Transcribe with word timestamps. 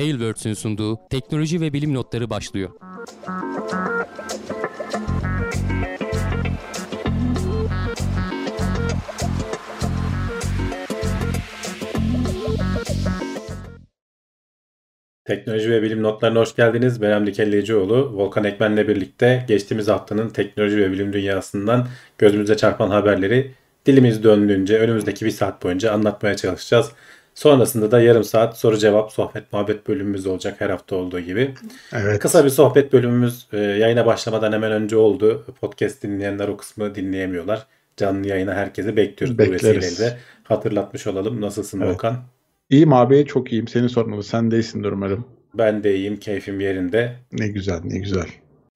Tailwords'ün 0.00 0.54
sunduğu 0.54 0.98
teknoloji 1.10 1.60
ve 1.60 1.72
bilim 1.72 1.94
notları 1.94 2.30
başlıyor. 2.30 2.70
Teknoloji 15.24 15.70
ve 15.70 15.82
bilim 15.82 16.02
notlarına 16.02 16.40
hoş 16.40 16.56
geldiniz. 16.56 17.02
Ben 17.02 17.12
Hamdi 17.12 17.32
Kellecioğlu. 17.32 18.12
Volkan 18.16 18.44
Ekmen'le 18.44 18.88
birlikte 18.88 19.44
geçtiğimiz 19.48 19.88
haftanın 19.88 20.28
teknoloji 20.28 20.76
ve 20.76 20.92
bilim 20.92 21.12
dünyasından 21.12 21.88
gözümüze 22.18 22.56
çarpan 22.56 22.90
haberleri 22.90 23.54
dilimiz 23.86 24.24
döndüğünce 24.24 24.78
önümüzdeki 24.78 25.24
bir 25.24 25.30
saat 25.30 25.64
boyunca 25.64 25.92
anlatmaya 25.92 26.36
çalışacağız. 26.36 26.92
Sonrasında 27.34 27.90
da 27.90 28.00
yarım 28.00 28.24
saat 28.24 28.58
soru 28.58 28.78
cevap 28.78 29.12
sohbet 29.12 29.52
muhabbet 29.52 29.88
bölümümüz 29.88 30.26
olacak 30.26 30.60
her 30.60 30.70
hafta 30.70 30.96
olduğu 30.96 31.20
gibi. 31.20 31.54
Evet. 31.92 32.18
Kısa 32.18 32.44
bir 32.44 32.50
sohbet 32.50 32.92
bölümümüz 32.92 33.46
e, 33.52 33.58
yayına 33.58 34.06
başlamadan 34.06 34.52
hemen 34.52 34.72
önce 34.72 34.96
oldu. 34.96 35.44
Podcast 35.60 36.02
dinleyenler 36.02 36.48
o 36.48 36.56
kısmı 36.56 36.94
dinleyemiyorlar. 36.94 37.66
Canlı 37.96 38.28
yayına 38.28 38.54
herkesi 38.54 38.96
bekliyoruz 38.96 39.38
Bekleriz. 39.38 39.62
bu 39.62 39.66
vesileyle 39.68 40.10
de. 40.12 40.18
Hatırlatmış 40.44 41.06
olalım. 41.06 41.40
Nasılsın 41.40 41.80
evet. 41.80 41.94
Volkan? 41.94 42.16
İyiyim 42.70 42.92
abi 42.92 43.26
çok 43.26 43.52
iyiyim. 43.52 43.68
Seni 43.68 43.88
sormalı. 43.88 44.22
Sen 44.22 44.50
de 44.50 44.60
umarım. 44.92 45.24
Ben 45.54 45.84
de 45.84 45.96
iyiyim. 45.96 46.16
Keyfim 46.16 46.60
yerinde. 46.60 47.16
Ne 47.32 47.48
güzel 47.48 47.80
ne 47.84 47.98
güzel. 47.98 48.26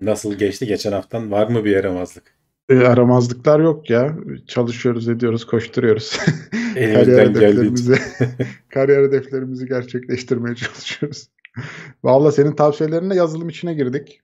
Nasıl 0.01 0.35
geçti 0.35 0.67
geçen 0.67 0.93
haftan? 0.93 1.31
Var 1.31 1.47
mı 1.47 1.65
bir 1.65 1.71
yaramazlık? 1.71 2.34
E, 2.69 2.79
aramazlıklar 2.79 3.61
yok 3.61 3.91
ya. 3.91 4.17
Çalışıyoruz, 4.47 5.09
ediyoruz, 5.09 5.47
koşturuyoruz. 5.47 6.19
kariyer 6.75 7.29
hedeflerimizi, 7.29 7.95
kariyer 8.75 9.03
hedeflerimizi 9.03 9.67
gerçekleştirmeye 9.67 10.55
çalışıyoruz. 10.55 11.29
Valla 12.05 12.33
senin 12.33 12.53
tavsiyelerine 12.53 13.15
yazılım 13.15 13.49
içine 13.49 13.75
girdik. 13.75 14.21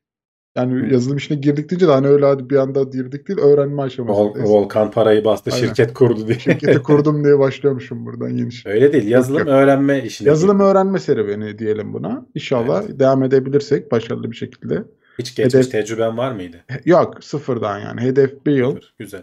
Yani 0.56 0.92
yazılım 0.92 1.17
işine 1.17 1.39
girdik 1.39 1.70
deyince 1.70 1.89
de 1.89 1.92
hani 1.92 2.06
öyle 2.06 2.27
hadi 2.27 2.51
bir 2.51 2.56
anda 2.56 2.83
girdik 2.83 3.29
değil 3.29 3.39
öğrenme 3.41 3.83
aşaması. 3.83 4.20
Vol 4.20 4.34
Volkan 4.45 4.91
parayı 4.91 5.25
bastı 5.25 5.51
Aynen. 5.51 5.67
şirket 5.67 5.95
kurdu 5.95 6.27
diye. 6.27 6.39
Şirketi 6.39 6.83
kurdum 6.83 7.25
diye 7.25 7.39
başlıyormuşum 7.39 8.07
buradan 8.07 8.29
yeni 8.29 8.53
şey. 8.53 8.73
Öyle 8.73 8.92
değil 8.92 9.09
yazılım 9.09 9.39
yok, 9.39 9.48
öğrenme 9.48 10.05
işine. 10.05 10.29
Yazılım 10.29 10.57
girdim. 10.57 10.70
öğrenme 10.70 10.98
serüveni 10.98 11.59
diyelim 11.59 11.92
buna. 11.92 12.27
İnşallah 12.34 12.83
evet. 12.86 12.98
devam 12.98 13.23
edebilirsek 13.23 13.92
başarılı 13.92 14.31
bir 14.31 14.36
şekilde. 14.36 14.84
Hiç 15.21 15.35
geçmiş 15.35 15.55
hedef... 15.55 15.71
tecrüben 15.71 16.19
var 16.19 16.33
mıydı? 16.33 16.57
Yok 16.85 17.25
sıfırdan 17.25 17.79
yani 17.79 18.01
hedef 18.01 18.47
bir 18.47 18.53
yıl. 18.53 18.75
Sıfır. 18.75 18.95
Güzel. 18.99 19.23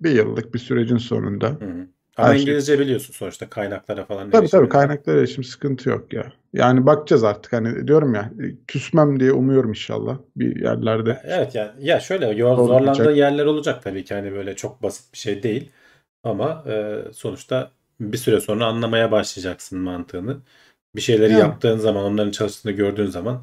Bir 0.00 0.10
yıllık 0.10 0.54
bir 0.54 0.58
sürecin 0.58 0.96
sonunda. 0.96 1.46
Hı 1.48 1.52
hı. 1.52 1.86
Ama 2.16 2.28
Her 2.28 2.34
şey- 2.34 2.42
İngilizce 2.42 2.76
şey... 2.76 2.84
biliyorsun 2.84 3.12
sonuçta 3.12 3.48
kaynaklara 3.48 4.04
falan. 4.04 4.30
Tabii 4.30 4.48
tabii 4.48 4.68
kaynaklara 4.68 5.18
erişim 5.18 5.44
sıkıntı 5.44 5.88
yok 5.88 6.12
ya. 6.12 6.32
Yani 6.52 6.86
bakacağız 6.86 7.24
artık 7.24 7.52
hani 7.52 7.88
diyorum 7.88 8.14
ya 8.14 8.30
küsmem 8.68 9.20
diye 9.20 9.32
umuyorum 9.32 9.70
inşallah 9.70 10.18
bir 10.36 10.62
yerlerde. 10.62 11.20
Evet 11.24 11.54
yani 11.54 11.70
ya 11.80 12.00
şöyle 12.00 12.38
zorlandığı 12.38 13.12
yerler 13.12 13.46
olacak 13.46 13.82
tabii 13.82 14.04
ki 14.04 14.14
hani 14.14 14.32
böyle 14.32 14.56
çok 14.56 14.82
basit 14.82 15.12
bir 15.12 15.18
şey 15.18 15.42
değil. 15.42 15.70
Ama 16.24 16.64
e, 16.66 17.02
sonuçta 17.12 17.70
bir 18.00 18.18
süre 18.18 18.40
sonra 18.40 18.66
anlamaya 18.66 19.12
başlayacaksın 19.12 19.78
mantığını. 19.78 20.36
Bir 20.96 21.00
şeyleri 21.00 21.32
yani. 21.32 21.40
yaptığın 21.40 21.78
zaman 21.78 22.04
onların 22.04 22.30
çalıştığını 22.30 22.72
gördüğün 22.72 23.06
zaman 23.06 23.42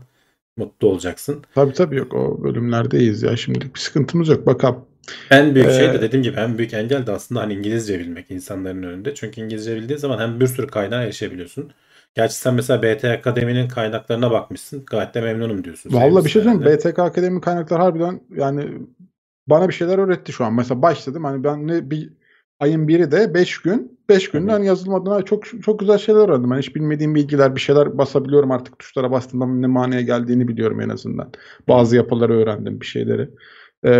mutlu 0.58 0.88
olacaksın. 0.88 1.44
Tabii 1.56 1.74
tabii 1.74 1.96
yok 1.96 2.14
o 2.14 2.44
bölümlerdeyiz 2.44 3.24
ya 3.24 3.38
şimdilik 3.38 3.76
bir 3.76 3.80
sıkıntımız 3.80 4.28
yok 4.28 4.46
bakalım. 4.46 4.86
En 5.32 5.56
büyük 5.56 5.72
şey 5.72 5.94
de 5.94 6.02
dediğim 6.02 6.24
gibi 6.24 6.38
en 6.38 6.58
büyük 6.58 6.74
engel 6.74 7.08
de 7.08 7.12
aslında 7.12 7.42
hani 7.42 7.54
İngilizce 7.54 8.00
bilmek 8.00 8.32
insanların 8.32 8.84
önünde. 8.84 9.16
Çünkü 9.16 9.42
İngilizce 9.42 9.76
bildiğin 9.76 10.00
zaman 10.00 10.20
hem 10.20 10.40
bir 10.40 10.48
sürü 10.48 10.68
kaynağa 10.68 11.04
erişebiliyorsun. 11.04 11.72
Gerçi 12.16 12.36
sen 12.36 12.54
mesela 12.54 12.84
BT 12.84 13.06
Akademi'nin 13.06 13.68
kaynaklarına 13.68 14.32
bakmışsın. 14.32 14.84
Gayet 14.86 15.14
de 15.14 15.22
memnunum 15.22 15.64
diyorsun. 15.64 15.94
Valla 15.94 16.26
bir 16.26 16.30
şey 16.30 16.44
diyeyim 16.44 16.66
BTK 16.66 17.00
Akademi 17.00 17.42
kaynakları 17.42 17.82
harbiden 17.82 18.22
yani 18.36 18.70
bana 19.48 19.70
bir 19.70 19.74
şeyler 19.74 19.98
öğretti 19.98 20.32
şu 20.32 20.46
an. 20.46 20.54
Mesela 20.54 20.82
başladım 20.82 21.24
hani 21.24 21.44
ben 21.44 21.68
ne 21.68 21.92
bir 21.92 22.10
ayın 22.62 22.88
biri 22.88 23.12
de 23.12 23.34
5 23.34 23.62
gün 23.62 24.00
5 24.10 24.32
günden 24.32 24.54
hani 24.54 24.66
yazılım 24.66 24.94
adına 24.94 25.22
çok 25.22 25.64
çok 25.64 25.80
güzel 25.80 25.98
şeyler 25.98 26.20
öğrendim. 26.20 26.52
Yani 26.52 26.60
hiç 26.60 26.76
bilmediğim 26.76 27.16
bilgiler 27.16 27.56
bir 27.56 27.62
şeyler 27.62 27.98
basabiliyorum 27.98 28.52
artık 28.52 28.80
tuşlara 28.80 29.12
bastığımda 29.12 29.46
ne 29.46 29.68
manaya 29.68 30.02
geldiğini 30.02 30.48
biliyorum 30.48 30.82
en 30.82 30.90
azından. 30.90 31.32
Bazı 31.68 31.96
yapıları 31.96 32.34
öğrendim 32.34 32.82
bir 32.82 32.86
şeyleri. 32.86 33.30
Ee, 33.84 33.92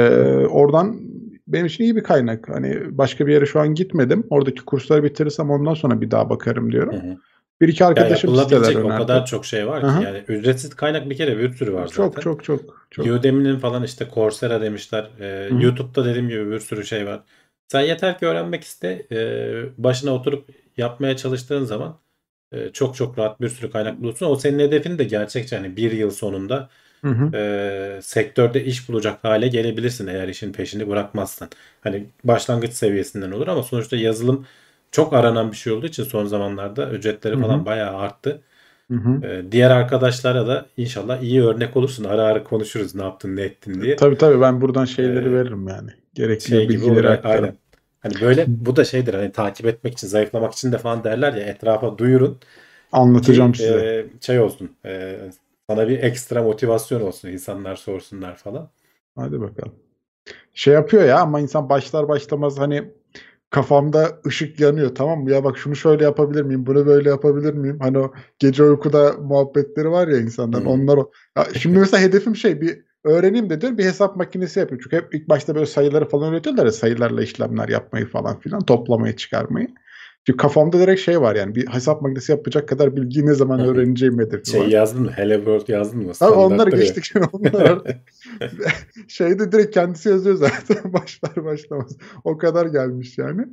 oradan 0.50 1.00
benim 1.48 1.66
için 1.66 1.84
iyi 1.84 1.96
bir 1.96 2.04
kaynak. 2.04 2.50
Hani 2.50 2.98
başka 2.98 3.28
bir 3.28 3.34
yere 3.34 3.46
şu 3.46 3.60
an 3.60 3.74
gitmedim. 3.74 4.28
Oradaki 4.30 4.66
kursları 4.66 5.04
bitirirsem 5.04 5.50
ondan 5.50 5.74
sonra 5.74 6.02
bir 6.02 6.12
daha 6.12 6.30
bakarım 6.30 6.72
diyorum. 6.72 6.94
Hı 6.94 6.98
hı. 6.98 7.18
Bir 7.62 7.68
iki 7.68 7.86
arkadaşım 7.86 8.36
ya 8.36 8.42
siteler 8.42 8.76
önerdi. 8.76 8.94
O 8.94 8.98
kadar 8.98 9.26
çok 9.26 9.46
şey 9.46 9.68
var 9.68 9.82
ki 9.82 9.88
Aha. 9.88 10.04
yani 10.04 10.24
ücretsiz 10.28 10.76
kaynak 10.76 11.10
bir 11.10 11.18
kere 11.18 11.38
bir 11.38 11.54
sürü 11.54 11.74
var 11.74 11.88
zaten. 11.88 12.22
Çok 12.22 12.22
çok 12.22 12.44
çok. 12.44 12.88
çok. 12.92 13.06
Udemy'nin 13.06 13.60
falan 13.60 13.84
işte 13.84 14.08
Coursera 14.14 14.62
demişler. 14.62 15.10
Ee, 15.20 15.50
YouTube'da 15.60 16.06
dediğim 16.06 16.30
gibi 16.30 16.52
bir 16.52 16.60
sürü 16.60 16.86
şey 16.86 17.06
var. 17.06 17.24
Sen 17.72 17.82
yeter 17.82 18.20
ki 18.20 18.26
öğrenmek 18.26 18.64
iste. 18.64 19.08
E, 19.12 19.84
başına 19.84 20.12
oturup 20.12 20.50
yapmaya 20.78 21.18
çalıştığın 21.18 21.64
zaman 21.64 22.00
e, 22.52 22.70
çok 22.70 22.96
çok 22.96 23.20
rahat 23.20 23.42
bir 23.42 23.50
sürü 23.50 23.72
kaynak 23.72 24.02
bulursun. 24.02 24.26
O 24.26 24.36
senin 24.36 24.60
hedefin 24.60 24.98
de 24.98 25.04
gerçekçi. 25.04 25.56
Hani 25.56 25.78
bir 25.78 25.92
yıl 25.92 26.12
sonunda 26.12 26.70
Hı 27.04 27.10
hı. 27.10 27.38
E, 27.38 28.00
sektörde 28.02 28.66
iş 28.66 28.90
bulacak 28.90 29.24
hale 29.24 29.48
gelebilirsin 29.48 30.08
eğer 30.08 30.28
işin 30.28 30.54
peşini 30.54 30.90
bırakmazsan. 30.90 31.50
Hani 31.82 32.06
başlangıç 32.24 32.74
seviyesinden 32.74 33.32
olur 33.32 33.48
ama 33.48 33.64
sonuçta 33.64 33.98
yazılım 33.98 34.46
çok 34.92 35.14
aranan 35.14 35.52
bir 35.52 35.58
şey 35.58 35.74
olduğu 35.74 35.88
için 35.88 36.04
son 36.04 36.26
zamanlarda 36.26 36.92
ücretleri 36.92 37.38
falan 37.40 37.58
hı 37.58 37.62
hı. 37.62 37.66
bayağı 37.66 37.98
arttı. 37.98 38.42
Hı 38.92 38.98
hı. 38.98 39.28
E, 39.28 39.52
diğer 39.52 39.72
arkadaşlara 39.72 40.48
da 40.48 40.66
inşallah 40.78 41.22
iyi 41.22 41.44
örnek 41.44 41.78
olursun. 41.78 42.04
Ara 42.04 42.24
ara 42.24 42.44
konuşuruz 42.44 42.96
ne 42.96 43.04
yaptın 43.04 43.36
ne 43.36 43.42
ettin 43.42 43.82
diye. 43.82 43.96
Tabii 43.96 44.18
tabii 44.18 44.42
ben 44.42 44.62
buradan 44.62 44.86
şeyleri 44.86 45.30
ee, 45.30 45.34
veririm 45.34 45.68
yani. 45.68 45.90
Gerekli 46.14 46.50
şey 46.50 46.70
bilgileri 46.70 47.10
aktarırım. 47.10 47.44
Aynen. 47.44 47.61
Hani 48.02 48.14
böyle 48.22 48.46
bu 48.48 48.76
da 48.76 48.86
şeydir 48.86 49.14
hani 49.14 49.32
takip 49.32 49.66
etmek 49.66 49.94
için 49.94 50.08
zayıflamak 50.08 50.54
için 50.54 50.72
de 50.72 50.78
falan 50.78 51.04
derler 51.04 51.34
ya 51.34 51.44
etrafa 51.44 51.98
duyurun. 51.98 52.40
Anlatacağım 52.92 53.52
ki, 53.52 53.58
size. 53.58 53.80
E, 53.80 54.06
şey 54.22 54.40
olsun 54.40 54.72
e, 54.86 55.18
sana 55.70 55.88
bir 55.88 56.00
ekstra 56.04 56.44
motivasyon 56.44 57.02
olsun 57.02 57.30
insanlar 57.30 57.76
sorsunlar 57.76 58.36
falan. 58.36 58.70
Hadi 59.16 59.42
bakalım. 59.42 59.74
Şey 60.54 60.74
yapıyor 60.74 61.04
ya 61.04 61.20
ama 61.20 61.40
insan 61.40 61.70
başlar 61.70 62.08
başlamaz 62.08 62.60
hani 62.60 62.84
kafamda 63.50 64.20
ışık 64.26 64.60
yanıyor 64.60 64.96
tamam 64.96 65.24
mı? 65.24 65.32
Ya 65.32 65.44
bak 65.44 65.58
şunu 65.58 65.76
şöyle 65.76 66.04
yapabilir 66.04 66.42
miyim? 66.42 66.66
Bunu 66.66 66.86
böyle 66.86 67.10
yapabilir 67.10 67.54
miyim? 67.54 67.80
Hani 67.80 67.98
o 67.98 68.14
gece 68.40 68.64
uykuda 68.64 69.14
muhabbetleri 69.14 69.92
var 69.92 70.08
ya 70.08 70.18
insanların. 70.18 70.66
Hmm. 70.66 70.72
Onlar 70.72 70.98
o. 70.98 71.12
Ya 71.38 71.48
şimdi 71.60 71.80
mesela 71.80 72.04
hedefim 72.04 72.36
şey 72.36 72.62
bir 72.62 72.91
öğreneyim 73.04 73.50
de 73.50 73.62
diyor 73.62 73.78
bir 73.78 73.86
hesap 73.86 74.16
makinesi 74.16 74.60
yapıyor. 74.60 74.82
Çünkü 74.84 74.98
hep 74.98 75.16
ilk 75.16 75.30
başta 75.30 75.56
böyle 75.56 75.66
sayıları 75.66 76.10
falan 76.10 76.34
öğretiyorlar 76.34 76.66
ya 76.66 76.72
sayılarla 76.72 77.24
işlemler 77.24 77.70
yapmayı 77.70 78.06
falan 78.06 78.40
filan 78.40 78.66
toplamayı 78.66 79.16
çıkarmayı. 79.16 79.68
Çünkü 80.26 80.38
kafamda 80.38 80.80
direkt 80.80 81.02
şey 81.02 81.22
var 81.22 81.36
yani 81.36 81.56
bir 81.56 81.68
hesap 81.68 82.02
makinesi 82.02 82.32
yapacak 82.32 82.68
kadar 82.68 82.96
bilgiyi 82.96 83.26
ne 83.26 83.34
zaman 83.34 83.60
öğreneceğim 83.60 84.20
hedefi 84.20 84.52
şey 84.52 84.62
var. 84.62 84.66
yazdın 84.66 85.02
mı? 85.02 85.12
Hello 85.12 85.36
World 85.36 85.68
yazdın 85.68 86.00
mı? 86.06 86.12
Tabii 86.20 86.32
onları 86.32 86.70
geçtik 86.70 87.04
şimdi 87.04 87.28
onlar 87.34 87.82
şeyde 89.08 89.52
direkt 89.52 89.74
kendisi 89.74 90.10
yazıyor 90.10 90.36
zaten 90.36 90.94
başlar 90.94 91.46
başlamaz. 91.46 91.98
O 92.24 92.38
kadar 92.38 92.66
gelmiş 92.66 93.18
yani. 93.18 93.46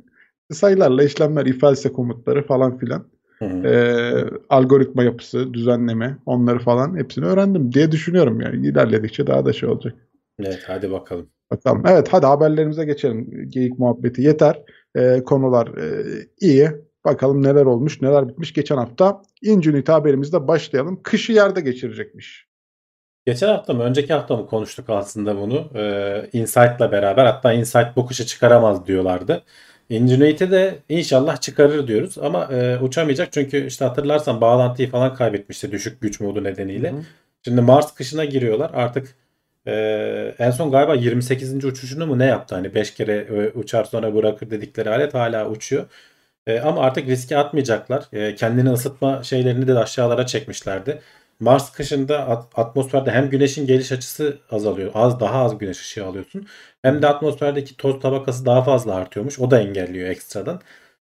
Sayılarla 0.51 1.03
işlemler, 1.03 1.45
ifelse 1.45 1.91
komutları 1.91 2.47
falan 2.47 2.77
filan. 2.77 3.07
Ee, 3.41 4.23
algoritma 4.49 5.03
yapısı, 5.03 5.53
düzenleme 5.53 6.17
onları 6.25 6.59
falan 6.59 6.97
hepsini 6.97 7.25
öğrendim 7.25 7.73
diye 7.73 7.91
düşünüyorum 7.91 8.41
yani. 8.41 8.67
İlerledikçe 8.67 9.27
daha 9.27 9.45
da 9.45 9.53
şey 9.53 9.69
olacak. 9.69 9.95
Evet 10.39 10.63
hadi 10.67 10.91
bakalım. 10.91 11.29
Bakalım. 11.51 11.83
Evet 11.87 12.07
hadi 12.11 12.25
haberlerimize 12.25 12.85
geçelim. 12.85 13.49
Geyik 13.49 13.79
muhabbeti 13.79 14.21
yeter. 14.21 14.63
Ee, 14.95 15.23
konular 15.25 15.67
e, 15.67 16.05
iyi. 16.41 16.69
Bakalım 17.05 17.43
neler 17.43 17.65
olmuş, 17.65 18.01
neler 18.01 18.29
bitmiş. 18.29 18.53
Geçen 18.53 18.77
hafta 18.77 19.21
Ingenuity 19.41 19.91
haberimizde 19.91 20.47
başlayalım. 20.47 20.99
Kışı 21.03 21.33
yerde 21.33 21.61
geçirecekmiş. 21.61 22.49
Geçen 23.25 23.47
hafta 23.47 23.73
mı, 23.73 23.83
önceki 23.83 24.13
hafta 24.13 24.37
mı 24.37 24.47
konuştuk 24.47 24.89
aslında 24.89 25.37
bunu? 25.37 25.69
Ee, 25.75 26.29
Insight'la 26.33 26.91
beraber. 26.91 27.25
Hatta 27.25 27.53
Insight 27.53 27.87
bu 27.95 28.05
kışı 28.05 28.25
çıkaramaz 28.25 28.87
diyorlardı. 28.87 29.43
Ingenuity 29.89 30.43
de 30.43 30.79
inşallah 30.89 31.41
çıkarır 31.41 31.87
diyoruz 31.87 32.17
ama 32.17 32.45
e, 32.45 32.79
uçamayacak 32.79 33.31
çünkü 33.33 33.67
işte 33.67 33.85
hatırlarsan 33.85 34.41
bağlantıyı 34.41 34.89
falan 34.89 35.15
kaybetmişti 35.15 35.71
düşük 35.71 36.01
güç 36.01 36.19
modu 36.19 36.43
nedeniyle. 36.43 36.91
Hı 36.91 36.95
hı. 36.95 37.01
Şimdi 37.45 37.61
Mars 37.61 37.95
kışına 37.95 38.25
giriyorlar. 38.25 38.71
Artık 38.73 39.15
e, 39.67 39.73
en 40.39 40.51
son 40.51 40.71
galiba 40.71 40.95
28. 40.95 41.65
uçuşunu 41.65 42.07
mu 42.07 42.19
ne 42.19 42.25
yaptı? 42.25 42.55
Hani 42.55 42.75
5 42.75 42.93
kere 42.93 43.15
e, 43.15 43.59
uçar 43.59 43.83
sonra 43.83 44.15
bırakır 44.15 44.49
dedikleri 44.49 44.89
alet 44.89 45.13
hala 45.13 45.49
uçuyor. 45.49 45.85
E, 46.47 46.59
ama 46.59 46.81
artık 46.81 47.07
riske 47.07 47.37
atmayacaklar. 47.37 48.05
E, 48.13 48.35
kendini 48.35 48.69
ısıtma 48.71 49.23
şeylerini 49.23 49.67
de 49.67 49.79
aşağılara 49.79 50.25
çekmişlerdi. 50.25 51.01
Mars 51.39 51.71
kışında 51.71 52.27
atmosferde 52.55 53.11
hem 53.11 53.29
güneşin 53.29 53.67
geliş 53.67 53.91
açısı 53.91 54.39
azalıyor. 54.51 54.91
Az 54.93 55.19
daha 55.19 55.43
az 55.43 55.57
güneş 55.57 55.79
ışığı 55.81 56.05
alıyorsun. 56.05 56.47
Hem 56.81 57.01
de 57.01 57.07
atmosferdeki 57.07 57.77
toz 57.77 57.99
tabakası 58.01 58.45
daha 58.45 58.63
fazla 58.63 58.95
artıyormuş. 58.95 59.39
O 59.39 59.51
da 59.51 59.59
engelliyor 59.61 60.09
ekstradan. 60.09 60.61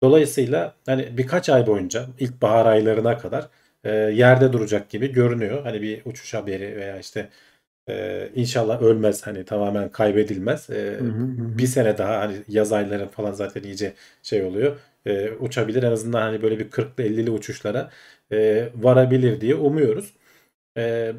Dolayısıyla 0.04 0.75
hani 0.86 1.18
birkaç 1.18 1.50
ay 1.50 1.68
boyunca 1.68 2.07
ilk 2.19 2.42
bahar 2.42 2.66
aylarına 2.66 3.18
kadar 3.18 3.50
e, 3.83 3.92
yerde 3.95 4.54
duracak 4.54 4.89
gibi 4.89 5.12
görünüyor. 5.13 5.63
Hani 5.63 5.81
bir 5.81 6.01
uçuş 6.06 6.33
haberi 6.33 6.75
veya 6.77 7.00
işte 7.00 7.30
e, 7.89 8.30
inşallah 8.36 8.81
ölmez 8.81 9.27
hani 9.27 9.45
tamamen 9.45 9.89
kaybedilmez. 9.92 10.69
E, 10.69 10.74
Hı 11.00 11.06
hı 11.06 11.10
hı. 11.10 11.57
bir 11.57 11.68
sene 11.68 11.98
daha 11.98 12.19
hani 12.19 12.36
yaz 12.48 12.71
ayları 12.74 13.10
falan 13.10 13.31
zaten 13.31 13.63
iyice 13.63 13.94
şey 14.24 14.44
oluyor. 14.44 14.77
E, 15.06 15.31
uçabilir 15.31 15.83
en 15.83 15.92
azından 15.92 16.21
hani 16.21 16.42
böyle 16.42 16.60
bir 16.60 16.69
40'lı 16.71 17.04
50'li 17.04 17.31
uçuşlara 17.31 17.89
e, 18.31 18.70
varabilir 18.76 19.42
diye 19.42 19.56
umuyoruz. 19.56 20.14
E, 20.78 21.14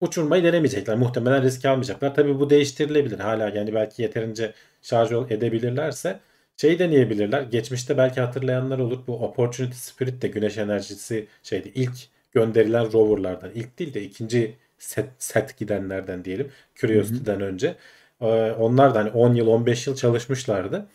uçurmayı 0.00 0.44
denemeyecekler. 0.44 0.96
Muhtemelen 0.96 1.42
risk 1.42 1.64
almayacaklar. 1.64 2.14
Tabii 2.14 2.40
bu 2.40 2.50
değiştirilebilir 2.50 3.18
hala 3.18 3.48
yani 3.48 3.74
belki 3.74 4.02
yeterince 4.02 4.52
şarj 4.82 5.12
ol- 5.12 5.30
edebilirlerse 5.30 6.20
şey 6.56 6.78
deneyebilirler. 6.78 7.42
Geçmişte 7.42 7.96
belki 7.98 8.20
hatırlayanlar 8.20 8.78
olur. 8.78 8.98
Bu 9.06 9.24
Opportunity 9.24 9.76
Spirit 9.76 10.22
de 10.22 10.28
güneş 10.28 10.58
enerjisi 10.58 11.26
şeydi. 11.42 11.72
ilk 11.74 11.92
gönderilen 12.32 12.92
roverlardan. 12.92 13.50
İlk 13.54 13.78
değil 13.78 13.94
de 13.94 14.02
ikinci 14.02 14.56
set, 14.78 15.06
set 15.18 15.56
gidenlerden 15.58 16.24
diyelim. 16.24 16.50
Curiosity'den 16.76 17.40
önce. 17.40 17.76
Ee, 18.20 18.26
onlar 18.52 18.94
da 18.94 18.98
hani 18.98 19.10
10 19.10 19.34
yıl 19.34 19.46
15 19.46 19.86
yıl 19.86 19.96
çalışmışlardı. 19.96 20.86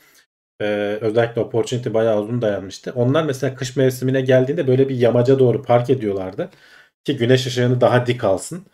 Ee, 0.62 0.98
özellikle 1.02 1.42
Opportunity 1.42 1.90
bayağı 1.94 2.22
uzun 2.22 2.42
dayanmıştı. 2.42 2.92
Onlar 2.96 3.24
mesela 3.24 3.56
kış 3.56 3.76
mevsimine 3.76 4.22
geldiğinde 4.22 4.68
böyle 4.68 4.90
bir 4.90 4.96
yamaca 4.96 5.40
doğru 5.40 5.64
park 5.64 5.90
ediyorlardı. 5.90 6.50
Ki 7.04 7.18
güneş 7.18 7.48
ışığını 7.48 7.82
daha 7.82 8.08
dik 8.08 8.24
alsın. 8.24 8.68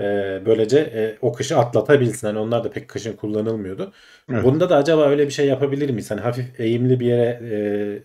Ee, 0.00 0.42
böylece 0.46 0.78
e, 0.78 1.18
o 1.22 1.32
kışı 1.32 1.58
atlatabilsin. 1.58 2.26
Hani 2.26 2.38
onlar 2.38 2.64
da 2.64 2.70
pek 2.70 2.88
kışın 2.88 3.16
kullanılmıyordu. 3.16 3.92
Evet. 4.30 4.42
Bunda 4.44 4.70
da 4.70 4.76
acaba 4.76 5.08
öyle 5.08 5.26
bir 5.26 5.32
şey 5.32 5.46
yapabilir 5.46 5.90
miyiz? 5.90 6.10
Hani 6.10 6.20
hafif 6.20 6.60
eğimli 6.60 7.00
bir 7.00 7.06
yere 7.06 7.40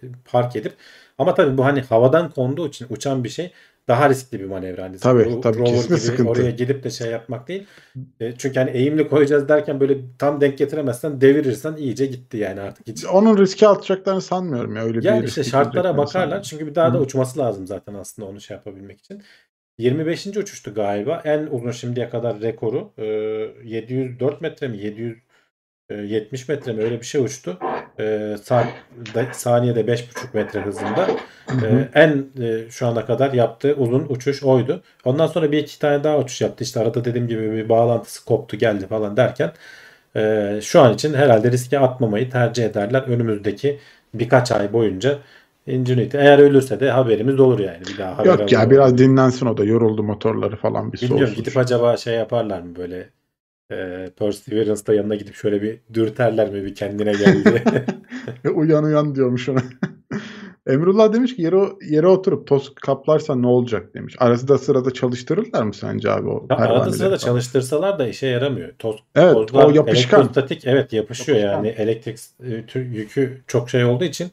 e, 0.03 0.07
park 0.25 0.55
edip 0.55 0.73
ama 1.17 1.33
tabii 1.35 1.57
bu 1.57 1.65
hani 1.65 1.81
havadan 1.81 2.29
konduğu 2.31 2.67
için 2.67 2.87
uçan 2.89 3.23
bir 3.23 3.29
şey 3.29 3.51
daha 3.87 4.09
riskli 4.09 4.39
bir 4.39 4.45
manevra. 4.45 4.83
Hani 4.83 4.97
Tabii, 4.97 5.21
ro- 5.21 5.41
tabii, 5.41 5.59
rover 5.59 5.83
gibi 5.83 5.97
sıkıntı. 5.97 6.29
oraya 6.29 6.51
gidip 6.51 6.83
de 6.83 6.89
şey 6.89 7.11
yapmak 7.11 7.47
değil. 7.47 7.65
E, 8.19 8.33
çünkü 8.37 8.59
hani 8.59 8.71
eğimli 8.71 9.09
koyacağız 9.09 9.49
derken 9.49 9.79
böyle 9.79 9.97
tam 10.19 10.41
denk 10.41 10.57
getiremezsen 10.57 11.21
devirirsen 11.21 11.75
iyice 11.75 12.05
gitti 12.05 12.37
yani 12.37 12.61
artık 12.61 12.87
hiç. 12.87 13.05
Onun 13.05 13.37
riski 13.37 13.67
atacaklarını 13.67 14.21
sanmıyorum 14.21 14.75
ya. 14.75 14.83
Öyle 14.83 14.99
bir 14.99 15.03
Yani 15.03 15.25
işte 15.25 15.43
şartlara 15.43 15.83
bakarlar. 15.97 16.05
sanmıyorum. 16.07 16.41
Çünkü 16.43 16.67
bir 16.67 16.75
daha 16.75 16.93
da 16.93 16.97
Hı. 16.97 17.01
uçması 17.01 17.39
lazım 17.39 17.67
zaten 17.67 17.93
aslında 17.93 18.27
onu 18.29 18.41
şey 18.41 18.57
yapabilmek 18.57 18.99
için. 18.99 19.21
25. 19.77 20.39
uçuştu 20.39 20.73
galiba. 20.73 21.21
En 21.25 21.47
uzun 21.51 21.71
şimdiye 21.71 22.09
kadar 22.09 22.41
rekoru. 22.41 22.93
e, 22.97 23.03
704 23.63 24.41
metre 24.41 24.67
mi? 24.67 24.77
770 24.77 26.47
metre 26.49 26.73
mi? 26.73 26.81
Öyle 26.83 26.99
bir 26.99 27.05
şey 27.05 27.21
uçtu. 27.21 27.59
E, 27.99 28.35
saat, 28.43 28.67
da- 29.15 29.33
saniyede 29.33 29.87
5,5 29.87 30.33
metre 30.33 30.61
hızında. 30.61 31.07
Hı 31.49 31.55
E, 31.61 31.89
en 31.93 32.25
e, 32.41 32.69
şu 32.69 32.87
ana 32.87 33.05
kadar 33.05 33.33
yaptığı 33.33 33.73
uzun 33.75 34.05
uçuş 34.09 34.43
oydu. 34.43 34.83
Ondan 35.05 35.27
sonra 35.27 35.51
bir 35.51 35.57
iki 35.57 35.79
tane 35.79 36.03
daha 36.03 36.17
uçuş 36.19 36.41
yaptı. 36.41 36.63
İşte 36.63 36.79
arada 36.79 37.05
dediğim 37.05 37.27
gibi 37.27 37.51
bir 37.51 37.69
bağlantısı 37.69 38.25
koptu 38.25 38.57
geldi 38.57 38.87
falan 38.87 39.17
derken 39.17 39.53
e, 40.15 40.59
şu 40.63 40.81
an 40.81 40.93
için 40.93 41.13
herhalde 41.13 41.51
riske 41.51 41.79
atmamayı 41.79 42.29
tercih 42.29 42.65
ederler. 42.65 43.01
Önümüzdeki 43.07 43.79
birkaç 44.13 44.51
ay 44.51 44.73
boyunca 44.73 45.19
Ingenuity 45.67 46.17
eğer 46.17 46.39
ölürse 46.39 46.79
de 46.79 46.91
haberimiz 46.91 47.39
olur 47.39 47.59
yani. 47.59 47.87
Bir 47.87 47.97
daha 47.97 48.17
haber 48.17 48.27
Yok 48.29 48.51
ya 48.51 48.59
alalım. 48.59 48.71
biraz 48.71 48.97
dinlensin 48.97 49.45
o 49.45 49.57
da. 49.57 49.63
Yoruldu 49.65 50.03
motorları 50.03 50.55
falan 50.55 50.93
bir 50.93 50.97
Bilmiyorum 51.01 51.09
soğusun. 51.09 51.35
gidip 51.35 51.57
acaba 51.57 51.97
şey 51.97 52.15
yaparlar 52.15 52.61
mı 52.61 52.75
böyle 52.75 53.09
e, 53.73 54.09
Perseverance'da 54.19 54.93
yanına 54.93 55.15
gidip 55.15 55.35
şöyle 55.35 55.61
bir 55.61 55.79
dürterler 55.93 56.49
mi 56.49 56.65
bir 56.65 56.75
kendine 56.75 57.11
geldi. 57.11 57.63
uyan 58.53 58.83
uyan 58.83 59.15
diyormuş 59.15 59.49
ona. 59.49 59.59
Emrullah 60.67 61.13
demiş 61.13 61.35
ki 61.35 61.41
yere, 61.41 61.57
yere 61.89 62.07
oturup 62.07 62.47
toz 62.47 62.75
kaplarsa 62.75 63.35
ne 63.35 63.47
olacak 63.47 63.93
demiş. 63.93 64.15
Arasında 64.19 64.57
sırada 64.57 64.91
çalıştırırlar 64.91 65.63
mı 65.63 65.73
sence 65.73 66.11
abi 66.11 66.29
o 66.29 66.47
Ya 66.49 66.57
arada 66.57 66.91
sırada 66.91 67.17
falan? 67.17 67.31
çalıştırsalar 67.31 67.99
da 67.99 68.07
işe 68.07 68.27
yaramıyor. 68.27 68.73
Toz, 68.79 68.95
Evet 69.15 69.33
tozlar 69.33 69.65
o 69.65 69.69
yapışkan. 69.71 70.19
elektrostatik 70.19 70.65
evet 70.67 70.93
yapışıyor 70.93 71.37
Yapışkan. 71.37 71.55
yani 71.63 71.67
elektrik 71.67 72.19
e, 72.75 72.79
yükü 72.79 73.41
çok 73.47 73.69
şey 73.69 73.85
olduğu 73.85 74.03
için 74.03 74.31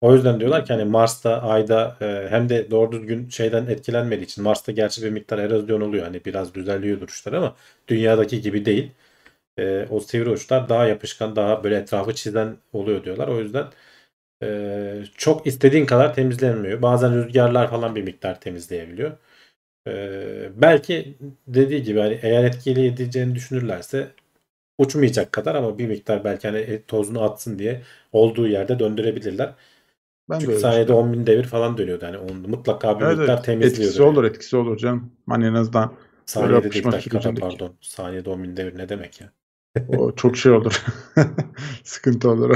o 0.00 0.14
yüzden 0.14 0.40
diyorlar 0.40 0.64
ki 0.66 0.72
hani 0.72 0.84
Mars'ta 0.84 1.42
Ay'da 1.42 1.96
e, 2.00 2.28
hem 2.30 2.48
de 2.48 2.70
doğru 2.70 2.92
düzgün 2.92 3.28
şeyden 3.28 3.66
etkilenmediği 3.66 4.24
için 4.26 4.44
Mars'ta 4.44 4.72
gerçi 4.72 5.02
bir 5.02 5.10
miktar 5.10 5.38
erozyon 5.38 5.80
oluyor 5.80 6.04
hani 6.04 6.24
biraz 6.24 6.54
düzeliyor 6.54 7.00
duruşlar 7.00 7.32
ama 7.32 7.56
dünyadaki 7.88 8.40
gibi 8.40 8.64
değil. 8.64 8.90
E, 9.58 9.86
o 9.90 10.00
sivri 10.00 10.30
uçlar 10.30 10.68
daha 10.68 10.86
yapışkan 10.86 11.36
daha 11.36 11.64
böyle 11.64 11.76
etrafı 11.76 12.14
çizen 12.14 12.56
oluyor 12.72 13.04
diyorlar. 13.04 13.28
O 13.28 13.40
yüzden 13.40 13.66
e, 14.42 15.02
çok 15.16 15.46
istediğin 15.46 15.86
kadar 15.86 16.14
temizlenmiyor. 16.14 16.82
Bazen 16.82 17.14
rüzgarlar 17.24 17.70
falan 17.70 17.96
bir 17.96 18.02
miktar 18.02 18.40
temizleyebiliyor. 18.40 19.12
E, 19.88 20.50
belki 20.62 21.18
dediği 21.46 21.82
gibi 21.82 22.00
hani 22.00 22.18
eğer 22.22 22.44
etkili 22.44 22.86
edeceğini 22.86 23.34
düşünürlerse 23.34 24.08
uçmayacak 24.78 25.32
kadar 25.32 25.54
ama 25.54 25.78
bir 25.78 25.86
miktar 25.88 26.24
belki 26.24 26.48
hani 26.48 26.58
e, 26.60 26.82
tozunu 26.86 27.22
atsın 27.22 27.58
diye 27.58 27.82
olduğu 28.12 28.48
yerde 28.48 28.78
döndürebilirler. 28.78 29.54
Ben 30.30 30.38
Çünkü 30.38 30.52
öyle 30.52 30.60
saniyede 30.60 30.82
düşünüyorum. 30.88 31.08
10 31.08 31.12
bin 31.12 31.26
devir 31.26 31.44
falan 31.44 31.78
dönüyordu. 31.78 32.06
Hani 32.06 32.18
onu 32.18 32.32
mutlaka 32.48 33.00
bir 33.00 33.04
Evet, 33.04 33.18
miktar 33.18 33.34
evet. 33.34 33.44
temizliyordu. 33.44 33.82
Etkisi 33.82 34.02
olur 34.02 34.24
etkisi 34.24 34.56
olur 34.56 34.76
canım. 34.76 35.12
Hani 35.28 35.46
en 35.46 35.54
azından 35.54 35.92
Saniyede 36.26 36.62
değil 36.62 36.64
yapışma 36.64 36.92
dakikada 36.92 37.22
sürecindeki. 37.22 37.58
pardon. 37.58 37.76
Saniyede 37.80 38.30
10 38.30 38.42
bin 38.42 38.56
devir 38.56 38.78
ne 38.78 38.88
demek 38.88 39.20
ya? 39.20 39.32
o 39.88 40.12
çok 40.16 40.36
şey 40.36 40.52
olur. 40.52 40.84
Sıkıntı 41.84 42.30
olur 42.30 42.50
o. 42.50 42.54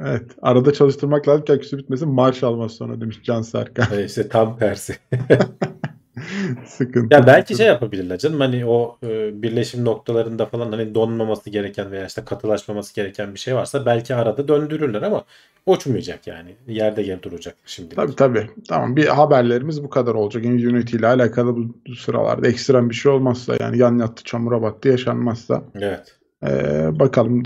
Evet. 0.00 0.30
Arada 0.42 0.72
çalıştırmak 0.72 1.28
lazım 1.28 1.44
ki 1.44 1.52
aküsü 1.52 1.78
bitmesin. 1.78 2.08
Marş 2.08 2.42
almaz 2.42 2.72
sonra 2.72 3.00
demiş 3.00 3.20
Can 3.22 3.42
Serkan. 3.42 3.98
E, 3.98 4.04
işte 4.04 4.28
tam 4.28 4.58
tersi. 4.58 4.96
Sıkıntı. 6.66 7.14
Ya 7.14 7.26
belki 7.26 7.56
şey 7.56 7.66
yapabilirler 7.66 8.18
canım 8.18 8.40
hani 8.40 8.66
o 8.66 8.98
e, 9.02 9.42
birleşim 9.42 9.84
noktalarında 9.84 10.46
falan 10.46 10.72
hani 10.72 10.94
donmaması 10.94 11.50
gereken 11.50 11.90
veya 11.90 12.06
işte 12.06 12.24
katılaşmaması 12.24 12.94
gereken 12.94 13.34
bir 13.34 13.38
şey 13.38 13.54
varsa 13.54 13.86
belki 13.86 14.14
arada 14.14 14.48
döndürürler 14.48 15.02
ama 15.02 15.24
uçmayacak 15.66 16.26
yani. 16.26 16.56
Yerde 16.68 17.02
gel 17.02 17.22
duracak 17.22 17.54
şimdilik. 17.66 17.96
Tabii 17.96 18.14
tabii. 18.16 18.50
Tamam 18.68 18.96
bir 18.96 19.06
haberlerimiz 19.06 19.84
bu 19.84 19.90
kadar 19.90 20.14
olacak. 20.14 20.44
Yani 20.44 20.68
Unity 20.68 20.96
ile 20.96 21.06
alakalı 21.06 21.56
bu 21.56 21.94
sıralarda 21.94 22.48
ekstrem 22.48 22.90
bir 22.90 22.94
şey 22.94 23.12
olmazsa 23.12 23.56
yani 23.60 23.78
yan 23.78 23.98
yattı 23.98 24.24
çamura 24.24 24.62
battı 24.62 24.88
yaşanmazsa 24.88 25.62
Evet. 25.74 26.16
Ee, 26.42 26.98
bakalım 26.98 27.38
e, 27.40 27.44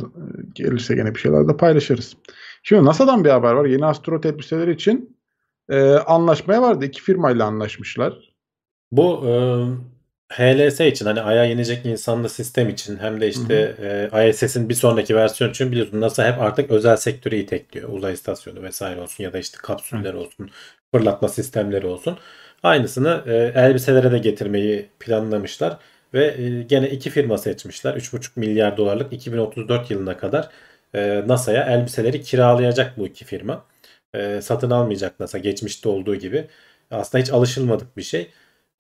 gelirse 0.55 0.95
gene 0.95 1.15
bir 1.15 1.21
şeyler 1.21 1.49
de 1.49 1.57
paylaşırız. 1.57 2.17
Şimdi 2.63 2.85
NASA'dan 2.85 3.25
bir 3.25 3.31
haber 3.31 3.53
var. 3.53 3.65
Yeni 3.65 3.87
astronot 3.87 4.27
elbiseleri 4.27 4.73
için 4.73 5.17
e, 5.69 5.93
anlaşmaya 5.93 6.63
vardı. 6.63 6.85
İki 6.85 7.03
firmayla 7.03 7.47
anlaşmışlar. 7.47 8.30
Bu 8.93 9.27
e, 9.29 9.33
HLS 10.35 10.81
için 10.81 11.07
hani 11.07 11.21
Ay'a 11.21 11.45
inecek 11.45 11.87
insanlı 11.87 12.29
sistem 12.29 12.69
için 12.69 12.97
hem 12.97 13.21
de 13.21 13.29
işte 13.29 13.77
e, 14.13 14.31
ISS'in 14.31 14.69
bir 14.69 14.75
sonraki 14.75 15.17
versiyonu 15.17 15.51
için 15.51 15.73
biliyorsun 15.73 16.01
NASA 16.01 16.33
hep 16.33 16.41
artık 16.41 16.71
özel 16.71 16.97
sektörü 16.97 17.37
itekliyor. 17.37 17.89
Uzay 17.93 18.13
istasyonu 18.13 18.63
vesaire 18.63 19.01
olsun 19.01 19.25
ya 19.25 19.33
da 19.33 19.39
işte 19.39 19.59
kapsüller 19.63 20.15
olsun, 20.15 20.51
fırlatma 20.95 21.29
sistemleri 21.29 21.87
olsun. 21.87 22.19
Aynısını 22.63 23.23
e, 23.27 23.53
elbiselere 23.61 24.13
de 24.13 24.19
getirmeyi 24.19 24.89
planlamışlar 25.01 25.79
ve 26.15 26.27
e, 26.39 26.63
gene 26.63 26.91
iki 26.91 27.11
firma 27.11 27.39
seçmişler. 27.39 27.95
3,5 27.95 28.31
milyar 28.37 28.77
dolarlık 28.77 29.13
2034 29.13 29.91
yılına 29.91 30.17
kadar 30.17 30.49
e, 30.95 31.23
NASA'ya 31.27 31.63
elbiseleri 31.65 32.23
kiralayacak 32.23 32.99
bu 32.99 33.07
iki 33.07 33.25
firma. 33.25 33.65
E, 34.15 34.41
satın 34.43 34.71
almayacak 34.71 35.21
NASA 35.21 35.39
geçmişte 35.39 35.89
olduğu 35.89 36.17
gibi. 36.17 36.47
Aslında 36.91 37.23
hiç 37.23 37.31
alışılmadık 37.31 37.97
bir 37.97 38.03
şey. 38.03 38.31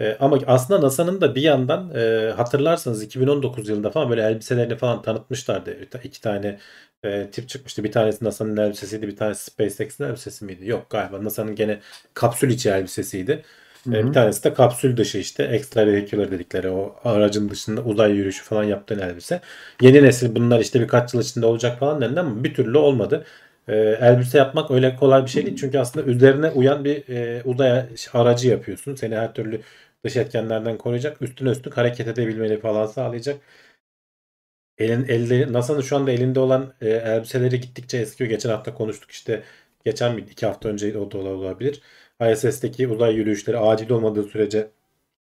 E, 0.00 0.16
ama 0.21 0.38
aslında 0.47 0.80
NASA'nın 0.83 1.21
da 1.21 1.35
bir 1.35 1.42
yandan 1.42 1.95
e, 1.95 2.30
hatırlarsanız 2.37 3.02
2019 3.02 3.69
yılında 3.69 3.90
falan 3.90 4.11
böyle 4.11 4.23
elbiselerini 4.23 4.76
falan 4.76 5.02
tanıtmışlardı. 5.02 5.76
İki 6.04 6.21
tane 6.21 6.59
e, 7.04 7.30
tip 7.30 7.49
çıkmıştı. 7.49 7.85
Bir 7.85 7.92
tanesi 7.92 8.25
NASA'nın 8.25 8.57
elbisesiydi, 8.57 9.07
bir 9.09 9.16
tanesi 9.16 9.45
SpaceX'in 9.45 10.04
elbisesi 10.04 10.45
miydi? 10.45 10.69
Yok 10.69 10.90
galiba 10.90 11.25
NASA'nın 11.25 11.54
gene 11.54 11.80
kapsül 12.14 12.50
içi 12.50 12.71
elbisesiydi. 12.71 13.45
Hı 13.87 13.90
E, 13.92 14.07
bir 14.07 14.12
tanesi 14.12 14.45
de 14.45 14.54
kapsül 14.54 14.97
dışı 14.97 15.19
işte 15.19 15.42
extra 15.45 15.87
vehicular 15.87 16.30
dedikleri 16.30 16.69
o 16.71 16.97
aracın 17.04 17.49
dışında 17.50 17.83
uzay 17.83 18.12
yürüyüşü 18.12 18.45
falan 18.45 18.64
yaptığın 18.64 18.99
elbise. 18.99 19.40
Yeni 19.80 20.02
nesil 20.02 20.35
bunlar 20.35 20.61
işte 20.61 20.80
birkaç 20.80 21.14
yıl 21.14 21.21
içinde 21.23 21.47
olacak 21.47 21.78
falan 21.78 22.00
dendi 22.00 22.21
ama 22.21 22.45
bir 22.45 22.54
türlü 22.54 22.78
olmadı. 22.78 23.25
E, 23.69 23.75
elbise 24.00 24.38
yapmak 24.38 24.71
öyle 24.71 24.97
kolay 24.97 25.25
bir 25.25 25.30
şey 25.30 25.47
değil. 25.47 25.57
Çünkü 25.57 25.78
aslında 25.78 26.07
üzerine 26.07 26.50
uyan 26.50 26.85
bir 26.85 27.09
e, 27.09 27.42
uzay 27.45 27.87
aracı 28.12 28.49
yapıyorsun. 28.49 28.95
Seni 28.95 29.16
her 29.16 29.35
türlü 29.35 29.61
dış 30.04 30.16
etkenlerden 30.16 30.78
koruyacak. 30.78 31.23
Üstüne 31.23 31.50
üstlük 31.50 31.76
hareket 31.76 32.09
edebilmeni 32.09 32.61
falan 32.61 32.87
sağlayacak. 32.87 33.40
Elin, 34.78 35.04
elde, 35.09 35.52
NASA'nın 35.52 35.80
şu 35.80 35.97
anda 35.97 36.11
elinde 36.11 36.40
olan 36.40 36.75
e, 36.80 36.88
elbiseleri 36.88 37.61
gittikçe 37.61 37.99
eskiyor. 37.99 38.30
Geçen 38.30 38.50
hafta 38.50 38.75
konuştuk 38.75 39.11
işte. 39.11 39.42
Geçen 39.85 40.16
bir 40.16 40.23
iki 40.23 40.47
hafta 40.47 40.69
önce 40.69 40.99
o 40.99 41.11
da 41.11 41.19
olabilir. 41.19 41.83
ISS'teki 42.33 42.88
uzay 42.88 43.14
yürüyüşleri 43.14 43.59
acil 43.59 43.90
olmadığı 43.90 44.23
sürece 44.25 44.71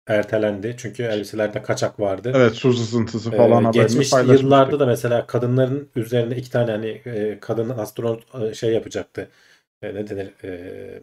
ertelendi. 0.07 0.75
Çünkü 0.79 1.03
elbiselerde 1.03 1.63
kaçak 1.63 2.01
vardı. 2.01 2.33
Evet 2.37 2.55
su 2.55 2.73
sızıntısı 2.73 3.31
Ee, 3.33 3.37
falan 3.37 3.65
haberini 3.65 3.83
geçmiş 3.89 4.13
yıllarda 4.13 4.81
da 4.81 4.87
mesela 4.87 5.27
kadınların 5.27 5.91
üzerine 5.97 6.37
iki 6.37 6.51
tane 6.51 6.71
hani 6.71 6.89
e, 6.89 7.41
kadın 7.41 7.71
astronot 7.71 8.25
e, 8.43 8.55
şey 8.55 8.73
yapacaktı. 8.73 9.29
E, 9.83 9.95
ne 9.95 10.09
denir? 10.09 10.35
E, 10.45 11.03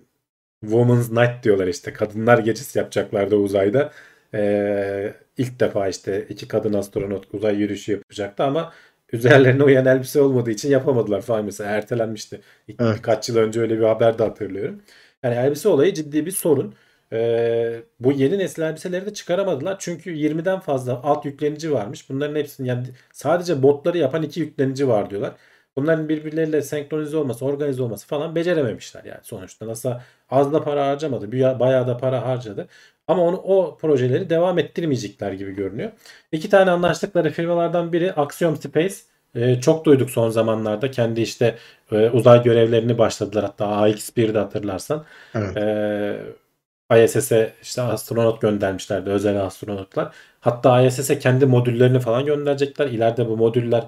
Women's 0.61 1.11
Night 1.11 1.43
diyorlar 1.43 1.67
işte. 1.67 1.93
Kadınlar 1.93 2.37
gecesi 2.39 2.79
yapacaklardı 2.79 3.35
uzayda. 3.35 3.91
Ee, 4.33 5.13
ilk 5.37 5.59
defa 5.59 5.87
işte 5.87 6.25
iki 6.29 6.47
kadın 6.47 6.73
astronot 6.73 7.33
uzay 7.33 7.55
yürüyüşü 7.55 7.91
yapacaktı 7.91 8.43
ama 8.43 8.73
üzerlerine 9.13 9.63
uyan 9.63 9.85
elbise 9.85 10.21
olmadığı 10.21 10.51
için 10.51 10.69
yapamadılar 10.69 11.21
falan 11.21 11.45
mesela 11.45 11.69
ertelenmişti. 11.69 12.41
İlk 12.67 12.81
Evet. 12.81 12.97
Birkaç 12.97 13.29
yıl 13.29 13.37
önce 13.37 13.59
öyle 13.61 13.79
bir 13.79 13.83
haber 13.83 14.19
de 14.19 14.23
hatırlıyorum. 14.23 14.81
Yani 15.23 15.35
elbise 15.35 15.69
olayı 15.69 15.93
ciddi 15.93 16.25
bir 16.25 16.31
sorun. 16.31 16.75
Ee, 17.13 17.83
bu 17.99 18.11
yeni 18.11 18.37
nesil 18.39 18.61
elbiseleri 18.61 19.05
de 19.05 19.13
çıkaramadılar. 19.13 19.75
Çünkü 19.79 20.11
20'den 20.11 20.59
fazla 20.59 21.03
alt 21.03 21.25
yüklenici 21.25 21.71
varmış. 21.71 22.09
Bunların 22.09 22.35
hepsini 22.35 22.67
yani 22.67 22.87
sadece 23.11 23.63
botları 23.63 23.97
yapan 23.97 24.23
iki 24.23 24.39
yüklenici 24.39 24.87
var 24.87 25.09
diyorlar. 25.09 25.35
Bunların 25.77 26.09
birbirleriyle 26.09 26.61
senkronize 26.61 27.17
olması, 27.17 27.45
organize 27.45 27.83
olması 27.83 28.07
falan 28.07 28.35
becerememişler 28.35 29.03
yani 29.03 29.19
sonuçta. 29.23 29.67
NASA 29.67 30.03
az 30.29 30.53
da 30.53 30.63
para 30.63 30.87
harcamadı. 30.87 31.31
Bayağı 31.59 31.87
da 31.87 31.97
para 31.97 32.25
harcadı. 32.27 32.67
Ama 33.07 33.23
onu 33.23 33.37
o 33.37 33.77
projeleri 33.77 34.29
devam 34.29 34.59
ettirmeyecekler 34.59 35.31
gibi 35.31 35.55
görünüyor. 35.55 35.91
İki 36.31 36.49
tane 36.49 36.71
anlaştıkları 36.71 37.29
firmalardan 37.29 37.93
biri 37.93 38.13
Axiom 38.13 38.55
Space. 38.55 38.95
Ee, 39.35 39.61
çok 39.61 39.85
duyduk 39.85 40.09
son 40.09 40.29
zamanlarda. 40.29 40.91
Kendi 40.91 41.21
işte 41.21 41.57
e, 41.91 42.09
uzay 42.09 42.43
görevlerini 42.43 42.97
başladılar. 42.97 43.43
Hatta 43.43 43.65
AX-1'de 43.65 44.39
hatırlarsan. 44.39 45.05
Evet. 45.35 45.57
Ee, 45.57 47.05
ISS'e 47.05 47.53
işte 47.61 47.81
astronot 47.81 48.41
göndermişlerdi. 48.41 49.09
Özel 49.09 49.41
astronotlar. 49.41 50.13
Hatta 50.39 50.81
ISS'e 50.81 51.19
kendi 51.19 51.45
modüllerini 51.45 51.99
falan 51.99 52.25
gönderecekler. 52.25 52.87
İleride 52.87 53.29
bu 53.29 53.37
modüller 53.37 53.83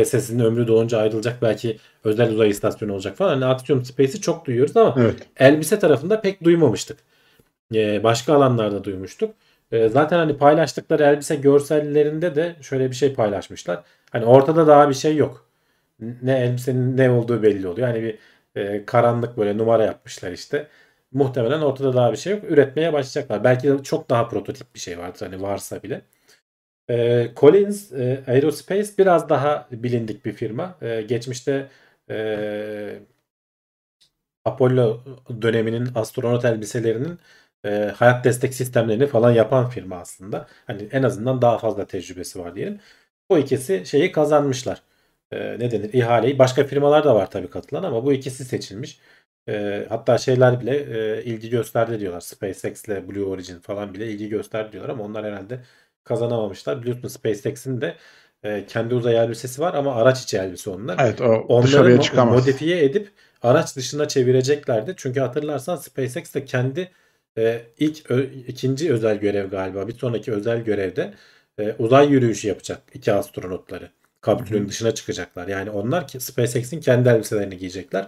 ISS'in 0.00 0.38
ömrü 0.38 0.66
dolunca 0.68 0.98
ayrılacak. 0.98 1.42
Belki 1.42 1.78
özel 2.04 2.30
uzay 2.32 2.48
istasyonu 2.50 2.92
olacak 2.92 3.16
falan. 3.16 3.30
Hani 3.30 3.44
Axiom 3.44 3.84
Space'i 3.84 4.20
çok 4.20 4.44
duyuyoruz 4.46 4.76
ama 4.76 4.94
Evet. 4.98 5.16
elbise 5.36 5.78
tarafında 5.78 6.20
pek 6.20 6.44
duymamıştık. 6.44 6.98
Ee, 7.74 8.04
başka 8.04 8.34
alanlarda 8.34 8.84
duymuştuk. 8.84 9.34
Ee, 9.72 9.88
zaten 9.88 10.18
hani 10.18 10.36
paylaştıkları 10.38 11.02
elbise 11.02 11.36
görsellerinde 11.36 12.34
de 12.34 12.56
şöyle 12.62 12.90
bir 12.90 12.96
şey 12.96 13.14
paylaşmışlar. 13.14 13.82
Hani 14.12 14.24
ortada 14.24 14.66
daha 14.66 14.88
bir 14.88 14.94
şey 14.94 15.16
yok. 15.16 15.46
Ne 16.22 16.38
elbisenin 16.40 16.96
ne 16.96 17.10
olduğu 17.10 17.42
belli 17.42 17.68
oluyor. 17.68 17.88
Hani 17.88 18.02
bir 18.02 18.18
e, 18.60 18.84
karanlık 18.86 19.36
böyle 19.36 19.58
numara 19.58 19.84
yapmışlar 19.84 20.32
işte. 20.32 20.66
Muhtemelen 21.12 21.60
ortada 21.60 21.94
daha 21.94 22.12
bir 22.12 22.16
şey 22.16 22.32
yok. 22.32 22.44
Üretmeye 22.44 22.92
başlayacaklar. 22.92 23.44
Belki 23.44 23.68
de 23.68 23.82
çok 23.82 24.10
daha 24.10 24.28
prototip 24.28 24.74
bir 24.74 24.80
şey 24.80 24.98
vardır 24.98 25.20
hani 25.30 25.42
varsa 25.42 25.82
bile. 25.82 26.00
Ee, 26.90 27.32
Collins 27.36 27.92
e, 27.92 28.24
Aerospace 28.26 28.90
biraz 28.98 29.28
daha 29.28 29.68
bilindik 29.72 30.24
bir 30.24 30.32
firma. 30.32 30.78
Ee, 30.82 31.02
geçmişte 31.02 31.68
e, 32.10 33.00
Apollo 34.44 35.04
döneminin 35.42 35.88
astronot 35.94 36.44
elbiselerinin 36.44 37.18
e, 37.64 37.68
hayat 37.96 38.24
destek 38.24 38.54
sistemlerini 38.54 39.06
falan 39.06 39.32
yapan 39.32 39.68
firma 39.70 39.96
aslında. 39.96 40.46
Hani 40.66 40.88
en 40.92 41.02
azından 41.02 41.42
daha 41.42 41.58
fazla 41.58 41.86
tecrübesi 41.86 42.38
var 42.38 42.54
diyelim. 42.54 42.80
Bu 43.30 43.38
ikisi 43.38 43.86
şeyi 43.86 44.12
kazanmışlar. 44.12 44.82
E, 45.32 45.58
ne 45.58 45.70
denir? 45.70 45.92
İhaleyi. 45.92 46.38
Başka 46.38 46.64
firmalar 46.64 47.04
da 47.04 47.14
var 47.14 47.30
tabii 47.30 47.50
katılan 47.50 47.82
ama 47.82 48.04
bu 48.04 48.12
ikisi 48.12 48.44
seçilmiş. 48.44 49.00
E, 49.48 49.86
hatta 49.88 50.18
şeyler 50.18 50.60
bile 50.60 50.76
e, 51.18 51.24
ilgi 51.24 51.50
gösterdi 51.50 52.00
diyorlar. 52.00 52.20
SpaceX 52.20 52.84
ile 52.84 53.08
Blue 53.08 53.24
Origin 53.24 53.58
falan 53.60 53.94
bile 53.94 54.10
ilgi 54.10 54.28
gösterdi 54.28 54.72
diyorlar 54.72 54.90
ama 54.90 55.04
onlar 55.04 55.24
herhalde 55.24 55.60
kazanamamışlar. 56.06 56.82
Biliyorsun 56.82 57.08
SpaceX'in 57.08 57.80
de 57.80 57.96
e, 58.44 58.66
kendi 58.66 58.94
uzay 58.94 59.16
elbisesi 59.16 59.60
var 59.62 59.74
ama 59.74 59.94
araç 59.94 60.22
içi 60.22 60.38
elbise 60.38 60.70
onlar. 60.70 60.96
Evet 61.00 61.20
o 61.20 61.24
Onları 61.24 61.66
dışarıya 61.66 61.96
mo- 61.96 62.02
çıkamaz. 62.02 62.40
modifiye 62.40 62.84
edip 62.84 63.08
araç 63.42 63.76
dışına 63.76 64.08
çevireceklerdi. 64.08 64.94
Çünkü 64.96 65.20
hatırlarsan 65.20 65.76
SpaceX 65.76 66.34
de 66.34 66.44
kendi 66.44 66.90
e, 67.38 67.62
ilk 67.78 68.10
ö- 68.10 68.30
ikinci 68.46 68.92
özel 68.92 69.16
görev 69.16 69.50
galiba 69.50 69.88
bir 69.88 69.98
sonraki 69.98 70.32
özel 70.32 70.60
görevde 70.64 71.14
e, 71.58 71.72
uzay 71.78 72.08
yürüyüşü 72.10 72.48
yapacak 72.48 72.82
iki 72.94 73.12
astronotları. 73.12 73.90
Kapsülün 74.20 74.68
dışına 74.68 74.94
çıkacaklar. 74.94 75.48
Yani 75.48 75.70
onlar 75.70 76.06
SpaceX'in 76.18 76.80
kendi 76.80 77.08
elbiselerini 77.08 77.56
giyecekler. 77.58 78.06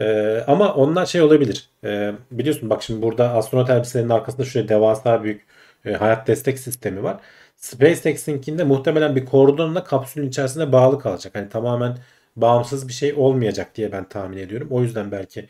E, 0.00 0.38
ama 0.46 0.74
onlar 0.74 1.06
şey 1.06 1.22
olabilir. 1.22 1.68
E, 1.84 2.12
biliyorsun 2.30 2.70
bak 2.70 2.82
şimdi 2.82 3.02
burada 3.02 3.30
astronot 3.30 3.70
elbiselerinin 3.70 4.12
arkasında 4.12 4.44
şöyle 4.44 4.68
devasa 4.68 5.22
büyük 5.24 5.46
e, 5.86 5.92
hayat 5.92 6.26
destek 6.26 6.58
sistemi 6.58 7.02
var. 7.02 7.20
SpaceX'inkinde 7.56 8.64
muhtemelen 8.64 9.16
bir 9.16 9.26
kordonla 9.26 9.84
kapsülün 9.84 10.28
içerisinde 10.28 10.72
bağlı 10.72 10.98
kalacak. 11.00 11.34
Hani 11.34 11.48
tamamen 11.48 11.98
bağımsız 12.36 12.88
bir 12.88 12.92
şey 12.92 13.14
olmayacak 13.14 13.74
diye 13.76 13.92
ben 13.92 14.08
tahmin 14.08 14.36
ediyorum. 14.38 14.68
O 14.70 14.82
yüzden 14.82 15.12
belki 15.12 15.48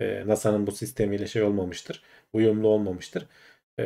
e, 0.00 0.26
NASA'nın 0.26 0.66
bu 0.66 0.72
sistemiyle 0.72 1.26
şey 1.26 1.42
olmamıştır. 1.42 2.02
Uyumlu 2.32 2.68
olmamıştır. 2.68 3.26
E, 3.80 3.84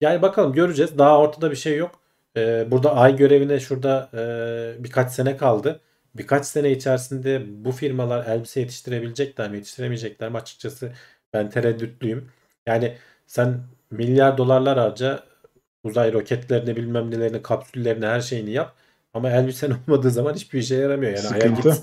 yani 0.00 0.22
bakalım 0.22 0.52
göreceğiz. 0.52 0.98
Daha 0.98 1.20
ortada 1.20 1.50
bir 1.50 1.56
şey 1.56 1.76
yok. 1.76 2.00
Burada 2.66 2.96
ay 2.96 3.16
görevine 3.16 3.60
şurada 3.60 4.10
birkaç 4.78 5.12
sene 5.12 5.36
kaldı. 5.36 5.80
Birkaç 6.14 6.46
sene 6.46 6.70
içerisinde 6.72 7.42
bu 7.64 7.72
firmalar 7.72 8.26
elbise 8.26 8.60
yetiştirebilecekler 8.60 9.50
mi, 9.50 9.56
yetiştiremeyecekler 9.56 10.30
mi 10.30 10.36
açıkçası 10.36 10.92
ben 11.32 11.50
tereddütlüyüm. 11.50 12.30
Yani 12.66 12.96
sen 13.26 13.60
milyar 13.98 14.38
dolarlar 14.38 14.78
harca 14.78 15.22
uzay 15.84 16.12
roketlerini 16.12 16.76
bilmem 16.76 17.10
nelerini, 17.10 17.42
kapsüllerini 17.42 18.06
her 18.06 18.20
şeyini 18.20 18.50
yap. 18.50 18.74
Ama 19.14 19.30
elbisen 19.30 19.70
olmadığı 19.88 20.10
zaman 20.10 20.34
hiçbir 20.34 20.58
işe 20.58 20.74
yaramıyor. 20.76 21.12
Yani 21.12 21.28
aya, 21.28 21.46
git, 21.46 21.82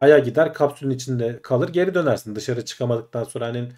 aya 0.00 0.18
gider 0.18 0.54
kapsülün 0.54 0.90
içinde 0.90 1.38
kalır 1.42 1.68
geri 1.68 1.94
dönersin. 1.94 2.36
Dışarı 2.36 2.64
çıkamadıktan 2.64 3.24
sonra 3.24 3.46
hani 3.46 3.68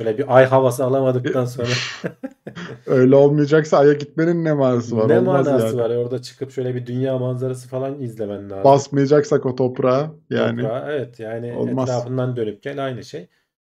böyle 0.00 0.18
bir 0.18 0.36
ay 0.36 0.46
havası 0.46 0.84
alamadıktan 0.84 1.44
sonra 1.44 1.68
Öyle 2.86 3.16
olmayacaksa 3.16 3.78
Ay'a 3.78 3.92
gitmenin 3.92 4.44
ne 4.44 4.52
manası 4.52 4.96
var? 4.96 5.08
ne 5.08 5.18
Olmaz 5.18 5.46
manası 5.46 5.66
yani. 5.66 5.78
var? 5.78 5.90
Orada 5.90 6.22
çıkıp 6.22 6.52
şöyle 6.52 6.74
bir 6.74 6.86
dünya 6.86 7.18
manzarası 7.18 7.68
falan 7.68 8.00
izlemen 8.00 8.50
lazım. 8.50 8.64
Basmayacaksak 8.64 9.46
o 9.46 9.54
toprağa 9.54 10.10
yani. 10.30 10.62
Toprağa, 10.62 10.92
evet 10.92 11.20
yani 11.20 11.52
Olmaz. 11.52 11.88
etrafından 11.88 12.36
dönüp 12.36 12.62
gel 12.62 12.84
aynı 12.84 13.04
şey. 13.04 13.28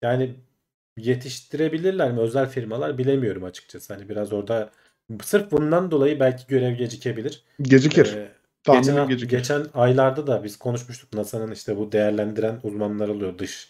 Yani 0.03 0.35
yetiştirebilirler 1.05 2.13
mi 2.13 2.21
özel 2.21 2.49
firmalar 2.49 2.99
bilemiyorum 2.99 3.45
açıkçası. 3.45 3.95
Hani 3.95 4.09
biraz 4.09 4.33
orada 4.33 4.71
sırf 5.23 5.51
bundan 5.51 5.91
dolayı 5.91 6.21
belki 6.21 6.47
görev 6.49 6.75
gecikebilir. 6.75 7.45
Gecikir. 7.63 8.17
Ee, 8.17 8.29
Tahminim 8.65 8.87
geçen, 8.87 9.09
gecikir. 9.09 9.37
geçen 9.39 9.67
aylarda 9.75 10.27
da 10.27 10.45
biz 10.45 10.57
konuşmuştuk 10.57 11.13
NASA'nın 11.15 11.53
işte 11.53 11.77
bu 11.77 11.93
değerlendiren 11.93 12.61
uzmanlar 12.63 13.09
oluyor 13.09 13.39
dış 13.39 13.69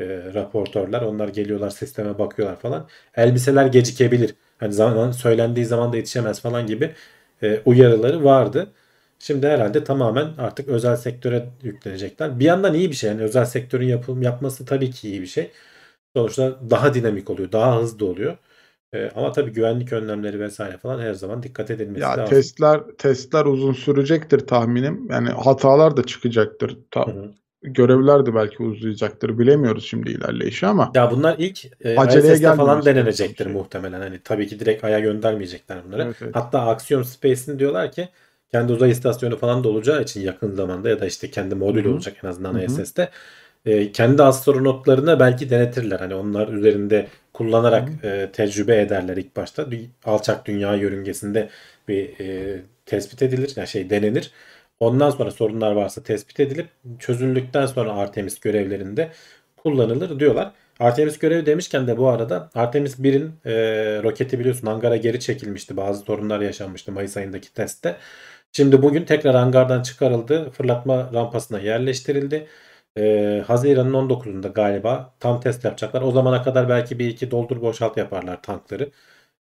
e, 0.00 0.04
raportörler. 0.34 1.02
Onlar 1.02 1.28
geliyorlar 1.28 1.70
sisteme 1.70 2.18
bakıyorlar 2.18 2.60
falan. 2.60 2.88
Elbiseler 3.16 3.66
gecikebilir. 3.66 4.34
Hani 4.58 4.72
zaman 4.72 5.10
söylendiği 5.12 5.66
zaman 5.66 5.92
da 5.92 5.96
yetişemez 5.96 6.40
falan 6.40 6.66
gibi 6.66 6.94
e, 7.42 7.62
uyarıları 7.64 8.24
vardı. 8.24 8.72
Şimdi 9.18 9.46
herhalde 9.46 9.84
tamamen 9.84 10.34
artık 10.38 10.68
özel 10.68 10.96
sektöre 10.96 11.48
yüklenecekler. 11.62 12.40
Bir 12.40 12.44
yandan 12.44 12.74
iyi 12.74 12.90
bir 12.90 12.96
şey. 12.96 13.10
Yani 13.10 13.22
özel 13.22 13.44
sektörün 13.44 13.86
yapım 13.88 14.22
yapması 14.22 14.66
tabii 14.66 14.90
ki 14.90 15.08
iyi 15.08 15.22
bir 15.22 15.26
şey. 15.26 15.50
Sonuçta 16.16 16.70
daha 16.70 16.94
dinamik 16.94 17.30
oluyor, 17.30 17.52
daha 17.52 17.80
hızlı 17.82 18.06
oluyor. 18.06 18.36
E, 18.94 19.10
ama 19.10 19.32
tabii 19.32 19.50
güvenlik 19.52 19.92
önlemleri 19.92 20.40
vesaire 20.40 20.78
falan 20.78 21.00
her 21.00 21.14
zaman 21.14 21.42
dikkat 21.42 21.70
edilmesi 21.70 22.00
Ya 22.02 22.16
lazım. 22.16 22.34
testler 22.34 22.80
testler 22.98 23.44
uzun 23.44 23.72
sürecektir 23.72 24.38
tahminim. 24.38 25.06
Yani 25.10 25.28
hatalar 25.28 25.96
da 25.96 26.02
çıkacaktır. 26.06 26.78
Ta- 26.90 27.04
Hı 27.06 27.10
hı. 27.10 27.32
görevler 27.62 28.26
de 28.26 28.34
belki 28.34 28.62
uzayacaktır. 28.62 29.38
Bilemiyoruz 29.38 29.84
şimdi 29.86 30.10
ilerleyişi 30.10 30.66
ama 30.66 30.92
Ya 30.94 31.10
bunlar 31.10 31.36
ilk 31.38 31.64
e, 31.84 32.00
Aceleye 32.00 32.52
falan 32.52 32.84
denenecektir 32.84 33.44
şey. 33.44 33.52
muhtemelen. 33.52 34.00
Hani 34.00 34.22
tabii 34.22 34.46
ki 34.46 34.60
direkt 34.60 34.84
Ay'a 34.84 34.98
göndermeyecekler 35.00 35.84
bunları. 35.84 36.02
Evet, 36.02 36.16
evet. 36.22 36.34
Hatta 36.34 36.60
Axiom 36.60 37.04
Space'in 37.04 37.58
diyorlar 37.58 37.92
ki 37.92 38.08
kendi 38.52 38.72
uzay 38.72 38.90
istasyonu 38.90 39.36
falan 39.36 39.64
da 39.64 39.68
olacağı 39.68 40.02
için 40.02 40.20
yakın 40.20 40.54
zamanda 40.54 40.88
ya 40.88 41.00
da 41.00 41.06
işte 41.06 41.30
kendi 41.30 41.54
modül 41.54 41.84
olacak 41.84 42.16
en 42.24 42.28
azından 42.28 42.54
Hı 42.54 42.58
hı. 42.58 42.64
ISS'te. 42.64 43.10
E, 43.66 43.92
kendi 43.92 44.22
astronotlarına 44.22 45.20
belki 45.20 45.50
denetirler. 45.50 46.00
Hani 46.00 46.14
onlar 46.14 46.48
üzerinde 46.48 47.08
kullanarak 47.32 47.88
e, 48.04 48.30
tecrübe 48.32 48.80
ederler 48.80 49.16
ilk 49.16 49.36
başta. 49.36 49.70
Bir 49.70 49.90
alçak 50.04 50.46
dünya 50.46 50.74
yörüngesinde 50.74 51.48
bir 51.88 52.20
e, 52.20 52.60
tespit 52.86 53.22
edilir. 53.22 53.52
Yani 53.56 53.68
şey 53.68 53.90
denenir. 53.90 54.32
Ondan 54.80 55.10
sonra 55.10 55.30
sorunlar 55.30 55.72
varsa 55.72 56.02
tespit 56.02 56.40
edilip 56.40 56.68
çözüldükten 56.98 57.66
sonra 57.66 57.92
Artemis 57.92 58.40
görevlerinde 58.40 59.10
kullanılır 59.56 60.20
diyorlar. 60.20 60.52
Artemis 60.80 61.18
görevi 61.18 61.46
demişken 61.46 61.86
de 61.86 61.98
bu 61.98 62.08
arada 62.08 62.50
Artemis 62.54 62.98
1'in 62.98 63.32
e, 63.44 63.52
roketi 64.02 64.38
biliyorsun 64.38 64.66
hangara 64.66 64.96
geri 64.96 65.20
çekilmişti. 65.20 65.76
Bazı 65.76 66.04
sorunlar 66.04 66.40
yaşanmıştı 66.40 66.92
Mayıs 66.92 67.16
ayındaki 67.16 67.54
testte. 67.54 67.96
Şimdi 68.52 68.82
bugün 68.82 69.04
tekrar 69.04 69.34
hangardan 69.36 69.82
çıkarıldı. 69.82 70.50
Fırlatma 70.50 71.10
rampasına 71.14 71.58
yerleştirildi. 71.60 72.46
E, 72.98 73.42
Haziran'ın 73.46 73.92
19'unda 73.92 74.48
galiba 74.48 75.14
tam 75.20 75.40
test 75.40 75.64
yapacaklar. 75.64 76.02
O 76.02 76.10
zamana 76.10 76.42
kadar 76.42 76.68
belki 76.68 76.98
bir 76.98 77.06
iki 77.08 77.30
doldur 77.30 77.60
boşalt 77.62 77.96
yaparlar 77.96 78.42
tankları. 78.42 78.90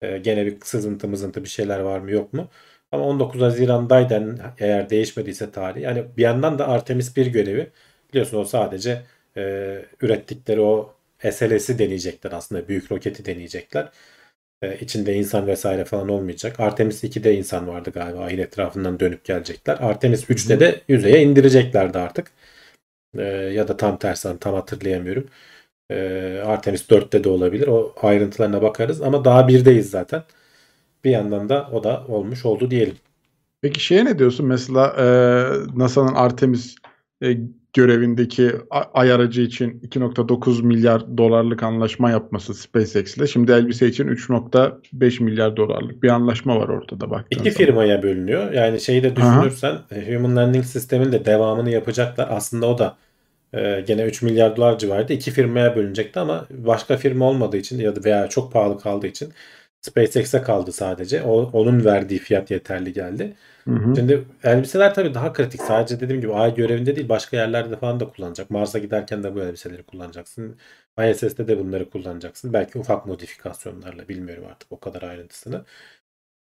E, 0.02 0.18
gene 0.18 0.46
bir 0.46 0.58
sızıntı 0.64 1.08
mızıntı 1.08 1.44
bir 1.44 1.50
şeyler 1.50 1.80
var 1.80 2.00
mı 2.00 2.12
yok 2.12 2.34
mu? 2.34 2.50
Ama 2.92 3.06
19 3.06 3.42
Haziran'daydı 3.42 4.36
eğer 4.60 4.90
değişmediyse 4.90 5.52
tarih. 5.52 5.82
Yani 5.82 6.06
bir 6.18 6.24
yandan 6.24 6.60
da 6.60 6.68
Artemis 6.68 7.16
1 7.18 7.28
görevi 7.28 7.72
biliyorsun 8.10 8.38
o 8.38 8.46
sadece 8.46 9.04
e, 9.38 9.42
ürettikleri 10.02 10.62
o 10.62 10.96
SLS'i 11.32 11.80
deneyecekler 11.80 12.32
aslında. 12.32 12.68
Büyük 12.68 12.92
roketi 12.92 13.26
deneyecekler. 13.26 13.92
E, 14.62 14.80
içinde 14.80 15.14
insan 15.16 15.48
vesaire 15.48 15.86
falan 15.86 16.10
olmayacak. 16.10 16.60
Artemis 16.60 17.04
2'de 17.04 17.36
insan 17.36 17.68
vardı 17.68 17.92
galiba. 17.94 18.20
Ayın 18.20 18.38
etrafından 18.38 19.00
dönüp 19.00 19.26
gelecekler. 19.26 19.78
Artemis 19.82 20.30
3'te 20.30 20.60
de 20.60 20.82
yüzeye 20.88 21.22
indireceklerdi 21.24 21.98
artık. 22.00 22.32
E, 23.20 23.24
ya 23.54 23.68
da 23.68 23.78
tam 23.78 24.00
tersi 24.00 24.40
tam 24.40 24.54
hatırlayamıyorum. 24.54 25.28
E, 25.92 25.96
Artemis 26.46 26.90
4'te 26.90 27.24
de 27.24 27.30
olabilir. 27.30 27.68
O 27.68 27.96
ayrıntılarına 28.02 28.62
bakarız 28.62 29.02
ama 29.02 29.26
daha 29.26 29.48
birdeyiz 29.48 29.90
zaten. 29.90 30.24
Bir 31.04 31.12
yandan 31.12 31.50
da 31.50 31.70
o 31.74 31.84
da 31.84 32.06
olmuş 32.08 32.46
oldu 32.46 32.72
diyelim. 32.72 32.98
Peki 33.62 33.80
şeye 33.86 34.06
ne 34.06 34.20
diyorsun? 34.20 34.46
Mesela 34.48 34.88
e, 35.00 35.06
NASA'nın 35.80 36.16
Artemis 36.16 36.76
e, 37.24 37.38
görevindeki 37.76 38.52
ay 38.94 39.12
aracı 39.12 39.42
için 39.42 39.80
2.9 39.80 40.64
milyar 40.64 41.18
dolarlık 41.18 41.64
anlaşma 41.64 42.12
yapması 42.12 42.54
SpaceX 42.54 43.18
ile. 43.18 43.28
Şimdi 43.28 43.52
elbise 43.52 43.88
için 43.88 44.08
3.5 44.08 45.24
milyar 45.24 45.58
dolarlık 45.58 46.04
bir 46.04 46.10
anlaşma 46.10 46.60
var 46.60 46.70
ortada 46.70 47.10
baktığın 47.10 47.40
İki 47.40 47.52
zaman. 47.52 47.66
firmaya 47.66 48.04
bölünüyor. 48.04 48.52
Yani 48.52 48.82
şeyi 48.82 49.04
de 49.04 49.16
düşünürsen 49.16 49.80
e, 49.92 50.16
Human 50.16 50.36
Landing 50.36 50.66
sistemin 50.66 51.12
de 51.12 51.26
devamını 51.26 51.70
yapacaklar. 51.70 52.28
Aslında 52.32 52.68
o 52.68 52.78
da 52.78 52.98
e, 53.54 53.84
gene 53.88 54.04
3 54.06 54.22
milyar 54.22 54.56
dolar 54.56 54.78
civarında 54.80 55.14
iki 55.14 55.32
firmaya 55.32 55.76
bölünecekti 55.76 56.20
ama 56.20 56.48
başka 56.52 56.98
firma 56.98 57.30
olmadığı 57.30 57.58
için 57.58 57.80
ya 57.80 57.96
da 57.96 58.04
veya 58.04 58.28
çok 58.30 58.54
pahalı 58.54 58.80
kaldığı 58.80 59.08
için 59.08 59.34
SpaceX'e 59.82 60.42
kaldı 60.42 60.72
sadece. 60.72 61.24
O, 61.24 61.50
onun 61.54 61.86
verdiği 61.86 62.20
fiyat 62.20 62.52
yeterli 62.52 62.94
geldi. 62.94 63.34
Hı 63.68 63.74
hı. 63.76 63.96
Şimdi 63.96 64.26
elbiseler 64.44 64.94
tabii 64.94 65.14
daha 65.14 65.34
kritik. 65.34 65.62
Sadece 65.62 66.00
dediğim 66.00 66.22
gibi 66.22 66.34
ay 66.34 66.56
görevinde 66.56 66.96
değil 66.96 67.10
başka 67.10 67.38
yerlerde 67.38 67.78
falan 67.78 68.00
da 68.00 68.08
kullanacak. 68.10 68.50
Mars'a 68.50 68.80
giderken 68.80 69.24
de 69.24 69.36
bu 69.36 69.42
elbiseleri 69.42 69.84
kullanacaksın. 69.84 70.58
ISS'te 71.12 71.48
de 71.48 71.60
bunları 71.60 71.90
kullanacaksın. 71.90 72.54
Belki 72.54 72.80
ufak 72.80 73.06
modifikasyonlarla 73.06 74.08
bilmiyorum 74.10 74.44
artık 74.50 74.72
o 74.72 74.80
kadar 74.80 75.02
ayrıntısını. 75.02 75.66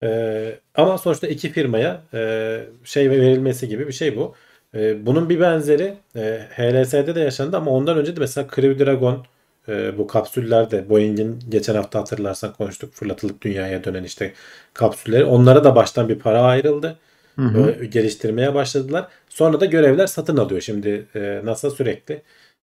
Ee, 0.04 0.60
ama 0.76 0.98
sonuçta 0.98 1.28
iki 1.28 1.50
firmaya 1.52 2.04
e, 2.14 2.66
şey 2.84 3.10
verilmesi 3.10 3.68
gibi 3.68 3.88
bir 3.88 3.94
şey 3.94 4.18
bu. 4.18 4.36
E, 4.76 5.06
bunun 5.06 5.30
bir 5.30 5.40
benzeri 5.40 5.98
e, 6.16 6.48
HLS'de 6.58 7.16
de 7.16 7.20
yaşandı 7.20 7.58
ama 7.58 7.72
ondan 7.72 7.98
önce 7.98 8.16
de 8.16 8.20
mesela 8.20 8.48
Crew 8.56 8.86
Dragon 8.86 9.26
e, 9.68 9.98
bu 9.98 10.08
kapsüllerde 10.08 10.90
Boeing'in 10.90 11.40
geçen 11.50 11.76
hafta 11.76 12.00
hatırlarsan 12.00 12.54
konuştuk 12.54 12.94
fırlatılıp 12.94 13.42
dünyaya 13.42 13.84
dönen 13.84 14.04
işte 14.04 14.34
kapsülleri. 14.74 15.26
Onlara 15.26 15.64
da 15.64 15.76
baştan 15.76 16.10
bir 16.10 16.20
para 16.20 16.42
ayrıldı. 16.42 16.98
Hı 17.36 17.42
hı. 17.42 17.86
Geliştirmeye 17.86 18.54
başladılar. 18.54 19.08
Sonra 19.30 19.60
da 19.60 19.66
görevler 19.66 20.08
satın 20.08 20.38
alıyor. 20.38 20.62
Şimdi 20.62 21.08
e, 21.16 21.42
NASA 21.44 21.70
sürekli 21.70 22.22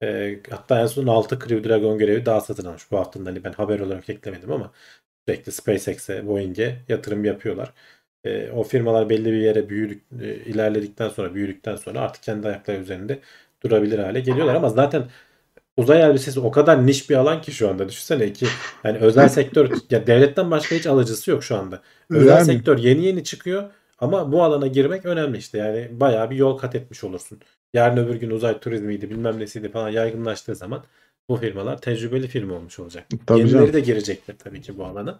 e, 0.03 0.39
hatta 0.51 0.81
en 0.81 0.87
son 0.87 1.07
6 1.07 1.39
Crew 1.39 1.65
Dragon 1.69 1.99
görevi 1.99 2.27
daha 2.27 2.41
satın 2.41 2.65
almış. 2.65 2.91
Bu 2.91 2.99
haftanın 2.99 3.27
hani 3.27 3.45
ben 3.45 3.53
haber 3.53 3.81
olarak 3.81 4.11
eklemedim 4.11 4.53
ama 4.53 4.73
sürekli 5.29 5.53
SpaceX'e, 5.53 6.27
Boeing'e 6.27 6.77
yatırım 6.89 7.25
yapıyorlar. 7.25 7.73
E, 8.25 8.51
o 8.51 8.63
firmalar 8.65 9.09
belli 9.11 9.33
bir 9.33 9.41
yere 9.41 9.69
büyüdük, 9.69 10.03
e, 10.21 10.35
ilerledikten 10.35 11.09
sonra, 11.09 11.35
büyüdükten 11.35 11.77
sonra 11.77 12.01
artık 12.01 12.23
kendi 12.23 12.49
ayakları 12.49 12.79
üzerinde 12.79 13.19
durabilir 13.63 13.99
hale 13.99 14.21
geliyorlar 14.21 14.55
ama 14.55 14.69
zaten 14.69 15.05
uzay 15.77 16.03
elbisesi 16.03 16.41
o 16.41 16.51
kadar 16.51 16.87
niş 16.87 17.11
bir 17.11 17.17
alan 17.17 17.43
ki 17.43 17.53
şu 17.53 17.69
anda. 17.71 17.89
Düşünsene 17.89 18.33
ki 18.33 18.47
yani 18.85 18.99
özel 18.99 19.29
sektör 19.39 19.71
ya 19.91 20.07
devletten 20.07 20.51
başka 20.51 20.77
hiç 20.77 20.87
alıcısı 20.87 21.31
yok 21.31 21.45
şu 21.45 21.57
anda. 21.57 21.83
Özel 22.11 22.29
Yani. 22.29 22.45
sektör 22.45 22.79
yeni 22.79 23.07
yeni 23.07 23.25
çıkıyor 23.25 23.71
ama 24.01 24.33
bu 24.33 24.43
alana 24.43 24.67
girmek 24.67 25.07
önemli 25.07 25.39
işte. 25.39 25.59
Yani 25.59 25.89
bayağı 26.01 26.31
bir 26.31 26.37
yol 26.37 26.59
kat 26.59 26.75
etmiş 26.75 27.05
olursun. 27.05 27.39
Yarın 27.75 27.97
öbür 27.97 28.15
gün 28.15 28.31
uzay 28.31 28.61
turizmiydi 28.61 29.11
bilmem 29.11 29.39
nesiydi 29.41 29.71
falan 29.71 29.89
yaygınlaştığı 29.89 30.55
zaman 30.55 30.85
bu 31.29 31.37
firmalar 31.37 31.81
tecrübeli 31.81 32.27
firma 32.29 32.55
olmuş 32.55 32.79
olacak. 32.79 33.07
Tabii 33.27 33.39
Yenileri 33.39 33.59
canım. 33.59 33.73
de 33.73 33.81
girecekler 33.81 34.37
tabii 34.39 34.61
ki 34.63 34.79
bu 34.79 34.85
alana. 34.85 35.19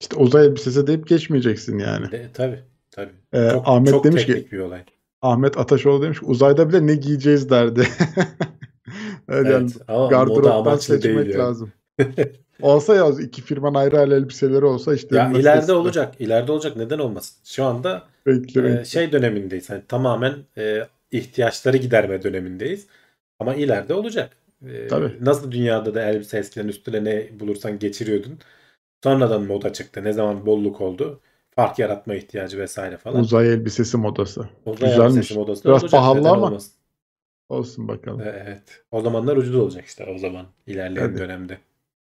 İşte 0.00 0.16
uzay 0.16 0.46
elbisesi 0.46 0.86
deyip 0.86 1.08
geçmeyeceksin 1.08 1.78
yani. 1.78 2.10
De, 2.12 2.28
tabii 2.34 2.60
tabii. 2.90 3.12
Ee, 3.32 3.50
Çok, 3.52 3.68
Ahmet 3.68 3.90
çok 3.90 4.04
demiş 4.04 4.26
ki 4.26 4.48
bir 4.52 4.58
olay. 4.58 4.84
Ahmet 5.22 5.58
Ataşoğlu 5.58 6.02
demiş 6.02 6.20
ki 6.20 6.26
uzayda 6.26 6.68
bile 6.68 6.86
ne 6.86 6.94
giyeceğiz 6.94 7.50
derdi. 7.50 7.80
evet, 9.28 9.46
yani 9.52 9.70
Evet 9.70 9.82
ama 9.88 10.24
moda 10.24 10.54
amaçlı 10.54 11.02
değil 11.02 11.16
yani. 11.16 11.34
lazım. 11.34 11.72
olsa 12.62 12.94
ya 12.94 13.08
iki 13.22 13.42
firmanın 13.42 13.74
ayrı 13.74 13.98
ayrı 13.98 14.14
elbiseleri 14.14 14.64
olsa 14.64 14.94
işte 14.94 15.16
Ya 15.16 15.32
ileride 15.32 15.72
olacak. 15.72 16.14
ileride 16.20 16.52
olacak. 16.52 16.76
Neden 16.76 16.98
olmasın? 16.98 17.36
Şu 17.44 17.64
anda 17.64 18.02
Renkli 18.28 18.60
e, 18.60 18.64
renkli. 18.64 18.86
şey 18.86 19.12
dönemindeyiz. 19.12 19.70
Hani 19.70 19.82
tamamen 19.88 20.34
e, 20.58 20.86
ihtiyaçları 21.10 21.76
giderme 21.76 22.22
dönemindeyiz. 22.22 22.86
Ama 23.40 23.54
ileride 23.54 23.94
olacak. 23.94 24.36
E, 24.66 24.88
Tabii. 24.88 25.12
Nasıl 25.20 25.52
dünyada 25.52 25.94
da 25.94 26.02
elbise 26.02 26.38
eskiden 26.38 26.68
üstüne 26.68 27.04
ne 27.04 27.40
bulursan 27.40 27.78
geçiriyordun. 27.78 28.38
Sonradan 29.04 29.42
moda 29.42 29.72
çıktı. 29.72 30.04
Ne 30.04 30.12
zaman 30.12 30.46
bolluk 30.46 30.80
oldu. 30.80 31.20
Fark 31.56 31.78
yaratma 31.78 32.14
ihtiyacı 32.14 32.58
vesaire 32.58 32.96
falan. 32.96 33.20
Uzay 33.20 33.52
elbisesi 33.52 33.96
modası. 33.96 34.48
Uzay 34.66 34.90
Güzelmiş. 34.90 35.14
elbisesi 35.16 35.38
modası 35.38 35.64
da 35.64 35.68
Biraz 35.68 35.82
olacak. 35.82 36.00
pahalı 36.00 36.20
Neden 36.20 36.28
ama. 36.30 36.46
olmasın? 36.46 36.72
Olsun 37.48 37.88
bakalım. 37.88 38.20
Evet. 38.20 38.82
O 38.90 39.00
zamanlar 39.00 39.36
ucuz 39.36 39.54
olacak 39.54 39.84
işte 39.86 40.06
o 40.14 40.18
zaman. 40.18 40.46
ilerleyen 40.66 41.08
Hadi. 41.08 41.18
dönemde. 41.18 41.58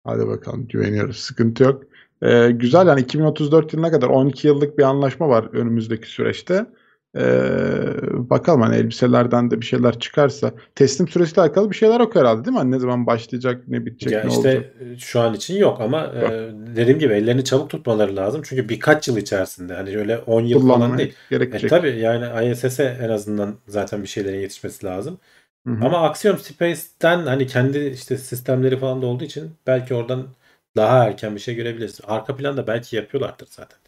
Hadi 0.05 0.27
bakalım 0.27 0.67
güveniyoruz. 0.69 1.17
Sıkıntı 1.17 1.63
yok. 1.63 1.83
Ee, 2.23 2.51
güzel 2.51 2.87
yani 2.87 3.01
2034 3.01 3.73
yılına 3.73 3.91
kadar 3.91 4.09
12 4.09 4.47
yıllık 4.47 4.79
bir 4.79 4.83
anlaşma 4.83 5.29
var 5.29 5.49
önümüzdeki 5.53 6.09
süreçte. 6.09 6.67
Ee, 7.17 7.21
bakalım 8.13 8.61
hani 8.61 8.77
elbiselerden 8.77 9.51
de 9.51 9.61
bir 9.61 9.67
şeyler 9.67 9.99
çıkarsa. 9.99 10.53
Teslim 10.75 11.09
süresiyle 11.09 11.41
alakalı 11.43 11.71
bir 11.71 11.77
şeyler 11.77 12.01
yok 12.01 12.17
herhalde 12.17 12.45
değil 12.45 12.53
mi? 12.53 12.59
Hani 12.59 12.71
ne 12.71 12.79
zaman 12.79 13.07
başlayacak, 13.07 13.63
ne 13.69 13.87
bitecek, 13.87 14.13
Ya 14.13 14.23
ne 14.25 14.29
işte 14.29 14.39
olacak? 14.41 14.75
e, 14.81 14.99
şu 14.99 15.21
an 15.21 15.35
için 15.35 15.57
yok 15.59 15.81
ama 15.81 16.07
e, 16.07 16.51
dediğim 16.77 16.99
gibi 16.99 17.13
ellerini 17.15 17.45
çabuk 17.45 17.71
tutmaları 17.71 18.17
lazım. 18.17 18.43
Çünkü 18.45 18.69
birkaç 18.69 19.09
yıl 19.09 19.17
içerisinde 19.17 19.75
hani 19.75 19.97
öyle 19.99 20.19
10 20.19 20.41
yıl 20.41 20.61
falan 20.61 20.75
Kullanmaya 20.75 20.99
değil. 20.99 21.11
E 21.31 21.35
gerekecek. 21.35 21.71
tabii 21.71 21.99
yani 21.99 22.51
ISS'e 22.53 22.99
en 23.03 23.09
azından 23.09 23.55
zaten 23.69 24.03
bir 24.03 24.09
şeylerin 24.09 24.39
yetişmesi 24.41 24.87
lazım. 24.87 25.19
Hı 25.67 25.71
hı. 25.71 25.85
Ama 25.85 25.99
Axiom 25.99 26.39
Space'ten 26.39 27.27
hani 27.27 27.47
kendi 27.47 27.79
işte 27.79 28.17
sistemleri 28.17 28.79
falan 28.79 29.03
da 29.03 29.07
olduğu 29.07 29.25
için 29.25 29.51
belki 29.67 29.95
oradan 29.95 30.27
daha 30.77 31.05
erken 31.05 31.35
bir 31.35 31.41
şey 31.41 31.55
görebiliriz. 31.55 32.01
Arka 32.05 32.37
planda 32.37 32.67
belki 32.67 32.97
yapıyorlardır 32.97 33.47
zaten. 33.51 33.79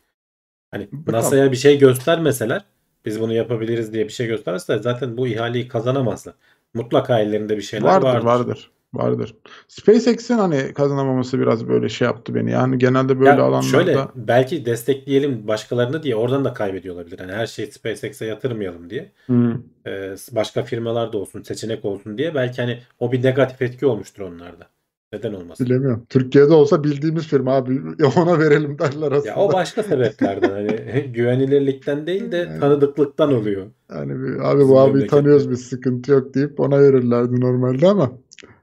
Hani. 0.70 0.88
NASA'ya 1.06 1.52
bir 1.52 1.56
şey 1.56 1.78
göstermeseler 1.78 2.64
biz 3.04 3.20
bunu 3.20 3.32
yapabiliriz 3.32 3.92
diye 3.92 4.04
bir 4.04 4.12
şey 4.12 4.26
gösterseler 4.26 4.78
zaten 4.78 5.16
bu 5.16 5.28
ihaleyi 5.28 5.68
kazanamazlar. 5.68 6.34
Mutlaka 6.74 7.20
ellerinde 7.20 7.56
bir 7.56 7.62
şeyler 7.62 7.86
vardır, 7.86 8.06
vardır. 8.06 8.24
vardır, 8.24 8.70
vardır. 8.94 9.34
SpaceX'in 9.68 10.34
hani 10.38 10.74
kazanamaması 10.74 11.38
biraz 11.40 11.68
böyle 11.68 11.88
şey 11.88 12.06
yaptı 12.06 12.34
beni. 12.34 12.50
Yani 12.50 12.78
genelde 12.78 13.20
böyle 13.20 13.30
Ya 13.30 13.42
alanlarda 13.44 13.62
şöyle 13.62 13.98
belki 14.14 14.66
destekleyelim 14.66 15.48
başkalarını 15.48 16.02
diye 16.02 16.16
oradan 16.16 16.44
da 16.44 16.52
kaybediyor 16.52 16.94
olabilir. 16.94 17.18
Hani 17.18 17.32
her 17.32 17.46
şeyi 17.46 17.72
SpaceX'e 17.72 18.26
yatırmayalım 18.26 18.90
diye. 18.90 19.12
Hı, 19.26 19.56
Ee, 19.86 20.14
başka 20.32 20.62
firmalar 20.62 21.12
da 21.12 21.18
olsun, 21.18 21.42
seçenek 21.42 21.84
olsun 21.84 22.18
diye 22.18 22.34
belki 22.34 22.62
hani 22.62 22.78
o 22.98 23.12
bir 23.12 23.22
negatif 23.22 23.62
etki 23.62 23.86
olmuştur 23.86 24.22
onlarda. 24.22 24.66
Neden 25.12 25.32
olmasın? 25.32 25.66
bilemiyorum. 25.66 26.06
Türkiye'de 26.08 26.52
olsa 26.54 26.84
bildiğimiz 26.84 27.26
firma 27.28 27.52
abi 27.52 27.80
ona 28.16 28.38
verelim 28.38 28.78
derler 28.78 29.12
aslında. 29.12 29.28
Ya 29.28 29.36
o 29.36 29.52
başka 29.52 29.82
sebeplerden 29.82 30.50
hani 30.50 31.02
güvenilirlikten 31.12 32.06
değil 32.06 32.32
de 32.32 32.36
Yani. 32.36 32.60
tanıdıklıktan 32.60 33.34
oluyor. 33.34 33.66
Yani 33.90 34.12
abi 34.42 34.68
bu 34.68 34.74
memlekette. 34.74 35.06
tanıyoruz 35.06 35.50
biz 35.50 35.60
sıkıntı 35.68 36.12
yok 36.12 36.34
deyip 36.34 36.60
ona 36.60 36.80
verirlerdi 36.80 37.40
normalde 37.40 37.88
ama 37.88 38.12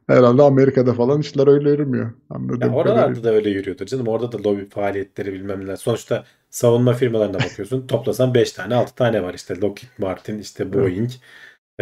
herhalde 0.10 0.42
Amerika'da 0.44 0.94
falan 0.94 1.20
işler 1.22 1.48
öyle 1.48 1.70
yürümüyor. 1.70 2.12
Anladığım 2.30 2.62
Ya 2.62 2.68
kadarıyla. 2.68 2.82
oralarda 2.82 3.24
da 3.24 3.34
öyle 3.34 3.50
yürüyordur 3.50 3.86
canım. 3.86 4.08
Orada 4.08 4.32
da 4.32 4.50
lobi 4.50 4.70
faaliyetleri 4.70 5.34
bilmem 5.34 5.60
neler. 5.64 5.76
Sonuçta 5.76 6.24
savunma 6.50 6.94
firmalarına 6.94 7.34
bakıyorsun. 7.40 7.88
Toplasan 7.88 8.34
5 8.34 8.52
tane 8.52 8.76
6 8.76 8.96
tane 8.96 9.24
var 9.24 9.34
işte. 9.34 9.62
Lockheed 9.62 9.90
Martin, 9.98 10.40
işte 10.40 10.74
Boeing, 10.74 11.10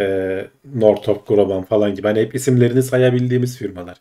e, 0.00 0.46
Northrop 0.74 1.26
Grumman 1.28 1.62
falan 1.62 1.94
gibi. 1.94 2.06
Hani 2.06 2.20
hep 2.20 2.34
isimlerini 2.34 2.82
sayabildiğimiz 2.82 3.56
firmalar. 3.58 3.96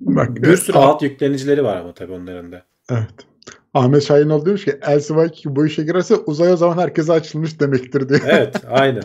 Bak, 0.00 0.36
Bir 0.42 0.56
sürü 0.56 0.78
Ah- 0.78 0.88
alt 0.88 1.02
yüklenicileri 1.02 1.64
var 1.64 1.76
ama 1.76 1.92
tabii 1.94 2.12
onların 2.12 2.52
da. 2.52 2.62
Evet. 2.90 3.08
Ahmet 3.74 4.02
Şahinoğlu 4.02 4.46
demiş 4.46 4.64
ki 4.64 4.78
Elsevier 4.86 5.30
bu 5.44 5.66
işe 5.66 5.82
girerse 5.82 6.14
uzay 6.14 6.52
o 6.52 6.56
zaman 6.56 6.78
herkese 6.78 7.12
açılmış 7.12 7.60
demektir 7.60 8.08
diye. 8.08 8.20
Evet, 8.26 8.56
aynen. 8.70 9.02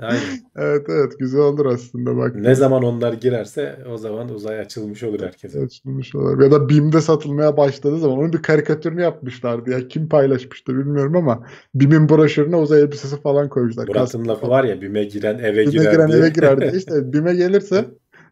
Aynen. 0.00 0.22
evet 0.56 0.86
evet 0.88 1.18
güzel 1.18 1.40
olur 1.40 1.66
aslında 1.66 2.16
bak. 2.16 2.34
Ne 2.34 2.54
zaman 2.54 2.82
onlar 2.82 3.12
girerse 3.12 3.78
o 3.92 3.96
zaman 3.96 4.28
uzay 4.28 4.60
açılmış 4.60 5.02
olur 5.02 5.20
herkese. 5.20 5.60
Açılmış 5.60 6.14
olur. 6.14 6.42
Ya 6.42 6.50
da 6.50 6.68
BİM'de 6.68 7.00
satılmaya 7.00 7.56
başladığı 7.56 7.98
zaman 7.98 8.18
onun 8.18 8.32
bir 8.32 8.42
karikatürünü 8.42 9.02
yapmışlardı 9.02 9.70
ya. 9.70 9.88
Kim 9.88 10.08
paylaşmıştı 10.08 10.78
bilmiyorum 10.78 11.16
ama 11.16 11.46
BİM'in 11.74 12.08
broşürüne 12.08 12.56
uzay 12.56 12.80
elbisesi 12.80 13.20
falan 13.20 13.48
koymuşlar. 13.48 13.88
Murat'ın 13.88 14.28
lafı 14.28 14.48
var 14.48 14.64
ya 14.64 14.80
BİM'e 14.80 15.04
giren 15.04 15.38
eve 15.38 15.60
BİM'e 15.60 15.70
girer 15.70 15.92
giren 15.92 16.08
eve 16.08 16.28
girer 16.28 16.60
diye. 16.60 16.72
İşte 16.76 17.12
BİM'e 17.12 17.34
gelirse 17.34 17.84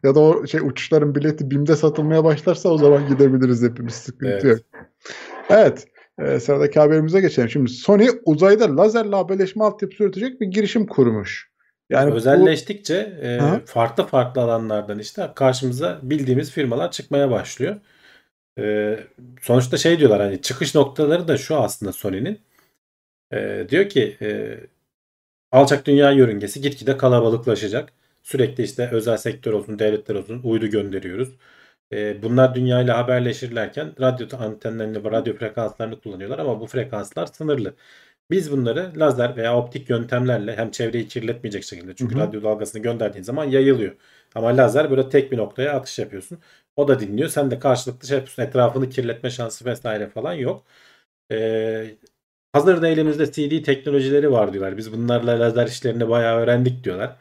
ya 0.05 0.15
da 0.15 0.21
o 0.21 0.47
şey 0.47 0.61
uçuşların 0.61 1.15
bileti 1.15 1.51
BİM'de 1.51 1.77
satılmaya 1.77 2.25
başlarsa 2.25 2.69
o 2.69 2.79
zaman 2.79 3.09
gidebiliriz 3.09 3.63
hepimiz. 3.63 3.95
Sıkıntı 3.95 4.33
Evet. 4.33 4.45
yok. 4.45 4.59
Evet. 5.51 5.87
E, 6.19 6.41
sıradaki 6.41 6.81
haberimize 6.81 7.21
geçelim. 7.21 7.49
Şimdi 7.49 7.71
Sony 7.71 8.09
uzayda 8.25 8.77
lazerle 8.77 9.17
haberleşme 9.17 9.65
altyapısı 9.65 10.05
üretecek 10.05 10.41
bir 10.41 10.47
girişim 10.47 10.87
kurmuş. 10.87 11.56
Yani 11.91 12.13
bu 12.13 12.17
Özelleştikçe 12.17 12.95
e, 13.23 13.39
Hı. 13.41 13.63
farklı 13.67 14.07
farklı 14.07 14.41
alanlardan 14.41 14.99
işte 14.99 15.31
karşımıza 15.35 15.99
bildiğimiz 16.03 16.51
firmalar 16.51 16.91
çıkmaya 16.91 17.31
başlıyor. 17.31 17.77
E, 18.59 18.99
sonuçta 19.43 19.77
şey 19.77 19.99
diyorlar 19.99 20.21
hani 20.21 20.43
çıkış 20.43 20.75
noktaları 20.75 21.29
da 21.29 21.37
şu 21.39 21.57
aslında 21.57 21.93
Sony'nin. 21.93 22.41
E, 23.33 23.67
diyor 23.71 23.89
ki 23.89 24.17
e, 24.23 24.61
alçak 25.53 25.87
dünya 25.87 26.11
yörüngesi 26.13 26.61
gitgide 26.61 26.97
kalabalıklaşacak. 26.97 27.93
Sürekli 28.23 28.65
işte 28.65 28.89
özel 28.93 29.17
sektör 29.17 29.53
olsun, 29.53 29.79
devletler 29.79 30.15
olsun 30.15 30.41
uydu 30.45 30.67
gönderiyoruz. 30.67 31.29
E, 31.93 32.23
bunlar 32.23 32.55
dünyayla 32.55 32.99
haberleşirlerken 32.99 33.93
radyo 34.01 34.29
antenlerini 34.39 35.05
ve 35.05 35.11
radyo 35.11 35.35
frekanslarını 35.37 36.01
kullanıyorlar 36.01 36.39
ama 36.39 36.61
bu 36.61 36.67
frekanslar 36.67 37.27
sınırlı. 37.27 37.75
Biz 38.31 38.53
bunları 38.53 38.93
lazer 38.97 39.37
veya 39.37 39.57
optik 39.57 39.91
yöntemlerle 39.91 40.57
hem 40.57 40.71
çevreyi 40.71 41.09
kirletmeyecek 41.09 41.65
şekilde 41.65 41.95
çünkü 41.95 42.15
Hı 42.15 42.19
hı. 42.19 42.23
radyo 42.23 42.43
dalgasını 42.43 42.83
gönderdiğin 42.83 43.25
zaman 43.25 43.45
yayılıyor. 43.45 43.97
Ama 44.35 44.57
lazer 44.57 44.91
böyle 44.91 45.09
tek 45.09 45.33
bir 45.33 45.37
noktaya 45.37 45.73
atış 45.73 45.99
yapıyorsun. 45.99 46.39
O 46.77 46.89
da 46.89 47.01
dinliyor. 47.01 47.29
Sen 47.29 47.51
de 47.51 47.59
karşılıklı 47.59 48.09
şey 48.09 48.19
yapıyorsun. 48.19 48.43
Etrafını 48.43 48.89
kirletme 48.91 49.31
şansı 49.31 49.65
vesaire 49.65 50.09
falan 50.09 50.33
yok. 50.33 50.65
Ee, 51.33 51.97
hazırda 52.53 52.89
elimizde 52.89 53.33
CD 53.33 53.63
teknolojileri 53.65 54.33
var 54.33 54.53
diyorlar. 54.53 54.77
Biz 54.77 54.93
bunlarla 54.93 55.41
lazer 55.41 55.67
işlerini 55.67 56.09
bayağı 56.09 56.39
öğrendik 56.41 56.85
diyorlar. 56.85 57.17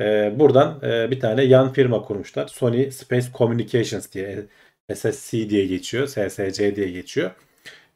Ee, 0.00 0.34
buradan 0.38 0.80
e, 0.82 1.10
bir 1.10 1.20
tane 1.20 1.42
yan 1.44 1.72
firma 1.72 2.02
kurmuşlar. 2.02 2.48
Sony 2.48 2.90
Space 2.90 3.26
Communications 3.34 4.12
diye 4.12 4.46
SSC 4.94 5.50
diye 5.50 5.66
geçiyor. 5.66 6.06
SSC 6.06 6.76
diye 6.76 6.90
geçiyor. 6.90 7.30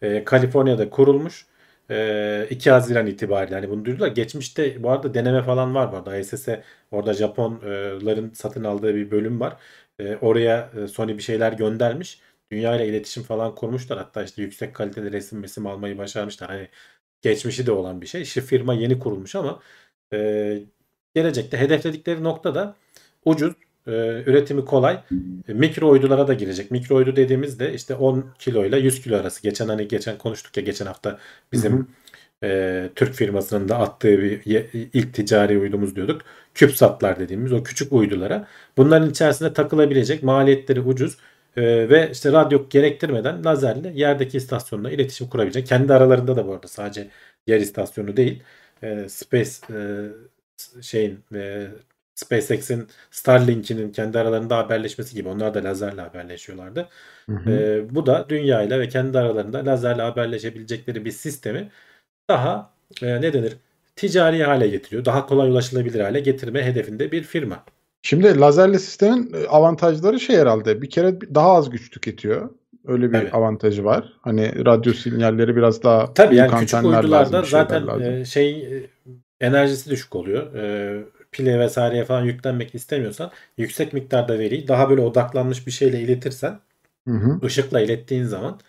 Ee, 0.02 0.24
Kaliforniya'da 0.24 0.90
kurulmuş. 0.90 1.46
Ee, 1.90 2.46
2 2.50 2.70
Haziran 2.70 3.06
itibariyle 3.06 3.54
hani 3.54 3.70
bunu 3.70 3.84
duyurdular. 3.84 4.08
Geçmişte 4.08 4.82
bu 4.82 4.90
arada 4.90 5.14
deneme 5.14 5.42
falan 5.42 5.74
var 5.74 5.92
bu 5.92 5.96
arada. 5.96 6.16
ISS 6.16 6.48
orada 6.90 7.14
Japonların 7.14 8.32
satın 8.34 8.64
aldığı 8.64 8.94
bir 8.94 9.10
bölüm 9.10 9.40
var. 9.40 9.56
Ee, 9.98 10.16
oraya 10.16 10.70
e, 10.84 10.88
Sony 10.88 11.16
bir 11.16 11.22
şeyler 11.22 11.52
göndermiş. 11.52 12.20
Dünya 12.52 12.76
ile 12.76 12.88
iletişim 12.88 13.22
falan 13.22 13.54
kurmuşlar. 13.54 13.98
Hatta 13.98 14.22
işte 14.22 14.42
yüksek 14.42 14.74
kaliteli 14.74 15.12
resim 15.12 15.42
resim 15.42 15.66
almayı 15.66 15.98
başarmışlar. 15.98 16.50
Hani 16.50 16.68
geçmişi 17.22 17.66
de 17.66 17.72
olan 17.72 18.00
bir 18.00 18.06
şey. 18.06 18.22
İşte 18.22 18.40
firma 18.40 18.74
yeni 18.74 18.98
kurulmuş 18.98 19.34
ama 19.36 19.60
e, 20.12 20.62
gelecekte 21.14 21.58
hedefledikleri 21.58 22.24
noktada 22.24 22.76
ucuz, 23.24 23.54
e, 23.90 24.22
üretimi 24.26 24.64
kolay, 24.64 25.00
e, 25.48 25.52
mikro 25.54 25.90
uydulara 25.90 26.28
da 26.28 26.34
girecek. 26.34 26.70
Mikro 26.70 26.96
uydu 26.96 27.16
dediğimizde 27.16 27.74
işte 27.74 27.94
10 27.94 28.34
kilo 28.38 28.64
ile 28.66 28.78
100 28.78 29.02
kilo 29.02 29.16
arası. 29.16 29.42
Geçen 29.42 29.68
hani 29.68 29.88
geçen 29.88 30.18
konuştuk 30.18 30.56
ya 30.56 30.62
geçen 30.62 30.86
hafta 30.86 31.18
bizim 31.52 31.72
Hı 31.72 31.76
hı. 31.78 31.86
e, 32.44 32.90
Türk 32.94 33.14
firmasının 33.14 33.68
da 33.68 33.78
attığı 33.78 34.18
bir 34.18 34.46
ye- 34.46 34.70
ilk 34.72 35.14
ticari 35.14 35.58
uydumuz 35.58 35.96
diyorduk. 35.96 36.22
CubeSat'lar 36.54 37.18
dediğimiz 37.20 37.52
o 37.52 37.62
küçük 37.62 37.92
uydulara. 37.92 38.48
Bunların 38.76 39.10
içerisinde 39.10 39.52
takılabilecek 39.52 40.22
maliyetleri 40.22 40.80
ucuz 40.80 41.18
e, 41.56 41.62
ve 41.90 42.08
işte 42.12 42.32
radyo 42.32 42.68
gerektirmeden 42.70 43.44
lazerle 43.44 43.92
yerdeki 43.94 44.36
istasyonla 44.36 44.90
iletişim 44.90 45.28
kurabilecek. 45.28 45.66
Kendi 45.66 45.94
aralarında 45.94 46.36
da 46.36 46.46
bu 46.46 46.52
arada 46.52 46.68
sadece 46.68 47.10
yer 47.46 47.60
istasyonu 47.60 48.16
değil. 48.16 48.42
E, 48.82 49.08
Space 49.08 49.50
e, 49.70 50.82
şeyin 50.82 51.24
e, 51.34 51.68
SpaceX'in 52.20 52.86
Starlink'inin 53.10 53.92
kendi 53.92 54.18
aralarında 54.18 54.58
haberleşmesi 54.58 55.14
gibi 55.14 55.28
onlar 55.28 55.54
da 55.54 55.64
lazerle 55.64 56.00
haberleşiyorlardı. 56.00 56.88
Hı 57.30 57.36
hı. 57.36 57.50
E, 57.50 57.94
bu 57.94 58.06
da 58.06 58.26
dünyayla 58.28 58.80
ve 58.80 58.88
kendi 58.88 59.18
aralarında 59.18 59.66
lazerle 59.66 60.02
haberleşebilecekleri 60.02 61.04
bir 61.04 61.10
sistemi 61.10 61.68
daha 62.30 62.70
e, 63.02 63.20
ne 63.20 63.32
denir 63.32 63.56
ticari 63.96 64.44
hale 64.44 64.68
getiriyor. 64.68 65.04
Daha 65.04 65.26
kolay 65.26 65.50
ulaşılabilir 65.50 66.00
hale 66.00 66.20
getirme 66.20 66.64
hedefinde 66.64 67.12
bir 67.12 67.22
firma. 67.22 67.64
Şimdi 68.02 68.40
lazerli 68.40 68.78
sistemin 68.78 69.34
avantajları 69.48 70.20
şey 70.20 70.36
herhalde. 70.36 70.82
Bir 70.82 70.90
kere 70.90 71.20
daha 71.34 71.52
az 71.52 71.70
güç 71.70 71.90
tüketiyor. 71.90 72.50
Öyle 72.86 73.12
bir 73.12 73.18
Tabii. 73.18 73.30
avantajı 73.30 73.84
var. 73.84 74.12
Hani 74.20 74.64
radyo 74.64 74.92
sinyalleri 74.92 75.56
biraz 75.56 75.82
daha 75.82 76.14
Tabii 76.14 76.36
yani 76.36 76.50
küçük 76.50 76.74
lazım, 76.74 76.90
uydularda 76.90 77.42
şeyler 77.42 77.44
zaten 77.44 77.86
lazım. 77.86 78.26
şey 78.26 78.68
enerjisi 79.40 79.90
düşük 79.90 80.16
oluyor. 80.16 80.54
E, 80.54 81.04
pile 81.32 81.58
vesaireye 81.58 82.04
falan 82.04 82.24
yüklenmek 82.24 82.74
istemiyorsan 82.74 83.30
yüksek 83.56 83.92
miktarda 83.92 84.38
veriyi 84.38 84.68
daha 84.68 84.90
böyle 84.90 85.00
odaklanmış 85.00 85.66
bir 85.66 85.72
şeyle 85.72 86.00
iletirsen 86.00 86.60
Hı 87.08 87.14
hı. 87.14 87.40
ışıkla 87.46 87.80
ilettiğin 87.80 88.24
zaman 88.24 88.60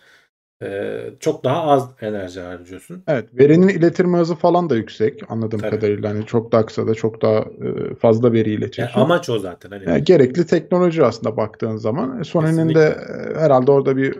e, 0.62 1.00
çok 1.20 1.44
daha 1.44 1.62
az 1.62 1.90
enerji 2.00 2.40
harcıyorsun. 2.40 3.04
Evet, 3.08 3.28
verinin 3.34 3.68
iletirme 3.68 4.18
hızı 4.18 4.34
falan 4.34 4.70
da 4.70 4.76
yüksek 4.76 5.30
anladığım 5.30 5.60
Tabii. 5.60 5.70
kadarıyla. 5.70 6.10
Hani 6.10 6.26
çok 6.26 6.52
daha 6.52 6.66
kısa 6.66 6.86
da 6.86 6.94
çok 6.94 7.22
daha 7.22 7.38
e, 7.38 7.94
fazla 7.94 8.32
veri 8.32 8.50
Yani 8.50 8.58
iletiyorsun. 8.58 9.00
amaç 9.00 9.30
o 9.30 9.38
zaten. 9.38 9.70
Hani 9.70 9.96
E, 9.96 9.98
gerekli 9.98 10.46
teknoloji 10.46 11.04
aslında 11.04 11.36
baktığın 11.36 11.76
zaman. 11.76 12.20
E, 12.20 12.24
Sony'nin 12.24 12.56
Kesinlikle. 12.56 12.80
e, 12.80 13.40
herhalde 13.40 13.70
orada 13.70 13.96
bir 13.96 14.18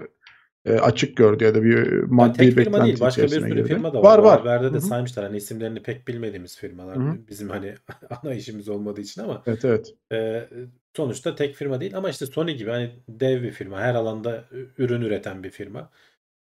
e, 0.65 0.73
açık 0.73 1.17
gördü 1.17 1.45
ya 1.45 1.55
da 1.55 1.63
bir 1.63 1.93
Yani 1.93 2.05
maddi 2.09 2.39
tek 2.39 2.55
firma 2.55 2.85
değil. 2.85 3.01
Başka 3.01 3.23
bir 3.23 3.29
sürü 3.29 3.49
girdi. 3.49 3.69
firma 3.69 3.95
da 3.95 4.03
Var 4.03 4.19
var. 4.19 4.25
Var. 4.25 4.39
Haberde 4.39 4.73
de 4.73 4.81
saymışlar. 4.81 5.25
Hani 5.25 5.37
isimlerini 5.37 5.83
pek 5.83 6.09
bilmediğimiz 6.09 6.59
firmalar. 6.59 6.97
Hı 6.97 7.01
hı. 7.01 7.29
Bizim 7.29 7.49
hani 7.51 7.75
ana 8.23 8.35
işimiz 8.35 8.69
olmadığı 8.69 9.01
için 9.01 9.23
ama 9.23 9.43
Evet 9.47 9.65
evet. 9.65 9.95
e, 10.13 10.49
sonuçta 10.97 11.35
tek 11.35 11.55
firma 11.55 11.81
değil. 11.81 11.97
Ama 11.97 12.11
işte 12.11 12.27
Sony 12.27 12.53
gibi 12.57 12.71
hani 12.71 12.91
dev 13.09 13.43
bir 13.43 13.51
firma. 13.51 13.81
Her 13.81 13.95
alanda 13.95 14.45
ürün 14.79 15.03
üreten 15.03 15.43
bir 15.43 15.51
firma. 15.51 15.91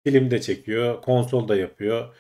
Film 0.08 0.32
de 0.32 0.42
çekiyor. 0.42 1.02
Konsol 1.02 1.48
da 1.48 1.56
yapıyor. 1.56 2.16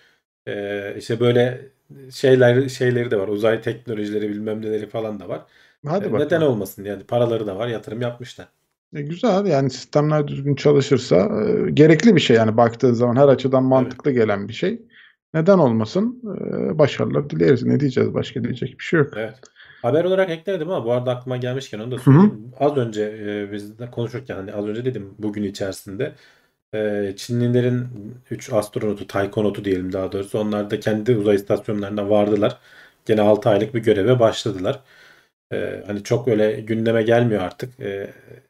E, 0.47 0.95
işte 0.97 1.19
böyle 1.19 1.71
şeyler 2.11 2.69
şeyleri 2.69 3.11
de 3.11 3.19
var. 3.19 3.27
Uzay 3.27 3.61
teknolojileri 3.61 4.29
bilmem 4.29 4.61
neleri 4.61 4.87
falan 4.89 5.19
da 5.19 5.29
var. 5.29 5.45
Hadi 5.87 6.07
E, 6.07 6.11
bakalım. 6.11 6.27
neden 6.27 6.41
olmasın? 6.41 6.83
Yani 6.85 7.03
paraları 7.03 7.47
da 7.47 7.55
var. 7.57 7.67
Yatırım 7.67 8.01
yapmışlar. 8.01 8.47
E, 8.95 9.01
güzel 9.01 9.45
yani 9.45 9.69
sistemler 9.69 10.27
düzgün 10.27 10.55
çalışırsa 10.55 11.15
e, 11.15 11.71
gerekli 11.71 12.15
bir 12.15 12.21
şey 12.21 12.35
yani 12.35 12.57
baktığın 12.57 12.93
zaman 12.93 13.15
her 13.15 13.27
açıdan 13.27 13.63
mantıklı 13.63 14.11
gelen 14.11 14.47
bir 14.47 14.53
şey. 14.53 14.81
Neden 15.33 15.57
olmasın? 15.57 16.21
E, 16.41 16.77
başarılar 16.77 17.29
dileriz. 17.29 17.63
Ne 17.63 17.79
diyeceğiz? 17.79 18.13
Başka 18.13 18.43
diyecek 18.43 18.79
bir 18.79 18.83
şey 18.83 18.99
yok. 18.99 19.13
Evet. 19.15 19.35
Haber 19.81 20.03
olarak 20.03 20.29
eklemedim 20.29 20.69
ama 20.69 20.85
bu 20.85 20.91
arada 20.91 21.11
aklıma 21.11 21.37
gelmişken 21.37 21.79
onu 21.79 21.91
da 21.91 21.97
söyleyeyim. 21.97 22.51
Az 22.59 22.77
önce 22.77 23.03
e, 23.03 23.51
biz 23.51 23.79
de 23.79 23.91
konuşurken 23.91 24.35
hani 24.35 24.53
az 24.53 24.65
önce 24.65 24.85
dedim 24.85 25.13
bugün 25.19 25.43
içerisinde 25.43 26.13
e, 26.73 27.13
Çinlilerin 27.17 27.87
3 28.31 28.53
astronotu, 28.53 29.07
taikonotu 29.07 29.65
diyelim 29.65 29.93
daha 29.93 30.11
doğrusu 30.11 30.39
onlar 30.39 30.69
da 30.69 30.79
kendi 30.79 31.15
uzay 31.15 31.35
istasyonlarına 31.35 32.09
vardılar. 32.09 32.57
Gene 33.05 33.21
6 33.21 33.49
aylık 33.49 33.73
bir 33.73 33.83
göreve 33.83 34.19
başladılar. 34.19 34.79
E, 35.53 35.83
hani 35.87 36.03
çok 36.03 36.27
öyle 36.27 36.61
gündeme 36.61 37.03
gelmiyor 37.03 37.41
artık 37.41 37.79
e, 37.79 38.09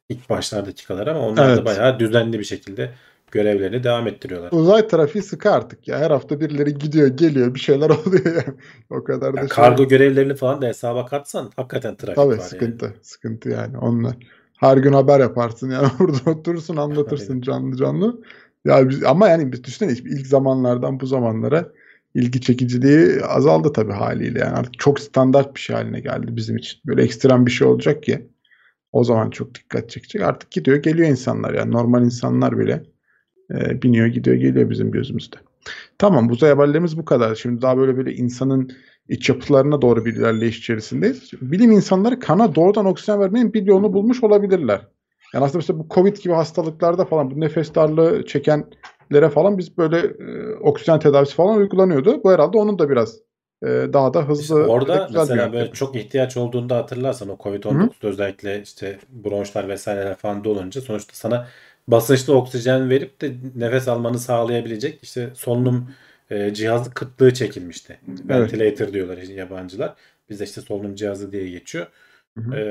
ilk 0.10 0.30
başlardaki 0.30 0.88
kadar 0.88 1.08
ama 1.08 1.20
onlar 1.28 1.48
da 1.48 1.54
Evet. 1.54 1.66
bayağı 1.66 2.00
düzenli 2.00 2.40
bir 2.40 2.44
şekilde 2.44 2.92
görevlerini 3.32 3.84
devam 3.84 4.08
ettiriyorlar. 4.08 4.52
Uzay 4.52 4.88
trafiği 4.88 5.24
sıkı 5.24 5.52
artık 5.52 5.88
ya. 5.88 6.00
Her 6.00 6.12
hafta 6.12 6.40
birileri 6.40 6.74
gidiyor, 6.78 7.08
geliyor, 7.08 7.54
bir 7.56 7.60
şeyler 7.60 7.90
oluyor 8.08 8.26
yani. 8.26 8.58
O 8.90 9.04
kadar 9.04 9.34
da 9.34 9.38
Ya 9.38 9.48
şey 9.48 9.56
kargo 9.56 9.82
yok. 9.82 9.90
görevlerini 9.90 10.36
falan 10.36 10.62
da 10.62 10.68
hesaba 10.68 11.06
katsan 11.06 11.52
hakikaten 11.56 11.96
trafik 11.96 12.16
Tabii 12.16 12.28
var 12.28 12.38
yani. 12.38 12.42
sıkıntı. 12.44 12.94
Sıkıntı 13.02 13.50
yani 13.50 13.78
onlar. 13.78 14.16
Her 14.58 14.78
gün 14.78 14.94
haber 14.94 15.20
yaparsın 15.20 15.70
yani 15.72 15.88
burada 16.00 16.30
oturursun 16.32 16.78
anlatırsın 16.78 17.42
canlı 17.42 17.78
canlı. 17.78 18.22
Ya 18.66 18.90
biz, 18.90 19.04
ama 19.04 19.28
yani 19.30 19.52
biz 19.52 19.64
düşünsene 19.64 19.92
ilk 19.92 20.28
zamanlardan 20.28 21.00
bu 21.00 21.06
zamanlara 21.06 21.70
ilgi 22.15 22.41
çekiciliği 22.41 23.26
azaldı 23.26 23.74
tabii 23.74 23.93
haliyle. 23.93 24.39
Yani 24.39 24.56
artık 24.56 24.80
çok 24.80 25.00
standart 25.00 25.56
bir 25.56 25.60
şey 25.60 25.76
haline 25.76 26.00
geldi 26.00 26.28
bizim 26.30 26.58
için. 26.58 26.80
Böyle 26.86 27.04
ekstrem 27.04 27.45
bir 27.45 27.52
şey 27.52 27.67
olacak 27.67 28.04
ki 28.04 28.30
o 28.91 29.04
zaman 29.04 29.30
çok 29.30 29.56
dikkat 29.56 29.89
çekecek. 29.89 30.22
Artık 30.22 30.52
gidiyor 30.52 30.78
geliyor 30.78 31.10
insanlar 31.10 31.54
yani 31.54 31.72
normal 31.72 32.04
insanlar 32.04 32.60
bile 32.60 32.84
e, 33.52 33.82
biniyor 33.82 34.08
gidiyor 34.08 34.36
geliyor 34.36 34.69
bizim 34.69 34.91
gözümüzde. 34.91 35.36
Tamam 35.98 36.30
uzay 36.30 36.50
haberlerimiz 36.50 36.98
bu 36.98 37.06
kadar. 37.06 37.36
Şimdi 37.36 37.62
daha 37.62 37.78
böyle 37.78 37.98
böyle 37.98 38.13
insanın 38.13 38.72
iç 39.10 39.30
yapılarına 39.30 39.82
doğru 39.82 40.06
bir 40.06 40.15
ilerleyiş 40.15 40.58
içerisindeyiz. 40.58 41.32
Bilim 41.41 41.72
insanları 41.72 42.19
kana 42.19 42.56
doğrudan 42.56 42.86
oksijen 42.86 43.19
vermenin 43.19 43.54
bir 43.54 43.65
yolunu 43.65 43.93
bulmuş 43.93 44.24
olabilirler. 44.24 44.88
Yani 45.34 45.45
aslında 45.45 45.58
mesela 45.58 45.80
bu 45.80 45.88
Covid 45.89 46.17
gibi 46.17 46.34
hastalıklarda 46.34 47.06
falan 47.06 47.32
bu 47.32 47.39
nefes 47.39 47.76
darlığı 47.76 48.26
çekenlere 49.10 49.30
falan 49.30 49.58
biz 49.58 49.78
böyle 49.78 49.98
e, 49.98 50.56
oksijen 50.56 51.00
tedavisi 51.00 51.36
falan 51.36 51.58
uygulanıyordu. 51.58 52.24
Bu 52.24 52.32
herhalde 52.32 52.58
onun 52.58 52.80
da 52.80 52.89
biraz 52.89 53.19
e, 53.63 53.67
daha 53.67 54.13
da 54.13 54.28
hızlı 54.28 54.41
İşte 54.41 54.54
orada 54.54 55.06
güzel 55.08 55.10
bir 55.10 55.15
mesela 55.19 55.48
böyle 55.48 55.58
yöntem. 55.58 55.74
çok 55.74 55.95
ihtiyaç 55.95 56.38
olduğunda 56.38 56.78
hatırlarsan 56.78 57.30
o 57.30 57.38
Covid-19'da 57.38 58.08
özellikle 58.08 58.62
işte 58.62 59.00
bronşlar 59.10 59.69
vesaireler 59.69 60.15
falan 60.15 60.43
dolunca 60.43 60.82
sonuçta 60.82 61.13
sana 61.13 61.48
basınçlı 61.88 62.36
oksijen 62.36 62.89
verip 62.89 63.22
de 63.22 63.32
nefes 63.56 63.88
almanı 63.88 64.19
sağlayabilecek 64.19 65.00
işte 65.04 65.30
solunum 65.36 65.89
e, 66.30 66.54
cihazı 66.54 66.93
kıtlığı 66.93 67.34
çekilmişti. 67.34 68.00
Ventilator 68.08 68.93
diyorlar 68.93 69.17
yabancılar. 69.17 69.93
Bizde 70.30 70.43
işte 70.43 70.62
solunum 70.62 70.95
cihazı 70.95 71.32
diye 71.32 71.50
geçiyor. 71.50 71.88
Hı 72.38 72.41
hı. 72.41 72.56
E, 72.56 72.62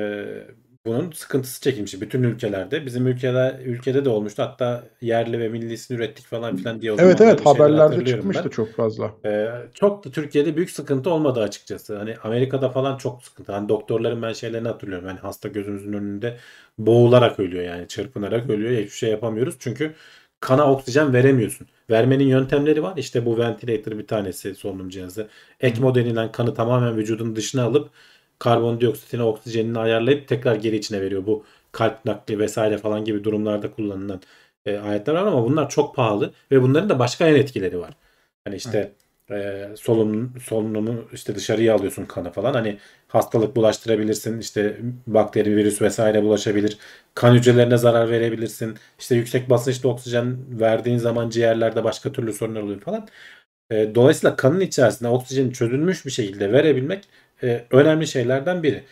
bunun 0.89 1.11
sıkıntısı 1.13 1.61
çekilmiş 1.61 2.01
bütün 2.01 2.23
ülkelerde. 2.23 2.87
Bizim 2.87 3.07
ülkede 3.07 3.61
ülkede 3.65 4.05
de 4.05 4.09
olmuştu. 4.09 4.43
Hatta 4.43 4.85
yerli 5.01 5.39
ve 5.41 5.49
millisini 5.49 5.97
ürettik 5.97 6.27
falan 6.27 6.57
filan 6.57 6.81
diye 6.83 6.93
Evet 6.99 7.21
evet 7.21 7.47
haberlerde 7.47 8.05
çıkmıştı 8.05 8.45
ben. 8.45 8.51
çok 8.51 8.75
fazla. 8.77 9.15
Ee, 9.25 9.49
çok 9.75 10.05
da 10.05 10.11
Türkiye'de 10.11 10.57
büyük 10.57 10.71
sıkıntı 10.71 11.11
olmadı 11.11 11.41
açıkçası. 11.43 11.99
Hani 11.99 12.17
Amerika'da 12.23 12.69
falan 12.71 12.97
çok 12.99 13.23
sıkıntı. 13.25 13.53
Hani 13.53 13.69
doktorların 13.69 14.23
ben 14.23 14.33
şeylerini 14.33 14.69
hatırlıyorum. 14.69 15.09
Hani 15.09 15.19
hasta 15.19 15.49
gözümüzün 15.49 15.93
önünde 15.93 16.37
boğularak 16.79 17.41
ölüyor 17.41 17.65
yani 17.65 17.89
çırpınarak 17.89 18.51
ölüyor. 18.51 18.73
Hiçbir 18.73 18.91
şey 18.97 19.11
yapamıyoruz. 19.11 19.57
Çünkü 19.59 19.95
kana 20.41 20.73
oksijen 20.73 21.13
veremiyorsun. 21.15 21.67
Vermenin 21.91 22.27
yöntemleri 22.27 22.83
var. 22.83 22.97
İşte 22.97 23.27
bu 23.27 23.39
ventilator 23.39 23.99
bir 23.99 24.07
tanesi 24.07 24.55
solunum 24.55 24.89
cihazı. 24.89 25.29
ECMO 25.61 25.95
denilen 25.95 26.33
kanı 26.33 26.55
tamamen 26.55 26.97
vücudun 26.97 27.37
dışına 27.37 27.63
alıp 27.65 27.91
karbondioksitini, 28.39 29.23
oksijenini 29.23 29.79
ayarlayıp 29.79 30.29
tekrar 30.29 30.57
geri 30.57 30.77
içine 30.77 31.01
veriyor. 31.01 31.27
Bu 31.27 31.45
kalp 31.73 32.05
nakli 32.05 32.39
vesaire 32.39 32.79
falan 32.79 33.05
gibi 33.05 33.25
durumlarda 33.25 33.71
kullanılan 33.71 34.21
e, 34.67 34.77
aletler 34.79 35.15
var 35.15 35.27
ama 35.27 35.45
bunlar 35.45 35.69
çok 35.71 35.95
pahalı 35.97 36.33
ve 36.53 36.63
bunların 36.63 36.89
da 36.89 36.99
başka 36.99 37.27
yan 37.27 37.37
etkileri 37.37 37.81
var. 37.81 37.97
Hani 38.45 38.57
işte 38.57 38.93
e, 39.31 39.69
solunum 39.77 40.33
solunumu 40.41 41.05
işte 41.13 41.35
dışarıya 41.35 41.75
alıyorsun 41.75 42.05
kanı 42.05 42.33
falan. 42.33 42.55
Hani 42.55 42.79
hastalık 43.09 43.57
bulaştırabilirsin. 43.57 44.41
işte 44.41 44.81
bakteri, 45.07 45.57
virüs 45.57 45.83
vesaire 45.83 46.23
bulaşabilir. 46.23 46.79
Kan 47.15 47.35
hücrelerine 47.35 47.77
zarar 47.77 48.11
verebilirsin. 48.11 48.79
İşte 48.99 49.15
yüksek 49.15 49.51
basınçlı 49.51 49.89
oksijen 49.89 50.61
verdiğin 50.61 50.99
zaman 50.99 51.31
ciğerlerde 51.31 51.85
başka 51.85 52.13
türlü 52.13 52.33
sorunlar 52.33 52.63
oluyor 52.63 52.81
falan. 52.81 53.09
E, 53.71 53.95
dolayısıyla 53.95 54.37
kanın 54.37 54.61
içerisinde 54.61 55.09
oksijeni 55.09 55.53
çözülmüş 55.53 56.07
bir 56.07 56.11
şekilde 56.11 56.53
verebilmek 56.53 57.09
e, 57.43 57.65
önemli 57.71 58.07
şeylerden 58.07 58.63
biri. 58.63 58.83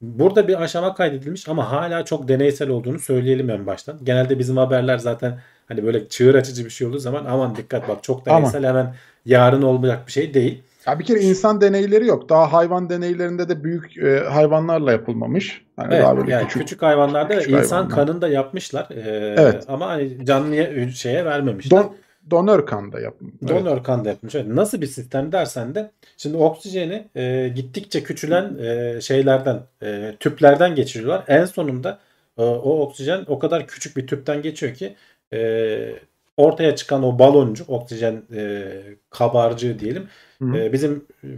Burada 0.00 0.48
bir 0.48 0.62
aşama 0.62 0.94
kaydedilmiş 0.94 1.48
ama 1.48 1.72
hala 1.72 2.04
çok 2.04 2.28
deneysel 2.28 2.68
olduğunu 2.68 2.98
söyleyelim 2.98 3.50
en 3.50 3.66
baştan. 3.66 3.98
Genelde 4.02 4.38
bizim 4.38 4.56
haberler 4.56 4.98
zaten 4.98 5.38
hani 5.68 5.84
böyle 5.84 6.08
çığır 6.08 6.34
açıcı 6.34 6.64
bir 6.64 6.70
şey 6.70 6.86
olduğu 6.86 6.98
zaman 6.98 7.24
aman 7.24 7.56
dikkat 7.56 7.88
bak 7.88 8.02
çok 8.04 8.26
deneysel 8.26 8.64
hemen 8.64 8.94
yarın 9.26 9.62
olmayacak 9.62 10.06
bir 10.06 10.12
şey 10.12 10.34
değil. 10.34 10.62
Ya 10.86 10.98
bir 10.98 11.04
kere 11.04 11.20
insan 11.20 11.60
deneyleri 11.60 12.06
yok. 12.06 12.28
Daha 12.28 12.52
hayvan 12.52 12.90
deneylerinde 12.90 13.48
de 13.48 13.64
büyük 13.64 13.98
e, 13.98 14.18
hayvanlarla 14.28 14.92
yapılmamış. 14.92 15.62
Hani 15.76 15.94
Evet, 15.94 16.04
daha 16.04 16.16
böyle 16.16 16.32
yani 16.32 16.46
küçük. 16.46 16.62
küçük, 16.62 16.82
hayvanlarda 16.82 17.38
küçük 17.38 17.50
insan 17.50 17.76
hayvanlar. 17.76 17.96
kanında 18.06 18.28
yapmışlar. 18.28 18.88
Ee, 18.90 19.34
Evet. 19.38 19.64
Ama 19.68 19.86
hani 19.86 20.26
canlıya 20.26 20.90
şeye 20.90 21.24
vermemişler. 21.24 21.80
Don, 21.80 21.94
donör 22.30 22.66
kanda 22.66 23.00
yapılmış. 23.00 23.34
Evet. 23.42 23.50
Donör 23.50 23.84
kan 23.84 24.04
da 24.04 24.08
yapmış. 24.08 24.34
Evet, 24.34 24.46
Nasıl 24.46 24.80
bir 24.80 24.86
sistem 24.86 25.32
dersen 25.32 25.74
de 25.74 25.90
şimdi 26.16 26.36
oksijeni 26.36 27.08
e, 27.16 27.48
gittikçe 27.48 28.02
küçülen 28.02 28.58
e, 28.58 29.00
şeylerden 29.00 29.60
e, 29.82 30.16
tüplerden 30.20 30.74
geçiriyorlar. 30.74 31.24
En 31.28 31.44
sonunda 31.44 31.98
e, 32.38 32.42
o 32.42 32.80
oksijen 32.80 33.24
o 33.28 33.38
kadar 33.38 33.66
küçük 33.66 33.96
bir 33.96 34.06
tüpten 34.06 34.42
geçiyor 34.42 34.74
ki 34.74 34.94
e, 35.32 35.92
ortaya 36.36 36.76
çıkan 36.76 37.02
o 37.02 37.18
baloncuk 37.18 37.70
oksijen 37.70 38.22
e, 38.34 38.72
kabarcığı 39.10 39.78
diyelim 39.78 40.08
e, 40.42 40.72
bizim 40.72 41.04
e, 41.24 41.28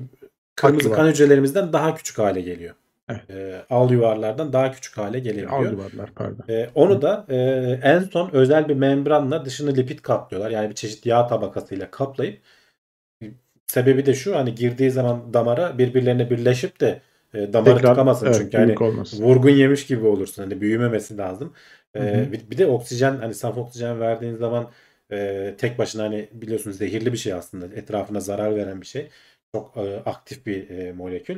kırmızı 0.56 0.92
kan 0.92 1.08
hücrelerimizden 1.08 1.72
daha 1.72 1.94
küçük 1.94 2.18
hale 2.18 2.40
geliyor. 2.40 2.74
Evet. 3.28 3.30
E, 3.30 3.64
al 3.70 3.90
yuvarlardan 3.90 4.52
daha 4.52 4.72
küçük 4.72 4.98
hale 4.98 5.18
gelebiliyor. 5.18 5.52
Al 5.52 5.72
yuvarlar 5.72 6.10
pardon. 6.14 6.44
E, 6.48 6.70
onu 6.74 7.02
da 7.02 7.26
e, 7.28 7.36
en 7.82 8.00
son 8.00 8.30
özel 8.32 8.68
bir 8.68 8.74
membranla 8.74 9.44
dışını 9.44 9.76
lipid 9.76 9.98
kaplıyorlar. 9.98 10.50
Yani 10.50 10.70
bir 10.70 10.74
çeşit 10.74 11.06
yağ 11.06 11.26
tabakasıyla 11.26 11.90
kaplayıp 11.90 12.40
sebebi 13.66 14.06
de 14.06 14.14
şu 14.14 14.36
hani 14.36 14.54
girdiği 14.54 14.90
zaman 14.90 15.34
damara 15.34 15.78
birbirlerine 15.78 16.30
birleşip 16.30 16.80
de 16.80 17.00
e, 17.34 17.52
damarı 17.52 17.74
Tekrar, 17.76 17.90
tıkamasın. 17.90 18.26
evet, 18.26 18.36
Çünkü 18.38 18.56
hani 18.56 18.78
olmasın. 18.78 19.24
vurgun 19.24 19.50
yemiş 19.50 19.86
gibi 19.86 20.06
olursun. 20.06 20.42
Hani 20.42 20.60
büyümemesi 20.60 21.18
lazım. 21.18 21.52
E, 21.94 22.00
Hı 22.00 22.04
hı. 22.04 22.32
bir, 22.32 22.50
bir 22.50 22.58
de 22.58 22.66
oksijen 22.66 23.16
hani 23.16 23.34
saf 23.34 23.58
oksijen 23.58 24.00
verdiğin 24.00 24.36
zaman 24.36 24.70
e, 25.12 25.54
tek 25.58 25.78
başına 25.78 26.02
hani 26.02 26.28
biliyorsunuz 26.32 26.76
zehirli 26.76 27.12
bir 27.12 27.18
şey 27.18 27.32
aslında. 27.32 27.66
Etrafına 27.74 28.20
zarar 28.20 28.56
veren 28.56 28.80
bir 28.80 28.86
şey. 28.86 29.08
Çok 29.54 29.76
e, 29.76 29.96
aktif 30.06 30.46
bir 30.46 30.70
e, 30.70 30.92
molekül. 30.92 31.36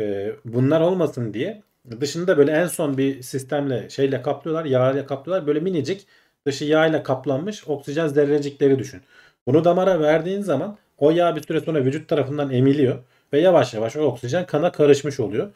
E, 0.00 0.32
bunlar 0.44 0.80
olmasın 0.80 1.34
diye 1.34 1.62
dışında 2.00 2.38
böyle 2.38 2.52
en 2.52 2.66
son 2.66 2.98
bir 2.98 3.22
sistemle 3.22 3.90
şeyle 3.90 4.22
kaplıyorlar. 4.22 4.64
Yağ 4.64 4.92
ile 4.92 5.06
kaplıyorlar. 5.06 5.46
Böyle 5.46 5.60
minicik 5.60 6.06
dışı 6.46 6.64
yağ 6.64 6.86
ile 6.86 7.02
kaplanmış 7.02 7.68
oksijen 7.68 8.06
zerrecikleri 8.06 8.78
düşün. 8.78 9.00
Bunu 9.46 9.64
damara 9.64 10.00
verdiğin 10.00 10.42
zaman 10.42 10.78
o 10.98 11.10
yağ 11.10 11.36
bir 11.36 11.42
süre 11.42 11.60
sonra 11.60 11.84
vücut 11.84 12.08
tarafından 12.08 12.50
emiliyor 12.50 12.98
ve 13.32 13.40
yavaş 13.40 13.74
yavaş 13.74 13.96
o 13.96 14.00
oksijen 14.02 14.46
kana 14.46 14.72
karışmış 14.72 15.20
oluyor. 15.20 15.50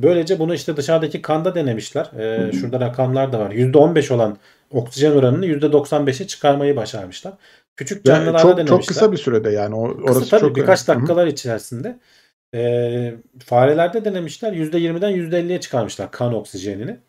Böylece 0.00 0.38
bunu 0.38 0.54
işte 0.54 0.76
dışarıdaki 0.76 1.22
kanda 1.22 1.54
denemişler. 1.54 2.10
Ee, 2.18 2.52
şurada 2.52 2.80
rakamlar 2.80 3.32
da 3.32 3.38
var. 3.40 3.50
%15 3.50 4.10
olan 4.10 4.38
oksijen 4.70 5.12
oranını 5.12 5.46
%95'e 5.46 6.26
çıkarmayı 6.26 6.76
başarmışlar. 6.76 7.34
Küçük 7.76 8.06
Yani 8.06 8.06
canlılarda 8.06 8.38
çok, 8.38 8.56
denemişler. 8.58 8.78
çok 8.78 8.86
kısa 8.88 9.12
bir 9.12 9.16
sürede 9.16 9.50
yani. 9.50 9.74
O, 9.74 10.02
Kısa 10.06 10.12
orası 10.12 10.30
tabii 10.30 10.40
çok 10.40 10.56
birkaç 10.56 10.82
hı. 10.82 10.86
dakikalar 10.86 11.26
içerisinde. 11.26 11.98
Ee, 12.54 13.14
farelerde 13.46 14.04
denemişler. 14.04 14.52
%20'den 14.52 15.10
%50'ye 15.10 15.60
çıkarmışlar 15.60 16.10
kan 16.10 16.34
oksijenini. 16.34 17.00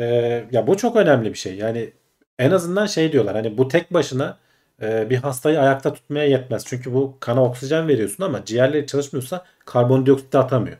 Ee, 0.00 0.46
ya 0.52 0.66
bu 0.66 0.76
çok 0.76 0.96
önemli 0.96 1.30
bir 1.30 1.38
şey. 1.38 1.56
Yani 1.56 1.92
en 2.38 2.50
azından 2.50 2.86
şey 2.86 3.12
diyorlar. 3.12 3.34
Hani 3.36 3.58
bu 3.58 3.68
tek 3.68 3.94
başına 3.94 4.38
e, 4.82 5.10
bir 5.10 5.16
hastayı 5.16 5.60
ayakta 5.60 5.92
tutmaya 5.92 6.24
yetmez. 6.26 6.64
Çünkü 6.66 6.94
bu 6.94 7.18
kana 7.20 7.44
oksijen 7.44 7.88
veriyorsun 7.88 8.24
ama 8.24 8.44
ciğerleri 8.44 8.86
çalışmıyorsa 8.86 9.44
karbondioksit 9.66 10.32
de 10.32 10.38
atamıyor. 10.38 10.78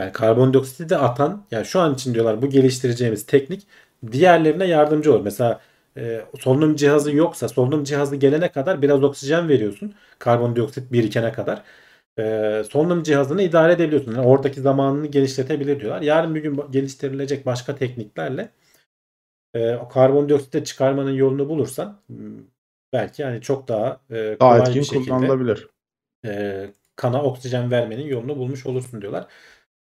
Yani 0.00 0.12
karbondioksiti 0.12 0.88
de 0.88 0.98
atan 0.98 1.46
yani 1.50 1.66
şu 1.66 1.80
an 1.80 1.94
için 1.94 2.14
diyorlar 2.14 2.42
bu 2.42 2.50
geliştireceğimiz 2.50 3.26
teknik 3.26 3.66
diğerlerine 4.12 4.64
yardımcı 4.64 5.12
olur. 5.14 5.20
Mesela 5.24 5.60
e, 5.96 6.20
solunum 6.40 6.76
cihazı 6.76 7.16
yoksa 7.16 7.48
solunum 7.48 7.84
cihazı 7.84 8.16
gelene 8.16 8.52
kadar 8.52 8.82
biraz 8.82 9.02
oksijen 9.02 9.48
veriyorsun. 9.48 9.94
Karbondioksit 10.18 10.92
birikene 10.92 11.32
kadar. 11.32 11.62
E, 12.18 12.62
solunum 12.70 13.02
cihazını 13.02 13.42
idare 13.42 13.72
edebiliyorsun. 13.72 14.12
Yani 14.12 14.26
oradaki 14.26 14.60
zamanını 14.60 15.06
geliştirebilir 15.06 15.80
diyorlar. 15.80 16.02
Yarın 16.02 16.34
bir 16.34 16.42
gün 16.42 16.60
geliştirilecek 16.70 17.46
başka 17.46 17.76
tekniklerle 17.76 18.50
e, 19.54 19.74
o 19.76 19.88
karbondioksiti 19.88 20.64
çıkarmanın 20.64 21.12
yolunu 21.12 21.48
bulursan 21.48 22.00
m, 22.08 22.40
belki 22.92 23.22
yani 23.22 23.40
çok 23.40 23.68
daha 23.68 24.00
e, 24.10 24.36
Daha 24.40 24.50
kolay 24.50 24.68
etkin 24.68 24.80
bir 24.80 24.86
şekilde 24.86 25.26
kullanılabilir. 25.26 25.68
e, 26.26 26.70
kana 26.96 27.22
oksijen 27.24 27.70
vermenin 27.70 28.06
yolunu 28.06 28.36
bulmuş 28.38 28.66
olursun 28.66 29.00
diyorlar. 29.02 29.26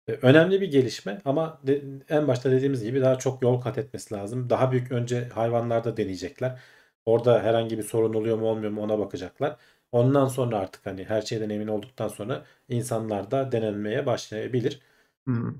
E, 0.07 0.13
önemli 0.13 0.61
bir 0.61 0.71
gelişme 0.71 1.21
ama 1.25 1.61
de- 1.67 1.81
en 2.09 2.27
başta 2.27 2.51
dediğimiz 2.51 2.83
gibi 2.83 3.01
daha 3.01 3.19
çok 3.19 3.43
yol 3.43 3.61
kat 3.61 3.77
etmesi 3.77 4.13
lazım. 4.15 4.49
Daha 4.49 4.71
büyük 4.71 4.91
önce 4.91 5.29
hayvanlarda 5.29 5.97
deneyecekler. 5.97 6.59
Orada 7.05 7.43
herhangi 7.43 7.77
bir 7.77 7.83
sorun 7.83 8.13
oluyor 8.13 8.37
mu 8.37 8.47
olmuyor 8.47 8.71
mu 8.71 8.81
ona 8.81 8.99
bakacaklar. 8.99 9.57
Ondan 9.91 10.27
sonra 10.27 10.57
artık 10.57 10.85
hani 10.85 11.03
her 11.03 11.21
şeyden 11.21 11.49
emin 11.49 11.67
olduktan 11.67 12.07
sonra 12.07 12.43
insanlarda 12.69 13.51
denenmeye 13.51 14.05
başlayabilir. 14.05 14.79
Hı. 15.27 15.53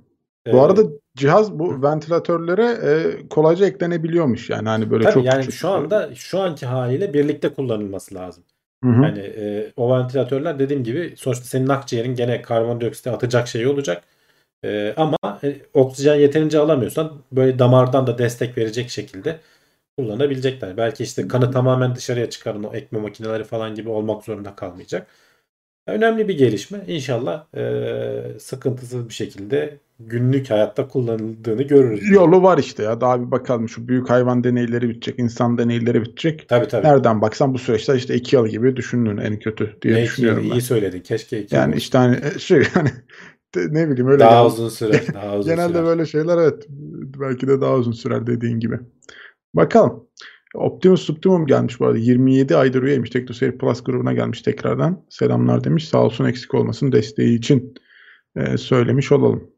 E, 0.48 0.54
Bu 0.54 0.62
arada 0.62 0.82
cihaz 1.16 1.60
bu 1.60 1.84
ventilatörlere 1.84 2.66
e, 2.66 3.28
kolayca 3.30 3.66
eklenebiliyormuş. 3.66 4.50
Yani 4.50 4.70
hani 4.70 4.92
böyle 4.92 5.04
tabii 5.04 5.13
çok 5.13 5.26
yani 5.26 5.42
küçük. 5.42 5.60
şu 5.60 5.70
anda 5.70 6.16
şu 6.16 6.40
anki 6.40 6.66
haliyle 6.66 7.13
birlikte 7.13 7.50
kullanılması 7.50 8.16
lazım. 8.16 8.44
Hı 8.84 8.90
hı. 8.90 9.04
Yani 9.04 9.20
e, 9.20 9.72
o 9.78 9.98
ventilatörler 9.98 10.60
dediğim 10.60 10.84
gibi 10.84 11.13
sonuçta 11.18 11.46
senin 11.46 11.68
akciğerin 11.68 12.16
gene 12.16 12.42
karbondioksiti 12.42 13.12
atacak 13.12 13.48
şey 13.48 13.68
olacak. 13.68 14.04
E, 14.66 14.94
ama 14.98 15.18
e, 15.44 15.56
oksijen 15.74 16.16
yeterince 16.16 16.60
alamıyorsan 16.60 17.13
böyle 17.32 17.60
damardan 17.60 18.08
da 18.08 18.18
destek 18.18 18.58
verecek 18.58 18.90
şekilde 18.90 19.40
kullanabilecekler. 19.98 20.78
Belki 20.78 21.04
işte 21.04 21.28
kanı 21.28 21.52
tamamen 21.52 21.96
dışarıya 21.96 22.30
çıkarın 22.30 22.64
o 22.64 22.74
ekme 22.76 23.00
makineleri 23.00 23.44
falan 23.44 23.76
gibi 23.76 23.90
olmak 23.90 24.24
zorunda 24.24 24.56
kalmayacak. 24.56 25.08
Önemli 25.88 26.28
bir 26.28 26.38
gelişme. 26.38 26.84
İnşallah 26.88 27.46
e, 27.58 28.40
sıkıntısız 28.40 29.10
bir 29.10 29.14
şekilde 29.14 29.78
günlük 30.00 30.50
hayatta 30.50 30.88
kullanıldığını 30.88 31.64
görürüz. 31.64 32.12
Yolu 32.12 32.44
var 32.44 32.58
işte 32.58 32.84
ya. 32.84 33.02
Daha 33.02 33.22
bir 33.26 33.32
bakalım 33.32 33.70
şu 33.70 33.88
büyük 33.88 34.10
hayvan 34.10 34.44
deneyleri 34.44 34.90
bitecek, 34.90 35.20
insan 35.20 35.58
deneyleri 35.58 36.02
bitecek. 36.02 36.50
Tabii 36.50 36.68
tabii. 36.68 36.88
Nereden 36.88 37.22
baksan 37.22 37.54
bu 37.54 37.58
süreçte 37.60 37.96
işte 37.96 38.16
iki 38.16 38.36
yıl 38.36 38.48
gibi 38.48 38.76
düşündün 38.76 39.18
en 39.18 39.40
kötü 39.40 39.78
diye 39.82 39.94
Ne 39.94 40.04
iki 40.04 40.10
düşünüyorum 40.12 40.44
yıl, 40.44 40.52
ben. 40.52 40.56
iyi 40.56 40.62
söyledin. 40.62 41.02
Keşke 41.02 41.42
iki 41.42 41.56
Yani 41.56 41.72
yıl 41.72 41.78
işte 41.78 41.98
hani 41.98 42.40
şey 42.40 42.64
yani 42.76 42.90
de- 43.56 43.74
ne 43.74 43.90
bileyim 43.90 44.08
öyle 44.08 44.20
daha 44.20 44.30
gel- 44.30 44.46
uzun 44.46 44.70
sürer. 44.70 45.14
Daha 45.14 45.38
uzun 45.38 45.56
Genelde 45.56 45.58
sürer. 45.58 45.86
böyle 45.86 46.06
şeyler 46.06 46.38
evet 46.38 46.66
belki 47.20 47.48
de 47.48 47.62
daha 47.62 47.76
uzun 47.76 47.92
sürer 47.92 48.28
dediğin 48.28 48.60
gibi. 48.60 48.80
Bakalım. 49.54 50.08
Optimus 50.56 51.10
Optimum 51.10 51.46
gelmiş 51.46 51.80
bu 51.80 51.86
arada. 51.86 51.98
27 51.98 52.58
aydır 52.58 52.84
üyeymiş. 52.84 53.10
TeknoSeyir 53.10 53.58
Plus 53.58 53.84
grubuna 53.84 54.14
gelmiş 54.14 54.42
tekrardan. 54.42 55.06
Selamlar 55.10 55.64
demiş. 55.64 55.90
Sağ 55.90 56.04
olsun 56.04 56.26
eksik 56.26 56.54
olmasın 56.54 56.92
desteği 56.92 57.38
için 57.38 57.74
e, 58.36 58.58
söylemiş 58.58 59.12
olalım. 59.12 59.52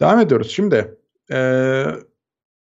Devam 0.00 0.20
ediyoruz. 0.20 0.50
Şimdi 0.50 0.96
e, 1.32 1.84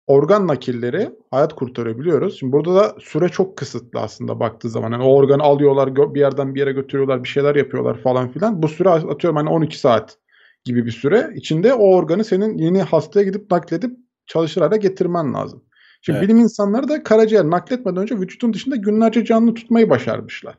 organ 0.08 0.48
nakilleri 0.48 1.10
hayat 1.32 1.56
kurtarıyor. 1.56 2.32
Şimdi 2.32 2.52
burada 2.52 2.76
da 2.76 2.96
süre 3.00 3.30
çok 3.30 3.58
kısıtlı 3.58 4.00
aslında 4.00 4.40
baktığı 4.40 4.70
zaman. 4.70 4.92
Yani 4.92 5.04
o 5.04 5.16
organı 5.16 5.44
alıyorlar 5.44 5.96
bir 5.96 6.20
yerden 6.20 6.56
bir 6.56 6.60
yere 6.60 6.72
götürüyorlar 6.72 7.24
bir 7.24 7.30
şeyler 7.30 7.56
yapıyorlar 7.56 8.02
falan 8.02 8.32
filan. 8.32 8.64
Bu 8.64 8.68
süre 8.68 8.90
atıyorum 8.90 9.38
hani 9.38 9.50
12 9.50 9.80
saat 9.80 10.18
gibi 10.64 10.86
bir 10.86 10.92
süre 10.92 11.30
içinde 11.36 11.74
o 11.74 11.96
organı 11.96 12.24
senin 12.24 12.58
yeni 12.58 12.82
hastaya 12.82 13.26
gidip 13.26 13.52
nakledip 13.52 13.92
çalışır 14.28 14.62
hale 14.62 14.78
getirmen 14.78 15.34
lazım. 15.34 15.64
Şimdi 16.02 16.20
Evet. 16.20 16.30
bilim 16.30 16.40
insanları 16.40 16.88
da 16.88 17.04
karaciğer 17.04 17.46
nakletmeden 17.46 18.02
önce 18.02 18.16
vücudun 18.16 18.54
dışında 18.54 18.76
günlerce 18.76 19.26
canlı 19.26 19.54
tutmayı 19.54 19.90
başarmışlar. 19.90 20.56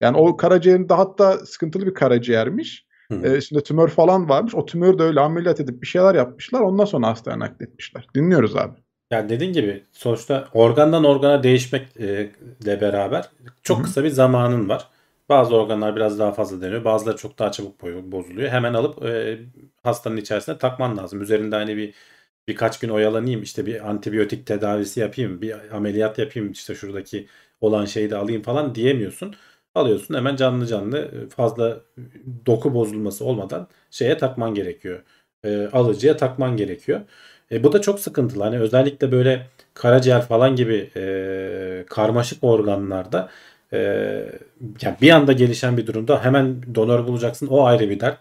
Yani 0.00 0.16
o 0.16 0.36
karaciğerin 0.36 0.88
de 0.88 0.94
hatta 0.94 1.38
sıkıntılı 1.38 1.86
bir 1.86 1.94
karaciğermiş. 1.94 2.86
Hı. 3.12 3.20
Ee, 3.24 3.38
içinde 3.38 3.62
tümör 3.62 3.88
falan 3.88 4.28
varmış. 4.28 4.54
O 4.54 4.66
tümörü 4.66 4.98
de 4.98 5.02
öyle 5.02 5.20
ameliyat 5.20 5.60
edip 5.60 5.82
bir 5.82 5.86
şeyler 5.86 6.14
yapmışlar. 6.14 6.60
Ondan 6.60 6.84
sonra 6.84 7.06
hastaya 7.06 7.38
nakletmişler. 7.38 8.06
Dinliyoruz 8.14 8.56
abi. 8.56 8.78
Yani 9.10 9.28
dediğin 9.28 9.52
gibi 9.52 9.84
sonuçta 9.92 10.48
organdan 10.54 11.04
organa 11.04 11.42
değişmekle 11.42 12.32
beraber 12.80 13.30
çok 13.62 13.76
Hı 13.76 13.80
hı. 13.80 13.84
kısa 13.84 14.04
bir 14.04 14.08
zamanın 14.08 14.68
var. 14.68 14.88
Bazı 15.28 15.56
organlar 15.56 15.96
biraz 15.96 16.18
daha 16.18 16.32
fazla 16.32 16.60
deniyor. 16.60 16.84
Bazıları 16.84 17.16
çok 17.16 17.38
daha 17.38 17.52
çabuk 17.52 17.82
bozuluyor. 18.12 18.48
Hemen 18.48 18.74
alıp 18.74 19.04
e, 19.04 19.38
hastanın 19.82 20.16
içerisine 20.16 20.58
takman 20.58 20.96
lazım. 20.96 21.22
Üzerinde 21.22 21.56
hani 21.56 21.76
bir 21.76 21.94
birkaç 22.50 22.78
gün 22.80 22.88
oyalanayım 22.88 23.42
işte 23.42 23.66
bir 23.66 23.90
antibiyotik 23.90 24.46
tedavisi 24.46 25.00
yapayım, 25.00 25.42
bir 25.42 25.76
ameliyat 25.76 26.18
yapayım 26.18 26.52
işte 26.52 26.74
şuradaki 26.74 27.26
olan 27.60 27.84
şeyi 27.84 28.10
de 28.10 28.16
alayım 28.16 28.42
falan 28.42 28.74
diyemiyorsun. 28.74 29.34
Alıyorsun 29.74 30.14
hemen 30.14 30.36
canlı 30.36 30.66
canlı 30.66 30.98
e, 30.98 31.28
fazla 31.28 31.80
doku 32.46 32.74
bozulması 32.74 33.24
olmadan 33.24 33.68
şeye 33.90 34.18
takman 34.18 34.54
gerekiyor. 34.54 35.02
E, 35.44 35.68
alıcıya 35.72 36.16
takman 36.16 36.56
gerekiyor. 36.56 37.00
E, 37.52 37.64
bu 37.64 37.72
da 37.72 37.80
çok 37.80 38.00
sıkıntılı. 38.00 38.42
Hani 38.44 38.58
özellikle 38.60 39.12
böyle 39.12 39.46
karaciğer 39.74 40.22
falan 40.22 40.56
gibi 40.56 40.90
e, 40.96 41.84
karmaşık 41.88 42.44
organlarda 42.44 43.30
e, 43.72 43.78
yani 44.82 44.96
bir 45.02 45.10
anda 45.10 45.32
gelişen 45.32 45.76
bir 45.76 45.86
durumda 45.86 46.24
hemen 46.24 46.74
donör 46.74 47.06
bulacaksın. 47.06 47.46
O 47.46 47.64
ayrı 47.64 47.90
bir 47.90 48.00
dert. 48.00 48.18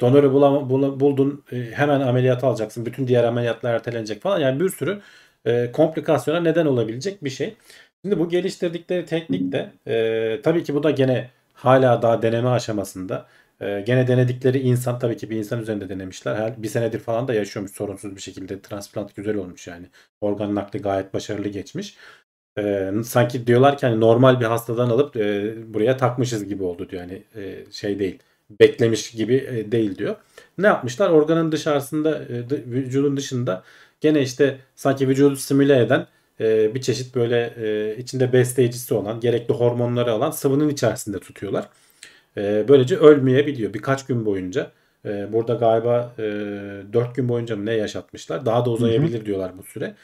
Donörü 0.00 0.32
bulama, 0.32 0.58
bula- 0.60 1.00
buldun 1.00 1.44
e, 1.52 1.56
hemen 1.56 2.00
ameliyat 2.00 2.44
alacaksın. 2.44 2.86
Bütün 2.86 3.08
diğer 3.08 3.24
ameliyatlar 3.24 3.74
ertelenecek 3.74 4.22
falan. 4.22 4.40
Yani 4.40 4.60
bir 4.60 4.68
sürü 4.68 5.00
e, 5.44 5.72
komplikasyona 5.72 6.40
neden 6.40 6.66
olabilecek 6.66 7.24
bir 7.24 7.30
şey. 7.30 7.56
Şimdi 8.04 8.18
bu 8.18 8.28
geliştirdikleri 8.28 9.04
teknik 9.04 9.52
de 9.52 9.72
e, 9.86 10.42
tabii 10.42 10.64
ki 10.64 10.74
bu 10.74 10.82
da 10.82 10.90
gene 10.90 11.30
hala 11.54 12.02
daha 12.02 12.22
deneme 12.22 12.48
aşamasında. 12.48 13.26
E, 13.60 13.80
gene 13.80 14.08
denedikleri 14.08 14.58
insan 14.60 14.98
tabii 14.98 15.16
ki 15.16 15.30
bir 15.30 15.36
insan 15.36 15.60
üzerinde 15.60 15.88
denemişler. 15.88 16.36
Her, 16.36 16.62
bir 16.62 16.68
senedir 16.68 16.98
falan 17.00 17.28
da 17.28 17.34
yaşıyormuş 17.34 17.72
sorunsuz 17.72 18.16
bir 18.16 18.20
şekilde. 18.20 18.62
Transplant 18.62 19.16
güzel 19.16 19.36
olmuş 19.36 19.66
yani. 19.66 19.86
Organ 20.20 20.54
nakli 20.54 20.78
gayet 20.78 21.14
başarılı 21.14 21.48
geçmiş. 21.48 21.96
E, 22.58 22.92
sanki 23.04 23.46
diyorlar 23.46 23.78
ki 23.78 23.86
hani 23.86 24.00
normal 24.00 24.40
bir 24.40 24.44
hastadan 24.44 24.90
alıp 24.90 25.16
e, 25.16 25.54
buraya 25.74 25.96
takmışız 25.96 26.44
gibi 26.48 26.62
oldu 26.64 26.88
diyor. 26.90 27.02
Yani 27.02 27.22
e, 27.36 27.72
şey 27.72 27.98
değil. 27.98 28.18
Beklemiş 28.50 29.10
gibi 29.10 29.34
e, 29.34 29.72
değil 29.72 29.98
diyor. 29.98 30.16
Ne 30.58 30.66
yapmışlar? 30.66 31.10
Organın 31.10 31.52
dışarısında, 31.52 32.18
e, 32.18 32.48
vücudun 32.50 33.16
dışında 33.16 33.62
gene 34.00 34.22
işte 34.22 34.58
sanki 34.74 35.08
vücudu 35.08 35.36
simüle 35.36 35.80
eden 35.82 36.06
e, 36.40 36.74
bir 36.74 36.80
çeşit 36.80 37.14
böyle 37.14 37.96
içinde 37.98 38.32
besleyicisi 38.32 38.94
olan, 38.94 39.20
gerekli 39.20 39.54
hormonları 39.54 40.12
alan 40.12 40.30
sıvının 40.30 40.68
içerisinde 40.68 41.18
tutuyorlar. 41.20 41.68
Böylece 42.68 42.96
ölmeyebiliyor 42.96 43.74
birkaç 43.74 44.06
gün 44.06 44.26
boyunca. 44.26 44.72
Burada 45.04 45.54
galiba 45.54 46.14
e, 46.18 46.22
4 46.92 47.14
gün 47.14 47.28
boyunca 47.28 47.56
mı 47.56 47.66
ne 47.66 47.72
yaşatmışlar? 47.74 48.46
Daha 48.46 48.64
da 48.64 48.70
uzayabilir 48.70 49.26
diyorlar 49.26 49.58
bu 49.58 49.62
süre. 49.62 49.94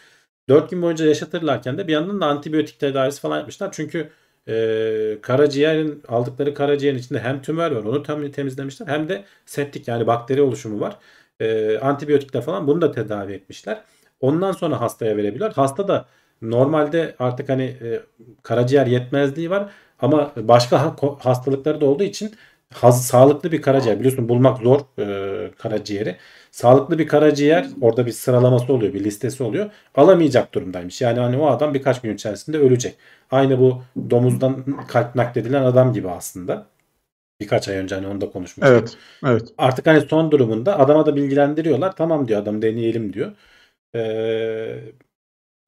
4 0.48 0.70
gün 0.70 0.82
boyunca 0.82 1.06
yaşatırlarken 1.06 1.78
de 1.78 1.88
bir 1.88 1.92
yandan 1.92 2.20
da 2.20 2.26
antibiyotik 2.26 2.80
tedavisi 2.80 3.20
falan 3.20 3.38
yapmışlar. 3.38 3.72
Çünkü 3.72 4.10
e, 4.48 5.18
karaciğerin 5.22 6.02
aldıkları 6.08 6.54
karaciğerin 6.54 6.98
içinde 6.98 7.20
hem 7.20 7.42
tümör 7.42 7.70
var 7.72 7.84
onu 7.84 8.02
tam 8.02 8.30
temizlemişler 8.30 8.86
hem 8.86 9.08
de 9.08 9.24
septik 9.46 9.88
yani 9.88 10.06
bakteri 10.06 10.42
oluşumu 10.42 10.80
var. 10.80 10.98
E, 11.40 11.78
antibiyotikler 11.78 12.42
falan 12.42 12.66
bunu 12.66 12.80
da 12.80 12.92
tedavi 12.92 13.32
etmişler. 13.32 13.82
Ondan 14.20 14.52
sonra 14.52 14.80
hastaya 14.80 15.16
verebiliyor. 15.16 15.52
Hasta 15.52 15.88
da 15.88 16.06
normalde 16.42 17.14
artık 17.18 17.48
hani 17.48 17.62
e, 17.64 18.00
karaciğer 18.42 18.86
yetmezliği 18.86 19.50
var 19.50 19.70
ama 19.98 20.32
başka 20.36 20.94
hastalıkları 21.20 21.80
da 21.80 21.86
olduğu 21.86 22.02
için 22.02 22.34
haz- 22.74 23.06
sağlıklı 23.06 23.52
bir 23.52 23.62
karaciğer 23.62 23.98
biliyorsun 23.98 24.28
bulmak 24.28 24.58
zor 24.62 24.80
e, 24.98 25.50
karaciğeri. 25.58 26.16
Sağlıklı 26.52 26.98
bir 26.98 27.08
karaciğer 27.08 27.66
orada 27.80 28.06
bir 28.06 28.12
sıralaması 28.12 28.74
oluyor, 28.74 28.94
bir 28.94 29.04
listesi 29.04 29.44
oluyor. 29.44 29.70
Alamayacak 29.94 30.54
durumdaymış. 30.54 31.00
Yani 31.00 31.20
hani 31.20 31.38
o 31.38 31.46
adam 31.46 31.74
birkaç 31.74 32.02
gün 32.02 32.14
içerisinde 32.14 32.58
ölecek. 32.58 32.96
Aynı 33.30 33.60
bu 33.60 33.82
domuzdan 34.10 34.64
kalp 34.88 35.14
nakledilen 35.16 35.62
adam 35.64 35.92
gibi 35.92 36.10
aslında. 36.10 36.66
Birkaç 37.40 37.68
ay 37.68 37.76
önce 37.76 37.94
hani 37.94 38.06
onu 38.06 38.20
da 38.20 38.30
konuşmuştuk. 38.30 38.78
Evet. 38.78 38.98
Evet. 39.26 39.48
Artık 39.58 39.86
hani 39.86 40.00
son 40.00 40.30
durumunda 40.32 40.78
adama 40.78 41.06
da 41.06 41.16
bilgilendiriyorlar. 41.16 41.96
Tamam 41.96 42.28
diyor 42.28 42.42
adam 42.42 42.62
deneyelim 42.62 43.12
diyor. 43.12 43.32
Ee, 43.96 44.78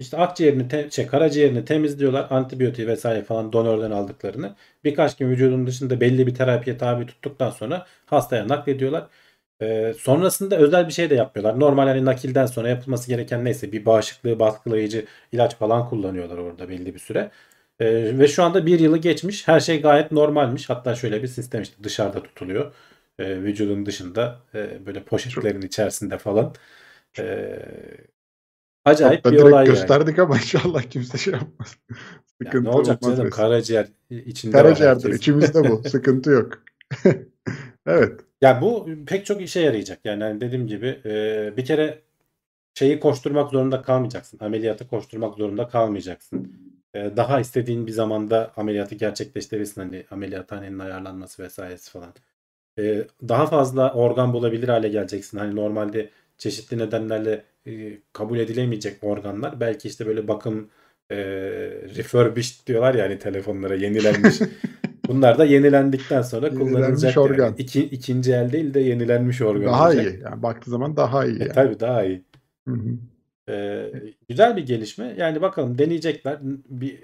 işte 0.00 0.16
akciğerini, 0.16 0.68
te- 0.68 0.90
şey, 0.90 1.06
karaciğerini 1.06 1.64
temizliyorlar. 1.64 2.26
Antibiyotiği 2.30 2.88
vesaire 2.88 3.24
falan 3.24 3.52
donörden 3.52 3.90
aldıklarını. 3.90 4.54
Birkaç 4.84 5.16
gün 5.16 5.30
vücudun 5.30 5.66
dışında 5.66 6.00
belli 6.00 6.26
bir 6.26 6.34
terapiye 6.34 6.78
tabi 6.78 7.06
tuttuktan 7.06 7.50
sonra 7.50 7.86
hastaya 8.06 8.48
naklediyorlar. 8.48 9.06
Ee, 9.62 9.94
sonrasında 9.98 10.56
özel 10.56 10.88
bir 10.88 10.92
şey 10.92 11.10
de 11.10 11.14
yapmıyorlar. 11.14 11.60
Normal 11.60 11.86
hani 11.86 12.04
nakilden 12.04 12.46
sonra 12.46 12.68
yapılması 12.68 13.08
gereken 13.08 13.44
neyse 13.44 13.72
bir 13.72 13.86
bağışıklığı 13.86 14.38
baskılayıcı 14.38 15.06
ilaç 15.32 15.56
falan 15.56 15.88
kullanıyorlar 15.88 16.38
orada 16.38 16.68
belli 16.68 16.94
bir 16.94 16.98
süre. 16.98 17.30
Ee, 17.80 18.18
ve 18.18 18.28
şu 18.28 18.42
anda 18.44 18.66
bir 18.66 18.80
yılı 18.80 18.98
geçmiş. 18.98 19.48
Her 19.48 19.60
şey 19.60 19.82
gayet 19.82 20.12
normalmiş. 20.12 20.70
Hatta 20.70 20.94
şöyle 20.94 21.22
bir 21.22 21.28
sistem 21.28 21.62
işte 21.62 21.84
dışarıda 21.84 22.22
tutuluyor. 22.22 22.74
Ee, 23.18 23.42
vücudun 23.42 23.86
dışında 23.86 24.40
e, 24.54 24.86
böyle 24.86 25.02
poşetlerin 25.02 25.62
içerisinde 25.62 26.18
falan. 26.18 26.54
Ee, 27.18 27.58
acayip 28.84 29.24
Hatta 29.24 29.32
bir 29.32 29.42
olay 29.42 29.66
yani. 29.66 29.66
gösterdik 29.66 30.18
ama 30.18 30.36
inşallah 30.42 30.82
kimse 30.82 31.18
şey 31.18 31.32
yapmaz. 31.32 31.76
Ya 31.90 31.96
Sıkıntı 32.42 32.64
ne 32.64 32.70
olacak 32.70 33.02
olmaz 33.02 33.16
canım 33.16 33.30
karaciğer 33.30 33.86
içinde 34.10 34.56
Karaciğerdir. 34.56 35.12
İçimizde 35.12 35.70
bu. 35.70 35.82
Sıkıntı 35.88 36.30
yok. 36.30 36.62
evet. 37.86 38.20
Ya 38.44 38.60
bu 38.62 38.88
pek 39.06 39.26
çok 39.26 39.40
işe 39.42 39.60
yarayacak. 39.60 40.00
Yani 40.04 40.24
hani 40.24 40.40
dediğim 40.40 40.66
gibi 40.66 41.00
e, 41.04 41.56
bir 41.56 41.64
kere 41.64 41.98
şeyi 42.74 43.00
koşturmak 43.00 43.50
zorunda 43.50 43.82
kalmayacaksın. 43.82 44.38
Ameliyatı 44.44 44.88
koşturmak 44.88 45.34
zorunda 45.34 45.68
kalmayacaksın. 45.68 46.52
E, 46.94 47.16
daha 47.16 47.40
istediğin 47.40 47.86
bir 47.86 47.92
zamanda 47.92 48.52
ameliyatı 48.56 48.94
gerçekleştirirsin. 48.94 49.80
Hani 49.80 50.04
ameliyathanenin 50.10 50.78
ayarlanması 50.78 51.42
vesairesi 51.42 51.90
falan. 51.90 52.14
E, 52.78 53.06
daha 53.28 53.46
fazla 53.46 53.94
organ 53.94 54.32
bulabilir 54.32 54.68
hale 54.68 54.88
geleceksin. 54.88 55.38
Hani 55.38 55.56
normalde 55.56 56.10
çeşitli 56.38 56.78
nedenlerle 56.78 57.44
e, 57.66 57.98
kabul 58.12 58.38
edilemeyecek 58.38 59.04
organlar. 59.04 59.60
Belki 59.60 59.88
işte 59.88 60.06
böyle 60.06 60.28
bakım 60.28 60.70
e, 61.10 61.16
refurbished 61.96 62.66
diyorlar 62.66 62.94
ya 62.94 63.04
hani 63.04 63.18
telefonlara 63.18 63.74
yenilenmiş. 63.74 64.34
Bunlar 65.08 65.38
da 65.38 65.44
yenilendikten 65.44 66.22
sonra 66.22 66.50
kullanılacak. 66.50 67.18
organ. 67.18 67.44
Yani. 67.44 67.54
İki, 67.58 67.84
ikinci 67.84 68.32
el 68.32 68.52
değil 68.52 68.74
de 68.74 68.80
yenilenmiş 68.80 69.42
organ 69.42 69.66
Daha 69.72 69.88
olacak. 69.88 70.14
iyi. 70.14 70.20
Yani 70.22 70.42
baktığı 70.42 70.70
zaman 70.70 70.96
daha 70.96 71.24
iyi. 71.26 71.36
E, 71.38 71.42
Yani. 71.42 71.52
tabii 71.52 71.80
daha 71.80 72.04
iyi. 72.04 72.24
Hı 72.68 72.74
hı. 72.74 72.88
Ee, 73.48 73.92
güzel 74.28 74.56
bir 74.56 74.66
gelişme. 74.66 75.14
Yani 75.18 75.42
bakalım 75.42 75.78
deneyecekler. 75.78 76.38
Bir 76.68 76.98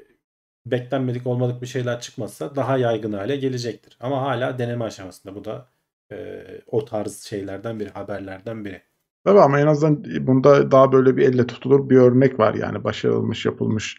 beklenmedik 0.66 1.26
olmadık 1.26 1.62
bir 1.62 1.66
şeyler 1.66 2.00
çıkmazsa 2.00 2.56
daha 2.56 2.78
yaygın 2.78 3.12
hale 3.12 3.36
gelecektir. 3.36 3.96
Ama 4.00 4.22
hala 4.22 4.58
deneme 4.58 4.84
aşamasında. 4.84 5.34
Bu 5.34 5.44
da 5.44 5.66
e, 6.12 6.42
o 6.66 6.84
tarz 6.84 7.20
şeylerden 7.20 7.80
biri, 7.80 7.88
haberlerden 7.90 8.64
biri. 8.64 8.82
Tabii 9.24 9.40
ama 9.40 9.60
en 9.60 9.66
azından 9.66 10.26
bunda 10.26 10.70
daha 10.70 10.92
böyle 10.92 11.16
bir 11.16 11.22
elle 11.28 11.46
tutulur 11.46 11.90
bir 11.90 11.96
örnek 11.96 12.38
var 12.38 12.54
yani 12.54 12.84
başarılmış 12.84 13.46
yapılmış 13.46 13.98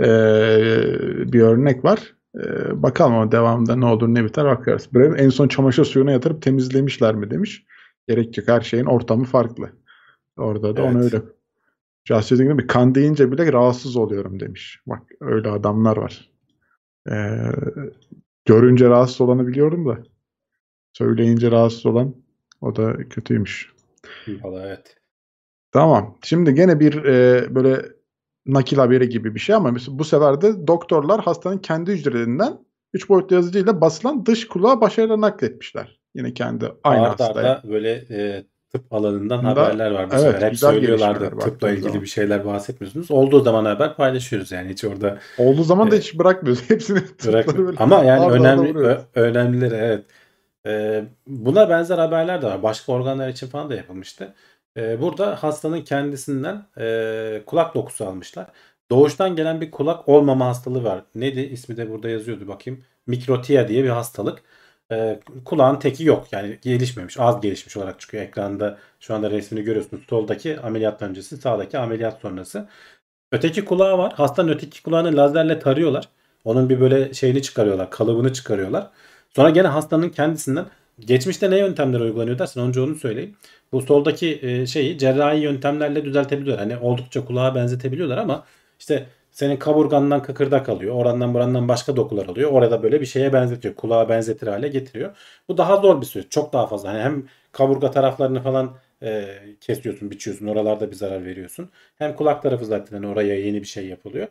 eee, 0.00 0.06
bir 1.32 1.40
örnek 1.40 1.84
var. 1.84 2.14
Eee, 2.34 2.82
bakalım 2.82 3.14
ama 3.14 3.32
devamında 3.32 3.76
ne 3.76 3.86
olur 3.86 4.08
ne 4.08 4.24
biter 4.24 4.44
bakarız. 4.44 4.94
Bremen 4.94 5.18
en 5.18 5.28
son 5.28 5.48
çamaşır 5.48 5.84
suyuna 5.84 6.10
yatırıp 6.12 6.42
temizlemişler 6.42 7.14
mi 7.14 7.30
demiş. 7.30 7.64
Gerek 8.08 8.38
yok 8.38 8.48
her 8.48 8.60
şeyin 8.60 8.84
ortamı 8.84 9.24
farklı. 9.24 9.70
Orada 10.36 10.76
da 10.76 10.82
onu 10.82 11.02
Evet. 11.02 11.14
öyle. 11.14 11.24
Şahsi 12.04 12.34
dediğim 12.34 12.52
gibi 12.52 12.66
kan 12.66 12.94
deyince 12.94 13.32
bile 13.32 13.52
rahatsız 13.52 13.96
oluyorum 13.96 14.40
demiş. 14.40 14.80
Bak 14.86 15.02
öyle 15.20 15.50
adamlar 15.50 15.96
var. 15.96 16.30
Eee, 17.08 17.52
görünce 18.44 18.88
rahatsız 18.88 19.20
olanı 19.20 19.46
biliyorum 19.46 19.88
da 19.88 19.98
söyleyince 20.92 21.50
rahatsız 21.50 21.86
olan 21.86 22.14
o 22.60 22.76
da 22.76 22.96
kötüymüş. 23.08 23.72
Valla 24.28 24.66
evet. 24.66 24.96
Tamam. 25.72 26.18
Şimdi 26.22 26.54
gene 26.54 26.80
bir 26.80 27.04
e, 27.04 27.46
böyle 27.54 27.82
nakil 28.46 28.76
haberi 28.76 29.08
gibi 29.08 29.34
bir 29.34 29.40
şey 29.40 29.54
ama 29.54 29.70
mesela 29.70 29.98
bu 29.98 30.04
sefer 30.04 30.40
de 30.40 30.66
doktorlar 30.66 31.20
hastanın 31.20 31.58
kendi 31.58 31.92
hücrelerinden 31.92 32.58
3 32.92 33.08
boyutlu 33.08 33.36
yazıcıyla 33.36 33.80
basılan 33.80 34.26
dış 34.26 34.48
kulağı 34.48 34.80
başarıyla 34.80 35.20
nakletmişler. 35.20 36.00
Yine 36.14 36.34
kendi 36.34 36.72
aynı 36.84 37.02
Arda 37.10 37.24
hastaya. 37.24 37.62
böyle 37.68 37.90
e, 37.92 38.44
tıp 38.72 38.92
alanından 38.92 39.38
Bunda- 39.44 39.50
haberler 39.62 39.90
var. 39.90 40.10
Bu 40.10 40.14
evet, 40.14 40.22
sefer 40.22 40.48
hep 40.50 40.58
söylüyorlardı. 40.58 41.38
Tıpla 41.38 41.70
ilgili 41.70 41.84
zaman. 41.84 42.02
bir 42.02 42.06
şeyler 42.06 42.46
bahsetmiyorsunuz. 42.46 43.10
Olduğu 43.10 43.40
zaman 43.40 43.64
haber 43.64 43.96
paylaşıyoruz 43.96 44.52
yani. 44.52 44.70
Hiç 44.70 44.84
orada 44.84 45.18
Olduğu 45.38 45.62
zaman 45.64 45.90
da 45.90 45.94
Evet. 45.94 46.04
hiç 46.04 46.18
bırakmıyoruz. 46.18 46.62
Hepsini 46.70 47.00
Bırak. 47.26 47.58
böyle 47.58 47.76
Ama 47.78 48.04
yani 48.04 48.20
arda 48.20 48.34
önemli 48.34 48.78
ö- 48.78 48.98
önemlileri 49.14 49.74
evet. 49.74 50.04
Ee, 50.66 51.04
buna 51.26 51.68
benzer 51.68 51.98
haberler 51.98 52.42
de 52.42 52.46
var. 52.46 52.62
Başka 52.62 52.92
organlar 52.92 53.28
için 53.28 53.46
falan 53.46 53.70
da 53.70 53.74
yapılmıştı. 53.74 54.34
Ee, 54.76 55.00
burada 55.00 55.42
hastanın 55.42 55.82
kendisinden 55.82 56.66
e, 56.78 57.42
kulak 57.46 57.74
dokusu 57.74 58.06
almışlar. 58.06 58.46
Doğuştan 58.90 59.36
gelen 59.36 59.60
bir 59.60 59.70
kulak 59.70 60.08
olmama 60.08 60.46
hastalığı 60.46 60.84
var. 60.84 61.04
Neydi? 61.14 61.40
İsmi 61.40 61.76
de 61.76 61.90
burada 61.90 62.08
yazıyordu 62.08 62.48
bakayım. 62.48 62.84
Mikrotia 63.06 63.68
diye 63.68 63.84
bir 63.84 63.88
hastalık. 63.88 64.42
Ee, 64.92 65.20
kulağın 65.44 65.78
teki 65.78 66.04
yok. 66.04 66.32
Yani 66.32 66.58
gelişmemiş. 66.62 67.20
Az 67.20 67.40
gelişmiş 67.40 67.76
olarak 67.76 68.00
çıkıyor 68.00 68.22
ekranda. 68.22 68.78
Şu 69.00 69.14
anda 69.14 69.30
resmini 69.30 69.64
görüyorsunuz. 69.64 70.02
Soldaki 70.10 70.60
ameliyat 70.60 71.02
öncesi, 71.02 71.36
sağdaki 71.36 71.78
ameliyat 71.78 72.20
sonrası. 72.20 72.68
Öteki 73.32 73.64
kulağı 73.64 73.98
var. 73.98 74.12
Hastanın 74.12 74.48
öteki 74.48 74.82
kulağını 74.82 75.16
lazerle 75.16 75.58
tarıyorlar. 75.58 76.08
Onun 76.44 76.68
bir 76.70 76.80
böyle 76.80 77.14
şeyini 77.14 77.42
çıkarıyorlar. 77.42 77.90
Kalıbını 77.90 78.32
çıkarıyorlar. 78.32 78.90
Sonra 79.36 79.50
gene 79.50 79.68
hastanın 79.68 80.08
kendisinden 80.08 80.66
geçmişte 81.06 81.50
ne 81.50 81.58
yöntemler 81.58 82.00
uygulanıyor 82.00 82.38
dersen 82.38 82.62
önce 82.62 82.80
onu 82.80 82.94
söyleyeyim. 82.94 83.36
Bu 83.72 83.80
soldaki 83.80 84.38
e, 84.42 84.66
şeyi 84.66 84.98
cerrahi 84.98 85.40
yöntemlerle 85.40 86.04
düzeltebiliyorlar. 86.04 86.68
Hani 86.68 86.82
oldukça 86.84 87.24
kulağa 87.24 87.54
benzetebiliyorlar 87.54 88.18
ama 88.18 88.44
işte 88.78 89.06
senin 89.32 89.56
kaburgandan 89.56 90.22
kıkırdak 90.22 90.68
alıyor. 90.68 90.94
Orandan 90.94 91.34
burandan 91.34 91.68
başka 91.68 91.96
dokular 91.96 92.26
alıyor. 92.26 92.50
Orada 92.52 92.82
böyle 92.82 93.00
bir 93.00 93.06
şeye 93.06 93.32
benzetiyor. 93.32 93.74
Kulağa 93.74 94.08
benzetir 94.08 94.46
hale 94.46 94.68
getiriyor. 94.68 95.16
Bu 95.48 95.58
daha 95.58 95.76
zor 95.76 96.00
bir 96.00 96.06
süreç. 96.06 96.30
Çok 96.30 96.52
daha 96.52 96.66
fazla. 96.66 96.88
Hani 96.88 97.02
hem 97.02 97.24
kaburga 97.52 97.90
taraflarını 97.90 98.42
falan 98.42 98.76
e, 99.02 99.38
kesiyorsun, 99.60 100.10
biçiyorsun. 100.10 100.46
Oralarda 100.46 100.90
bir 100.90 100.96
zarar 100.96 101.24
veriyorsun. 101.24 101.70
Hem 101.98 102.16
kulak 102.16 102.42
tarafı 102.42 102.64
zaten 102.64 102.96
hani 102.96 103.06
oraya 103.06 103.34
yeni 103.34 103.62
bir 103.62 103.66
şey 103.66 103.86
yapılıyor. 103.86 104.28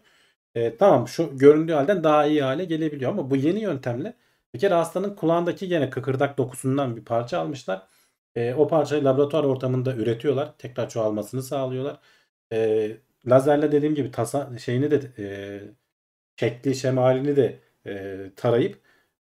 E, 0.55 0.77
tamam 0.77 1.07
şu 1.07 1.37
göründüğü 1.37 1.73
halden 1.73 2.03
daha 2.03 2.25
iyi 2.25 2.41
hale 2.43 2.65
gelebiliyor 2.65 3.11
ama 3.11 3.29
bu 3.29 3.35
yeni 3.35 3.59
yöntemle 3.59 4.13
bir 4.53 4.59
kere 4.59 4.73
hastanın 4.73 5.15
kulağındaki 5.15 5.67
gene 5.67 5.89
kıkırdak 5.89 6.37
dokusundan 6.37 6.97
bir 6.97 7.05
parça 7.05 7.39
almışlar. 7.39 7.87
E, 8.35 8.53
o 8.53 8.67
parçayı 8.67 9.05
laboratuvar 9.05 9.43
ortamında 9.43 9.95
üretiyorlar. 9.95 10.57
Tekrar 10.57 10.89
çoğalmasını 10.89 11.43
sağlıyorlar. 11.43 11.99
E, 12.53 12.91
lazerle 13.27 13.71
dediğim 13.71 13.95
gibi 13.95 14.11
tasa 14.11 14.57
şeyini 14.57 14.91
de 14.91 15.01
e, 15.19 15.25
şekli 16.39 16.75
şemalini 16.75 17.35
de 17.35 17.59
e, 17.85 18.17
tarayıp 18.35 18.79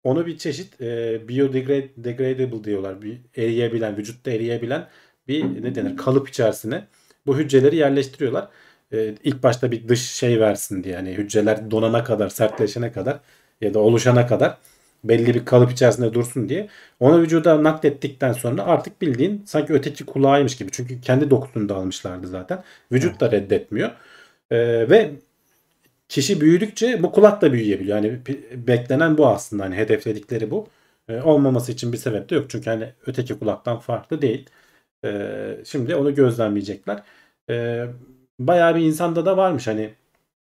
onu 0.04 0.26
bir 0.26 0.38
çeşit 0.38 0.82
e, 0.82 1.28
biodegradable 1.28 2.64
diyorlar. 2.64 3.02
Bir 3.02 3.22
eriyebilen, 3.38 3.98
vücutta 3.98 4.32
eriyebilen 4.32 4.88
bir 5.28 5.64
ne 5.64 5.76
denir 5.76 5.98
kalıp 5.98 6.30
içerisine 6.30 6.88
bu 7.26 7.38
hücreleri 7.38 7.76
yerleştiriyorlar. 7.76 8.50
E, 8.94 9.16
ilk 9.24 9.44
başta 9.44 9.72
bir 9.72 9.88
dış 9.88 10.02
şey 10.12 10.40
versin 10.40 10.84
diye 10.84 10.96
yani 10.96 11.14
hücreler 11.14 11.72
donana 11.72 12.04
kadar, 12.04 12.30
sertleşene 12.30 12.92
kadar 12.92 13.20
ya 13.62 13.74
da 13.74 13.80
oluşana 13.80 14.28
kadar 14.28 14.58
belli 15.04 15.34
bir 15.34 15.46
kalıp 15.46 15.72
içerisinde 15.72 16.14
dursun 16.14 16.50
diye. 16.50 16.70
Onu 17.00 17.22
vücuda 17.22 17.64
naklettikten 17.64 18.34
sonra 18.34 18.64
artık 18.64 19.02
bildiğin 19.02 19.44
sanki 19.46 19.74
öteki 19.74 20.06
kulağıymış 20.06 20.58
gibi. 20.58 20.72
Çünkü 20.72 21.02
kendi 21.02 21.30
dokusunu 21.30 21.70
da 21.70 21.76
almışlardı 21.76 22.28
zaten. 22.28 22.64
Vücut 22.92 23.20
da 23.20 23.32
reddetmiyor. 23.32 23.92
Ee, 24.52 24.90
ve 24.90 25.12
kişi 26.10 26.42
büyüdükçe 26.42 27.04
bu 27.04 27.12
kulak 27.12 27.42
da 27.42 27.54
büyüyebiliyor. 27.54 27.98
Yani 27.98 28.20
beklenen 28.68 29.18
bu 29.18 29.28
aslında. 29.28 29.64
Hani 29.64 29.76
hedefledikleri 29.76 30.52
bu. 30.52 30.68
Ee, 31.10 31.22
olmaması 31.22 31.72
için 31.72 31.94
bir 31.94 31.98
sebep 31.98 32.30
de 32.30 32.36
yok. 32.36 32.50
Çünkü 32.50 32.70
hani 32.70 32.94
öteki 33.08 33.40
kulaktan 33.40 33.80
farklı 33.80 34.22
değil. 34.22 34.50
Ee, 35.06 35.58
şimdi 35.66 35.96
onu 35.96 36.16
gözlemleyecekler. 36.16 37.04
Ee, 37.50 37.86
bayağı 38.40 38.76
bir 38.76 38.82
insanda 38.82 39.26
da 39.26 39.38
varmış 39.38 39.68
hani 39.68 39.94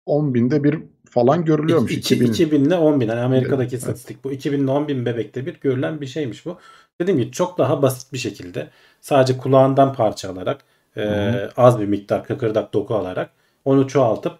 10 0.09 0.35
binde 0.35 0.65
bir 0.65 0.79
falan 1.11 1.45
görülüyormuş. 1.45 1.93
2000. 1.93 2.27
2000 2.27 2.65
ile 2.65 2.77
10 2.77 3.01
bin. 3.01 3.09
Yani 3.09 3.21
Amerika'daki 3.21 3.75
evet. 3.75 3.83
istatistik 3.83 4.25
bu. 4.25 4.33
2000 4.33 4.65
ile 4.65 4.71
10 4.71 4.89
bin 4.89 5.07
bebekte 5.07 5.47
bir 5.47 5.61
görülen 5.61 6.01
bir 6.01 6.07
şeymiş 6.07 6.47
bu. 6.47 6.59
Dediğim 7.01 7.21
gibi 7.21 7.33
çok 7.33 7.59
daha 7.59 7.83
basit 7.83 8.13
bir 8.13 8.19
şekilde 8.19 8.69
sadece 9.01 9.39
kulağından 9.39 9.93
parça 9.93 10.33
alarak 10.33 10.61
e, 10.97 11.33
az 11.57 11.81
bir 11.81 11.87
miktar 11.87 12.25
kıkırdak 12.25 12.73
doku 12.73 12.95
alarak 12.95 13.31
onu 13.65 13.89
çoğaltıp 13.89 14.33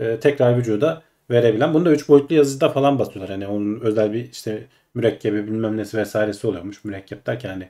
e, 0.00 0.20
tekrar 0.20 0.58
vücuda 0.58 1.02
verebilen. 1.30 1.74
Bunu 1.74 1.84
da 1.84 1.92
3 1.92 2.08
boyutlu 2.08 2.36
yazıda 2.36 2.68
falan 2.68 2.98
basıyorlar. 2.98 3.30
Hani 3.30 3.46
onun 3.46 3.80
özel 3.80 4.12
bir 4.12 4.30
işte 4.30 4.66
mürekkebi 4.94 5.46
bilmem 5.46 5.76
nesi 5.76 5.96
vesairesi 5.96 6.46
oluyormuş. 6.46 6.84
Mürekkep 6.84 7.26
derken 7.26 7.48
hani 7.48 7.68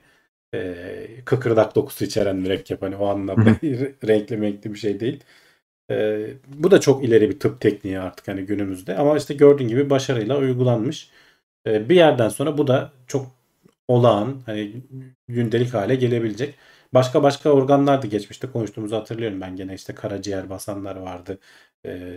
e, 0.55 0.77
kıkırdak 1.25 1.75
dokusu 1.77 2.05
içeren 2.05 2.37
mürekkep 2.37 2.83
hani 2.83 2.97
o 2.97 3.07
anlamda 3.07 3.51
renkli 4.07 4.41
renkli 4.41 4.75
bir 4.75 4.79
şey 4.79 5.01
değil. 5.01 5.21
E, 5.91 6.27
bu 6.49 6.71
da 6.71 6.81
çok 6.81 7.05
ileri 7.05 7.31
bir 7.31 7.41
tıp 7.41 7.61
tekniği 7.61 8.01
artık 8.01 8.29
hani 8.29 8.43
günümüzde. 8.43 8.97
Ama 8.97 9.17
işte 9.17 9.35
gördüğün 9.35 9.69
gibi 9.69 9.91
başarıyla 9.91 10.39
uygulanmış. 10.39 11.11
E, 11.67 11.89
bir 11.89 11.97
yerden 11.97 12.29
sonra 12.29 12.59
bu 12.59 12.67
da 12.67 12.93
çok 13.07 13.27
olağan 13.89 14.43
hani 14.47 14.83
gündelik 15.29 15.75
hale 15.75 15.95
gelebilecek. 15.95 16.55
Başka 16.95 17.23
başka 17.23 17.51
organlar 17.51 18.03
da 18.03 18.07
geçmişte 18.07 18.51
konuştuğumuzu 18.51 18.97
hatırlıyorum 18.97 19.41
ben 19.41 19.57
gene 19.57 19.75
işte 19.75 19.95
karaciğer 19.95 20.51
basanlar 20.51 20.97
vardı 20.97 21.39
e, 21.87 22.13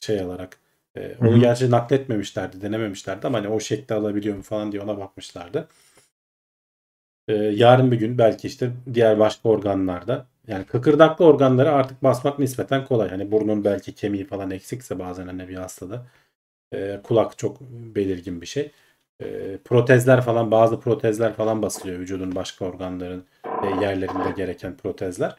şey 0.00 0.22
olarak. 0.24 0.58
E, 0.96 1.16
onu 1.20 1.30
Hı-hı. 1.32 1.38
gerçi 1.40 1.70
nakletmemişlerdi, 1.70 2.62
denememişlerdi 2.62 3.26
ama 3.26 3.38
hani 3.38 3.48
o 3.48 3.60
şekli 3.60 3.94
alabiliyor 3.94 4.36
mu 4.36 4.42
falan 4.42 4.72
diye 4.72 4.82
ona 4.82 4.98
bakmışlardı. 4.98 5.68
E, 7.30 7.34
yarın 7.34 7.92
bir 7.92 7.96
gün 7.98 8.18
belki 8.18 8.46
işte 8.48 8.70
diğer 8.94 9.18
başka 9.18 9.48
organlarda 9.48 10.26
yani 10.48 10.64
kıkırdaklı 10.64 11.24
organları 11.24 11.72
artık 11.72 12.02
basmak 12.02 12.38
nispeten 12.38 12.84
kolay. 12.84 13.08
Hani 13.10 13.32
burnun 13.32 13.64
belki 13.64 13.94
kemiği 13.94 14.24
falan 14.26 14.50
eksikse 14.50 14.98
bazen 14.98 15.26
hani 15.26 15.48
bir 15.48 15.56
hastada. 15.56 16.06
E, 16.74 17.00
kulak 17.04 17.38
çok 17.38 17.60
belirgin 17.70 18.40
bir 18.40 18.46
şey. 18.46 18.70
E, 19.22 19.58
protezler 19.64 20.20
falan 20.22 20.50
bazı 20.50 20.80
protezler 20.80 21.34
falan 21.34 21.62
basılıyor 21.62 22.00
vücudun 22.00 22.34
başka 22.34 22.64
organların 22.64 23.24
e, 23.64 23.66
yerlerinde 23.84 24.30
gereken 24.36 24.76
protezler. 24.76 25.36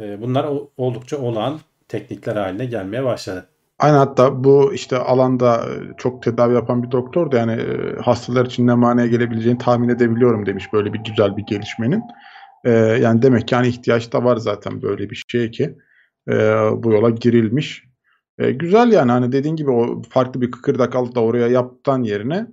E, 0.00 0.22
bunlar 0.22 0.48
oldukça 0.76 1.18
olağan 1.18 1.60
teknikler 1.88 2.36
haline 2.36 2.66
gelmeye 2.66 3.04
başladı. 3.04 3.48
Aynen 3.78 3.96
hatta 3.98 4.44
bu 4.44 4.74
işte 4.74 4.96
alanda 4.98 5.66
çok 5.98 6.22
tedavi 6.22 6.54
yapan 6.54 6.82
bir 6.82 6.90
doktor 6.90 7.30
da 7.32 7.36
yani 7.38 7.62
hastalar 8.02 8.46
için 8.46 8.66
ne 8.66 8.74
manaya 8.74 9.06
gelebileceğini 9.06 9.58
tahmin 9.58 9.88
edebiliyorum 9.88 10.46
demiş 10.46 10.72
böyle 10.72 10.92
bir 10.92 10.98
güzel 10.98 11.36
bir 11.36 11.42
gelişmenin. 11.42 12.02
Ee, 12.64 12.70
yani 12.72 13.22
demek 13.22 13.48
ki 13.48 13.54
yani 13.54 13.68
ihtiyaç 13.68 14.12
da 14.12 14.24
var 14.24 14.36
zaten 14.36 14.82
böyle 14.82 15.10
bir 15.10 15.24
şey 15.28 15.50
ki 15.50 15.76
e, 16.28 16.34
bu 16.82 16.92
yola 16.92 17.10
girilmiş. 17.10 17.84
E, 18.38 18.50
güzel 18.52 18.92
yani 18.92 19.12
hani 19.12 19.32
dediğin 19.32 19.56
gibi 19.56 19.70
o 19.70 20.02
farklı 20.10 20.40
bir 20.40 20.50
kıkırdak 20.50 20.96
alıp 20.96 21.14
da 21.14 21.20
oraya 21.20 21.48
yaptan 21.48 22.02
yerine 22.02 22.46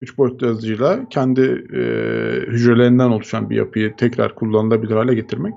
3 0.00 0.18
boyutlu 0.18 0.46
yazıcıyla 0.46 1.08
kendi 1.10 1.40
e, 1.74 1.80
hücrelerinden 2.52 3.10
oluşan 3.10 3.50
bir 3.50 3.56
yapıyı 3.56 3.96
tekrar 3.96 4.34
kullanılabilir 4.34 4.96
hale 4.96 5.14
getirmek 5.14 5.54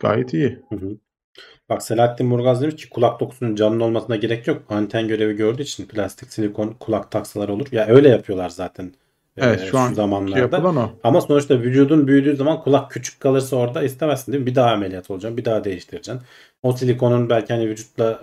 gayet 0.00 0.34
iyi. 0.34 0.62
Hı 0.70 0.76
hı. 0.76 0.98
Bak 1.68 1.82
Selahattin 1.82 2.26
Murgaz 2.26 2.62
demiş 2.62 2.76
ki 2.76 2.90
kulak 2.90 3.20
dokusunun 3.20 3.54
canlı 3.54 3.84
olmasına 3.84 4.16
gerek 4.16 4.46
yok. 4.46 4.62
Anten 4.68 5.08
görevi 5.08 5.36
gördüğü 5.36 5.62
için 5.62 5.86
plastik 5.86 6.32
silikon 6.32 6.76
kulak 6.80 7.10
taksalar 7.10 7.48
olur. 7.48 7.66
Ya 7.72 7.86
öyle 7.86 8.08
yapıyorlar 8.08 8.48
zaten. 8.48 8.92
Evet 9.36 9.60
şu, 9.60 9.66
şu 9.66 9.78
an 9.78 9.92
zamanlarda. 9.92 10.60
O. 10.60 10.90
Ama 11.04 11.20
sonuçta 11.20 11.60
vücudun 11.60 12.06
büyüdüğü 12.06 12.36
zaman 12.36 12.62
kulak 12.62 12.90
küçük 12.90 13.20
kalırsa 13.20 13.56
orada 13.56 13.82
istemezsin 13.82 14.32
değil 14.32 14.42
mi? 14.42 14.46
Bir 14.46 14.54
daha 14.54 14.70
ameliyat 14.70 15.10
olacaksın. 15.10 15.36
Bir 15.36 15.44
daha 15.44 15.64
değiştireceksin. 15.64 16.20
O 16.62 16.72
silikonun 16.72 17.30
belki 17.30 17.52
hani 17.52 17.68
vücutla 17.68 18.22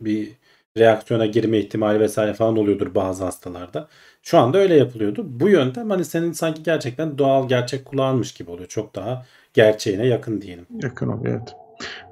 bir 0.00 0.32
reaksiyona 0.78 1.26
girme 1.26 1.58
ihtimali 1.58 2.00
vesaire 2.00 2.34
falan 2.34 2.56
oluyordur 2.56 2.94
bazı 2.94 3.24
hastalarda. 3.24 3.88
Şu 4.22 4.38
anda 4.38 4.58
öyle 4.58 4.74
yapılıyordu. 4.74 5.24
Bu 5.26 5.48
yöntem 5.48 5.90
hani 5.90 6.04
senin 6.04 6.32
sanki 6.32 6.62
gerçekten 6.62 7.18
doğal 7.18 7.48
gerçek 7.48 7.84
kulağınmış 7.84 8.32
gibi 8.32 8.50
oluyor. 8.50 8.68
Çok 8.68 8.94
daha 8.94 9.26
gerçeğine 9.54 10.06
yakın 10.06 10.40
diyelim. 10.40 10.66
Yakın 10.82 11.08
oluyor 11.08 11.36
evet. 11.38 11.61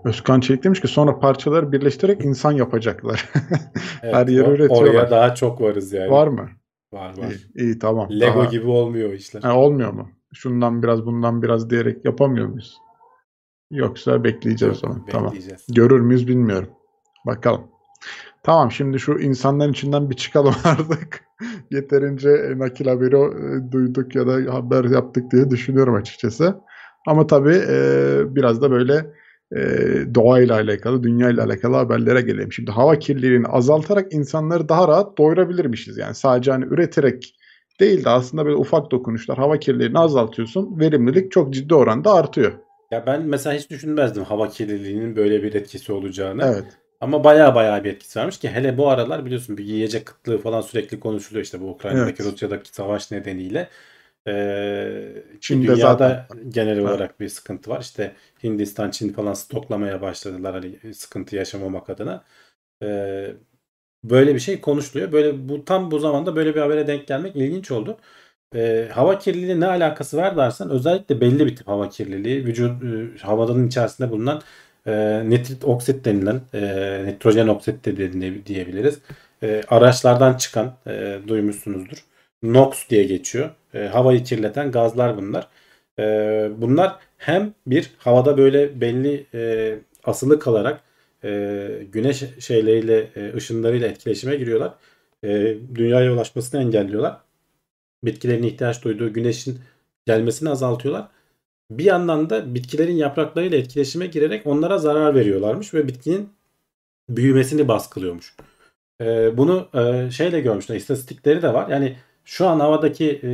Özkan 0.04 0.40
Çelik 0.40 0.64
demiş 0.64 0.80
ki 0.80 0.88
sonra 0.88 1.18
parçaları 1.18 1.72
birleştirerek 1.72 2.24
insan 2.24 2.52
yapacaklar. 2.52 3.28
evet, 4.02 4.14
Her 4.14 4.26
yeri 4.26 4.50
üretiyorlar. 4.50 4.90
Oraya 4.90 5.10
daha 5.10 5.34
çok 5.34 5.60
varız 5.60 5.92
yani. 5.92 6.10
Var 6.10 6.26
mı? 6.26 6.48
Var 6.92 7.18
var. 7.18 7.30
İyi, 7.54 7.64
iyi 7.64 7.78
tamam. 7.78 8.08
Lego 8.10 8.40
Daha... 8.40 8.50
gibi 8.50 8.66
olmuyor 8.66 9.12
işler. 9.12 9.42
Ha, 9.42 9.56
olmuyor 9.56 9.92
mu? 9.92 10.08
Şundan 10.34 10.82
biraz 10.82 11.06
bundan 11.06 11.42
biraz 11.42 11.70
diyerek 11.70 12.04
yapamıyor 12.04 12.46
muyuz? 12.46 12.78
Yoksa 13.70 14.24
bekleyeceğiz 14.24 14.82
Yok, 14.82 14.84
o 14.84 14.94
zaman. 14.94 15.06
Tamam. 15.06 15.34
Görür 15.68 16.00
müyüz 16.00 16.28
bilmiyorum. 16.28 16.68
Bakalım. 17.26 17.62
Tamam 18.42 18.70
şimdi 18.70 19.00
şu 19.00 19.18
insanların 19.18 19.72
içinden 19.72 20.10
bir 20.10 20.16
çıkalım 20.16 20.54
artık. 20.64 21.24
Yeterince 21.70 22.54
nakil 22.56 22.86
haberi 22.86 23.16
e, 23.16 23.72
duyduk 23.72 24.14
ya 24.14 24.26
da 24.26 24.54
haber 24.54 24.84
yaptık 24.84 25.32
diye 25.32 25.50
düşünüyorum 25.50 25.94
açıkçası. 25.94 26.60
Ama 27.06 27.26
tabii 27.26 27.62
e, 27.68 28.22
biraz 28.34 28.62
da 28.62 28.70
böyle 28.70 29.06
e, 29.56 29.58
doğayla 30.14 30.54
alakalı, 30.54 31.02
dünyayla 31.02 31.44
alakalı 31.44 31.76
haberlere 31.76 32.20
gelelim. 32.20 32.52
Şimdi 32.52 32.70
hava 32.70 32.98
kirliliğini 32.98 33.46
azaltarak 33.46 34.12
insanları 34.12 34.68
daha 34.68 34.88
rahat 34.88 35.18
doyurabilirmişiz. 35.18 35.98
Yani 35.98 36.14
sadece 36.14 36.50
hani 36.50 36.64
üreterek 36.64 37.34
değil 37.80 38.04
de 38.04 38.10
aslında 38.10 38.44
böyle 38.44 38.56
ufak 38.56 38.90
dokunuşlar 38.90 39.38
hava 39.38 39.58
kirliliğini 39.58 39.98
azaltıyorsun. 39.98 40.80
Verimlilik 40.80 41.32
çok 41.32 41.54
ciddi 41.54 41.74
oranda 41.74 42.14
artıyor. 42.14 42.52
Ya 42.90 43.06
ben 43.06 43.22
mesela 43.22 43.56
hiç 43.56 43.70
düşünmezdim 43.70 44.24
hava 44.24 44.48
kirliliğinin 44.48 45.16
böyle 45.16 45.42
bir 45.42 45.54
etkisi 45.54 45.92
olacağını. 45.92 46.44
Evet. 46.44 46.64
Ama 47.00 47.24
baya 47.24 47.54
baya 47.54 47.84
bir 47.84 47.90
etkisi 47.90 48.18
varmış 48.18 48.38
ki 48.38 48.48
hele 48.48 48.78
bu 48.78 48.88
aralar 48.88 49.24
biliyorsun 49.24 49.58
bir 49.58 49.64
yiyecek 49.64 50.06
kıtlığı 50.06 50.38
falan 50.38 50.60
sürekli 50.60 51.00
konuşuluyor 51.00 51.44
işte 51.44 51.60
bu 51.60 51.70
Ukrayna'daki 51.70 52.22
evet. 52.22 52.32
Rusya'daki 52.32 52.68
savaş 52.68 53.10
nedeniyle. 53.10 53.68
Ee, 54.28 55.12
Çin'de 55.40 55.66
dünyada 55.66 56.26
zaten. 56.28 56.50
genel 56.50 56.76
Evet. 56.76 56.84
olarak 56.84 57.20
bir 57.20 57.28
sıkıntı 57.28 57.70
var. 57.70 57.80
İşte 57.80 58.16
Hindistan, 58.44 58.90
Çin 58.90 59.12
falan 59.12 59.34
stoklamaya 59.34 60.02
başladılar 60.02 60.54
hani 60.54 60.94
sıkıntı 60.94 61.36
yaşamamak 61.36 61.90
adına. 61.90 62.24
Ee, 62.82 63.34
böyle 64.04 64.34
bir 64.34 64.40
şey 64.40 64.60
konuşuluyor. 64.60 65.12
Böyle 65.12 65.48
bu 65.48 65.64
tam 65.64 65.90
bu 65.90 65.98
zamanda 65.98 66.36
böyle 66.36 66.54
bir 66.54 66.60
habere 66.60 66.86
denk 66.86 67.06
gelmek 67.08 67.36
ilginç 67.36 67.70
oldu. 67.70 67.98
Ee, 68.54 68.88
hava 68.92 69.18
kirliliği 69.18 69.60
ne 69.60 69.66
alakası 69.66 70.16
var 70.16 70.36
dersen 70.36 70.70
özellikle 70.70 71.20
belli 71.20 71.46
bir 71.46 71.56
tip 71.56 71.68
hava 71.68 71.88
kirliliği 71.88 72.46
vücut 72.46 72.84
e, 72.84 73.18
havadanın 73.22 73.66
içerisinde 73.68 74.10
bulunan 74.10 74.42
e, 74.86 75.22
nitrit 75.30 75.64
oksit 75.64 76.04
denilen 76.04 76.40
e, 76.54 77.02
nitrojen 77.06 77.48
oksit 77.48 77.84
de 77.84 78.46
diyebiliriz. 78.46 78.98
E, 79.42 79.62
araçlardan 79.68 80.36
çıkan 80.36 80.74
e, 80.86 81.20
duymuşsunuzdur. 81.28 82.04
NOx 82.42 82.88
diye 82.90 83.04
geçiyor. 83.04 83.50
E, 83.74 83.78
havayı 83.78 84.24
kirleten 84.24 84.72
gazlar 84.72 85.16
bunlar. 85.16 85.48
E, 85.98 86.02
bunlar 86.56 86.98
hem 87.18 87.54
bir 87.66 87.90
havada 87.98 88.38
böyle 88.38 88.80
belli 88.80 89.26
e, 89.34 89.78
asılı 90.04 90.38
kalarak 90.40 90.80
e, 91.24 91.86
güneş 91.92 92.24
şeyleriyle 92.40 93.10
e, 93.16 93.34
ışınlarıyla 93.34 93.88
etkileşime 93.88 94.36
giriyorlar. 94.36 94.74
E, 95.24 95.56
dünyaya 95.74 96.12
ulaşmasını 96.12 96.60
engelliyorlar. 96.62 97.20
Bitkilerin 98.04 98.42
ihtiyaç 98.42 98.84
duyduğu 98.84 99.12
güneşin 99.12 99.58
gelmesini 100.06 100.50
azaltıyorlar. 100.50 101.08
Bir 101.70 101.84
yandan 101.84 102.30
da 102.30 102.54
bitkilerin 102.54 102.96
yapraklarıyla 102.96 103.58
etkileşime 103.58 104.06
girerek 104.06 104.46
onlara 104.46 104.78
zarar 104.78 105.14
veriyorlarmış 105.14 105.74
ve 105.74 105.88
bitkinin 105.88 106.28
büyümesini 107.08 107.68
baskılıyormuş. 107.68 108.36
Ee, 109.00 109.36
bunu 109.36 109.68
e, 109.74 110.10
şeyle 110.10 110.40
görmüşler. 110.40 110.76
istatistikleri 110.76 111.42
de 111.42 111.54
var. 111.54 111.68
Yani 111.68 111.96
şu 112.30 112.46
an 112.48 112.60
havadaki 112.60 113.20
e, 113.24 113.30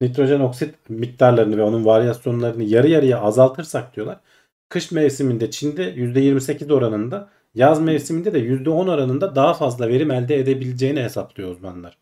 nitrojen 0.00 0.40
oksit 0.40 0.74
miktarlarını 0.90 1.56
ve 1.56 1.62
onun 1.62 1.84
varyasyonlarını 1.84 2.62
yarı 2.64 2.88
yarıya 2.88 3.20
azaltırsak 3.20 3.96
diyorlar. 3.96 4.20
Kış 4.68 4.92
mevsiminde 4.92 5.50
Çin'de 5.50 5.94
%28 5.94 6.72
oranında, 6.72 7.30
yaz 7.54 7.80
mevsiminde 7.80 8.32
de 8.32 8.38
%10 8.38 8.90
oranında 8.90 9.34
daha 9.36 9.54
fazla 9.54 9.88
verim 9.88 10.10
elde 10.10 10.36
edebileceğini 10.36 11.02
hesaplıyor 11.02 11.50
uzmanlar. 11.50 11.98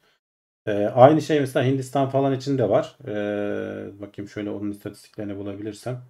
Ee, 0.67 0.73
aynı 0.73 1.23
şey 1.23 1.41
mesela 1.41 1.67
Hindistan 1.67 2.11
falan 2.11 2.35
için 2.35 2.59
de 2.59 2.69
var. 2.69 2.97
Ee, 3.09 4.01
bakayım 4.01 4.29
şöyle 4.29 4.51
onun 4.51 4.71
istatistiklerini 4.71 5.37
bulabilirsem. 5.37 6.03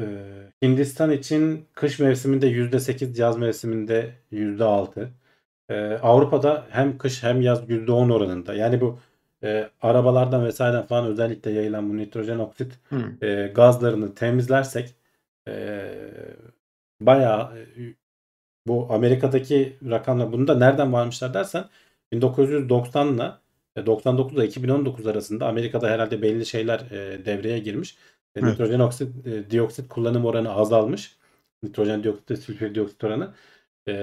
Ee, 0.00 0.52
Hindistan 0.62 1.10
için 1.10 1.68
kış 1.74 1.98
mevsiminde 1.98 2.46
%8, 2.48 3.18
yaz 3.18 3.36
mevsiminde 3.38 4.14
%6. 4.32 5.10
Ee, 5.70 5.98
Avrupa'da 6.02 6.66
hem 6.70 6.98
kış 6.98 7.22
hem 7.22 7.42
yaz 7.42 7.70
%10 7.70 8.10
oranında. 8.10 8.54
Yani 8.54 8.80
bu 8.80 8.98
e, 9.44 9.70
arabalardan 9.82 10.44
vesaire 10.44 10.82
falan 10.86 11.06
özellikle 11.06 11.50
yayılan 11.50 11.90
bu 11.90 11.96
nitrojen 11.96 12.38
oksit 12.38 12.78
Hı. 12.90 13.26
e, 13.26 13.46
gazlarını 13.54 14.14
temizlersek 14.14 14.94
e, 15.48 15.52
bayağı 17.00 17.58
e, 17.58 17.62
bu 18.66 18.92
Amerika'daki 18.92 19.76
rakamlar 19.90 20.32
bunu 20.32 20.48
da 20.48 20.54
nereden 20.58 20.92
varmışlar 20.92 21.34
dersen 21.34 21.64
1990 22.12 23.14
ile 23.14 23.86
99 23.86 24.38
ile 24.38 24.46
2019 24.46 25.06
arasında 25.06 25.48
Amerika'da 25.48 25.90
herhalde 25.90 26.22
belli 26.22 26.46
şeyler 26.46 26.80
e, 26.80 27.24
devreye 27.24 27.58
girmiş. 27.58 27.96
E, 28.36 28.40
Evet. 28.40 28.50
Nitrojen 28.50 28.80
oksit, 28.80 29.26
e, 29.26 29.50
dioksit 29.50 29.88
kullanım 29.88 30.24
oranı 30.24 30.52
azalmış. 30.54 31.16
Nitrojen 31.62 32.04
dioksit 32.04 32.30
ve 32.30 32.36
sülfür 32.36 32.74
dioksit 32.74 33.04
oranı. 33.04 33.34
E, 33.88 33.94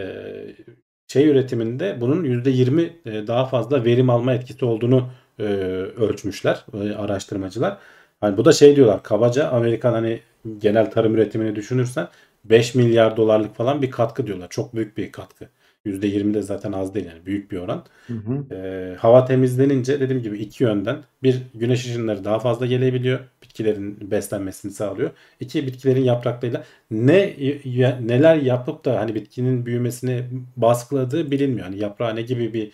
şey 1.12 1.28
üretiminde 1.28 2.02
bunun 2.02 2.24
%20 2.24 2.90
e, 3.06 3.28
daha 3.28 3.46
fazla 3.46 3.86
verim 3.86 4.10
alma 4.10 4.34
etkisi 4.34 4.66
olduğunu 4.66 5.10
e, 5.40 5.44
ölçmüşler 5.44 6.66
e, 6.74 6.96
araştırmacılar. 6.96 7.78
Hani 8.22 8.38
bu 8.38 8.46
da 8.46 8.52
şey 8.52 8.76
diyorlar 8.76 9.04
kabaca 9.04 9.50
Amerikan 9.50 9.94
hani 9.94 10.22
genel 10.58 10.92
tarım 10.92 11.16
üretimini 11.16 11.56
düşünürsen 11.56 12.08
5 12.46 12.76
milyar 12.76 13.18
dolarlık 13.18 13.56
falan 13.56 13.82
bir 13.82 13.92
katkı 13.92 14.28
diyorlar. 14.28 14.48
Çok 14.50 14.76
büyük 14.76 14.98
bir 14.98 15.12
katkı. 15.12 15.50
%20 15.86 16.34
de 16.34 16.42
zaten 16.42 16.72
az 16.72 16.94
değil 16.96 17.06
yani 17.06 17.26
büyük 17.26 17.52
bir 17.52 17.58
oran. 17.58 17.86
Hı 18.10 18.14
hı. 18.14 18.46
Ee, 18.52 18.96
hava 19.00 19.26
temizlenince 19.26 20.00
dediğim 20.00 20.22
gibi 20.24 20.38
iki 20.40 20.64
yönden 20.64 21.04
bir 21.24 21.42
güneş 21.56 21.86
ışınları 21.86 22.24
daha 22.24 22.40
fazla 22.40 22.66
gelebiliyor. 22.66 23.20
Bitkilerin 23.44 24.12
beslenmesini 24.12 24.72
sağlıyor. 24.72 25.12
İki 25.40 25.68
bitkilerin 25.68 26.04
yapraklarıyla 26.04 26.64
ne 26.92 27.36
ya- 27.66 28.00
neler 28.02 28.36
yapıp 28.36 28.86
da 28.86 29.00
hani 29.00 29.16
bitkinin 29.16 29.66
büyümesini 29.66 30.26
baskıladığı 30.58 31.32
bilinmiyor. 31.32 31.66
Hani 31.68 31.78
yaprağa 31.80 32.14
ne 32.14 32.22
gibi 32.22 32.54
bir 32.54 32.72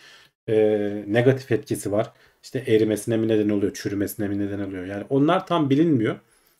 e, 0.49 1.03
negatif 1.07 1.51
etkisi 1.51 1.91
var. 1.91 2.11
İşte 2.43 2.59
erimesine 2.67 3.17
mi 3.17 3.27
neden 3.27 3.49
oluyor, 3.49 3.73
çürümesine 3.73 4.27
mi 4.27 4.39
neden 4.39 4.59
oluyor. 4.59 4.85
Yani 4.85 5.05
onlar 5.09 5.47
tam 5.47 5.69
bilinmiyor. 5.69 6.19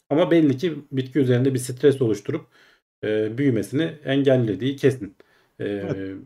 Ama 0.10 0.32
belli 0.32 0.58
ki 0.58 0.76
bitki 0.92 1.20
üzerinde 1.20 1.54
bir 1.54 1.60
stres 1.60 2.02
oluşturup 2.02 2.48
e, 3.04 3.38
büyümesini 3.38 3.84
engellediği 4.06 4.76
kesin. 4.76 5.16
E, 5.62 5.84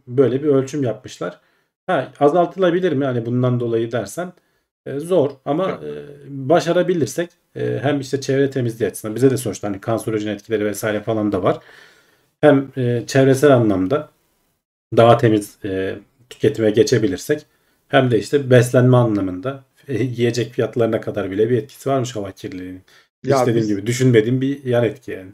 Böyle 0.07 0.43
bir 0.43 0.47
ölçüm 0.47 0.84
yapmışlar. 0.84 1.39
Ha, 1.88 2.11
azaltılabilir 2.19 2.91
mi 2.93 3.05
hani 3.05 3.25
bundan 3.25 3.59
dolayı 3.59 3.91
dersen 3.91 4.34
e, 4.86 4.99
zor 4.99 5.32
ama 5.45 5.69
e, 5.71 5.89
başarabilirsek 6.27 7.29
e, 7.55 7.79
hem 7.82 7.99
işte 7.99 8.21
çevre 8.21 8.49
temizliği 8.49 8.89
açısından 8.89 9.15
bize 9.15 9.32
de 9.32 9.38
sonuçta 9.38 9.67
hani 9.67 9.82
kanserojen 9.82 10.32
etkileri 10.34 10.65
vesaire 10.65 11.01
falan 11.03 11.32
da 11.32 11.43
var. 11.43 11.59
Hem 12.41 12.71
e, 12.77 13.03
çevresel 13.07 13.51
anlamda 13.55 14.09
daha 14.97 15.17
temiz 15.17 15.57
e, 15.65 15.95
tüketime 16.29 16.71
geçebilirsek 16.71 17.45
hem 17.88 18.11
de 18.11 18.19
işte 18.19 18.49
beslenme 18.49 18.97
anlamında 18.97 19.63
e, 19.88 20.03
yiyecek 20.03 20.53
fiyatlarına 20.53 21.01
kadar 21.01 21.32
bile 21.32 21.49
bir 21.49 21.57
etkisi 21.57 21.89
varmış 21.89 22.15
hava 22.15 22.32
kirliliğinin. 22.32 22.82
Ya 23.25 23.36
İstediğim 23.38 23.57
biz- 23.61 23.67
gibi 23.67 23.88
düşünmediğim 23.88 24.41
bir 24.41 24.63
yan 24.65 24.84
etki 24.84 25.11
yani. 25.11 25.32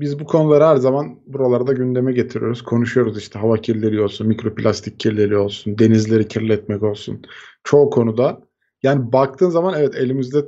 Biz 0.00 0.20
bu 0.20 0.24
konuları 0.24 0.64
her 0.64 0.76
zaman 0.76 1.18
buralarda 1.26 1.72
gündeme 1.72 2.12
getiriyoruz. 2.12 2.62
Konuşuyoruz 2.62 3.18
işte 3.18 3.38
hava 3.38 3.56
kirliliği 3.56 4.00
olsun, 4.00 4.26
mikroplastik 4.26 5.00
kirliliği 5.00 5.38
olsun, 5.38 5.78
denizleri 5.78 6.28
kirletmek 6.28 6.82
olsun. 6.82 7.22
Çoğu 7.64 7.90
konuda. 7.90 8.40
Yani 8.82 9.12
baktığın 9.12 9.50
zaman 9.50 9.74
evet 9.78 9.94
elimizde 9.94 10.46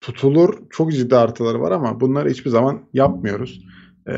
tutulur 0.00 0.58
çok 0.70 0.92
ciddi 0.92 1.16
artıları 1.16 1.60
var 1.60 1.72
ama 1.72 2.00
bunları 2.00 2.30
hiçbir 2.30 2.50
zaman 2.50 2.82
yapmıyoruz. 2.92 3.64
Ee, 4.08 4.12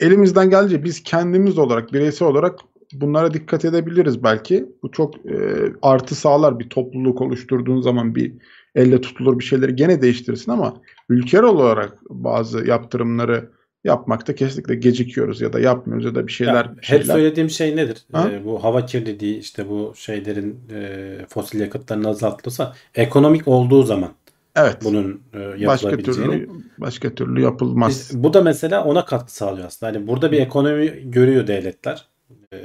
elimizden 0.00 0.50
gelince 0.50 0.84
biz 0.84 1.02
kendimiz 1.02 1.58
olarak, 1.58 1.92
bireysel 1.92 2.28
olarak 2.28 2.58
bunlara 2.92 3.34
dikkat 3.34 3.64
edebiliriz 3.64 4.22
belki. 4.22 4.68
Bu 4.82 4.90
çok 4.90 5.26
e, 5.26 5.72
artı 5.82 6.14
sağlar 6.14 6.58
bir 6.58 6.68
topluluk 6.68 7.20
oluşturduğun 7.20 7.80
zaman 7.80 8.14
bir 8.14 8.32
elle 8.74 9.00
tutulur 9.00 9.38
bir 9.38 9.44
şeyleri 9.44 9.76
gene 9.76 10.02
değiştirsin 10.02 10.52
ama 10.52 10.74
ülkeler 11.10 11.42
olarak 11.42 11.98
bazı 12.10 12.66
yaptırımları 12.66 13.50
yapmakta 13.84 14.34
kesinlikle 14.34 14.74
gecikiyoruz 14.74 15.40
ya 15.40 15.52
da 15.52 15.60
yapmıyoruz 15.60 16.04
ya 16.06 16.14
da 16.14 16.26
bir 16.26 16.32
şeyler 16.32 16.64
Ya, 16.64 16.72
bir 16.72 16.76
hep 16.76 16.84
şeyler. 16.84 17.04
söylediğim 17.04 17.50
şey 17.50 17.76
nedir? 17.76 17.98
Ha? 18.12 18.30
Ee, 18.32 18.44
bu 18.44 18.64
hava 18.64 18.86
kirliliği 18.86 19.38
işte 19.38 19.68
bu 19.68 19.92
şeylerin 19.96 20.60
e, 20.72 21.18
fosil 21.28 21.60
yakıtların 21.60 22.04
azaltılırsa 22.04 22.74
ekonomik 22.94 23.48
olduğu 23.48 23.82
zaman 23.82 24.10
Evet. 24.56 24.76
bunun 24.84 25.22
e, 25.34 25.66
Başka 25.66 25.88
yapılabileceğini. 25.90 26.32
türlü 26.32 26.48
başka 26.78 27.14
türlü 27.14 27.42
yapılmaz. 27.42 27.88
Biz- 27.90 28.22
bu 28.22 28.34
da 28.34 28.42
mesela 28.42 28.84
ona 28.84 29.04
katkı 29.04 29.34
sağlıyor 29.34 29.66
aslında. 29.66 29.92
Hani 29.92 30.06
burada 30.06 30.32
bir 30.32 30.40
ekonomi 30.40 31.10
görüyor 31.10 31.46
devletler. 31.46 32.06
Ee, 32.52 32.58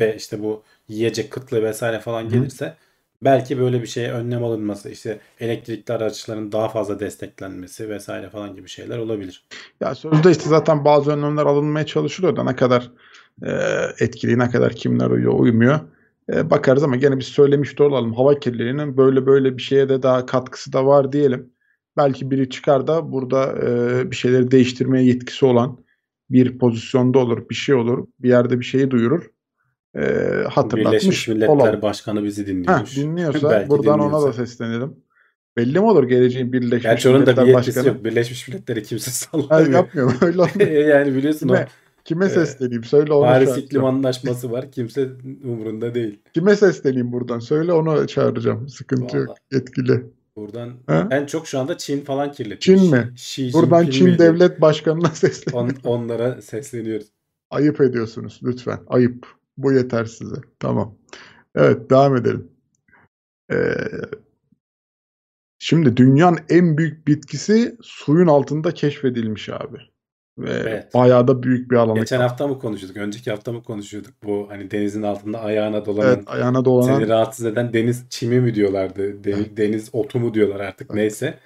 ve 0.00 0.16
işte 0.16 0.42
bu 0.42 0.62
yiyecek 0.88 1.30
kıtlığı 1.30 1.62
vesaire 1.62 2.00
falan 2.00 2.24
Hı. 2.24 2.28
Belki 3.22 3.58
böyle 3.58 3.82
bir 3.82 3.86
şeye 3.86 4.12
önlem 4.12 4.44
alınması, 4.44 4.90
işte 4.90 5.20
elektrikli 5.40 5.92
araçların 5.92 6.52
daha 6.52 6.68
fazla 6.68 7.00
desteklenmesi 7.00 7.88
vesaire 7.88 8.30
falan 8.30 8.56
gibi 8.56 8.68
şeyler 8.68 8.98
olabilir. 8.98 9.44
Ya 9.80 9.94
sözde 9.94 10.30
işte 10.30 10.48
zaten 10.48 10.84
bazı 10.84 11.10
önlemler 11.10 11.46
alınmaya 11.46 11.86
çalışılıyor 11.86 12.36
da 12.36 12.44
ne 12.44 12.56
kadar 12.56 12.90
e, 13.42 13.52
etkili, 14.00 14.38
ne 14.38 14.50
kadar 14.50 14.72
kimler 14.72 15.10
uyuyor, 15.10 15.34
uymuyor. 15.38 15.80
E, 16.32 16.50
bakarız 16.50 16.82
ama 16.82 16.96
gene 16.96 17.18
biz 17.18 17.26
söylemiş 17.26 17.78
de 17.78 17.82
olalım. 17.82 18.14
Hava 18.14 18.38
kirliliğinin 18.38 18.96
böyle 18.96 19.26
böyle 19.26 19.56
bir 19.56 19.62
şeye 19.62 19.88
de 19.88 20.02
daha 20.02 20.26
katkısı 20.26 20.72
da 20.72 20.86
var 20.86 21.12
diyelim. 21.12 21.50
Belki 21.96 22.30
biri 22.30 22.50
çıkar 22.50 22.86
da 22.86 23.12
burada 23.12 23.52
e, 23.52 24.10
bir 24.10 24.16
şeyleri 24.16 24.50
değiştirmeye 24.50 25.04
yetkisi 25.04 25.46
olan 25.46 25.78
bir 26.30 26.58
pozisyonda 26.58 27.18
olur, 27.18 27.48
bir 27.50 27.54
şey 27.54 27.74
olur, 27.74 28.06
bir 28.20 28.28
yerde 28.28 28.60
bir 28.60 28.64
şeyi 28.64 28.90
duyurur. 28.90 29.30
E, 29.96 30.00
hatırlatmış 30.50 30.86
Birleşmiş 30.92 31.28
Milletler 31.28 31.48
olalım. 31.48 31.82
Başkanı 31.82 32.24
bizi 32.24 32.42
Heh, 32.42 32.46
dinliyormuş. 32.46 32.96
dinliyorsa 32.96 33.50
Belki 33.50 33.70
buradan 33.70 34.00
ona 34.00 34.04
dinliyorsa. 34.06 34.28
da 34.28 34.32
seslenelim. 34.32 34.96
Belli 35.56 35.78
mi 35.80 35.84
olur 35.86 36.04
geleceğin 36.04 36.52
Birleşmiş 36.52 36.82
Gerçi 36.82 37.08
onun 37.08 37.26
da 37.26 37.36
bir 37.36 37.46
yetkisi 37.46 37.76
Başkanı? 37.76 37.86
yok. 37.94 38.04
Birleşmiş 38.04 38.48
Milletleri 38.48 38.82
kimse 38.82 39.10
sallamıyor. 39.10 39.72
yapmıyor 39.72 40.06
mu? 40.06 40.12
Öyle 40.22 40.40
olmuyor. 40.42 40.70
yani 40.88 41.14
biliyorsun 41.14 41.48
o 41.48 41.52
Kime, 41.52 41.66
kime 42.04 42.26
e, 42.26 42.28
sesleneyim? 42.28 42.84
Söyle 42.84 43.12
onu 43.12 43.20
Paris 43.26 43.46
çağıracağım. 43.48 43.66
İklim 43.66 43.84
Anlaşması 43.84 44.50
var. 44.52 44.72
Kimse 44.72 45.08
umurunda 45.44 45.94
değil. 45.94 46.18
Kime 46.34 46.56
sesleneyim 46.56 47.12
buradan? 47.12 47.38
Söyle 47.38 47.72
onu 47.72 48.06
çağıracağım. 48.06 48.68
Sıkıntı 48.68 49.16
yok. 49.16 49.28
Vallahi. 49.28 49.38
Yetkili. 49.52 50.04
Buradan 50.36 50.70
Ha? 50.86 51.08
en 51.10 51.26
çok 51.26 51.46
şu 51.46 51.58
anda 51.58 51.78
Çin 51.78 52.00
falan 52.00 52.32
kirletiyor. 52.32 52.78
Çin 52.78 52.90
mi? 52.90 53.10
Xi 53.14 53.52
Buradan 53.52 53.86
Çin 53.86 54.18
devlet 54.18 54.60
başkanına 54.60 55.08
seslen. 55.14 55.52
On- 55.52 55.70
onlara 55.84 56.42
sesleniyoruz. 56.42 57.06
Ayıp 57.50 57.80
ediyorsunuz 57.80 58.40
lütfen. 58.42 58.78
Ayıp. 58.86 59.37
Bu 59.58 59.72
yeter 59.72 60.04
size. 60.04 60.36
Tamam. 60.60 60.94
Evet 61.54 61.90
devam 61.90 62.16
edelim. 62.16 62.48
Ee, 63.52 63.74
şimdi 65.58 65.96
dünyanın 65.96 66.38
en 66.48 66.78
büyük 66.78 67.06
bitkisi 67.06 67.76
suyun 67.82 68.26
altında 68.26 68.74
keşfedilmiş 68.74 69.48
abi. 69.48 69.78
Ve 70.38 70.50
Evet. 70.50 70.94
bayağı 70.94 71.28
da 71.28 71.42
büyük 71.42 71.70
bir 71.70 71.76
alanda. 71.76 72.00
Geçen 72.00 72.20
hafta 72.20 72.46
mı 72.46 72.58
konuşuyorduk? 72.58 72.96
Önceki 72.96 73.30
hafta 73.30 73.52
mı 73.52 73.62
konuşuyorduk? 73.62 74.14
Bu 74.24 74.46
hani 74.50 74.70
denizin 74.70 75.02
altında 75.02 75.40
ayağına 75.40 75.86
dolanan 75.86 76.08
Evet 76.14 76.24
ayağına 76.26 76.64
dolanan 76.64 76.98
seni 76.98 77.08
rahatsız 77.08 77.46
eden 77.46 77.72
deniz 77.72 78.06
çimi 78.10 78.40
mi 78.40 78.54
diyorlardı? 78.54 79.24
De- 79.24 79.30
Evet. 79.30 79.56
Deniz 79.56 79.90
otu 79.92 80.20
mu 80.20 80.34
diyorlar 80.34 80.60
artık 80.60 80.90
Evet. 80.90 80.96
neyse. 80.96 81.38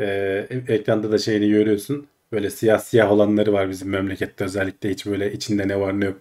Ee, 0.00 0.46
ekranda 0.68 1.12
da 1.12 1.18
şeyini 1.18 1.48
görüyorsun. 1.48 2.06
Böyle 2.32 2.50
siyah 2.50 2.78
siyah 2.78 3.12
olanları 3.12 3.52
var 3.52 3.68
bizim 3.70 3.88
memlekette 3.88 4.44
özellikle 4.44 4.90
hiç 4.90 5.06
böyle 5.06 5.32
içinde 5.32 5.68
ne 5.68 5.80
var 5.80 6.00
ne 6.00 6.04
yok. 6.04 6.18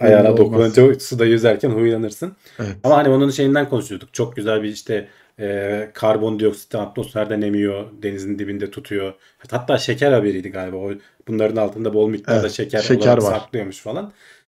Ayağına 0.00 0.36
dokununca 0.36 1.00
suda 1.00 1.24
yüzerken 1.24 1.70
huylanırsın. 1.70 2.36
Evet. 2.58 2.76
Ama 2.84 2.96
hani 2.96 3.08
onun 3.08 3.30
şeyinden 3.30 3.68
konuşuyorduk. 3.68 4.14
Çok 4.14 4.36
güzel 4.36 4.62
bir 4.62 4.68
işte 4.68 5.08
e, 5.40 5.90
karbondioksit 5.94 6.74
atmosferden 6.74 7.42
emiyor. 7.42 7.86
Denizin 8.02 8.38
dibinde 8.38 8.70
tutuyor. 8.70 9.14
Hatta 9.48 9.78
şeker 9.78 10.12
haberiydi 10.12 10.50
galiba. 10.50 10.76
O, 10.76 10.92
bunların 11.28 11.56
altında 11.56 11.94
bol 11.94 12.08
miktarda 12.08 12.40
Evet, 12.40 12.52
şeker, 12.52 12.80
şeker 12.80 13.16
var. 13.16 13.20
saklıyormuş 13.20 13.80
falan. 13.80 14.12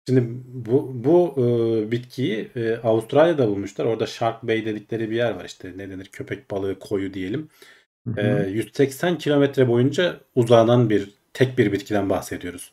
Şimdi 0.09 0.23
bu 0.47 0.91
bu 0.95 1.35
e, 1.39 1.91
bitkiyi 1.91 2.51
e, 2.57 2.77
Avustralya'da 2.77 3.49
bulmuşlar. 3.49 3.85
Orada 3.85 4.07
Shark 4.07 4.43
Bay 4.43 4.65
dedikleri 4.67 5.11
bir 5.11 5.17
yer 5.17 5.31
var 5.33 5.45
işte. 5.45 5.73
Ne 5.77 5.91
denir? 5.91 6.07
Köpek 6.13 6.51
balığı 6.51 6.79
koyu 6.79 7.15
diyelim. 7.15 7.49
Hı 8.09 8.23
hı. 8.23 8.45
E, 8.47 8.51
180 8.51 9.19
kilometre 9.19 9.69
boyunca 9.69 10.21
uzanan 10.35 10.91
bir 10.91 11.11
tek 11.35 11.59
bir 11.59 11.73
bitkiden 11.73 12.11
bahsediyoruz. 12.11 12.73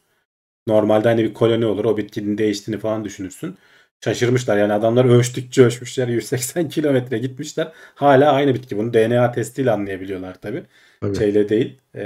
Normalde 0.68 1.08
hani 1.08 1.24
bir 1.24 1.34
koloni 1.34 1.66
olur. 1.66 1.86
O 1.86 1.98
bitkinin 1.98 2.38
değiştiğini 2.38 2.80
falan 2.82 3.06
düşünürsün. 3.06 3.58
Şaşırmışlar 4.04 4.58
yani 4.58 4.74
adamlar 4.74 5.06
ölçtükçe 5.06 5.64
ölçmüşler 5.64 6.08
180 6.22 6.70
kilometre 6.70 7.18
gitmişler. 7.18 7.72
Hala 7.96 8.32
aynı 8.32 8.54
bitki. 8.56 8.78
Bunu 8.78 8.94
DNA 8.94 9.32
testiyle 9.32 9.72
anlayabiliyorlar 9.72 10.42
tabii. 10.42 10.64
Tabii. 11.02 11.18
Şeyle 11.18 11.50
değil. 11.50 11.78
e, 11.96 12.02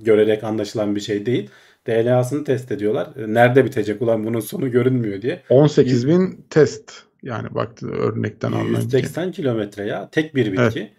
görerek 0.00 0.44
anlaşılan 0.44 0.96
bir 0.96 1.00
şey 1.00 1.26
değil. 1.26 1.50
DNA'sını 1.86 2.44
test 2.44 2.72
ediyorlar. 2.72 3.08
E, 3.16 3.34
Nerede 3.34 3.64
bitecek 3.64 4.02
ulan 4.02 4.24
bunun 4.24 4.40
sonu 4.40 4.70
görünmüyor 4.70 5.22
diye. 5.22 5.42
18 5.48 6.08
bin 6.08 6.44
test. 6.50 6.92
Yani 7.22 7.54
baktı 7.54 7.88
örnekten 7.90 8.52
alınan. 8.52 8.80
180 8.80 9.32
kilometre 9.32 9.84
ya 9.86 10.08
tek 10.12 10.34
bir 10.34 10.52
bitki. 10.52 10.92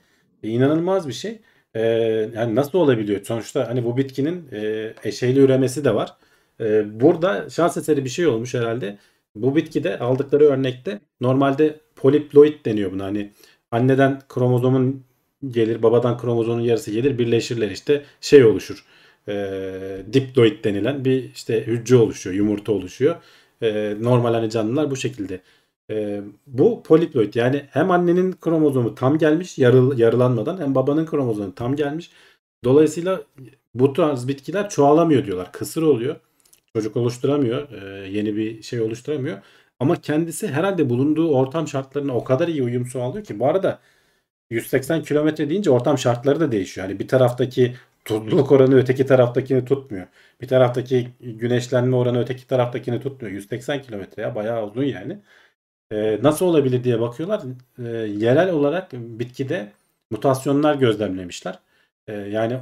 E, 0.43 0.47
İnanılmaz 0.49 1.07
bir 1.07 1.13
şey. 1.13 1.41
E, 1.75 1.81
yani 2.35 2.55
nasıl 2.55 2.77
olabiliyor? 2.79 3.23
Sonuçta 3.23 3.67
hani 3.69 3.83
bu 3.85 3.97
bitkinin 3.97 4.47
e, 4.51 4.93
eşeyli 5.03 5.39
üremesi 5.39 5.85
de 5.85 5.95
var. 5.95 6.13
E, 6.59 6.99
burada 7.01 7.49
şans 7.49 7.77
eseri 7.77 8.05
bir 8.05 8.09
şey 8.09 8.27
olmuş 8.27 8.53
herhalde. 8.53 8.97
Bu 9.35 9.55
bitkide 9.55 9.99
aldıkları 9.99 10.43
örnekte 10.43 10.99
normalde 11.21 11.79
poliploid 11.95 12.65
deniyor 12.65 12.91
buna. 12.91 13.03
Hani 13.03 13.31
anneden 13.71 14.21
kromozomun 14.29 15.03
gelir, 15.47 15.83
babadan 15.83 16.17
kromozomun 16.17 16.61
yarısı 16.61 16.91
gelir, 16.91 17.17
birleşirler 17.17 17.71
işte 17.71 18.03
şey 18.21 18.45
oluşur. 18.45 18.85
E, 19.27 19.33
diploid 20.13 20.63
denilen 20.63 21.05
bir 21.05 21.23
işte 21.33 21.67
hücre 21.67 21.95
oluşuyor, 21.95 22.35
yumurta 22.35 22.71
oluşuyor. 22.71 23.15
E, 23.61 23.95
normal 24.01 24.33
hani 24.33 24.49
canlılar 24.49 24.91
bu 24.91 24.95
şekilde. 24.95 25.41
E, 25.91 26.21
bu 26.47 26.83
poliploid 26.83 27.33
yani 27.33 27.65
hem 27.71 27.91
annenin 27.91 28.31
kromozomu 28.31 28.95
tam 28.95 29.17
gelmiş 29.17 29.57
yarıl, 29.57 29.97
yarılanmadan 29.97 30.57
hem 30.61 30.75
babanın 30.75 31.05
kromozomu 31.05 31.55
tam 31.55 31.75
gelmiş. 31.75 32.11
Dolayısıyla 32.63 33.21
bu 33.75 33.93
tarz 33.93 34.27
bitkiler 34.27 34.69
çoğalamıyor 34.69 35.25
diyorlar. 35.25 35.51
Kısır 35.51 35.81
oluyor. 35.81 36.15
Çocuk 36.75 36.97
oluşturamıyor. 36.97 37.71
e, 37.71 38.09
yeni 38.09 38.35
bir 38.35 38.61
şey 38.63 38.81
oluşturamıyor. 38.81 39.37
Ama 39.79 40.01
kendisi 40.01 40.47
herhalde 40.47 40.89
bulunduğu 40.89 41.31
ortam 41.35 41.67
şartlarına 41.67 42.15
o 42.15 42.23
kadar 42.23 42.47
iyi 42.47 42.63
uyum 42.63 42.85
sağlıyor 42.85 43.25
ki. 43.25 43.39
Bu 43.39 43.47
arada 43.47 43.79
180 44.49 45.03
kilometre 45.03 45.49
deyince 45.49 45.71
ortam 45.71 45.97
şartları 45.97 46.39
da 46.39 46.51
değişiyor. 46.51 46.87
Hani 46.87 46.99
bir 46.99 47.07
taraftaki 47.07 47.75
tuzluluk 48.05 48.51
oranı 48.51 48.75
öteki 48.75 49.05
taraftakini 49.05 49.65
tutmuyor. 49.65 50.07
Bir 50.41 50.47
taraftaki 50.47 51.09
güneşlenme 51.21 51.95
oranı 51.95 52.19
öteki 52.21 52.47
taraftakini 52.47 53.01
tutmuyor. 53.01 53.35
180 53.35 53.81
kilometre 53.81 54.21
ya 54.21 54.35
bayağı 54.35 54.67
uzun 54.67 54.83
yani. 54.83 55.19
Ee, 55.91 56.19
nasıl 56.23 56.45
olabilir 56.45 56.83
diye 56.83 57.01
bakıyorlar. 57.01 57.41
Ee, 57.79 57.83
yerel 58.07 58.51
olarak 58.51 58.93
bitkide 58.93 59.71
mutasyonlar 60.11 60.75
gözlemlemişler. 60.75 61.59
Ee, 62.07 62.13
yani 62.13 62.59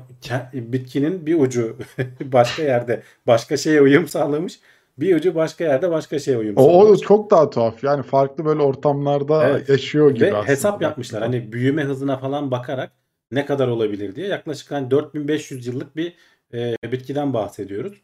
bitkinin 0.53 1.25
bir 1.25 1.39
ucu 1.39 1.77
başka 2.21 2.63
yerde 2.63 3.03
başka 3.27 3.57
şeye 3.57 3.81
uyum 3.81 4.07
sağlamış. 4.07 4.59
Bir 4.97 5.15
ucu 5.15 5.35
başka 5.35 5.63
yerde 5.63 5.91
başka 5.91 6.19
şeye 6.19 6.37
uyum 6.37 6.57
O, 6.57 6.61
o 6.63 6.81
sağlamış. 6.81 6.99
çok 7.01 7.31
daha 7.31 7.49
tuhaf. 7.49 7.83
Yani 7.83 8.03
farklı 8.03 8.45
böyle 8.45 8.61
ortamlarda 8.61 9.49
Evet. 9.49 9.69
yaşıyor 9.69 10.11
gibi 10.11 10.25
Ve 10.25 10.29
aslında. 10.35 10.47
hesap 10.47 10.81
yapmışlar. 10.81 11.21
Hani 11.21 11.51
büyüme 11.51 11.83
hızına 11.83 12.17
falan 12.17 12.51
bakarak 12.51 12.91
ne 13.31 13.45
kadar 13.45 13.67
olabilir 13.67 14.15
diye. 14.15 14.27
Yaklaşık 14.27 14.71
hani 14.71 14.91
4500 14.91 15.67
yıllık 15.67 15.95
bir 15.95 16.13
e, 16.53 16.75
bitkiden 16.91 17.33
bahsediyoruz. 17.33 18.01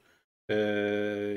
E, 0.49 0.55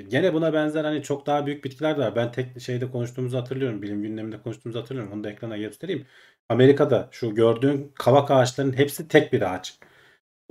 gene 0.08 0.34
buna 0.34 0.52
benzer 0.52 0.84
hani 0.84 1.02
çok 1.02 1.26
daha 1.26 1.46
büyük 1.46 1.64
bitkiler 1.64 1.96
de 1.98 2.00
var. 2.00 2.16
Ben 2.16 2.32
tek 2.32 2.60
şeyde 2.60 2.90
konuştuğumuzu 2.90 3.38
hatırlıyorum. 3.38 3.82
Bilim 3.82 4.02
gündeminde 4.02 4.38
konuştuğumuzu 4.42 4.80
hatırlıyorum. 4.80 5.12
Onu 5.12 5.24
da 5.24 5.30
ekrana 5.30 5.56
göstereyim. 5.56 6.06
Amerika'da 6.48 7.08
şu 7.10 7.34
gördüğün 7.34 7.92
kavak 7.94 8.30
ağaçlarının 8.30 8.72
hepsi 8.76 9.08
tek 9.08 9.32
bir 9.32 9.54
ağaç. 9.54 9.78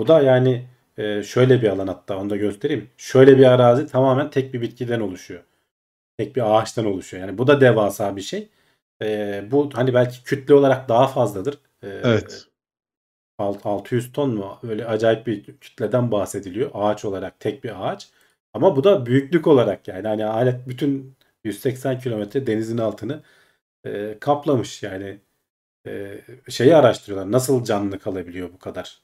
Bu 0.02 0.08
da 0.08 0.22
yani 0.22 0.68
e, 0.98 1.24
şöyle 1.24 1.62
bir 1.62 1.68
alan 1.70 1.88
hatta 1.88 2.18
onu 2.18 2.30
da 2.30 2.38
göstereyim. 2.38 2.90
Şöyle 2.98 3.38
bir 3.38 3.46
arazi 3.46 3.88
tamamen 3.88 4.30
tek 4.30 4.54
bir 4.54 4.62
bitkiden 4.62 5.00
oluşuyor. 5.00 5.44
Tek 6.18 6.36
bir 6.36 6.56
ağaçtan 6.56 6.86
oluşuyor. 6.86 7.28
Yani 7.28 7.38
bu 7.38 7.48
da 7.48 7.62
devasa 7.62 8.16
bir 8.16 8.22
şey. 8.22 8.50
E, 9.02 9.44
bu 9.52 9.70
hani 9.74 9.94
belki 9.94 10.24
kütle 10.24 10.54
olarak 10.54 10.90
daha 10.90 11.08
fazladır. 11.08 11.54
E, 11.84 11.88
Evet. 11.88 12.48
alt- 13.38 13.66
600 13.66 14.12
ton 14.14 14.36
mu? 14.36 14.60
Öyle 14.64 14.86
acayip 14.86 15.28
bir 15.28 15.44
kütleden 15.44 16.12
bahsediliyor. 16.12 16.72
Ağaç 16.74 17.06
olarak 17.06 17.40
tek 17.40 17.64
bir 17.64 17.88
ağaç. 17.88 18.10
Ama 18.54 18.76
bu 18.76 18.84
da 18.84 19.06
büyüklük 19.06 19.48
olarak 19.48 19.88
yani 19.88 20.08
hani 20.08 20.26
alet 20.26 20.68
bütün 20.68 21.18
180 21.44 22.00
kilometre 22.00 22.48
denizin 22.48 22.78
altını 22.78 23.24
e, 23.86 24.18
kaplamış 24.20 24.84
yani 24.84 25.20
e, 25.88 26.22
şeyi 26.50 26.76
araştırıyorlar. 26.76 27.32
Nasıl 27.32 27.64
canlı 27.64 28.00
kalabiliyor 28.00 28.54
bu 28.54 28.60
kadar 28.60 29.02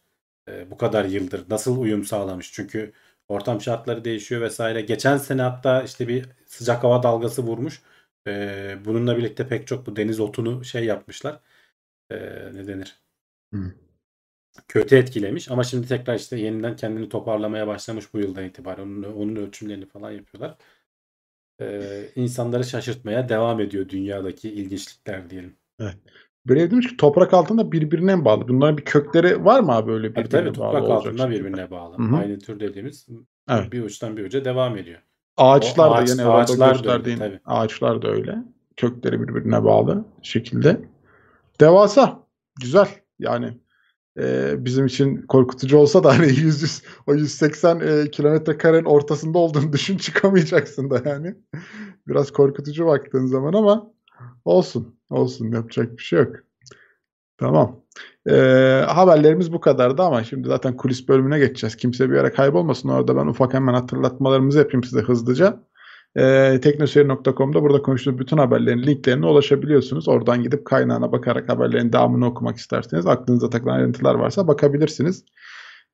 e, 0.48 0.72
bu 0.72 0.78
kadar 0.78 1.06
yıldır? 1.06 1.50
Nasıl 1.50 1.78
uyum 1.82 2.04
sağlamış? 2.04 2.52
Çünkü 2.54 2.94
ortam 3.28 3.62
şartları 3.62 4.06
değişiyor 4.06 4.42
vesaire. 4.42 4.82
Geçen 4.82 5.18
sene 5.18 5.42
hatta 5.42 5.84
işte 5.84 6.08
bir 6.08 6.26
sıcak 6.46 6.84
hava 6.84 7.04
dalgası 7.04 7.44
vurmuş. 7.44 7.82
E, 8.28 8.78
bununla 8.86 9.18
birlikte 9.18 9.48
pek 9.48 9.68
çok 9.68 9.86
bu 9.86 9.96
deniz 9.96 10.20
otunu 10.20 10.66
şey 10.66 10.86
yapmışlar. 10.86 11.40
E, 12.12 12.18
ne 12.54 12.68
denir? 12.68 13.02
Hı. 13.54 13.74
kötü 14.68 14.96
etkilemiş 14.96 15.52
ama 15.52 15.64
şimdi 15.64 15.88
tekrar 15.88 16.16
işte 16.16 16.38
yeniden 16.40 16.76
kendini 16.76 17.10
toparlamaya 17.10 17.68
başlamış 17.68 18.14
bu 18.14 18.20
yıldan 18.20 18.46
itibaren. 18.46 18.84
Onun, 18.84 19.04
onun 19.04 19.36
ölçümlerini 19.36 19.86
falan 19.86 20.12
yapıyorlar. 20.12 20.58
Ee, 21.62 22.12
insanları 22.16 22.64
şaşırtmaya 22.64 23.30
devam 23.30 23.60
ediyor 23.60 23.90
dünyadaki 23.90 24.50
ilginçlikler 24.50 25.30
diyelim. 25.30 25.58
Böyle 26.48 26.72
demiş 26.72 26.88
ki 26.88 26.98
toprak 26.98 27.34
altında 27.34 27.72
birbirine 27.72 28.26
bağlı. 28.26 28.48
Bunların 28.48 28.78
bir 28.78 28.86
kökleri 28.86 29.46
var 29.46 29.60
mı 29.60 29.72
abi 29.72 29.92
öyle 29.92 30.14
Tabii 30.14 30.26
birbirine 30.26 30.46
tabii 30.52 30.60
bağlı 30.60 30.72
toprak 30.80 30.92
altında 30.98 31.12
şekilde? 31.24 31.40
birbirine 31.40 31.72
bağlı. 31.72 31.98
Hı 31.98 32.02
hı. 32.04 32.16
Aynı 32.18 32.40
tür 32.40 32.60
dediğimiz 32.60 33.08
Evet. 33.50 33.72
bir 33.72 33.84
uçtan 33.84 34.18
bir 34.18 34.26
uca 34.26 34.46
devam 34.46 34.78
ediyor. 34.78 35.00
Ağaçlar 35.38 35.88
O 35.88 35.92
da 35.92 35.96
ağaç- 35.96 36.10
yine 36.10 36.26
orada 36.26 36.38
ağaçlar 36.42 36.84
da 36.84 36.94
öyle, 36.94 37.16
tabii. 37.18 37.40
ağaçlar 37.46 38.02
da 38.02 38.08
öyle. 38.08 38.36
Kökleri 38.78 39.22
birbirine 39.22 39.64
bağlı 39.64 40.06
şekilde. 40.22 40.82
Devasa. 41.62 42.24
Güzel. 42.62 42.88
Yani 43.20 43.58
e, 44.20 44.54
bizim 44.66 44.86
için 44.86 45.22
korkutucu 45.22 45.78
olsa 45.78 46.04
da 46.04 46.18
hani 46.18 46.26
100, 46.30 46.62
100 46.62 46.84
o 47.08 47.14
180 47.14 47.80
e, 47.80 48.12
kilometre 48.12 48.58
karenin 48.58 48.86
ortasında 48.86 49.38
olduğunu 49.38 49.74
düşün 49.74 49.98
çıkamayacaksın 49.98 50.90
da 50.90 51.02
yani. 51.10 51.36
Biraz 52.08 52.32
korkutucu 52.32 52.86
baktığın 52.86 53.26
zaman 53.26 53.54
ama 53.54 53.92
olsun. 54.46 54.97
Olsun. 55.10 55.52
Yapacak 55.52 55.98
bir 55.98 56.04
şey 56.04 56.20
yok. 56.20 56.36
Tamam. 57.38 57.84
E, 58.30 58.34
haberlerimiz 58.88 59.54
bu 59.54 59.62
kadardı 59.62 60.02
ama 60.02 60.24
şimdi 60.24 60.48
zaten 60.48 60.78
kulis 60.78 61.08
bölümüne 61.08 61.40
geçeceğiz. 61.40 61.76
Kimse 61.76 62.10
bir 62.10 62.16
yere 62.16 62.32
kaybolmasın. 62.32 62.90
Orada 62.90 63.16
ben 63.16 63.26
ufak 63.28 63.54
hemen 63.54 63.74
hatırlatmalarımızı 63.74 64.60
yapayım 64.60 64.84
size 64.84 65.02
hızlıca. 65.02 65.64
E, 66.16 66.60
teknoseyir.com'da 66.62 67.62
burada 67.64 67.82
konuştuğumuz 67.82 68.20
bütün 68.20 68.38
haberlerin 68.38 68.84
linklerine 68.84 69.26
ulaşabiliyorsunuz. 69.26 70.08
Oradan 70.08 70.44
gidip 70.44 70.66
kaynağına 70.66 71.12
bakarak 71.12 71.50
haberlerin 71.50 71.94
devamını 71.94 72.26
okumak 72.26 72.58
isterseniz 72.58 73.08
aklınıza 73.08 73.50
takılan 73.50 73.76
ayrıntılar 73.76 74.16
varsa 74.16 74.48
bakabilirsiniz. 74.48 75.24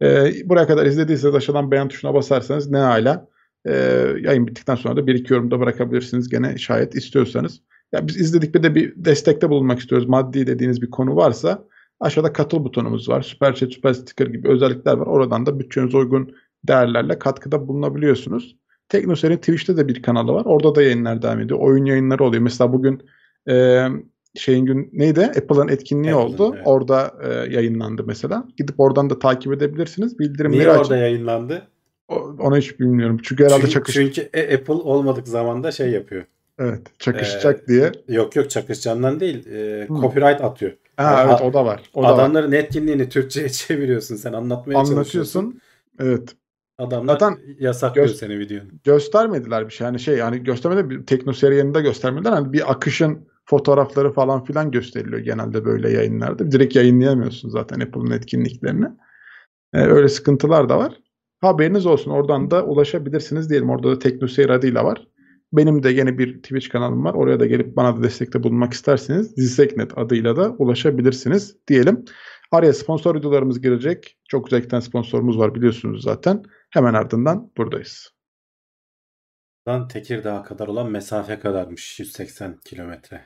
E, 0.02 0.32
buraya 0.46 0.68
kadar 0.68 0.86
izlediyseniz 0.86 1.36
aşağıdan 1.36 1.72
beğen 1.72 1.88
tuşuna 1.88 2.14
basarsanız 2.14 2.72
ne 2.72 2.78
hala 2.78 3.28
e, 3.66 3.74
yayın 4.22 4.48
bittikten 4.48 4.76
sonra 4.76 4.98
da 4.98 5.08
bir 5.08 5.16
iki 5.16 5.34
yorumda 5.34 5.60
bırakabilirsiniz 5.60 6.30
gene 6.30 6.58
şayet 6.58 6.96
istiyorsanız. 6.96 7.62
Ya 7.94 8.08
biz 8.08 8.18
izledik 8.22 8.56
bir 8.56 8.64
de 8.64 8.76
bir 8.76 8.94
destekte 8.98 9.50
bulunmak 9.50 9.80
istiyoruz. 9.80 10.08
Maddi 10.10 10.48
dediğiniz 10.48 10.82
bir 10.82 10.90
konu 10.92 11.16
varsa 11.16 11.66
aşağıda 12.00 12.34
katıl 12.34 12.64
butonumuz 12.64 13.10
var. 13.10 13.22
Süper 13.22 13.56
chat, 13.56 13.72
süper 13.74 13.94
sticker 13.94 14.28
gibi 14.28 14.48
özellikler 14.50 14.94
var. 14.94 15.08
Oradan 15.08 15.46
da 15.46 15.60
bütçenize 15.60 15.98
uygun 15.98 16.36
değerlerle 16.68 17.20
katkıda 17.20 17.68
bulunabiliyorsunuz. 17.68 18.56
Teknoser'in 18.90 19.38
Twitch'te 19.38 19.78
de 19.78 19.88
bir 19.88 20.02
kanalı 20.02 20.34
var. 20.34 20.46
Orada 20.46 20.76
da 20.76 20.82
yayınlar 20.82 21.22
devam 21.22 21.40
ediyor. 21.40 21.60
Oyun 21.60 21.86
yayınları 21.86 22.24
oluyor. 22.24 22.44
Mesela 22.44 22.74
bugün 22.74 23.02
e, 23.50 23.86
şeyin 24.36 24.66
gün 24.66 24.90
neydi? 24.94 25.22
Apple'ın 25.26 25.68
etkinliği 25.68 26.14
Apple'ın, 26.16 26.34
oldu. 26.34 26.52
evet. 26.56 26.68
Orada 26.68 27.14
e, 27.24 27.54
yayınlandı 27.54 28.04
mesela. 28.08 28.48
Gidip 28.58 28.80
oradan 28.80 29.10
da 29.10 29.20
takip 29.20 29.54
edebilirsiniz. 29.54 30.20
Bildirimleri 30.20 30.60
Niye 30.60 30.70
açın. 30.72 30.82
orada 30.82 30.98
yayınlandı? 30.98 31.68
O- 32.08 32.36
Onu 32.40 32.58
hiç 32.58 32.80
bilmiyorum. 32.80 33.20
Çünkü 33.24 33.44
herhalde 33.46 33.62
Çünkü, 33.62 33.74
çakış 33.74 33.96
çünkü 33.96 34.30
e- 34.34 34.56
Apple 34.56 34.74
olmadık 34.74 35.28
zamanda 35.28 35.72
şey 35.72 35.90
yapıyor. 35.90 36.24
Evet 36.60 36.82
çakışacak 37.00 37.68
diye. 37.68 37.92
Yok 38.08 38.36
yok 38.36 38.50
çakışcandan 38.50 39.20
değil. 39.20 39.48
e, 39.48 39.88
Hmm. 39.88 40.02
copyright 40.02 40.42
atıyor. 40.42 40.72
Ha, 40.98 41.24
evet 41.28 41.42
o 41.42 41.54
da 41.54 41.66
var. 41.66 41.82
O 41.94 42.04
da 42.04 42.08
var. 42.08 42.14
Adamların 42.14 42.52
etkinliğini 42.52 43.10
Türkçe'ye 43.10 43.50
çeviriyorsun. 43.50 44.16
Sen 44.16 44.34
anlatmaya 44.34 44.86
çalışıyorsun. 44.86 45.40
Anlatıyorsun. 45.40 45.62
Evet. 46.00 46.36
Adamlar 46.78 47.14
Zaten 47.14 47.38
yasaklıyor 47.60 48.08
göz- 48.08 48.18
seni 48.18 48.40
videonu. 48.40 48.64
göstermediler 48.84 49.68
bir 49.68 49.74
şey. 49.74 49.86
Hani 49.86 50.00
şey 50.00 50.20
hani 50.20 50.44
göstermedi 50.44 50.90
bir 50.90 51.06
teknoseri 51.06 51.56
yanında 51.56 51.82
göstermediler. 51.82 52.32
Hani 52.32 52.54
bir 52.54 52.72
akışın 52.72 53.28
fotoğrafları 53.46 54.12
falan 54.12 54.44
filan 54.44 54.72
gösteriliyor 54.72 55.20
genelde 55.20 55.66
böyle 55.66 55.90
yayınlarda. 55.90 56.52
Direkt 56.52 56.76
yayınlayamıyorsun 56.76 57.50
zaten 57.50 57.80
Apple'ın 57.80 58.12
etkinliklerini. 58.12 58.86
Ee, 59.74 59.80
öyle 59.82 60.10
sıkıntılar 60.10 60.70
da 60.70 60.78
var. 60.78 60.94
Haberiniz 61.42 61.86
olsun. 61.86 62.12
Oradan 62.12 62.52
da 62.52 62.66
ulaşabilirsiniz 62.66 63.50
diyelim. 63.50 63.70
Orada 63.70 63.92
da 63.92 64.00
Teknoseyir 64.00 64.50
adıyla 64.50 64.84
var. 64.86 65.08
Benim 65.54 65.84
de 65.84 65.90
yine 65.90 66.18
bir 66.18 66.42
Twitch 66.42 66.70
kanalım 66.70 67.04
var. 67.04 67.14
Oraya 67.14 67.40
da 67.40 67.46
gelip 67.46 67.76
bana 67.76 67.98
da 67.98 68.04
destekte 68.04 68.44
bulunmak 68.44 68.74
isterseniz 68.74 69.38
Dizseknet 69.38 69.98
adıyla 69.98 70.36
da 70.36 70.50
ulaşabilirsiniz 70.50 71.58
diyelim. 71.68 72.06
Araya 72.52 72.74
sponsor 72.74 73.16
videolarımız 73.16 73.62
girecek. 73.62 74.18
Çok 74.28 74.50
güzel 74.50 74.82
sponsorumuz 74.82 75.40
var 75.40 75.56
biliyorsunuz 75.56 76.04
zaten. 76.04 76.44
Hemen 76.70 76.94
ardından 76.94 77.52
buradayız. 77.58 78.14
Lan 79.68 79.88
Tekirdağ'a 79.88 80.44
kadar 80.44 80.68
olan 80.68 80.92
mesafe 80.92 81.40
kadarmış. 81.40 82.00
180 82.00 82.58
kilometre. 82.66 83.22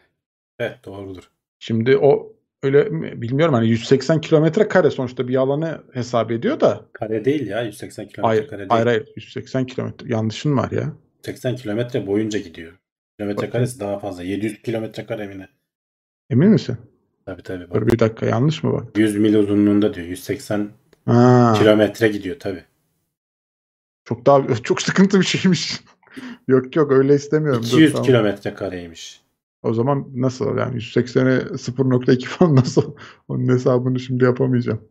Evet 0.59 0.77
doğrudur. 0.85 1.23
Şimdi 1.59 1.97
o 1.97 2.35
öyle 2.63 2.83
mi? 2.83 3.21
bilmiyorum 3.21 3.53
hani 3.53 3.67
180 3.69 4.21
kilometre 4.21 4.67
kare 4.67 4.89
sonuçta 4.89 5.27
bir 5.27 5.35
alanı 5.35 5.83
hesap 5.93 6.31
ediyor 6.31 6.59
da 6.59 6.85
Kare 6.93 7.25
değil 7.25 7.47
ya. 7.47 7.61
180 7.61 8.07
kilometre 8.07 8.47
kare 8.47 8.59
değil. 8.59 8.69
hayır 8.69 8.85
hayır 8.85 9.07
180 9.15 9.65
kilometre 9.65 10.09
yanlışın 10.09 10.57
var 10.57 10.71
ya. 10.71 10.93
80 11.25 11.55
kilometre 11.55 12.07
boyunca 12.07 12.39
gidiyor. 12.39 12.73
Kilometre 13.19 13.49
karesi 13.49 13.79
daha 13.79 13.99
fazla. 13.99 14.23
700 14.23 14.61
kilometre 14.61 15.05
kare 15.05 15.27
mi 15.27 15.39
ne? 15.39 15.47
Emin 16.29 16.49
misin? 16.49 16.77
Tabii 17.25 17.43
tabii. 17.43 17.69
Bak. 17.69 17.75
Dur 17.75 17.87
bir 17.87 17.99
dakika 17.99 18.25
yanlış 18.25 18.63
mı 18.63 18.73
bak? 18.73 18.97
100 18.97 19.17
mil 19.17 19.33
uzunluğunda 19.35 19.93
diyor. 19.93 20.07
180 20.07 20.69
Ha, 21.05 21.55
kilometre 21.59 22.07
gidiyor 22.07 22.39
tabii. 22.39 22.63
çok 24.05 24.25
daha 24.25 24.55
çok 24.63 24.81
sıkıntı 24.81 25.19
bir 25.19 25.25
şeymiş. 25.25 25.81
yok 26.47 26.75
yok 26.75 26.91
öyle 26.91 27.15
istemiyorum. 27.15 27.61
Dur, 27.63 27.67
200 27.67 27.91
tamam. 27.91 28.05
kilometre 28.05 28.53
kareymiş. 28.53 29.21
O 29.63 29.73
zaman 29.73 30.07
nasıl 30.15 30.57
yani 30.57 30.75
180'e 30.75 31.55
0.2 31.57 32.25
falan 32.25 32.55
nasıl? 32.55 32.95
Onun 33.27 33.47
hesabını 33.53 33.99
şimdi 33.99 34.23
yapamayacağım. 34.23 34.81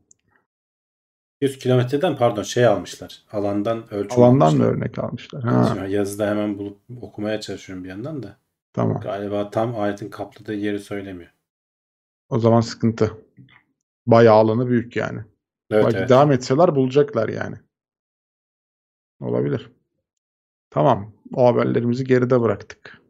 100 1.40 1.58
kilometreden 1.58 2.16
pardon 2.16 2.42
şey 2.42 2.66
almışlar. 2.66 3.24
Alandan 3.32 3.94
ölçüm 3.94 4.22
Alandan 4.22 4.56
mı 4.56 4.64
almışlar. 4.64 4.66
örnek 4.76 4.98
almışlar? 4.98 5.42
Ha, 5.42 5.74
Şimdi 5.74 5.92
Yazıda 5.92 6.26
hemen 6.30 6.58
bulup 6.58 6.80
okumaya 7.02 7.40
çalışıyorum 7.40 7.84
bir 7.84 7.88
yandan 7.88 8.22
da. 8.22 8.36
tamam. 8.72 9.00
Galiba 9.00 9.50
tam 9.50 9.80
ayetin 9.80 10.10
kapladığı 10.10 10.54
yeri 10.54 10.80
söylemiyor. 10.80 11.30
O 12.28 12.38
zaman 12.38 12.60
sıkıntı. 12.60 13.12
Bayağı 14.06 14.34
alanı 14.36 14.68
büyük 14.68 14.96
yani. 14.96 15.24
Evet, 15.70 15.84
Belki 15.84 15.96
evet. 15.96 16.08
devam 16.08 16.32
etseler 16.32 16.74
bulacaklar 16.76 17.28
yani. 17.28 17.56
Olabilir. 19.20 19.70
Tamam. 20.70 21.12
O 21.34 21.46
haberlerimizi 21.46 22.04
geride 22.04 22.40
bıraktık. 22.40 23.02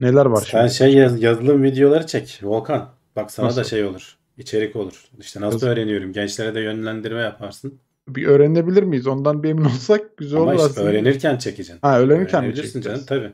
Neler 0.00 0.26
var 0.26 0.42
Sen 0.42 0.66
şimdi? 0.66 0.74
şey 0.74 0.94
yaz, 0.94 1.22
yazılım 1.22 1.62
videoları 1.62 2.06
çek 2.06 2.40
Volkan. 2.42 2.94
Bak 3.16 3.30
sana 3.30 3.56
da 3.56 3.60
Nasıl? 3.60 3.64
şey 3.64 3.84
olur. 3.84 4.18
İçerik 4.38 4.76
olur. 4.76 5.04
İşte 5.18 5.40
nasıl 5.40 5.54
Nasıl? 5.56 5.66
öğreniyorum. 5.66 6.12
Gençlere 6.12 6.54
de 6.54 6.60
yönlendirme 6.60 7.20
yaparsın. 7.20 7.80
Bir 8.08 8.26
öğrenebilir 8.26 8.82
miyiz? 8.82 9.06
Ondan 9.06 9.42
bir 9.42 9.48
emin 9.50 9.64
olsak 9.64 10.16
güzel 10.16 10.40
Ama 10.40 10.50
olur 10.50 10.56
işte 10.58 10.70
aslında. 10.70 10.86
öğrenirken 10.88 11.36
çekeceksin. 11.38 11.78
Ha 11.82 12.00
öğrenirken 12.00 12.40
mi 12.40 12.46
Öğrenebilirsin 12.46 12.80
canım 12.80 13.00
tabii. 13.06 13.32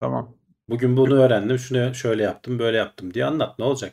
Tamam. 0.00 0.34
Bugün 0.68 0.96
bunu 0.96 1.14
öğrendim. 1.14 1.58
Şunu 1.58 1.94
şöyle 1.94 2.22
yaptım, 2.22 2.58
böyle 2.58 2.76
yaptım 2.76 3.14
diye 3.14 3.24
anlat. 3.24 3.58
Ne 3.58 3.64
olacak? 3.64 3.92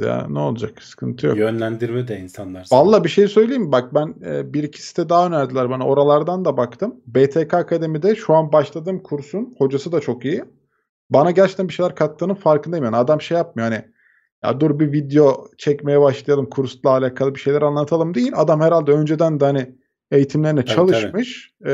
Ya 0.00 0.26
ne 0.30 0.38
olacak? 0.38 0.82
Sıkıntı 0.82 1.26
yok. 1.26 1.36
Yönlendirme 1.38 2.08
de 2.08 2.18
insanlar. 2.20 2.64
sana. 2.64 2.80
Valla 2.80 3.04
bir 3.04 3.08
şey 3.08 3.28
söyleyeyim 3.28 3.62
mi? 3.62 3.72
Bak 3.72 3.94
ben 3.94 4.14
e, 4.26 4.52
bir 4.54 4.62
iki 4.62 4.82
site 4.82 5.08
daha 5.08 5.26
önerdiler 5.26 5.70
bana. 5.70 5.86
Oralardan 5.86 6.44
da 6.44 6.56
baktım. 6.56 7.00
BTK 7.06 7.54
Akademi'de 7.54 8.16
şu 8.16 8.34
an 8.34 8.52
başladığım 8.52 9.02
kursun 9.02 9.54
hocası 9.58 9.92
da 9.92 10.00
çok 10.00 10.24
iyi. 10.24 10.44
Bana 11.10 11.30
gerçekten 11.30 11.68
bir 11.68 11.72
şeyler 11.72 11.94
kattığının 11.94 12.34
farkındayım. 12.34 12.84
Yani 12.84 12.96
adam 12.96 13.20
şey 13.20 13.36
yapmıyor 13.36 13.68
hani 13.72 13.84
ya 14.44 14.60
dur 14.60 14.78
bir 14.78 14.92
video 14.92 15.48
çekmeye 15.58 16.00
başlayalım 16.00 16.50
kursla 16.50 16.90
alakalı 16.90 17.34
bir 17.34 17.40
şeyler 17.40 17.62
anlatalım 17.62 18.14
değil. 18.14 18.32
Adam 18.34 18.60
herhalde 18.60 18.92
önceden 18.92 19.40
de 19.40 19.44
hani 19.44 19.74
eğitimlerine 20.10 20.64
Tabii, 20.64 20.74
çalışmış. 20.76 21.54
E, 21.66 21.72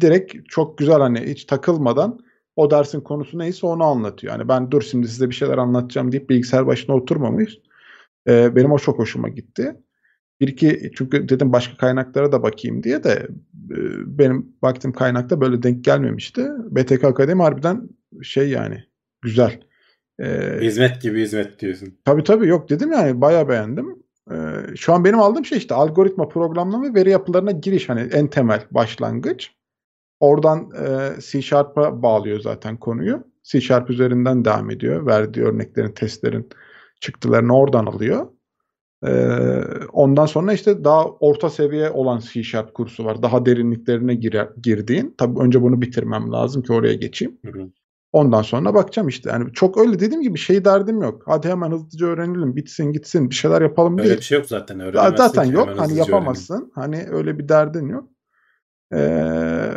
direkt 0.00 0.48
çok 0.48 0.78
güzel 0.78 0.98
hani 0.98 1.20
hiç 1.20 1.44
takılmadan 1.44 2.20
o 2.56 2.70
dersin 2.70 3.00
konusu 3.00 3.38
neyse 3.38 3.66
onu 3.66 3.84
anlatıyor. 3.84 4.32
Yani 4.32 4.48
ben 4.48 4.70
dur 4.70 4.82
şimdi 4.82 5.08
size 5.08 5.30
bir 5.30 5.34
şeyler 5.34 5.58
anlatacağım 5.58 6.12
deyip 6.12 6.30
bilgisayar 6.30 6.66
başına 6.66 6.96
oturmamış. 6.96 7.58
E, 8.28 8.56
benim 8.56 8.72
o 8.72 8.78
çok 8.78 8.98
hoşuma 8.98 9.28
gitti. 9.28 9.76
Bir 10.40 10.48
iki 10.48 10.90
çünkü 10.96 11.28
dedim 11.28 11.52
başka 11.52 11.76
kaynaklara 11.76 12.32
da 12.32 12.42
bakayım 12.42 12.82
diye 12.82 13.04
de 13.04 13.28
e, 13.70 13.78
benim 14.18 14.56
baktığım 14.62 14.92
kaynakta 14.92 15.40
böyle 15.40 15.62
denk 15.62 15.84
gelmemişti. 15.84 16.48
BTK 16.70 17.04
Akademi 17.04 17.42
harbiden 17.42 17.88
şey 18.22 18.48
yani 18.48 18.84
güzel. 19.22 19.60
E, 20.20 20.58
Hizmet 20.60 21.02
gibi 21.02 21.22
hizmet 21.22 21.60
diyorsun. 21.60 21.98
tabii 22.04 22.24
tabii 22.24 22.48
yok 22.48 22.70
dedim 22.70 22.92
yani 22.92 23.20
bayağı 23.20 23.48
beğendim. 23.48 24.02
E, 24.30 24.36
şu 24.76 24.92
an 24.92 25.04
benim 25.04 25.18
aldığım 25.20 25.44
şey 25.44 25.58
işte 25.58 25.74
algoritma 25.74 26.28
programlama 26.28 26.84
ve 26.84 26.94
veri 26.94 27.10
yapılarına 27.10 27.50
giriş 27.50 27.88
hani 27.88 28.00
en 28.00 28.26
temel 28.26 28.62
başlangıç. 28.70 29.50
Oradan 30.20 30.70
e, 30.84 31.20
C 31.20 31.42
Sharp'a 31.42 32.02
bağlıyor 32.02 32.40
zaten 32.40 32.76
konuyu. 32.76 33.24
C 33.42 33.60
Sharp 33.60 33.90
üzerinden 33.90 34.44
devam 34.44 34.70
ediyor. 34.70 35.06
Verdiği 35.06 35.42
örneklerin, 35.44 35.92
testlerin 35.92 36.48
çıktılarını 37.00 37.56
oradan 37.56 37.86
alıyor. 37.86 38.26
Ee, 39.06 39.60
ondan 39.92 40.26
sonra 40.26 40.52
işte 40.52 40.84
daha 40.84 41.04
orta 41.06 41.50
seviye 41.50 41.90
olan 41.90 42.22
C 42.32 42.42
Sharp 42.42 42.74
kursu 42.74 43.04
var. 43.04 43.22
Daha 43.22 43.46
derinliklerine 43.46 44.14
girer, 44.14 44.48
girdiğin. 44.62 45.14
Tabii 45.18 45.40
önce 45.40 45.62
bunu 45.62 45.80
bitirmem 45.80 46.32
lazım 46.32 46.62
ki 46.62 46.72
oraya 46.72 46.94
geçeyim. 46.94 47.38
Hı 47.44 47.52
hı. 47.52 47.70
Ondan 48.12 48.42
sonra 48.42 48.74
bakacağım 48.74 49.08
işte. 49.08 49.30
Yani 49.30 49.52
çok 49.52 49.78
öyle 49.78 50.00
dediğim 50.00 50.22
gibi 50.22 50.38
şey 50.38 50.64
derdim 50.64 51.02
yok. 51.02 51.22
Hadi 51.26 51.48
hemen 51.48 51.70
hızlıca 51.70 52.06
öğrenelim, 52.06 52.56
bitsin 52.56 52.92
gitsin, 52.92 53.30
bir 53.30 53.34
şeyler 53.34 53.62
yapalım 53.62 53.98
Öyle 53.98 54.08
değil. 54.08 54.18
bir 54.18 54.24
şey 54.24 54.38
yok 54.38 54.46
zaten. 54.46 54.80
Öğrenemezsin 54.80 55.16
Zaten 55.16 55.44
yok. 55.44 55.68
Hani 55.76 55.98
yapamazsın. 55.98 56.72
Hani 56.74 57.06
öyle 57.10 57.38
bir 57.38 57.48
derdin 57.48 57.88
yok. 57.88 58.08
Ee, 58.94 59.70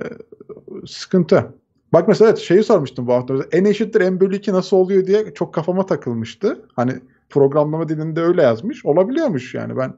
sıkıntı. 0.86 1.54
Bak 1.94 2.08
mesela 2.08 2.30
evet, 2.30 2.40
şeyi 2.40 2.64
sormuştum 2.64 3.08
bu 3.08 3.14
hafta. 3.14 3.34
N 3.54 3.70
eşittir 3.70 4.02
n 4.02 4.20
bölü 4.20 4.36
2 4.36 4.54
nasıl 4.54 4.78
oluyor 4.78 5.08
diye 5.08 5.34
çok 5.34 5.54
kafama 5.54 5.86
takılmıştı. 5.86 6.66
Hani 6.76 6.94
programlama 7.30 7.90
dilinde 7.90 8.22
öyle 8.22 8.42
yazmış. 8.42 8.86
Olabiliyormuş 8.86 9.54
yani 9.54 9.78
ben 9.78 9.94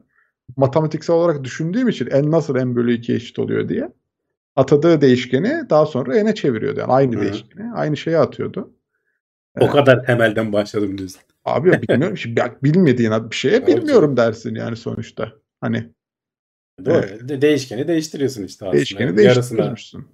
matematiksel 0.56 1.16
olarak 1.16 1.44
düşündüğüm 1.44 1.88
için 1.88 2.06
n 2.06 2.30
nasıl 2.30 2.54
n 2.54 2.76
bölü 2.76 2.92
2 2.92 3.14
eşit 3.14 3.38
oluyor 3.38 3.68
diye. 3.68 3.92
Atadığı 4.56 5.00
değişkeni 5.00 5.70
daha 5.70 5.86
sonra 5.86 6.22
n'e 6.22 6.34
çeviriyordu. 6.34 6.80
Yani 6.80 6.92
aynı 6.92 7.16
Hı. 7.16 7.20
değişkeni. 7.20 7.72
Aynı 7.74 7.96
şeyi 7.96 8.18
atıyordu. 8.18 8.72
O 9.60 9.70
kadar 9.70 10.04
temelden 10.06 10.52
başladım 10.52 10.98
diyorsun. 10.98 11.20
Abi 11.44 11.82
bilmiyorum. 11.82 12.16
Şimdi 12.16 12.42
bilmediğin 12.62 13.30
bir 13.30 13.36
şeye 13.36 13.66
bilmiyorum 13.66 14.16
dersin 14.16 14.54
yani 14.54 14.76
sonuçta. 14.76 15.32
Hani 15.60 15.90
Doğru. 16.84 17.28
De- 17.28 17.42
değişkeni 17.42 17.88
değiştiriyorsun 17.88 18.42
işte 18.42 18.64
aslında. 18.64 18.76
değişkeni 18.76 19.08
Yarısına. 19.08 19.26
değiştiriyormuşsun. 19.34 20.06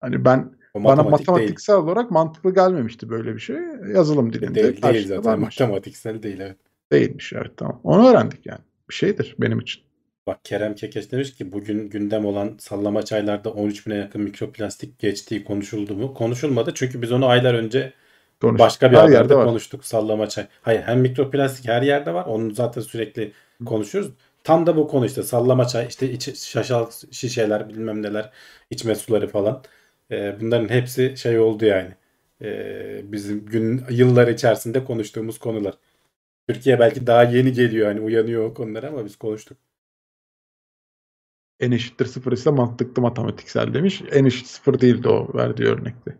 Hani 0.00 0.24
ben 0.24 0.52
O 0.74 0.84
bana 0.84 0.96
matematik 0.96 1.26
değil. 1.26 1.28
matematiksel 1.30 1.76
olarak 1.76 2.10
mantıklı 2.10 2.54
gelmemişti 2.54 3.08
böyle 3.10 3.34
bir 3.34 3.40
şey. 3.40 3.56
Yazılım 3.94 4.32
dilinde 4.32 4.54
Değil, 4.54 4.82
değil 4.82 5.06
zaten. 5.08 5.24
varmış. 5.24 5.60
Matematiksel 5.60 6.22
değil 6.22 6.40
evet. 6.40 6.56
Değilmiş 6.92 7.32
evet 7.32 7.56
tamam. 7.56 7.80
Onu 7.84 8.08
öğrendik 8.08 8.46
yani. 8.46 8.60
Bir 8.90 8.94
şeydir 8.94 9.34
benim 9.38 9.60
için. 9.60 9.82
Bak 10.26 10.44
Kerem 10.44 10.74
Kekeç 10.74 11.12
demiş 11.12 11.34
ki 11.34 11.52
bugün 11.52 11.90
gündem 11.90 12.24
olan 12.26 12.56
sallama 12.58 13.02
çaylarda 13.04 13.50
13 13.52 13.86
bine 13.86 13.94
yakın 13.96 14.22
mikroplastik 14.22 14.98
geçtiği 14.98 15.44
konuşuldu 15.44 15.94
mu? 15.94 16.14
Konuşulmadı 16.14 16.72
çünkü 16.74 17.02
biz 17.02 17.12
onu 17.12 17.26
aylar 17.26 17.54
önce 17.54 17.92
Konuş. 18.40 18.60
başka 18.60 18.92
bir 18.92 18.96
Her 18.96 19.02
haberde 19.02 19.12
yerde 19.14 19.36
var. 19.36 19.44
konuştuk. 19.44 19.84
Sallama 19.84 20.28
çay. 20.28 20.46
Hayır 20.62 20.82
hem 20.82 21.00
mikroplastik 21.00 21.68
her 21.68 21.82
yerde 21.82 22.14
var. 22.14 22.26
Onu 22.26 22.54
zaten 22.54 22.80
sürekli 22.82 23.32
konuşuyoruz. 23.66 24.12
Tam 24.44 24.66
da 24.66 24.76
bu 24.76 24.88
konu 24.88 25.06
işte 25.06 25.22
sallama 25.22 25.66
çay 25.68 25.86
işte 25.88 26.10
iç, 26.12 26.36
şaşal 26.38 26.90
şişeler 27.10 27.68
bilmem 27.68 28.02
neler 28.02 28.30
içme 28.70 28.94
suları 28.94 29.28
falan. 29.28 29.62
Ee, 30.10 30.36
bunların 30.40 30.68
hepsi 30.68 31.16
şey 31.16 31.38
oldu 31.38 31.64
yani. 31.64 31.90
Ee, 32.42 33.12
bizim 33.12 33.46
gün 33.46 33.84
yıllar 33.90 34.28
içerisinde 34.28 34.84
konuştuğumuz 34.84 35.38
konular. 35.38 35.74
Türkiye 36.48 36.80
belki 36.80 37.06
daha 37.06 37.22
yeni 37.24 37.52
geliyor 37.52 37.86
hani 37.88 38.00
uyanıyor 38.00 38.44
o 38.44 38.54
konulara 38.54 38.88
ama 38.88 39.04
biz 39.04 39.16
konuştuk. 39.16 39.58
N 41.60 41.74
eşittir 41.74 42.06
sıfır 42.06 42.32
ise 42.32 42.50
mantıklı 42.50 43.02
matematiksel 43.02 43.74
demiş. 43.74 44.00
N 44.00 44.26
eşit 44.26 44.46
sıfır 44.46 44.80
değildi 44.80 45.08
o 45.08 45.38
verdiği 45.38 45.64
örnekte. 45.64 46.18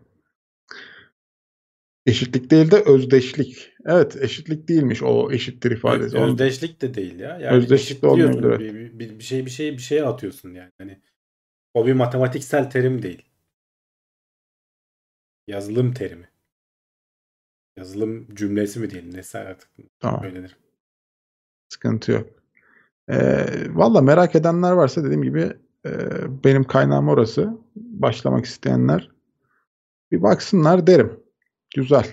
Eşitlik 2.05 2.51
değil 2.51 2.71
de 2.71 2.83
özdeşlik. 2.85 3.73
Evet 3.85 4.15
eşitlik 4.15 4.67
değilmiş 4.67 5.03
o 5.03 5.31
eşittir 5.31 5.71
ifadesi. 5.71 6.17
Özdeşlik 6.17 6.81
de 6.81 6.93
değil 6.93 7.19
ya. 7.19 7.39
Yani 7.39 7.57
Özdeşlik 7.57 8.01
de 8.01 8.07
olmayabilir, 8.07 8.59
Bir, 8.59 8.99
bir, 8.99 9.19
bir 9.19 9.23
şey 9.23 9.45
bir 9.45 9.51
şey 9.51 9.71
bir 9.71 9.81
şeye 9.81 10.05
atıyorsun 10.05 10.53
yani. 10.53 10.71
Hani 10.77 11.01
o 11.73 11.87
bir 11.87 11.93
matematiksel 11.93 12.69
terim 12.69 13.01
değil. 13.01 13.25
Yazılım 15.47 15.93
terimi. 15.93 16.29
Yazılım 17.77 18.35
cümlesi 18.35 18.79
mi 18.79 18.89
diyelim 18.89 19.13
neyse 19.13 19.39
artık 19.39 19.69
Tamam. 19.99 20.23
öyledir. 20.23 20.57
Sıkıntı 21.69 22.11
yok. 22.11 22.40
Ee, 23.09 23.45
Valla 23.69 24.01
merak 24.01 24.35
edenler 24.35 24.71
varsa 24.71 25.03
dediğim 25.03 25.23
gibi 25.23 25.53
e, 25.85 25.91
benim 26.43 26.63
kaynağım 26.63 27.07
orası. 27.07 27.57
Başlamak 27.75 28.45
isteyenler 28.45 29.11
bir 30.11 30.23
baksınlar 30.23 30.87
derim. 30.87 31.19
Güzel. 31.75 32.05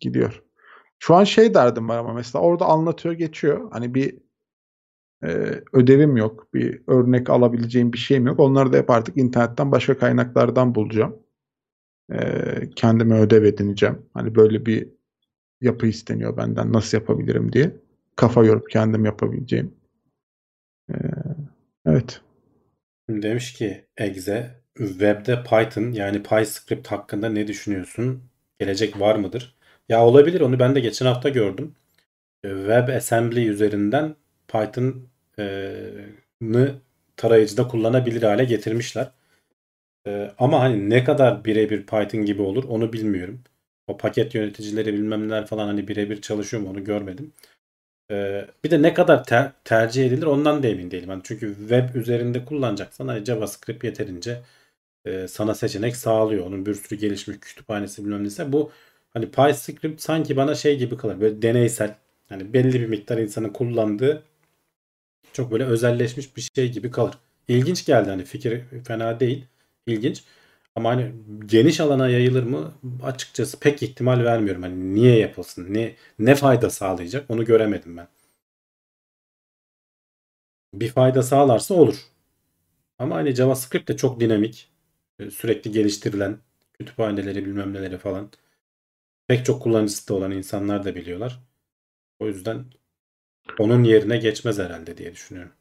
Gidiyor. 0.00 0.42
Şu 0.98 1.14
an 1.14 1.24
şey 1.24 1.54
derdim 1.54 1.88
var 1.88 1.98
ama 1.98 2.12
mesela 2.12 2.42
orada 2.42 2.66
anlatıyor 2.66 3.14
geçiyor. 3.14 3.68
Hani 3.72 3.94
bir 3.94 4.18
e, 5.24 5.28
ödevim 5.72 6.16
yok. 6.16 6.54
Bir 6.54 6.82
örnek 6.86 7.30
alabileceğim 7.30 7.92
bir 7.92 7.98
şeyim 7.98 8.26
yok. 8.26 8.40
Onları 8.40 8.72
da 8.72 8.76
hep 8.76 8.90
artık 8.90 9.16
internetten 9.16 9.72
başka 9.72 9.98
kaynaklardan 9.98 10.74
bulacağım. 10.74 11.16
E, 12.12 12.20
kendime 12.76 13.20
ödev 13.20 13.44
edineceğim. 13.44 14.06
Hani 14.14 14.34
böyle 14.34 14.66
bir 14.66 14.88
yapı 15.60 15.86
isteniyor 15.86 16.36
benden. 16.36 16.72
Nasıl 16.72 16.98
yapabilirim 16.98 17.52
diye. 17.52 17.76
Kafa 18.16 18.44
yorup 18.44 18.70
kendim 18.70 19.04
yapabileceğim. 19.04 19.74
E, 21.88 21.90
evet. 21.90 22.20
Demiş 23.10 23.52
ki 23.52 23.86
Exe 23.96 24.60
webde 24.78 25.42
Python 25.42 25.92
yani 25.92 26.22
PyScript 26.22 26.88
hakkında 26.88 27.28
ne 27.28 27.46
düşünüyorsun? 27.46 28.22
Gelecek 28.58 29.00
var 29.00 29.16
mıdır? 29.16 29.56
Ya 29.88 30.06
olabilir 30.06 30.40
onu 30.40 30.58
ben 30.58 30.74
de 30.74 30.80
geçen 30.80 31.06
hafta 31.06 31.28
gördüm. 31.28 31.74
E, 32.44 32.48
WebAssembly 32.48 33.48
üzerinden 33.48 34.16
Python'ı 34.48 35.04
tarayıcıda 37.16 37.68
kullanabilir 37.68 38.22
hale 38.22 38.44
getirmişler. 38.44 39.10
E, 40.06 40.30
ama 40.38 40.60
hani 40.60 40.90
ne 40.90 41.04
kadar 41.04 41.44
birebir 41.44 41.86
Python 41.86 42.24
gibi 42.24 42.42
olur 42.42 42.64
onu 42.64 42.92
bilmiyorum. 42.92 43.40
O 43.86 43.96
paket 43.96 44.34
yöneticileri 44.34 44.92
bilmem 44.94 45.28
neler 45.28 45.46
falan 45.46 45.66
hani 45.66 45.88
birebir 45.88 46.20
çalışıyor 46.20 46.62
mu 46.62 46.70
onu 46.70 46.84
görmedim. 46.84 47.32
Ee, 48.10 48.46
bir 48.64 48.70
de 48.70 48.82
ne 48.82 48.94
kadar 48.94 49.24
ter- 49.24 49.52
tercih 49.64 50.06
edilir 50.06 50.26
ondan 50.26 50.62
da 50.62 50.66
emin 50.68 50.90
değilim. 50.90 51.08
Hani 51.08 51.22
çünkü 51.24 51.56
web 51.58 51.94
üzerinde 51.94 52.44
kullanacaksan 52.44 53.08
hani 53.08 53.24
JavaScript 53.24 53.84
yeterince 53.84 54.42
e, 55.06 55.28
sana 55.28 55.54
seçenek 55.54 55.96
sağlıyor. 55.96 56.46
Onun 56.46 56.66
bir 56.66 56.74
sürü 56.74 57.00
gelişmiş 57.00 57.38
kütüphanesi 57.40 58.04
bilmem 58.04 58.22
neyse. 58.22 58.52
Bu 58.52 58.72
hani 59.10 59.30
PyScript 59.30 60.02
sanki 60.02 60.36
bana 60.36 60.54
şey 60.54 60.78
gibi 60.78 60.96
kalır. 60.96 61.20
Böyle 61.20 61.42
deneysel. 61.42 61.94
hani 62.28 62.52
belli 62.54 62.80
bir 62.80 62.86
miktar 62.86 63.18
insanın 63.18 63.48
kullandığı 63.50 64.22
çok 65.32 65.52
böyle 65.52 65.64
özelleşmiş 65.64 66.36
bir 66.36 66.50
şey 66.54 66.72
gibi 66.72 66.90
kalır. 66.90 67.14
İlginç 67.48 67.86
geldi 67.86 68.10
hani 68.10 68.24
fikir 68.24 68.62
fena 68.84 69.20
değil. 69.20 69.44
İlginç. 69.86 70.24
Ama 70.78 70.90
hani 70.90 71.12
geniş 71.46 71.80
alana 71.80 72.08
yayılır 72.08 72.42
mı? 72.42 72.74
Açıkçası 73.02 73.60
pek 73.60 73.82
ihtimal 73.82 74.24
vermiyorum. 74.24 74.62
Hani 74.62 74.94
niye 74.94 75.18
yapılsın? 75.18 75.74
Ne 75.74 75.96
ne 76.18 76.34
fayda 76.34 76.70
sağlayacak? 76.70 77.30
Onu 77.30 77.44
göremedim 77.44 77.96
ben. 77.96 78.08
Bir 80.74 80.88
fayda 80.88 81.22
sağlarsa 81.22 81.74
olur. 81.74 81.96
Ama 82.98 83.16
hani 83.16 83.34
JavaScript 83.34 83.88
de 83.88 83.96
çok 83.96 84.20
dinamik. 84.20 84.70
e, 85.18 85.30
Sürekli 85.30 85.72
geliştirilen 85.72 86.38
kütüphaneleri 86.78 87.44
bilmem 87.46 87.72
neleri 87.72 87.98
falan. 87.98 88.30
Pek 89.28 89.46
çok 89.46 89.62
kullanıcısı 89.62 90.08
da 90.08 90.14
olan 90.14 90.30
insanlar 90.32 90.84
da 90.84 90.94
biliyorlar. 90.94 91.40
O 92.20 92.26
yüzden 92.28 92.64
onun 93.58 93.84
yerine 93.84 94.18
geçmez 94.18 94.58
herhalde 94.58 94.98
diye 94.98 95.12
düşünüyorum. 95.12 95.52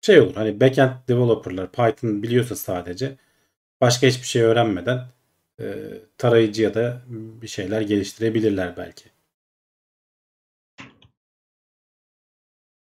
Şey 0.00 0.20
olur 0.20 0.34
hani 0.34 0.60
backend 0.60 0.90
developerlar 1.08 1.72
Python 1.72 2.22
biliyorsa 2.22 2.56
sadece 2.56 3.16
başka 3.80 4.06
hiçbir 4.06 4.26
şey 4.26 4.42
öğrenmeden 4.42 5.06
e, 5.60 5.64
tarayıcıya 6.18 6.74
da 6.74 7.02
bir 7.08 7.48
şeyler 7.48 7.80
geliştirebilirler 7.80 8.76
belki. 8.76 9.10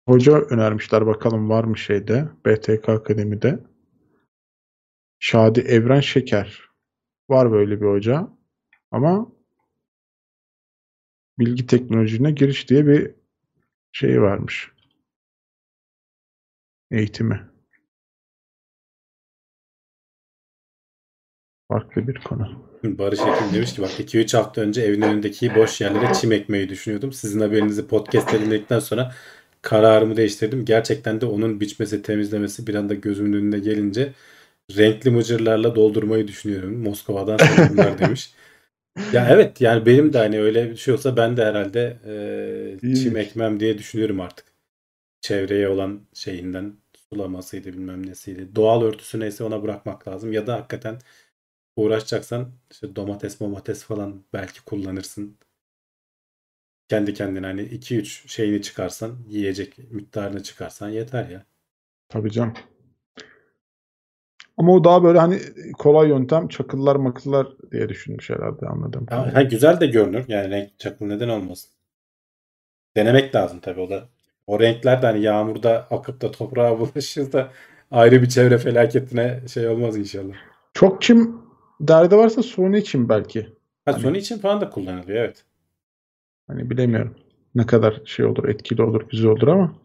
Hoca 0.07 0.33
önermişler 0.33 1.05
bakalım 1.05 1.49
var 1.49 1.63
mı 1.63 1.77
şeyde 1.77 2.27
BTK 2.45 2.89
Akademi'de. 2.89 3.59
Şadi 5.19 5.59
Evren 5.59 5.99
Şeker. 5.99 6.69
Var 7.29 7.51
böyle 7.51 7.81
bir 7.81 7.85
hoca. 7.85 8.27
Ama 8.91 9.31
bilgi 11.39 11.67
teknolojisine 11.67 12.31
giriş 12.31 12.69
diye 12.69 12.87
bir 12.87 13.15
şey 13.91 14.21
varmış. 14.21 14.71
Eğitimi. 16.91 17.52
Farklı 21.73 22.07
bir 22.07 22.15
konu. 22.15 22.49
Barış 22.83 23.19
Ekim 23.19 23.53
demiş 23.53 23.73
ki 23.73 23.81
bak 23.81 23.99
2-3 23.99 24.37
hafta 24.37 24.61
önce 24.61 24.81
evin 24.81 25.01
önündeki 25.01 25.55
boş 25.55 25.81
yerlere 25.81 26.13
çim 26.13 26.31
ekmeyi 26.31 26.69
düşünüyordum. 26.69 27.13
Sizin 27.13 27.39
haberinizi 27.39 27.87
podcast 27.87 28.33
dinledikten 28.33 28.79
sonra 28.79 29.11
kararımı 29.61 30.17
değiştirdim. 30.17 30.65
Gerçekten 30.65 31.21
de 31.21 31.25
onun 31.25 31.59
biçmesi, 31.59 32.01
temizlemesi 32.01 32.67
bir 32.67 32.75
anda 32.75 32.93
gözümün 32.93 33.33
önüne 33.33 33.59
gelince 33.59 34.13
renkli 34.77 35.11
mıcırlarla 35.11 35.75
doldurmayı 35.75 36.27
düşünüyorum. 36.27 36.83
Moskova'dan 36.83 37.37
selamlar 37.37 37.99
demiş. 37.99 38.33
Ya 39.13 39.27
evet 39.29 39.61
yani 39.61 39.85
benim 39.85 40.13
de 40.13 40.17
hani 40.17 40.41
öyle 40.41 40.71
bir 40.71 40.77
şey 40.77 40.93
olsa 40.93 41.17
ben 41.17 41.37
de 41.37 41.45
herhalde 41.45 41.97
e, 42.83 42.95
çim 42.95 43.17
ekmem 43.17 43.59
diye 43.59 43.77
düşünüyorum 43.77 44.21
artık. 44.21 44.45
Çevreye 45.21 45.69
olan 45.69 46.01
şeyinden 46.13 46.73
sulamasıydı 47.09 47.73
bilmem 47.73 48.07
nesiydi. 48.07 48.55
Doğal 48.55 48.81
örtüsü 48.81 49.19
neyse 49.19 49.43
ona 49.43 49.63
bırakmak 49.63 50.07
lazım. 50.07 50.33
Ya 50.33 50.47
da 50.47 50.53
hakikaten 50.53 50.99
uğraşacaksan 51.75 52.51
işte 52.71 52.95
domates 52.95 53.39
domates 53.39 53.83
falan 53.83 54.23
belki 54.33 54.65
kullanırsın. 54.65 55.37
Kendi 56.89 57.13
kendine 57.13 57.45
hani 57.45 57.61
2-3 57.61 58.27
şeyini 58.27 58.61
çıkarsan 58.61 59.17
yiyecek 59.27 59.91
miktarını 59.91 60.43
çıkarsan 60.43 60.89
yeter 60.89 61.29
ya. 61.29 61.45
Tabii 62.09 62.31
canım. 62.31 62.53
Ama 64.57 64.73
o 64.73 64.83
daha 64.83 65.03
böyle 65.03 65.19
hani 65.19 65.39
kolay 65.77 66.09
yöntem 66.09 66.47
çakıllar 66.47 66.95
makıllar 66.95 67.47
diye 67.71 67.89
düşünmüş 67.89 68.29
herhalde 68.29 68.65
anladım. 68.65 69.05
Ha, 69.09 69.29
ha, 69.33 69.41
güzel 69.41 69.79
de 69.79 69.87
görünür. 69.87 70.25
Yani 70.27 70.49
renk 70.49 70.79
çakıl 70.79 71.05
neden 71.05 71.29
olmasın. 71.29 71.71
Denemek 72.97 73.35
lazım 73.35 73.59
tabii 73.59 73.81
o 73.81 73.89
da. 73.89 74.09
O 74.47 74.59
renkler 74.59 75.01
de 75.01 75.05
hani 75.05 75.21
yağmurda 75.21 75.87
akıp 75.91 76.21
da 76.21 76.31
toprağa 76.31 76.79
bulaşır 76.79 77.31
da 77.31 77.51
ayrı 77.91 78.21
bir 78.21 78.29
çevre 78.29 78.57
felaketine 78.57 79.39
şey 79.47 79.67
olmaz 79.67 79.97
inşallah. 79.97 80.35
Çok 80.73 81.01
çim 81.01 81.42
derdi 81.87 82.15
varsa 82.17 82.43
Sony 82.43 82.77
için 82.77 83.09
belki. 83.09 83.41
Ha 83.85 83.93
Hani- 83.93 84.01
Sony 84.01 84.17
için 84.17 84.37
falan 84.37 84.61
da 84.61 84.69
kullanılıyor 84.69 85.23
evet. 85.23 85.45
Hani 86.47 86.69
bilemiyorum. 86.69 87.15
Ne 87.55 87.65
kadar 87.65 88.01
şey 88.05 88.25
olur, 88.25 88.47
etkili 88.49 88.81
olur, 88.83 89.09
güzel 89.09 89.31
olur 89.31 89.47
ama. 89.47 89.75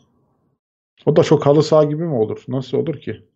O 1.06 1.16
da 1.16 1.22
çok 1.22 1.46
halı 1.46 1.62
saha 1.62 1.84
gibi 1.84 2.02
mi 2.02 2.14
olur? 2.14 2.44
Nasıl 2.48 2.78
olur 2.78 3.00
ki? 3.00 3.26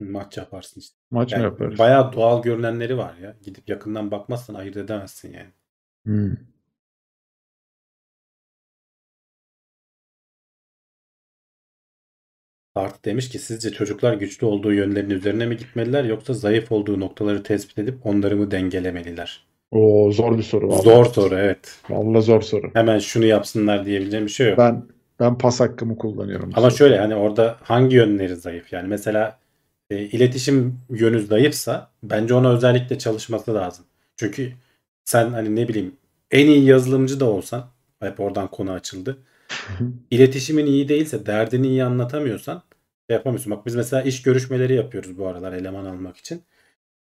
Maç 0.00 0.36
yaparsın 0.36 0.80
işte. 0.80 0.96
Maç 1.10 1.32
mı 1.32 1.38
Yani 1.38 1.44
yaparız? 1.44 1.78
bayağı 1.78 2.12
doğal 2.12 2.42
görünenleri 2.42 2.98
var 2.98 3.16
ya. 3.16 3.36
Gidip 3.42 3.68
yakından 3.68 4.10
bakmazsan 4.10 4.54
ayırt 4.54 4.76
edemezsin 4.76 5.32
yani. 5.32 5.50
Hmm. 6.04 6.36
Artı 12.74 13.04
demiş 13.04 13.28
ki 13.28 13.38
sizce 13.38 13.70
çocuklar 13.70 14.14
güçlü 14.14 14.46
olduğu 14.46 14.72
yönlerin 14.72 15.10
üzerine 15.10 15.46
mi 15.46 15.56
gitmeliler 15.56 16.04
yoksa 16.04 16.32
zayıf 16.32 16.72
olduğu 16.72 17.00
noktaları 17.00 17.42
tespit 17.42 17.78
edip 17.78 18.06
onları 18.06 18.36
mı 18.36 18.50
dengelemeliler? 18.50 19.44
O 19.70 20.12
zor 20.12 20.38
bir 20.38 20.42
soru 20.42 20.68
vallahi. 20.68 20.82
Zor 20.82 21.04
soru 21.04 21.34
evet. 21.34 21.78
Vallahi 21.90 22.22
zor 22.22 22.42
soru. 22.42 22.70
Hemen 22.74 22.98
şunu 22.98 23.24
yapsınlar 23.24 23.86
diyebileceğim 23.86 24.26
bir 24.26 24.30
şey 24.30 24.48
yok. 24.48 24.58
Ben 24.58 24.82
ben 25.20 25.38
pas 25.38 25.60
hakkımı 25.60 25.98
kullanıyorum. 25.98 26.50
Ama 26.54 26.70
soruda. 26.70 26.76
şöyle 26.76 26.98
hani 26.98 27.14
orada 27.14 27.56
hangi 27.62 27.96
yönleri 27.96 28.36
zayıf? 28.36 28.72
Yani 28.72 28.88
mesela 28.88 29.38
e, 29.90 29.98
iletişim 29.98 30.78
yönü 30.90 31.20
zayıfsa 31.20 31.90
bence 32.02 32.34
ona 32.34 32.52
özellikle 32.52 32.98
çalışması 32.98 33.54
lazım. 33.54 33.84
Çünkü 34.16 34.52
sen 35.04 35.28
hani 35.32 35.56
ne 35.56 35.68
bileyim 35.68 35.96
en 36.30 36.46
iyi 36.46 36.64
yazılımcı 36.64 37.20
da 37.20 37.24
olsan 37.24 37.64
hep 38.00 38.20
oradan 38.20 38.48
konu 38.48 38.72
açıldı. 38.72 39.18
İletişimin 40.10 40.66
iyi 40.66 40.88
değilse 40.88 41.26
derdini 41.26 41.66
iyi 41.66 41.84
anlatamıyorsan 41.84 42.62
şey 43.10 43.16
yapamıyorsun. 43.16 43.50
Bak 43.52 43.66
biz 43.66 43.74
mesela 43.74 44.02
iş 44.02 44.22
görüşmeleri 44.22 44.74
yapıyoruz 44.74 45.18
bu 45.18 45.26
aralar 45.26 45.52
eleman 45.52 45.84
almak 45.84 46.16
için. 46.16 46.42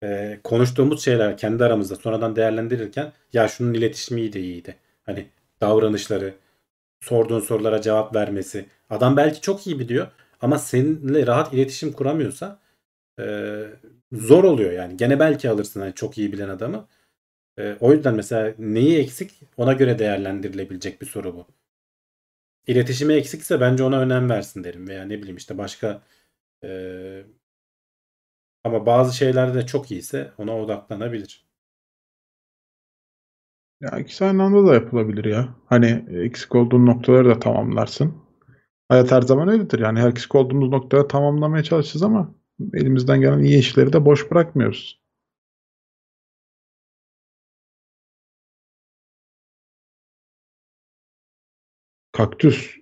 Ee, 0.04 0.40
konuştuğumuz 0.44 1.04
şeyler 1.04 1.38
kendi 1.38 1.64
aramızda 1.66 1.96
sonradan 1.96 2.36
değerlendirirken 2.36 3.14
ya 3.34 3.48
şunun 3.48 3.74
iletişimi 3.74 4.22
iyiydi 4.22 4.40
iyiydi. 4.40 4.76
Hani 5.04 5.28
davranışları, 5.62 6.36
sorduğun 7.02 7.40
sorulara 7.40 7.82
cevap 7.82 8.16
vermesi. 8.16 8.66
Adam 8.90 9.18
belki 9.18 9.42
çok 9.42 9.68
iyi 9.68 9.80
biliyor 9.80 10.08
ama 10.42 10.60
seninle 10.60 11.28
rahat 11.28 11.54
iletişim 11.54 11.94
kuramıyorsa 11.94 12.60
e, 13.20 13.26
zor 14.14 14.44
oluyor 14.44 14.72
yani. 14.72 14.98
Gene 14.98 15.20
belki 15.20 15.50
alırsın 15.50 15.82
hani 15.82 15.94
çok 15.96 16.18
iyi 16.18 16.32
bilen 16.34 16.50
adamı. 16.50 16.88
E, 17.60 17.78
o 17.80 17.94
yüzden 17.94 18.16
mesela 18.16 18.56
neyi 18.60 19.00
eksik 19.00 19.32
ona 19.58 19.74
göre 19.74 20.00
değerlendirilebilecek 20.00 21.02
bir 21.02 21.08
soru 21.08 21.36
bu. 21.36 21.48
İletişimi 22.68 23.14
eksikse 23.14 23.62
bence 23.62 23.84
ona 23.84 24.00
önem 24.00 24.30
versin 24.30 24.64
derim 24.64 24.88
veya 24.88 25.06
ne 25.06 25.18
bileyim 25.20 25.38
işte 25.38 25.58
başka 25.58 26.02
e, 26.64 26.70
ama 28.64 28.86
bazı 28.86 29.18
şeylerde 29.18 29.54
de 29.54 29.66
çok 29.66 29.92
iyiyse 29.92 30.32
ona 30.38 30.58
odaklanabilir. 30.58 31.46
Ya 33.82 34.00
ikisi 34.00 34.26
aynı 34.26 34.44
anda 34.44 34.68
da 34.68 34.74
yapılabilir 34.74 35.26
ya. 35.26 35.56
Hani 35.66 36.06
eksik 36.10 36.56
olduğun 36.56 36.86
noktaları 36.86 37.30
da 37.30 37.40
tamamlarsın. 37.40 38.16
Hayat 38.90 39.12
her 39.12 39.22
zaman 39.22 39.48
öyledir. 39.50 39.80
Yani 39.80 40.00
her 40.00 40.10
eksik 40.10 40.36
olduğumuz 40.36 40.70
noktada 40.70 41.08
tamamlamaya 41.08 41.64
çalışacağız 41.64 42.04
ama 42.04 42.36
elimizden 42.74 43.22
gelen 43.22 43.40
iyi 43.40 43.60
işleri 43.60 43.94
de 43.94 44.06
boş 44.06 44.32
bırakmıyoruz. 44.32 45.01
Kaktüs. 52.12 52.76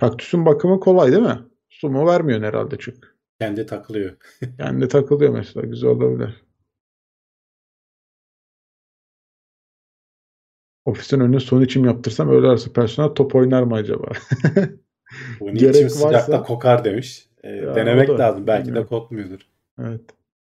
Kaktüsün 0.00 0.46
bakımı 0.46 0.80
kolay 0.80 1.12
değil 1.12 1.22
mi? 1.22 1.38
Su 1.68 1.88
mu 1.90 2.06
vermiyorsun 2.06 2.46
herhalde 2.46 2.76
çünkü. 2.78 3.08
Kendi 3.40 3.66
takılıyor. 3.66 4.16
Kendi 4.58 4.88
takılıyor 4.88 5.32
mesela. 5.32 5.66
Güzel 5.66 5.90
olabilir. 5.90 6.44
Ofisin 10.84 11.20
önüne 11.20 11.40
son 11.40 11.62
içim 11.62 11.84
yaptırsam 11.84 12.30
öğle 12.30 12.46
arası 12.46 12.72
personel 12.72 13.08
top 13.08 13.34
oynar 13.34 13.62
mı 13.62 13.74
acaba? 13.74 14.04
Bunun 15.40 15.54
Gerek 15.54 15.74
için 15.74 15.88
sıcakta 15.88 16.42
kokar 16.42 16.84
demiş. 16.84 17.28
E, 17.42 17.50
Ya, 17.50 17.74
denemek 17.74 18.08
da, 18.08 18.18
lazım. 18.18 18.46
Belki 18.46 18.62
de 18.62 18.66
bilmiyorum. 18.66 18.88
kokmuyordur. 18.88 19.40
evet. 19.80 20.00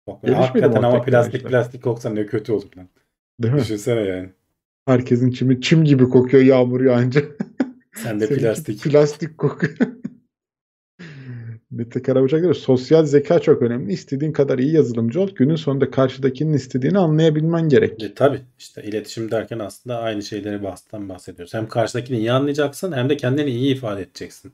Kokmuyor. 0.06 0.36
Hakikaten 0.36 0.82
ama 0.82 1.02
plastik 1.02 1.46
plastik 1.48 1.82
koksa 1.84 2.10
ne 2.10 2.26
kötü 2.26 2.52
olur 2.52 2.76
lan. 2.76 2.88
Değil 3.40 3.54
mi? 3.54 3.60
Düşünsene 3.60 4.00
yani. 4.00 4.30
Herkesin 4.86 5.30
çimi 5.30 5.60
çim 5.60 5.84
gibi 5.84 6.08
kokuyor 6.08 6.42
yağmur 6.42 6.80
yağınca. 6.80 7.20
Sen 7.94 8.20
de 8.20 8.28
plastik. 8.28 8.82
Plastik 8.82 9.38
kokuyor. 9.38 9.76
Mete 11.70 12.02
Karabıçak 12.02 12.42
diyor 12.42 12.54
sosyal 12.54 13.04
zeka 13.04 13.38
çok 13.38 13.62
önemli. 13.62 13.92
İstediğin 13.92 14.32
kadar 14.32 14.58
iyi 14.58 14.74
yazılımcı 14.74 15.20
ol. 15.20 15.28
Günün 15.34 15.56
sonunda 15.56 15.90
karşıdakinin 15.90 16.52
istediğini 16.52 16.98
anlayabilmen 16.98 17.68
gerek. 17.68 18.02
E, 18.02 18.14
tabii 18.14 18.40
işte 18.58 18.82
iletişim 18.82 19.30
derken 19.30 19.58
aslında 19.58 19.98
aynı 19.98 20.22
şeyleri 20.22 20.62
bahseden 20.62 21.08
bahsediyoruz. 21.08 21.54
Hem 21.54 21.68
karşıdakini 21.68 22.18
iyi 22.18 22.32
anlayacaksın 22.32 22.92
hem 22.92 23.08
de 23.08 23.16
kendini 23.16 23.50
iyi 23.50 23.74
ifade 23.74 24.02
edeceksin. 24.02 24.52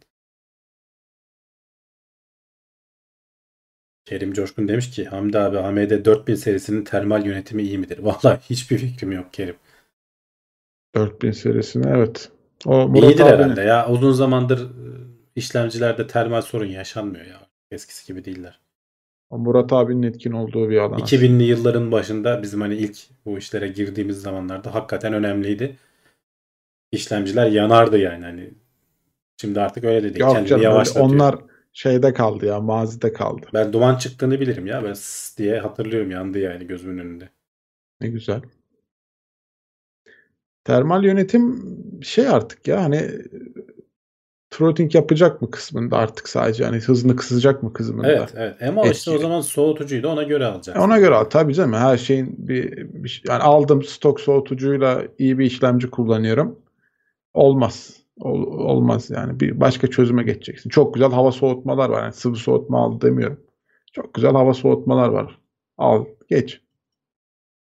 Kerim 4.04 4.32
Coşkun 4.32 4.68
demiş 4.68 4.90
ki 4.90 5.04
Hamdi 5.04 5.38
abi 5.38 5.58
AMD 5.58 6.04
4000 6.04 6.34
serisinin 6.34 6.84
termal 6.84 7.26
yönetimi 7.26 7.62
iyi 7.62 7.78
midir? 7.78 7.98
Vallahi 8.02 8.40
hiçbir 8.50 8.78
fikrim 8.78 9.12
yok 9.12 9.32
Kerim. 9.32 9.56
4000 10.94 11.30
serisine 11.30 11.90
evet. 11.90 12.30
O 12.66 12.88
Murat 12.88 13.10
İyidir 13.10 13.20
abinin- 13.24 13.32
herhalde 13.44 13.60
ya. 13.60 13.88
Uzun 13.88 14.12
zamandır 14.12 14.58
e, 14.60 14.86
işlemcilerde 15.36 16.06
termal 16.06 16.40
sorun 16.40 16.66
yaşanmıyor 16.66 17.26
ya. 17.26 17.40
Eskisi 17.70 18.06
gibi 18.06 18.24
değiller. 18.24 18.60
o 19.30 19.38
Murat 19.38 19.72
abinin 19.72 20.02
etkin 20.02 20.32
olduğu 20.32 20.70
bir 20.70 20.78
alan. 20.78 20.98
2000'li 20.98 21.42
yılların 21.42 21.92
başında 21.92 22.42
bizim 22.42 22.60
hani 22.60 22.74
ilk 22.76 22.98
bu 23.26 23.38
işlere 23.38 23.68
girdiğimiz 23.68 24.22
zamanlarda 24.22 24.74
hakikaten 24.74 25.12
önemliydi. 25.12 25.76
İşlemciler 26.92 27.46
yanardı 27.50 27.98
yani 27.98 28.24
hani. 28.24 28.50
Şimdi 29.40 29.60
artık 29.60 29.84
öyle 29.84 29.98
de 30.02 30.08
değil. 30.08 30.20
Yok 30.20 30.30
Kendini 30.32 30.48
canım, 30.48 30.62
yavaşlatıyor. 30.62 31.06
onlar 31.06 31.36
şeyde 31.72 32.12
kaldı 32.12 32.46
ya 32.46 32.60
mazide 32.60 33.12
kaldı. 33.12 33.46
Ben 33.54 33.72
duman 33.72 33.96
çıktığını 33.96 34.40
bilirim 34.40 34.66
ya. 34.66 34.84
Ben 34.84 34.94
diye 35.36 35.58
hatırlıyorum 35.58 36.10
yandı 36.10 36.38
yani 36.38 36.66
gözümün 36.66 36.98
önünde. 36.98 37.28
Ne 38.00 38.08
güzel. 38.08 38.40
Termal 40.68 41.04
yönetim 41.04 41.62
şey 42.02 42.28
artık 42.28 42.68
ya 42.68 42.84
hani 42.84 43.10
throttling 44.50 44.94
yapacak 44.94 45.42
mı 45.42 45.50
kısmında 45.50 45.96
artık 45.96 46.28
sadece 46.28 46.64
hani 46.64 46.76
hızını 46.76 47.16
kısacak 47.16 47.62
mı 47.62 47.72
kısmında. 47.72 48.12
Evet 48.12 48.32
evet. 48.36 48.62
Ama 48.62 48.86
işte 48.86 49.10
o 49.10 49.18
zaman 49.18 49.40
soğutucuyu 49.40 50.02
da 50.02 50.08
ona 50.08 50.22
göre 50.22 50.46
alacaksın. 50.46 50.82
Ona 50.82 50.98
göre 50.98 51.14
al 51.14 51.24
tabii 51.24 51.54
canım 51.54 51.72
her 51.72 51.96
şeyin 51.96 52.34
bir, 52.48 52.76
bir 52.94 53.08
şey- 53.08 53.22
yani 53.28 53.42
aldım 53.42 53.82
stok 53.82 54.20
soğutucuyla 54.20 55.02
iyi 55.18 55.38
bir 55.38 55.44
işlemci 55.46 55.90
kullanıyorum. 55.90 56.58
Olmaz. 57.34 57.96
Ol- 58.20 58.58
olmaz 58.58 59.10
yani. 59.10 59.40
Bir 59.40 59.60
başka 59.60 59.86
çözüme 59.86 60.22
geçeceksin. 60.22 60.70
Çok 60.70 60.94
güzel 60.94 61.10
hava 61.10 61.32
soğutmalar 61.32 61.88
var. 61.90 62.02
Yani 62.02 62.12
sıvı 62.12 62.36
soğutma 62.36 62.84
al 62.84 63.00
demiyorum. 63.00 63.40
Çok 63.92 64.14
güzel 64.14 64.32
hava 64.32 64.54
soğutmalar 64.54 65.08
var. 65.08 65.38
Al 65.78 66.04
geç. 66.28 66.60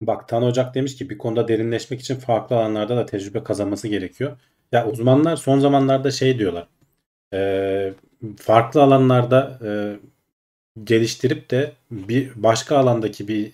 Bak 0.02 0.28
Tan 0.28 0.44
Ocak 0.44 0.76
demiş 0.76 0.96
ki 0.96 1.10
bir 1.10 1.18
konuda 1.18 1.48
derinleşmek 1.48 2.02
için 2.02 2.16
farklı 2.16 2.56
alanlarda 2.56 2.98
da 2.98 3.06
tecrübe 3.06 3.44
kazanması 3.44 3.88
gerekiyor. 3.88 4.38
Ya 4.72 4.88
uzmanlar 4.88 5.36
son 5.36 5.60
zamanlarda 5.60 6.12
şey 6.12 6.40
diyorlar. 6.40 6.68
e, 7.34 7.94
farklı 8.38 8.84
alanlarda 8.84 9.60
e, 9.66 9.72
geliştirip 10.84 11.52
de 11.52 11.74
bir 11.92 12.32
başka 12.36 12.78
alandaki 12.78 13.28
bir 13.28 13.52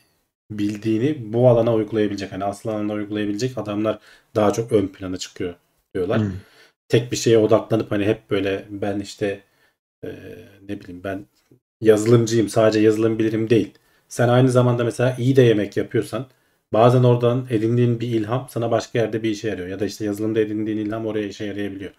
bildiğini 0.52 1.34
bu 1.34 1.50
alana 1.50 1.74
uygulayabilecek. 1.74 2.32
Hani 2.32 2.44
asıl 2.46 2.70
alana 2.70 2.94
uygulayabilecek 2.94 3.58
adamlar 3.58 4.00
daha 4.36 4.54
çok 4.54 4.72
ön 4.72 4.88
plana 4.88 5.18
çıkıyor 5.18 5.56
diyorlar. 5.96 6.20
Hmm. 6.22 6.32
Tek 6.89 7.12
bir 7.12 7.18
şeye 7.18 7.38
odaklanıp 7.38 7.91
hani 7.91 8.06
hep 8.06 8.30
böyle 8.30 8.66
ben 8.70 9.00
işte 9.00 9.41
e, 10.04 10.10
ne 10.70 10.80
bileyim 10.80 11.02
ben 11.04 11.26
yazılımcıyım 11.82 12.50
sadece 12.50 12.80
yazılım 12.80 13.20
bilirim 13.20 13.50
değil. 13.50 13.74
Sen 14.14 14.28
aynı 14.28 14.49
zamanda 14.49 14.84
mesela 14.84 15.16
iyi 15.18 15.36
de 15.36 15.41
yemek 15.41 15.78
yapıyorsan 15.78 16.26
bazen 16.74 17.03
oradan 17.03 17.47
edindiğin 17.49 17.99
bir 17.99 18.07
ilham 18.07 18.47
sana 18.49 18.72
başka 18.72 18.99
yerde 18.99 19.24
bir 19.24 19.30
işe 19.30 19.49
yarıyor. 19.49 19.68
Ya 19.68 19.80
da 19.80 19.86
işte 19.86 20.05
yazılımda 20.05 20.39
edindiğin 20.39 20.78
ilham 20.78 21.05
oraya 21.05 21.28
işe 21.28 21.45
yarayabiliyor. 21.45 21.91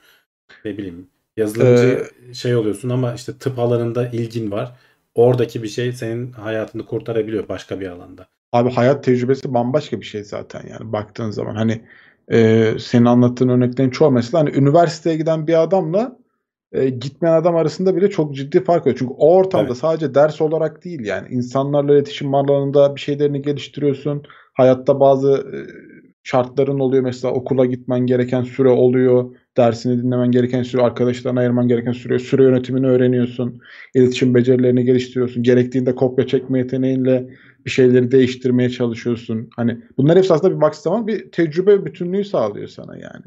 Ne 0.65 0.79
bileyim 0.79 1.09
yazılımcı 1.37 2.05
şey 2.35 2.57
oluyorsun 2.57 2.89
ama 2.89 3.15
işte 3.15 3.39
tıp 3.39 3.59
alanında 3.59 4.09
ilgin 4.09 4.51
var. 4.51 4.77
Oradaki 5.15 5.63
bir 5.63 5.69
şey 5.69 5.93
senin 5.93 6.33
hayatını 6.33 6.87
kurtarabiliyor 6.87 7.49
başka 7.49 7.81
bir 7.81 7.87
alanda. 7.89 8.29
Abi 8.53 8.71
hayat 8.71 9.05
tecrübesi 9.05 9.55
bambaşka 9.55 10.01
bir 10.01 10.07
şey 10.07 10.25
zaten 10.25 10.63
yani 10.71 10.93
baktığın 10.93 11.31
zaman 11.31 11.55
hani 11.55 11.85
e, 12.29 12.71
senin 12.79 13.05
anlattığın 13.05 13.49
örneklerin 13.49 13.91
çoğu 13.91 14.11
mesela 14.11 14.41
hani 14.41 14.51
üniversiteye 14.51 15.17
giden 15.17 15.47
bir 15.47 15.63
adamla 15.63 16.17
e, 16.75 16.89
gitmeyen 16.89 17.35
adam 17.35 17.57
arasında 17.57 17.97
bile 17.97 18.11
çok 18.11 18.35
ciddi 18.35 18.65
fark 18.65 18.87
var. 18.87 18.95
Çünkü 18.99 19.15
o 19.19 19.35
ortamda 19.37 19.67
Evet. 19.67 19.77
sadece 19.77 20.15
ders 20.15 20.41
olarak 20.41 20.85
değil 20.85 21.01
yani 21.05 21.29
insanlarla 21.31 21.95
iletişim 21.95 22.35
alanında 22.35 22.97
bir 22.97 23.01
şeylerini 23.01 23.43
geliştiriyorsun. 23.43 24.23
Hayatta 24.53 25.01
bazı 25.01 25.33
e, 25.33 25.59
şartların 26.23 26.79
oluyor 26.79 27.03
mesela 27.03 27.35
okula 27.35 27.65
gitmen 27.67 28.01
gereken 28.01 28.43
süre 28.43 28.69
oluyor. 28.69 29.37
Dersini 29.57 30.03
dinlemen 30.03 30.31
gereken 30.31 30.63
süre, 30.63 30.83
arkadaşlarına 30.83 31.41
ayırman 31.41 31.69
gereken 31.69 31.93
süre, 31.93 32.19
süre 32.19 32.43
yönetimini 32.43 32.87
öğreniyorsun. 32.87 33.61
İletişim 33.95 34.35
becerilerini 34.35 34.85
geliştiriyorsun. 34.85 35.43
Gerektiğinde 35.43 35.95
kopya 35.95 36.27
çekme 36.27 36.59
yeteneğinle 36.59 37.29
bir 37.67 37.71
şeyleri 37.71 38.11
değiştirmeye 38.11 38.71
çalışıyorsun. 38.71 39.49
Hani 39.57 39.79
bunlar 39.99 40.19
hepsi 40.19 40.35
aslında 40.35 40.57
bir 40.57 40.61
baktığı 40.61 40.83
zaman 40.83 41.07
bir 41.07 41.31
tecrübe 41.31 41.85
bütünlüğü 41.85 42.25
sağlıyor 42.25 42.69
sana 42.69 42.97
yani. 42.97 43.25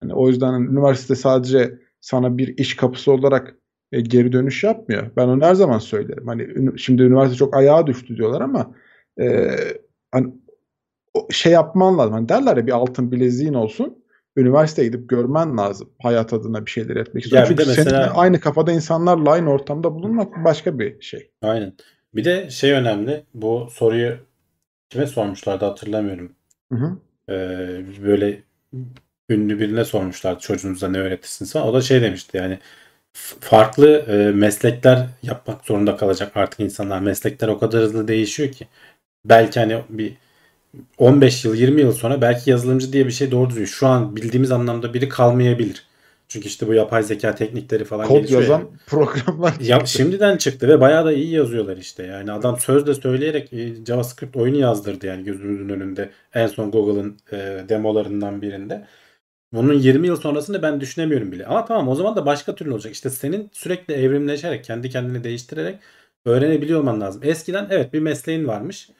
Hani 0.00 0.14
o 0.14 0.28
yüzden 0.28 0.52
hani 0.52 0.66
üniversite 0.66 1.14
sadece 1.14 1.78
sana 2.06 2.38
bir 2.38 2.58
iş 2.58 2.76
kapısı 2.76 3.12
olarak 3.12 3.54
e, 3.92 4.00
geri 4.00 4.32
dönüş 4.32 4.64
yapmıyor. 4.64 5.10
Ben 5.16 5.28
onu 5.28 5.44
her 5.44 5.54
zaman 5.54 5.78
söylerim. 5.78 6.26
Hani 6.26 6.48
şimdi 6.78 7.02
üniversite 7.02 7.36
çok 7.36 7.56
ayağa 7.56 7.86
düştü 7.86 8.16
diyorlar 8.16 8.40
ama 8.40 8.74
e, 9.20 9.48
hani 10.12 10.34
şey 11.30 11.52
yapman 11.52 11.98
lazım. 11.98 12.12
Hani 12.12 12.28
derler 12.28 12.56
ya 12.56 12.66
bir 12.66 12.72
altın 12.72 13.12
bileziğin 13.12 13.54
olsun. 13.54 14.04
Üniversiteye 14.36 14.88
gidip 14.88 15.08
görmen 15.08 15.56
lazım. 15.58 15.90
Hayat 16.02 16.32
adına 16.32 16.66
bir 16.66 16.70
şeyler 16.70 16.96
etmek 16.96 17.14
Ya 17.14 17.26
istiyorsun. 17.26 17.52
bir 17.58 17.58
de 17.58 17.64
Çünkü 17.64 17.84
mesela- 17.84 18.12
aynı 18.14 18.40
kafada 18.40 18.72
insanlarla 18.72 19.30
aynı 19.30 19.50
ortamda 19.50 19.94
bulunmak 19.94 20.44
başka 20.44 20.78
bir 20.78 21.00
şey. 21.00 21.30
Aynen. 21.42 21.72
Bir 22.14 22.24
de 22.24 22.50
şey 22.50 22.72
önemli. 22.72 23.24
Bu 23.34 23.68
soruyu 23.70 24.16
kime 24.88 25.06
sormuşlardı 25.06 25.64
hatırlamıyorum. 25.64 26.32
Hı 26.72 26.78
hı. 26.78 26.96
Ee, 27.32 28.02
böyle 28.04 28.42
ünlü 29.30 29.60
birine 29.60 29.84
sormuşlardı 29.84 30.40
çocuğunuza 30.40 30.88
ne 30.88 30.98
öğretirsiniz 30.98 31.52
falan. 31.52 31.68
O 31.68 31.74
da 31.74 31.80
şey 31.80 32.02
demişti 32.02 32.36
yani 32.36 32.58
farklı 33.40 33.88
e, 33.88 34.32
meslekler 34.32 35.06
yapmak 35.22 35.64
zorunda 35.64 35.96
kalacak 35.96 36.36
artık 36.36 36.60
insanlar. 36.60 37.00
Meslekler 37.00 37.48
o 37.48 37.58
kadar 37.58 37.82
hızlı 37.82 38.08
değişiyor 38.08 38.52
ki. 38.52 38.66
Belki 39.24 39.60
hani 39.60 39.82
bir 39.88 40.12
15 40.98 41.44
yıl 41.44 41.54
20 41.54 41.80
yıl 41.80 41.92
sonra 41.92 42.20
belki 42.20 42.50
yazılımcı 42.50 42.92
diye 42.92 43.06
bir 43.06 43.10
şey 43.10 43.30
doğru 43.30 43.50
düzgün 43.50 43.64
şu 43.64 43.86
an 43.86 44.16
bildiğimiz 44.16 44.52
anlamda 44.52 44.94
biri 44.94 45.08
kalmayabilir. 45.08 45.86
Çünkü 46.28 46.48
işte 46.48 46.68
bu 46.68 46.74
yapay 46.74 47.02
zeka 47.02 47.34
teknikleri 47.34 47.84
falan 47.84 48.06
Kod 48.06 48.16
gelişiyor 48.16 48.40
yazan 48.40 48.58
yani. 48.58 48.68
programlar. 48.86 49.54
Ya 49.60 49.86
şimdiden 49.86 50.36
çıktı 50.36 50.68
ve 50.68 50.80
bayağı 50.80 51.04
da 51.04 51.12
iyi 51.12 51.30
yazıyorlar 51.30 51.76
işte. 51.76 52.02
Yani 52.02 52.32
adam 52.32 52.58
sözle 52.60 52.94
söyleyerek 52.94 53.52
e, 53.52 53.84
JavaScript 53.86 54.36
oyunu 54.36 54.56
yazdırdı 54.56 55.06
yani 55.06 55.24
gözümüzün 55.24 55.68
önünde. 55.68 56.10
En 56.34 56.46
son 56.46 56.70
Google'ın 56.70 57.16
e, 57.32 57.64
demolarından 57.68 58.42
birinde. 58.42 58.86
Bunun 59.52 59.74
20 59.74 60.06
yıl 60.06 60.16
sonrasını 60.16 60.62
ben 60.62 60.80
düşünemiyorum 60.80 61.32
bile. 61.32 61.46
Ama 61.46 61.64
tamam 61.64 61.88
o 61.88 61.94
zaman 61.94 62.16
da 62.16 62.26
başka 62.26 62.54
türlü 62.54 62.72
olacak. 62.72 62.92
İşte 62.92 63.10
senin 63.10 63.50
sürekli 63.52 63.94
evrimleşerek, 63.94 64.64
kendi 64.64 64.90
kendini 64.90 65.24
değiştirerek 65.24 65.80
öğrenebiliyor 66.24 66.80
olman 66.80 67.00
lazım. 67.00 67.22
Eskiden 67.24 67.66
evet 67.70 67.92
bir 67.92 68.00
mesleğin 68.00 68.46
varmış. 68.48 68.90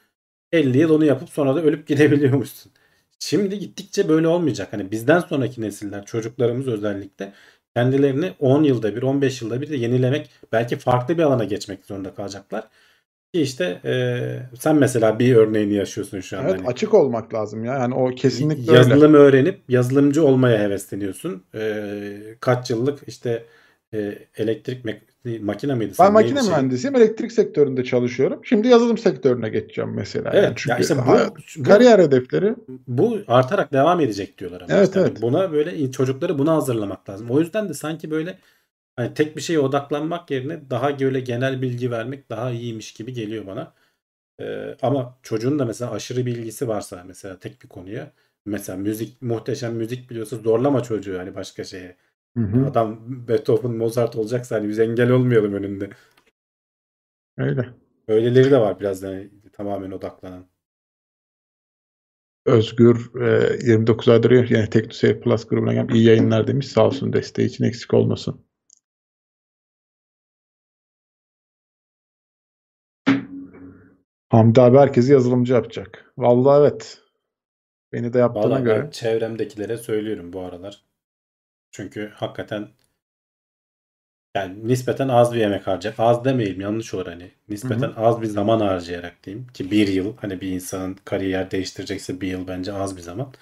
50 0.53 0.78
yıl 0.78 0.90
onu 0.90 1.05
yapıp 1.05 1.30
sonra 1.30 1.57
da 1.57 1.62
ölüp 1.62 1.86
gidebiliyormuşsun. 1.88 2.72
Şimdi 3.18 3.59
gittikçe 3.59 4.09
böyle 4.09 4.28
olmayacak. 4.28 4.72
Hani 4.72 4.90
bizden 4.90 5.20
sonraki 5.20 5.61
nesiller, 5.61 6.05
çocuklarımız 6.07 6.68
özellikle 6.68 7.32
kendilerini 7.76 8.32
10 8.40 8.62
yılda 8.64 8.97
bir, 8.97 9.03
15 9.03 9.42
yılda 9.42 9.61
bir 9.61 9.70
de 9.70 9.76
yenilemek, 9.76 10.30
belki 10.53 10.76
farklı 10.78 11.18
bir 11.18 11.22
alana 11.22 11.44
geçmek 11.44 11.86
zorunda 11.86 12.14
kalacaklar. 12.14 12.68
Ki 13.35 13.41
işte 13.43 13.81
eee, 13.85 14.43
sen 14.59 14.77
mesela 14.77 15.18
bir 15.18 15.37
örneğini 15.37 15.74
yaşıyorsun 15.74 16.20
şu 16.20 16.39
an. 16.39 16.43
Evet 16.45 16.59
Hani 16.59 16.66
açık 16.68 16.95
olmak 16.95 17.35
lazım 17.35 17.64
ya. 17.64 17.74
Yani 17.74 17.95
o 17.95 18.11
kesinlikle 18.14 18.70
öyle. 18.72 18.79
yazılım 18.79 19.14
öğrenip 19.14 19.61
yazılımcı 19.68 20.24
olmaya 20.24 20.59
hevesleniyorsun. 20.59 21.43
Eee, 21.55 22.37
kaç 22.41 22.70
yıllık 22.70 22.99
işte 23.07 23.45
eee, 23.93 24.18
elektrik 24.37 24.85
mek- 24.85 25.41
makine 25.41 25.74
miydi? 25.74 25.93
Ben 26.01 26.12
makine 26.12 26.41
şey? 26.41 26.49
mühendisiyim. 26.51 26.97
Elektrik 26.97 27.33
sektöründe 27.33 27.85
çalışıyorum. 27.85 28.41
Şimdi 28.45 28.68
yazılım 28.68 28.99
sektörüne 28.99 29.49
geçeceğim 29.49 29.91
mesela. 29.95 30.31
Evet, 30.33 30.43
Yani 30.45 30.47
ya 30.51 30.55
çünkü 30.57 30.83
işte 30.83 30.97
bu- 30.99 31.35
bu- 31.59 31.62
kariyer 31.62 31.99
hedefleri 31.99 32.55
bu 32.89 33.18
artarak 33.29 33.72
devam 33.72 34.01
edecek 34.01 34.39
diyorlar 34.39 34.61
ama 34.61 34.74
Evet, 34.74 34.87
işte. 34.87 35.01
Hani 35.01 35.09
evet. 35.11 35.22
buna 35.22 35.53
böyle 35.53 35.91
çocukları 35.91 36.39
buna 36.39 36.55
hazırlamak 36.55 37.11
lazım. 37.11 37.31
O 37.31 37.41
yüzden 37.41 37.68
de 37.68 37.74
sanki 37.74 38.11
böyle 38.11 38.39
hani 38.97 39.14
tek 39.14 39.36
bir 39.36 39.40
şeye 39.42 39.59
odaklanmak 39.61 40.30
yerine 40.30 40.70
daha 40.70 41.01
böyle 41.01 41.20
genel 41.20 41.62
bilgi 41.62 41.90
vermek 41.90 42.30
daha 42.30 42.51
iyiymiş 42.51 42.92
gibi 42.94 43.12
geliyor 43.12 43.47
bana. 43.47 43.74
Ee, 44.40 44.76
ama 44.82 45.18
çocuğun 45.22 45.59
da 45.59 45.64
mesela 45.66 45.90
aşırı 45.92 46.26
bilgisi 46.26 46.68
varsa 46.68 47.05
mesela 47.07 47.38
tek 47.40 47.62
bir 47.62 47.68
konuya 47.68 48.12
mesela 48.47 48.78
müzik 48.78 49.22
muhteşem 49.22 49.74
müzik 49.76 50.11
biliyorsa 50.11 50.36
zorlama 50.36 50.82
çocuğu 50.82 51.18
hani 51.18 51.34
başka 51.34 51.64
şeye. 51.64 51.97
Hı 52.36 52.40
hı, 52.42 52.66
Adam 52.66 53.01
Beethoven, 53.28 53.72
Mozart 53.72 54.16
olacaksa 54.16 54.57
hani 54.57 54.68
biz 54.68 54.78
engel 54.78 55.11
olmayalım 55.11 55.55
önünde. 55.55 55.90
öyle. 57.36 57.74
Öyleleri 58.09 58.51
de 58.51 58.59
var 58.61 58.80
biraz 58.80 59.03
da 59.03 59.09
hani 59.09 59.30
tamamen 59.53 59.90
odaklanan. 59.90 60.47
Özgür 62.47 63.20
e, 63.20 63.59
29 63.66 64.09
aydır 64.09 64.51
yani 64.51 64.70
TeknoSeyir 64.70 65.20
Plus 65.20 65.47
grubuna 65.49 65.72
gelmiş. 65.74 65.94
İyi 65.94 66.05
yayınlar 66.07 66.47
demiş. 66.47 66.68
Sağ 66.68 66.86
olsun 66.86 67.12
desteği 67.12 67.47
için 67.47 67.64
eksik 67.64 67.94
olmasın. 67.94 68.45
Hamdi 74.29 74.61
abi 74.61 74.79
herkesi 74.79 75.12
yazılımcı 75.12 75.53
yapacak. 75.55 76.12
Vallahi 76.18 76.61
evet. 76.61 76.99
Beni 77.93 78.12
de 78.12 78.18
yaptığına 78.18 78.53
Vallahi 78.53 78.64
göre. 78.64 78.85
ben 78.85 78.91
çevremdekilere 78.91 79.77
söylüyorum 79.77 80.33
bu 80.33 80.41
aralar. 80.41 80.85
Çünkü 81.70 82.09
hakikaten 82.14 82.68
yani 84.37 84.68
nispeten 84.68 85.09
az 85.09 85.35
bir 85.35 85.39
yemek 85.41 85.66
harcayarak, 85.66 86.01
az 86.01 86.24
demeyeyim 86.24 86.61
yanlış 86.61 86.95
olur 86.95 87.07
hani. 87.07 87.33
Nispeten 87.49 87.93
az 87.97 88.22
bir 88.22 88.27
zaman 88.27 88.61
harcayarak 88.61 89.24
diyeyim 89.24 89.47
ki 89.55 89.70
bir 89.70 89.89
yıl 89.89 90.16
hani 90.16 90.41
bir 90.41 90.49
insanın 90.53 90.97
kariyer 91.05 91.51
değiştirecekse 91.51 92.20
bir 92.20 92.29
yıl 92.29 92.47
bence 92.49 92.72
az 92.72 92.97
bir 92.97 93.03
zaman. 93.03 93.33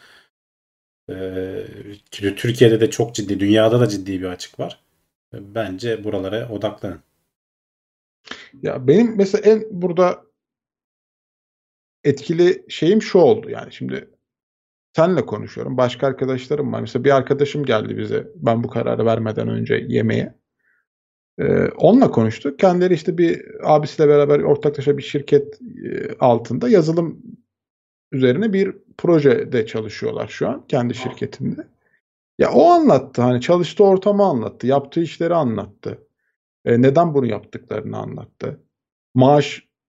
Ee, 1.10 1.64
ki 2.10 2.34
Türkiye'de 2.36 2.80
de 2.80 2.90
çok 2.90 3.14
ciddi, 3.14 3.40
dünyada 3.40 3.80
da 3.80 3.88
ciddi 3.88 4.20
bir 4.20 4.26
açık 4.26 4.60
var. 4.60 4.80
Bence 5.34 6.04
buralara 6.04 6.48
odaklanın. 6.48 7.02
Ya 8.62 8.86
benim 8.86 9.16
mesela 9.16 9.50
en 9.50 9.64
burada 9.70 10.23
etkili 12.04 12.64
şeyim 12.68 13.02
şu 13.02 13.18
oldu 13.18 13.50
yani 13.50 13.72
şimdi 13.72 14.08
senle 14.96 15.26
konuşuyorum. 15.26 15.76
Başka 15.76 16.06
arkadaşlarım 16.06 16.72
var. 16.72 16.80
Mesela 16.80 17.04
bir 17.04 17.16
arkadaşım 17.16 17.64
geldi 17.64 17.96
bize 17.96 18.28
ben 18.36 18.64
bu 18.64 18.68
kararı 18.68 19.06
vermeden 19.06 19.48
önce 19.48 19.86
yemeğe. 19.88 20.34
Ee, 21.38 21.68
onunla 21.68 22.10
konuştuk. 22.10 22.58
Kendileri 22.58 22.94
işte 22.94 23.18
bir 23.18 23.42
abisiyle 23.62 24.08
beraber 24.08 24.40
ortaklaşa 24.40 24.98
bir 24.98 25.02
şirket 25.02 25.60
e, 25.84 26.14
altında 26.20 26.68
yazılım 26.68 27.22
üzerine 28.12 28.52
bir 28.52 28.76
projede 28.98 29.66
çalışıyorlar 29.66 30.28
şu 30.28 30.48
an 30.48 30.66
kendi 30.68 30.94
şirketinde. 30.94 31.68
Ya 32.38 32.52
o 32.52 32.70
anlattı 32.70 33.22
hani 33.22 33.40
çalıştığı 33.40 33.84
ortamı 33.84 34.24
anlattı, 34.24 34.66
yaptığı 34.66 35.00
işleri 35.00 35.34
anlattı. 35.34 35.98
E, 36.64 36.82
neden 36.82 37.14
bunu 37.14 37.26
yaptıklarını 37.26 37.98
anlattı. 37.98 38.60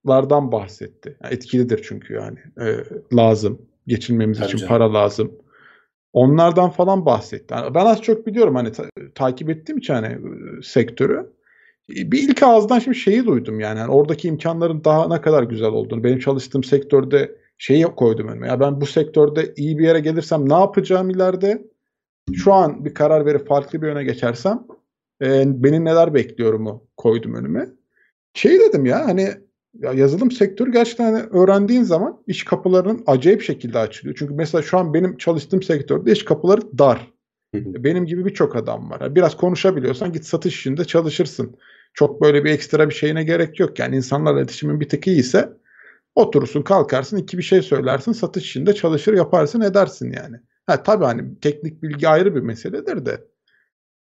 Maaşlardan 0.06 0.52
bahsetti. 0.52 1.16
Yani 1.24 1.34
etkilidir 1.34 1.80
çünkü 1.88 2.14
yani 2.14 2.38
e, 2.60 2.84
lazım. 3.16 3.58
Geçinmemiz 3.86 4.38
Tabii 4.38 4.46
için 4.48 4.58
canım. 4.58 4.68
para 4.68 4.94
lazım. 4.94 5.32
Onlardan 6.12 6.70
falan 6.70 7.06
bahsetti. 7.06 7.54
Yani 7.54 7.74
ben 7.74 7.86
az 7.86 8.02
çok 8.02 8.26
biliyorum 8.26 8.54
hani 8.54 8.72
ta- 8.72 8.90
takip 9.14 9.50
ettiğim 9.50 9.78
için 9.78 9.94
hani 9.94 10.06
e, 10.06 10.18
sektörü. 10.62 11.26
E, 11.96 12.10
Bir 12.12 12.28
ilk 12.28 12.42
ağızdan 12.42 12.78
şimdi 12.78 12.96
şeyi 12.96 13.26
duydum 13.26 13.60
yani. 13.60 13.78
Hani 13.78 13.90
oradaki 13.92 14.28
imkanların 14.28 14.84
daha 14.84 15.08
ne 15.08 15.20
kadar 15.20 15.42
güzel 15.42 15.68
olduğunu. 15.68 16.04
Benim 16.04 16.18
çalıştığım 16.18 16.64
sektörde 16.64 17.36
şeyi 17.58 17.84
koydum 17.84 18.28
önüme. 18.28 18.46
Ya 18.46 18.60
ben 18.60 18.80
bu 18.80 18.86
sektörde 18.86 19.54
iyi 19.56 19.78
bir 19.78 19.84
yere 19.84 20.00
gelirsem 20.00 20.48
ne 20.48 20.54
yapacağım 20.54 21.10
ileride? 21.10 21.62
Şu 22.34 22.52
an 22.52 22.84
bir 22.84 22.94
karar 22.94 23.26
verip 23.26 23.48
farklı 23.48 23.82
bir 23.82 23.86
yöne 23.86 24.04
geçersem 24.04 24.66
e, 25.22 25.42
beni 25.46 25.84
neler 25.84 26.14
bekliyorumu 26.14 26.84
koydum 26.96 27.34
önüme. 27.34 27.68
Şey 28.34 28.60
dedim 28.60 28.86
ya 28.86 29.06
hani 29.06 29.28
ya 29.82 29.92
yazılım 29.92 30.30
sektörü 30.30 30.72
gerçekten 30.72 31.04
hani 31.04 31.22
öğrendiğin 31.22 31.82
zaman 31.82 32.22
iş 32.26 32.44
kapılarının 32.44 33.02
acayip 33.06 33.42
şekilde 33.42 33.78
açılıyor. 33.78 34.16
Çünkü 34.18 34.34
mesela 34.34 34.62
şu 34.62 34.78
an 34.78 34.94
benim 34.94 35.16
çalıştığım 35.16 35.62
sektörde 35.62 36.12
iş 36.12 36.24
kapıları 36.24 36.78
dar. 36.78 37.12
Benim 37.54 38.06
gibi 38.06 38.24
birçok 38.24 38.56
adam 38.56 38.90
var. 38.90 39.14
Biraz 39.14 39.36
konuşabiliyorsan 39.36 40.12
git 40.12 40.24
satış 40.24 40.54
işinde 40.54 40.84
çalışırsın. 40.84 41.56
Çok 41.94 42.22
böyle 42.22 42.44
bir 42.44 42.50
ekstra 42.50 42.88
bir 42.88 42.94
şeyine 42.94 43.24
gerek 43.24 43.60
yok. 43.60 43.78
Yani 43.78 43.96
insanlarla 43.96 44.40
iletişimin 44.40 44.80
bir 44.80 44.88
tık 44.88 45.06
iyiyse 45.06 45.52
oturursun 46.14 46.62
kalkarsın 46.62 47.16
iki 47.16 47.38
bir 47.38 47.42
şey 47.42 47.62
söylersin 47.62 48.12
satış 48.12 48.44
işinde 48.44 48.74
çalışır 48.74 49.14
yaparsın 49.14 49.60
edersin 49.60 50.12
yani. 50.12 50.36
Ha 50.66 50.82
tabii 50.82 51.04
hani 51.04 51.40
teknik 51.40 51.82
bilgi 51.82 52.08
ayrı 52.08 52.34
bir 52.34 52.40
meseledir 52.40 53.06
de. 53.06 53.24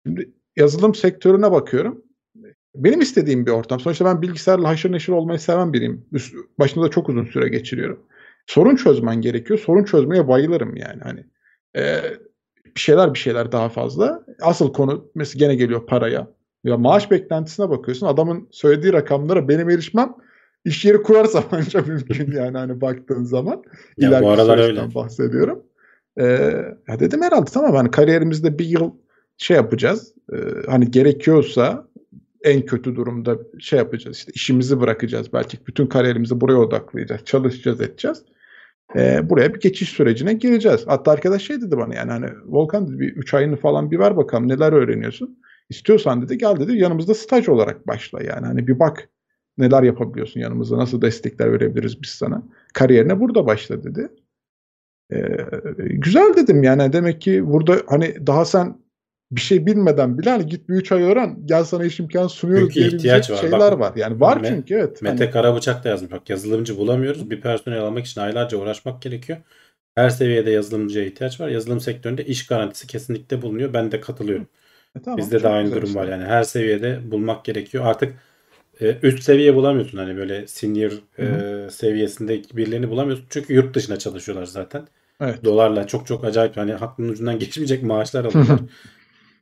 Şimdi 0.06 0.32
yazılım 0.56 0.94
sektörüne 0.94 1.52
bakıyorum. 1.52 2.05
Benim 2.77 3.01
istediğim 3.01 3.47
bir 3.47 3.51
ortam. 3.51 3.81
Sonuçta 3.81 4.05
ben 4.05 4.22
bilgisayarla 4.22 4.68
haşır 4.68 4.93
neşir 4.93 5.12
olmayı 5.12 5.39
seven 5.39 5.72
biriyim. 5.72 6.07
Üst, 6.12 6.35
başında 6.59 6.89
çok 6.89 7.09
uzun 7.09 7.24
süre 7.24 7.49
geçiriyorum. 7.49 8.01
Sorun 8.47 8.77
çözmen 8.77 9.20
gerekiyor. 9.20 9.59
Sorun 9.59 9.85
çözmeye 9.85 10.29
bayılırım 10.29 10.77
yani. 10.77 11.01
Hani 11.03 11.24
e, 11.77 12.03
bir 12.77 12.81
şeyler 12.81 13.14
bir 13.14 13.18
şeyler 13.18 13.53
daha 13.53 13.68
fazla. 13.68 14.24
Asıl 14.43 14.72
konu 14.72 15.11
mesela 15.14 15.47
gene 15.47 15.55
geliyor 15.55 15.87
paraya. 15.87 16.29
Ya 16.64 16.77
maaş 16.77 17.11
beklentisine 17.11 17.70
bakıyorsun. 17.70 18.07
Adamın 18.07 18.49
söylediği 18.51 18.93
rakamlara 18.93 19.49
benim 19.49 19.70
erişmem 19.70 20.14
iş 20.64 20.85
yeri 20.85 21.03
kurarsa 21.03 21.45
ancak 21.51 21.87
mümkün 21.89 22.33
yani 22.33 22.59
hani 22.59 22.81
baktığın 22.81 23.24
zaman. 23.24 23.62
Ya 23.99 24.22
bu 24.22 24.31
aralar 24.31 24.59
öyle. 24.59 24.95
bahsediyorum. 24.95 25.62
Ee, 26.20 26.24
ya 26.89 27.01
dedim 27.01 27.22
herhalde 27.22 27.51
tamam 27.51 27.74
hani 27.74 27.91
kariyerimizde 27.91 28.59
bir 28.59 28.66
yıl 28.66 28.91
şey 29.37 29.57
yapacağız. 29.57 30.14
Ee, 30.33 30.37
hani 30.66 30.91
gerekiyorsa 30.91 31.89
en 32.45 32.66
kötü 32.66 32.97
durumda 32.97 33.39
şey 33.59 33.78
yapacağız 33.78 34.16
işte 34.16 34.32
işimizi 34.34 34.80
bırakacağız. 34.80 35.32
Belki 35.32 35.59
bütün 35.66 35.87
kariyerimizi 35.87 36.41
buraya 36.41 36.57
odaklayacağız 36.57 37.24
çalışacağız 37.24 37.81
edeceğiz. 37.81 38.23
Ee, 38.97 39.31
buraya 39.31 39.55
bir 39.55 39.60
geçiş 39.60 39.89
sürecine 39.89 40.32
gireceğiz. 40.32 40.85
Hatta 40.86 41.10
arkadaş 41.10 41.43
şey 41.43 41.60
dedi 41.60 41.77
bana 41.77 41.94
yani 41.94 42.10
hani 42.10 42.27
Volkan 42.47 42.89
dedi 42.89 43.01
bir 43.01 43.16
3 43.16 43.35
ayını 43.35 43.56
falan 43.56 43.90
bir 43.90 43.98
ver 43.98 44.16
bakalım 44.16 44.48
neler 44.48 44.73
öğreniyorsun? 44.73 45.39
İstiyorsan 45.69 46.23
dedi 46.23 46.39
gel 46.39 46.60
dedi 46.60 46.78
yanımızda 46.78 47.15
staj 47.15 47.48
olarak 47.48 47.86
başla. 47.86 48.23
Yani 48.23 48.47
hani 48.47 48.66
bir 48.66 48.78
bak 48.78 49.09
neler 49.59 49.82
yapabiliyorsun 49.82 50.40
yanımızda 50.40 50.78
nasıl 50.78 51.02
destekler 51.02 51.52
verebiliriz 51.52 52.02
biz 52.02 52.10
sana? 52.10 52.43
Kariyerine 52.74 53.20
burada 53.20 53.47
başla 53.47 53.85
dedi. 53.85 54.09
Ee, 55.12 55.36
güzel 55.78 56.35
dedim 56.36 56.62
yani 56.62 56.93
demek 56.93 57.20
ki 57.20 57.47
burada 57.47 57.77
hani 57.86 58.27
daha 58.27 58.44
sen 58.44 58.78
bir 59.32 59.40
şey 59.40 59.66
bilmeden 59.66 60.19
bile 60.19 60.31
hani 60.31 60.47
git 60.47 60.69
bir 60.69 60.74
3 60.74 60.93
ay 60.93 61.03
öğren 61.03 61.47
gel 61.47 61.65
sana 61.65 61.85
iş 61.85 62.01
imkanı 62.01 62.28
sunuyoruz 62.28 62.74
Çünkü 62.74 62.97
ihtiyaç 62.97 63.31
var. 63.31 63.36
şeyler 63.36 63.61
Bak, 63.61 63.81
var. 63.81 63.93
Yani 63.97 64.20
var 64.20 64.36
Me- 64.36 64.48
çünkü 64.48 64.74
evet. 64.74 65.03
Mete 65.03 65.19
Hani, 65.24 65.31
Karabıçak 65.31 65.85
da 65.85 65.89
yazmış. 65.89 66.12
Bak 66.12 66.31
yazılımcı 66.31 66.77
bulamıyoruz. 66.78 67.31
Bir 67.31 67.40
personel 67.40 67.81
almak 67.81 68.07
için 68.07 68.20
aylarca 68.20 68.59
uğraşmak 68.59 69.03
gerekiyor. 69.03 69.39
Her 69.94 70.11
seviyede 70.11 70.51
yazılımcıya 70.51 71.05
ihtiyaç 71.05 71.40
var. 71.40 71.48
Yazılım 71.48 71.81
sektöründe 71.81 72.24
iş 72.27 72.47
garantisi 72.47 72.86
kesinlikle 72.86 73.43
bulunuyor. 73.43 73.73
Ben 73.74 73.93
de 73.93 74.01
katılıyorum. 74.01 74.48
e, 74.98 75.03
tamam, 75.03 75.19
Bizde 75.19 75.43
de 75.43 75.48
aynı 75.48 75.74
durum 75.74 75.94
var 75.94 76.03
işte. 76.05 76.12
yani. 76.12 76.24
Her 76.24 76.43
seviyede 76.43 77.11
bulmak 77.11 77.44
gerekiyor. 77.44 77.86
Artık 77.86 78.15
e, 78.81 78.98
üst 79.03 79.23
seviye 79.23 79.55
bulamıyorsun. 79.55 79.98
Hani 79.98 80.16
böyle 80.16 80.47
senior 80.47 80.93
e, 81.19 81.70
seviyesinde 81.70 82.43
birilerini 82.55 82.90
bulamıyorsun. 82.90 83.27
Çünkü 83.31 83.55
yurt 83.55 83.74
dışına 83.74 83.97
çalışıyorlar 83.98 84.44
zaten. 84.47 84.89
Evet. 85.20 85.44
Dolarla 85.44 85.86
çok 85.86 86.07
çok 86.07 86.24
acayip 86.24 86.57
hani 86.57 86.73
hakkının 86.73 87.09
ucundan 87.09 87.39
geçmeyecek 87.39 87.82
maaşlar 87.82 88.24
alıyorlar. 88.24 88.61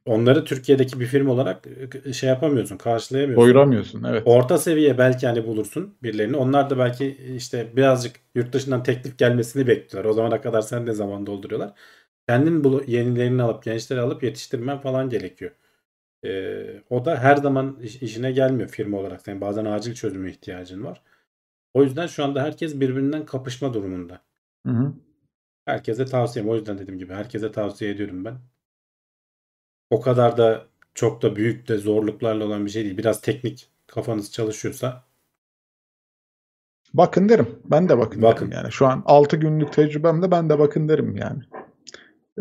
Onları 0.06 0.44
Türkiye'deki 0.44 1.01
bir 1.01 1.06
firma 1.06 1.32
olarak 1.32 1.66
e, 2.05 2.12
şey 2.12 2.28
yapamıyorsun, 2.28 2.76
karşılayamıyorsun. 2.76 3.47
Doyuramıyorsun 3.47 4.05
evet. 4.05 4.22
Orta 4.26 4.59
seviye 4.59 4.98
belki 4.98 5.26
hani 5.26 5.47
bulursun 5.47 5.94
birilerini. 6.02 6.36
Onlar 6.36 6.70
da 6.70 6.78
belki 6.78 7.16
işte 7.36 7.76
birazcık 7.76 8.16
yurt 8.35 8.52
dışından 8.52 8.82
teklif 8.82 9.18
gelmesini 9.18 9.66
bekliyorlar. 9.66 10.10
O 10.10 10.12
zamana 10.12 10.40
kadar 10.40 10.62
sen 10.62 10.86
de 10.86 10.93
zaman 10.93 11.26
dolduruyorlar. 11.26 11.72
Kendin 12.28 12.64
bulu, 12.64 12.85
yenilerini 12.86 13.43
alıp 13.43 13.62
gençleri 13.62 14.01
alıp 14.01 14.22
yetiştirmen 14.22 14.78
falan 14.81 15.10
gerekiyor. 15.10 15.51
Ee, 16.24 16.82
o 16.90 17.05
da 17.05 17.16
her 17.18 17.36
zaman 17.36 17.78
iş- 17.82 18.02
işine 18.02 18.32
gelmiyor 18.32 18.68
firma 18.68 18.98
olarak. 18.98 19.22
Senin 19.22 19.40
bazen 19.40 19.64
acil 19.64 19.94
çözüme 19.94 20.31
ihtiyacın 20.31 20.85
var. 20.85 21.02
O 21.74 21.82
yüzden 21.85 22.06
şu 22.06 22.24
anda 22.24 22.43
herkes 22.43 22.81
birbirinden 22.81 23.26
kapışma 23.26 23.74
durumunda. 23.74 24.20
Hı 24.66 24.70
hı. 24.72 24.94
Herkese 25.66 26.05
tavsiyem. 26.05 26.48
O 26.48 26.55
yüzden 26.56 26.78
dediğim 26.78 26.98
gibi 26.98 27.12
herkese 27.14 27.52
tavsiye 27.52 27.90
ediyorum 27.90 28.24
ben. 28.24 28.39
O 29.94 30.00
kadar 30.00 30.36
da 30.36 30.66
çok 30.94 31.22
da 31.22 31.36
büyük 31.36 31.68
de 31.68 31.78
zorluklarla 31.78 32.44
olan 32.44 32.66
bir 32.66 32.70
şey 32.70 32.84
değil. 32.84 32.98
Biraz 32.98 33.20
teknik 33.20 33.68
kafanız 33.86 34.32
çalışıyorsa 34.32 35.04
Bakın 36.94 37.28
derim. 37.28 37.58
Ben 37.64 37.88
de 37.88 37.98
bakın, 37.98 38.22
Bakın. 38.22 38.50
derim 38.50 38.62
yani. 38.62 38.72
Şu 38.72 38.86
an 38.86 39.02
6 39.06 39.36
günlük 39.36 39.72
tecrübemle 39.72 40.30
ben 40.30 40.50
de 40.50 40.58
bakın 40.58 40.88
derim 40.88 41.16
yani. 41.16 41.42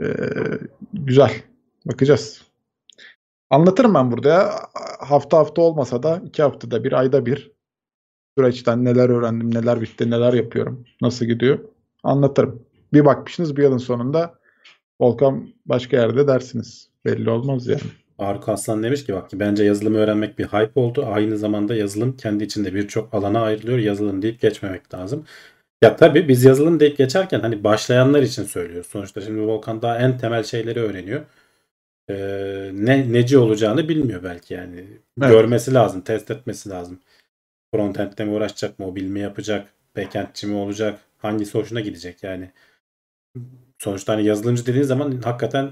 Ee, 0.02 0.14
güzel. 0.94 1.32
Bakacağız. 1.86 2.42
Anlatırım 3.50 3.94
ben 3.94 4.12
burada 4.12 4.30
ya. 4.30 4.52
Hafta 5.00 5.38
hafta 5.38 5.62
olmasa 5.62 6.04
da 6.04 6.22
iki 6.26 6.44
haftada 6.44 6.84
bir, 6.84 6.92
ayda 6.92 7.26
bir 7.26 7.52
süreçten 8.38 8.86
neler 8.86 9.10
öğrendim, 9.10 9.54
neler 9.56 9.82
bitti, 9.82 10.10
neler 10.10 10.34
yapıyorum, 10.34 10.86
nasıl 11.02 11.26
gidiyor 11.26 11.60
anlatırım. 12.04 12.66
Bir 12.94 13.06
bakmışsınız 13.06 13.58
bir 13.58 13.64
yılın 13.64 13.78
sonunda 13.78 14.40
Volkan 15.02 15.54
başka 15.66 15.98
yerde 15.98 16.28
dersiniz. 16.28 16.93
Belli 17.06 17.30
olmaz 17.30 17.68
yani. 17.68 17.82
Faruk 18.18 18.50
Aslan 18.50 18.84
demiş 18.84 19.06
ki 19.06 19.14
bak 19.14 19.30
ki 19.30 19.40
bence 19.40 19.64
yazılımı 19.64 19.98
öğrenmek 19.98 20.40
bir 20.40 20.46
hype 20.46 20.80
oldu. 20.80 21.06
Aynı 21.06 21.38
zamanda 21.38 21.76
yazılım 21.76 22.18
kendi 22.18 22.44
içinde 22.44 22.74
birçok 22.74 23.14
alana 23.14 23.42
ayrılıyor. 23.42 23.78
Yazılım 23.78 24.22
deyip 24.22 24.42
geçmemek 24.42 24.94
lazım. 24.94 25.26
Ya 25.84 25.96
tabii 25.96 26.28
biz 26.28 26.44
yazılım 26.44 26.80
deyip 26.80 26.98
geçerken 26.98 27.40
hani 27.40 27.64
başlayanlar 27.64 28.22
için 28.22 28.44
söylüyoruz. 28.44 28.88
Sonuçta 28.92 29.22
şimdi 29.22 29.42
Volkan 29.42 29.82
daha 29.82 29.98
en 29.98 30.18
temel 30.18 30.44
şeyleri 30.44 30.80
öğreniyor. 30.80 31.26
Ee, 32.10 32.72
ne 32.74 33.14
neci 33.14 33.38
olacağını 33.38 33.90
bilmiyor 33.90 34.24
belki 34.24 34.54
yani. 34.54 34.86
Evet. 35.22 35.32
Görmesi 35.32 35.74
lazım, 35.74 36.02
test 36.02 36.32
etmesi 36.32 36.70
lazım. 36.70 37.00
Frontend'de 37.74 38.26
mi 38.26 38.32
uğraşacak, 38.32 38.80
mobil 38.80 39.08
mi 39.08 39.20
yapacak, 39.20 39.70
backend'ci 39.98 40.48
mi 40.48 40.56
olacak, 40.56 41.00
hangisi 41.18 41.58
hoşuna 41.58 41.80
gidecek 41.80 42.24
yani. 42.24 42.52
Sonuçta 43.80 44.14
hani 44.14 44.26
yazılımcı 44.26 44.66
dediğin 44.66 44.84
zaman 44.84 45.22
hakikaten 45.22 45.72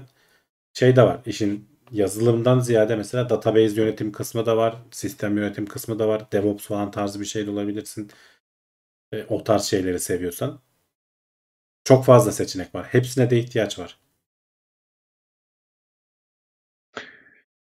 şey 0.74 0.96
de 0.96 1.02
var. 1.02 1.20
İşin 1.26 1.68
yazılımdan 1.92 2.58
ziyade 2.60 2.96
mesela 2.96 3.30
database 3.30 3.80
yönetim 3.82 4.12
kısmı 4.12 4.46
da 4.46 4.56
var. 4.56 4.76
Sistem 4.90 5.36
yönetim 5.36 5.66
kısmı 5.66 5.98
da 5.98 6.08
var. 6.08 6.32
DevOps 6.32 6.66
falan 6.66 6.90
tarzı 6.90 7.20
bir 7.20 7.24
şey 7.24 7.46
de 7.46 7.50
olabilirsin. 7.50 8.10
E, 9.12 9.24
o 9.28 9.44
tarz 9.44 9.64
şeyleri 9.64 10.00
seviyorsan. 10.00 10.60
Çok 11.84 12.04
fazla 12.04 12.32
seçenek 12.32 12.74
var. 12.74 12.86
Hepsine 12.86 13.30
de 13.30 13.38
ihtiyaç 13.38 13.78
var. 13.78 13.98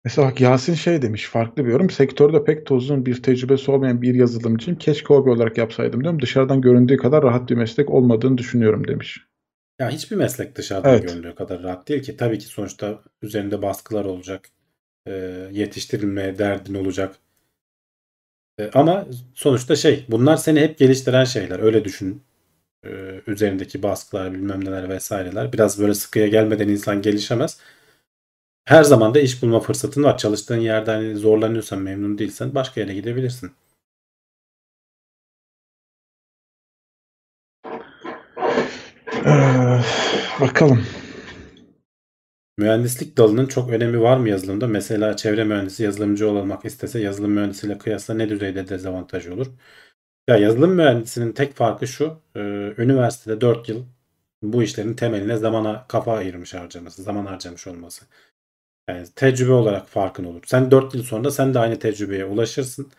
Mesela 0.05 0.29
bak 0.29 0.41
Yasin 0.41 0.75
şey 0.75 1.03
demiş 1.03 1.27
farklı 1.27 1.65
bir 1.65 1.71
yorum. 1.71 1.91
Sektörde 1.91 2.45
pek 2.45 2.67
tozun 2.67 3.07
bir 3.07 3.23
tecrübesi 3.23 3.71
olmayan 3.71 4.03
bir 4.03 4.15
yazılımcıyım. 4.15 4.79
Keşke 4.79 5.15
hobi 5.15 5.31
olarak 5.31 5.59
yapsaydım 5.59 6.01
diyorum. 6.05 6.23
Dışarıdan 6.23 6.61
göründüğü 6.61 6.97
kadar 6.97 7.23
rahat 7.23 7.51
bir 7.51 7.55
meslek 7.57 7.91
olmadığını 7.91 8.39
düşünüyorum 8.39 8.89
demiş. 8.89 9.28
Ya 9.79 9.91
hiçbir 9.91 10.17
meslek 10.17 10.57
dışarıdan 10.57 10.91
Evet. 10.93 11.09
göründüğü 11.09 11.35
kadar 11.35 11.63
rahat 11.63 11.89
değil 11.89 12.03
ki. 12.03 12.17
Tabii 12.17 12.39
ki 12.39 12.47
sonuçta 12.47 13.03
üzerinde 13.23 13.63
baskılar 13.63 14.05
olacak. 14.05 14.49
E, 15.07 15.13
yetiştirilmeye 15.53 16.39
derdin 16.39 16.75
olacak. 16.75 17.17
E, 18.59 18.71
ama 18.75 19.07
sonuçta 19.35 19.77
şey 19.77 20.07
bunlar 20.09 20.37
seni 20.37 20.61
hep 20.61 20.79
geliştiren 20.79 21.25
şeyler. 21.25 21.61
Öyle 21.61 21.85
düşün. 21.85 22.23
E, 22.87 22.91
üzerindeki 23.27 23.83
baskılar 23.83 24.35
bilmem 24.35 24.65
neler 24.65 24.89
vesaireler. 24.89 25.53
Biraz 25.53 25.81
böyle 25.81 25.95
sıkıya 25.95 26.29
gelmeden 26.29 26.69
insan 26.69 27.03
gelişemez. 27.03 27.61
Her 28.65 28.85
zaman 28.85 29.15
da 29.15 29.21
iş 29.21 29.43
bulma 29.43 29.61
fırsatın 29.61 30.03
var. 30.05 30.19
Çalıştığın 30.19 30.61
yerde 30.61 30.91
hani 30.91 31.17
zorlanıyorsan, 31.17 31.83
memnun 31.83 32.19
değilsen 32.19 32.55
başka 32.55 32.81
yere 32.81 32.95
gidebilirsin. 32.95 33.53
Bakalım. 40.41 40.85
Mühendislik 42.59 43.17
dalının 43.17 43.47
çok 43.47 43.71
önemi 43.71 44.01
var 44.01 44.17
mı 44.17 44.29
yazılımda? 44.29 44.67
Mesela 44.67 45.17
çevre 45.17 45.45
mühendisi 45.45 45.83
yazılımcı 45.83 46.31
olmak 46.31 46.65
istese 46.65 47.01
yazılım 47.01 47.31
mühendisiyle 47.31 47.79
kıyasla 47.79 48.15
ne 48.15 48.29
düzeyde 48.29 48.69
dezavantajı 48.69 49.35
olur? 49.35 49.47
Ya 50.29 50.37
yazılım 50.37 50.75
mühendisinin 50.75 51.33
tek 51.33 51.55
farkı 51.55 51.87
şu. 51.89 52.21
e, 52.37 52.41
üniversitede 52.79 53.41
4 53.41 53.69
yıl 53.69 53.85
bu 54.43 54.63
işlerin 54.63 54.95
temeline 54.95 55.37
zamana 55.37 55.87
kafa 55.89 56.13
ayırmış 56.17 56.55
harcaması, 56.55 57.03
zaman 57.03 57.27
harcamış 57.27 57.67
olması. 57.67 58.05
Yani 58.89 59.07
tecrübe 59.17 59.53
olarak 59.53 59.89
farkın 59.89 60.25
olur. 60.25 60.43
Sen 60.47 60.71
4 60.71 60.95
yıl 60.95 61.03
sonra 61.03 61.31
sen 61.31 61.55
de 61.55 61.59
aynı 61.59 61.79
tecrübeye 61.79 62.25
ulaşırsın. 62.25 62.93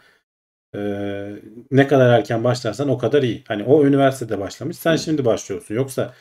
Ee, 0.75 1.31
ne 1.71 1.87
kadar 1.87 2.19
erken 2.19 2.43
başlarsan 2.43 2.89
o 2.89 2.97
kadar 2.97 3.23
iyi. 3.23 3.43
Hani 3.47 3.63
o 3.63 3.85
üniversitede 3.85 4.39
başlamış, 4.39 4.77
sen 4.77 4.95
şimdi 4.95 5.25
başlıyorsun. 5.25 5.75
Yoksa 5.75 6.13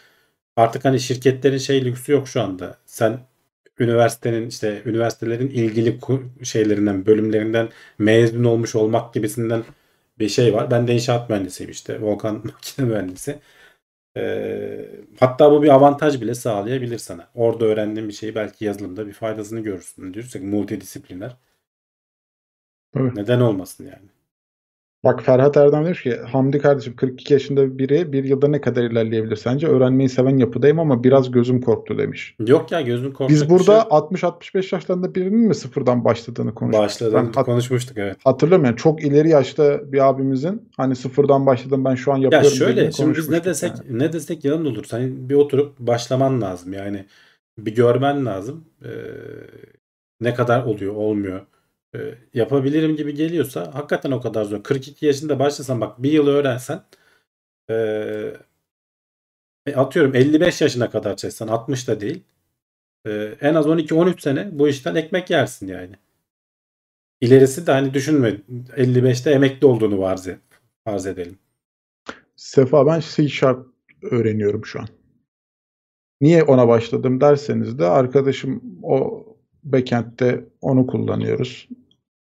artık 0.58 0.84
hani 0.84 1.00
şirketlerin 1.00 1.58
şey 1.58 1.84
lüksü 1.84 2.12
yok 2.12 2.28
şu 2.28 2.42
anda. 2.42 2.78
Sen 2.86 3.20
üniversitenin 3.78 4.48
işte 4.48 4.82
üniversitelerin 4.86 5.48
ilgili 5.50 5.98
şeylerinden, 6.44 7.06
bölümlerinden 7.06 7.68
mezun 7.98 8.44
olmuş 8.44 8.74
olmak 8.74 9.14
gibisinden 9.14 9.64
bir 10.18 10.28
şey 10.28 10.54
var. 10.54 10.70
Ben 10.70 10.88
de 10.88 10.94
inşaat 10.94 11.30
mühendisiyim 11.30 11.70
işte. 11.72 12.02
Volkan 12.02 12.34
makine 12.44 12.86
mühendisi. 12.86 13.38
Ee, 14.16 14.90
hatta 15.20 15.52
bu 15.52 15.62
bir 15.62 15.68
avantaj 15.68 16.20
bile 16.20 16.34
sağlayabilir 16.34 16.98
sana. 16.98 17.28
Orada 17.34 17.64
öğrendiğin 17.66 18.08
bir 18.08 18.14
şeyi 18.14 18.34
belki 18.34 18.64
yazılımda 18.64 19.06
bir 19.06 19.12
faydasını 19.12 19.60
görürsün. 19.60 20.14
Diyorsak 20.14 20.42
multidisipliner. 20.42 21.36
Evet. 22.96 23.14
Neden 23.14 23.40
olmasın 23.40 23.84
yani? 23.84 24.08
Bak 25.04 25.22
Ferhat 25.22 25.56
Erdem 25.56 25.84
demiş 25.84 26.02
ki 26.02 26.16
Hamdi 26.16 26.58
kardeşim 26.58 26.96
42 26.96 27.32
yaşında 27.32 27.78
biri 27.78 28.12
bir 28.12 28.24
yılda 28.24 28.48
ne 28.48 28.60
kadar 28.60 28.82
ilerleyebilir 28.82 29.36
sence? 29.36 29.66
Öğrenmeyi 29.66 30.08
seven 30.08 30.38
yapıdayım 30.38 30.78
ama 30.80 31.04
biraz 31.04 31.30
gözüm 31.30 31.60
korktu 31.60 31.98
demiş. 31.98 32.36
Yok 32.46 32.72
ya 32.72 32.80
gözün 32.80 33.10
korkacak 33.12 33.30
Biz 33.30 33.50
burada 33.50 33.64
şey 33.64 33.74
yok. 33.74 34.12
60-65 34.12 34.74
yaşlarında 34.74 35.14
birinin 35.14 35.40
mi 35.40 35.54
sıfırdan 35.54 36.04
başladığını 36.04 36.54
konuştuk. 36.54 36.82
başladı 36.82 37.14
Ben 37.14 37.44
konuşmuştuk 37.44 37.98
evet. 37.98 38.16
hatırlıyorum 38.24 38.64
yani 38.64 38.76
çok 38.76 39.04
ileri 39.04 39.28
yaşta 39.28 39.92
bir 39.92 40.08
abimizin 40.08 40.70
hani 40.76 40.96
sıfırdan 40.96 41.46
başladım 41.46 41.84
ben 41.84 41.94
şu 41.94 42.12
an 42.12 42.16
Ya 42.16 42.22
yapıyorum 42.22 42.50
şöyle 42.50 42.76
dediğini 42.76 42.94
şimdi 42.94 43.18
biz 43.18 43.28
ne 43.28 43.44
desek 43.44 43.70
yani. 43.70 43.98
ne 43.98 44.12
desek 44.12 44.44
yalan 44.44 44.66
olur. 44.66 44.84
Sen 44.84 45.28
bir 45.28 45.34
oturup 45.34 45.78
başlaman 45.78 46.40
lazım. 46.40 46.72
Yani 46.72 47.04
bir 47.58 47.74
görmen 47.74 48.26
lazım. 48.26 48.64
Ee, 48.84 48.88
ne 50.20 50.34
kadar 50.34 50.64
oluyor, 50.64 50.94
olmuyor. 50.94 51.46
Ee, 51.94 52.14
yapabilirim 52.34 52.96
gibi 52.96 53.14
geliyorsa 53.14 53.74
hakikaten 53.74 54.10
o 54.10 54.20
kadar 54.20 54.44
zor. 54.44 54.62
42 54.62 55.06
yaşında 55.06 55.38
başlasan 55.38 55.80
bak 55.80 56.02
bir 56.02 56.12
yıl 56.12 56.26
öğrensen 56.26 56.84
e, 57.70 58.36
atıyorum 59.76 60.14
55 60.14 60.60
yaşına 60.60 60.90
kadar 60.90 61.16
çalışsan 61.16 61.48
60 61.48 61.88
da 61.88 62.00
değil. 62.00 62.24
ee, 63.06 63.36
en 63.40 63.54
az 63.54 63.66
12-13 63.66 64.20
sene 64.20 64.48
bu 64.52 64.68
işten 64.68 64.94
ekmek 64.94 65.30
yersin 65.30 65.68
yani. 65.68 65.96
İlerisi 67.20 67.66
de 67.66 67.72
hani 67.72 67.94
düşünme 67.94 68.40
55'te 68.76 69.30
emekli 69.30 69.66
olduğunu 69.66 70.00
farz, 70.00 70.28
et, 70.28 70.40
farz 70.84 71.06
edelim. 71.06 71.38
Sefa 72.36 72.86
ben 72.86 73.00
C 73.00 73.28
Sharp 73.28 73.66
öğreniyorum 74.02 74.64
şu 74.66 74.80
an. 74.80 74.88
Niye 76.20 76.42
ona 76.42 76.68
başladım 76.68 77.20
derseniz 77.20 77.78
de 77.78 77.86
arkadaşım 77.86 78.62
o 78.82 79.24
backend'de 79.72 80.44
onu 80.60 80.86
kullanıyoruz. 80.86 81.68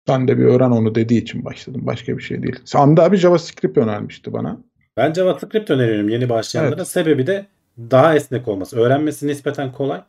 Sen 0.08 0.28
de 0.28 0.38
bir 0.38 0.44
öğren 0.44 0.72
onu 0.72 0.96
dediği 0.96 1.22
için 1.22 1.46
başladım. 1.46 1.82
Başka 1.86 2.18
bir 2.18 2.24
şey 2.24 2.44
değil. 2.44 2.56
Hamdi 2.74 3.02
abi 3.02 3.18
JavaScript 3.18 3.78
önermişti 3.78 4.34
bana. 4.34 4.58
Ben 4.98 5.14
JavaScript 5.14 5.70
öneriyorum 5.70 6.10
yeni 6.10 6.30
başlayanlara. 6.30 6.76
Evet. 6.76 6.88
Sebebi 6.88 7.28
de 7.28 7.46
daha 7.78 8.16
esnek 8.16 8.48
olması. 8.48 8.80
Öğrenmesi 8.80 9.28
nispeten 9.28 9.72
kolay. 9.72 10.02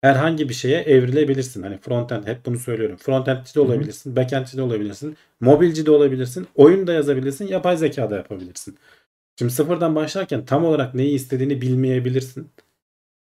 Herhangi 0.00 0.48
bir 0.48 0.54
şeye 0.54 0.80
evrilebilirsin. 0.80 1.62
Hani 1.62 1.78
frontend 1.78 2.26
hep 2.26 2.46
bunu 2.46 2.58
söylüyorum. 2.58 2.96
Frontendci 2.96 3.54
de 3.54 3.60
olabilirsin, 3.60 4.16
backendci 4.16 4.56
de 4.56 4.62
olabilirsin, 4.62 5.16
mobilci 5.40 5.86
de 5.86 5.90
olabilirsin, 5.90 6.46
oyun 6.54 6.86
da 6.86 6.92
yazabilirsin, 6.92 7.46
yapay 7.46 7.76
zeka 7.76 8.10
da 8.10 8.16
yapabilirsin. 8.16 8.78
Şimdi 9.38 9.52
sıfırdan 9.52 9.94
başlarken 9.94 10.44
tam 10.44 10.64
olarak 10.64 10.94
neyi 10.94 11.14
istediğini 11.14 11.60
bilmeyebilirsin. 11.60 12.48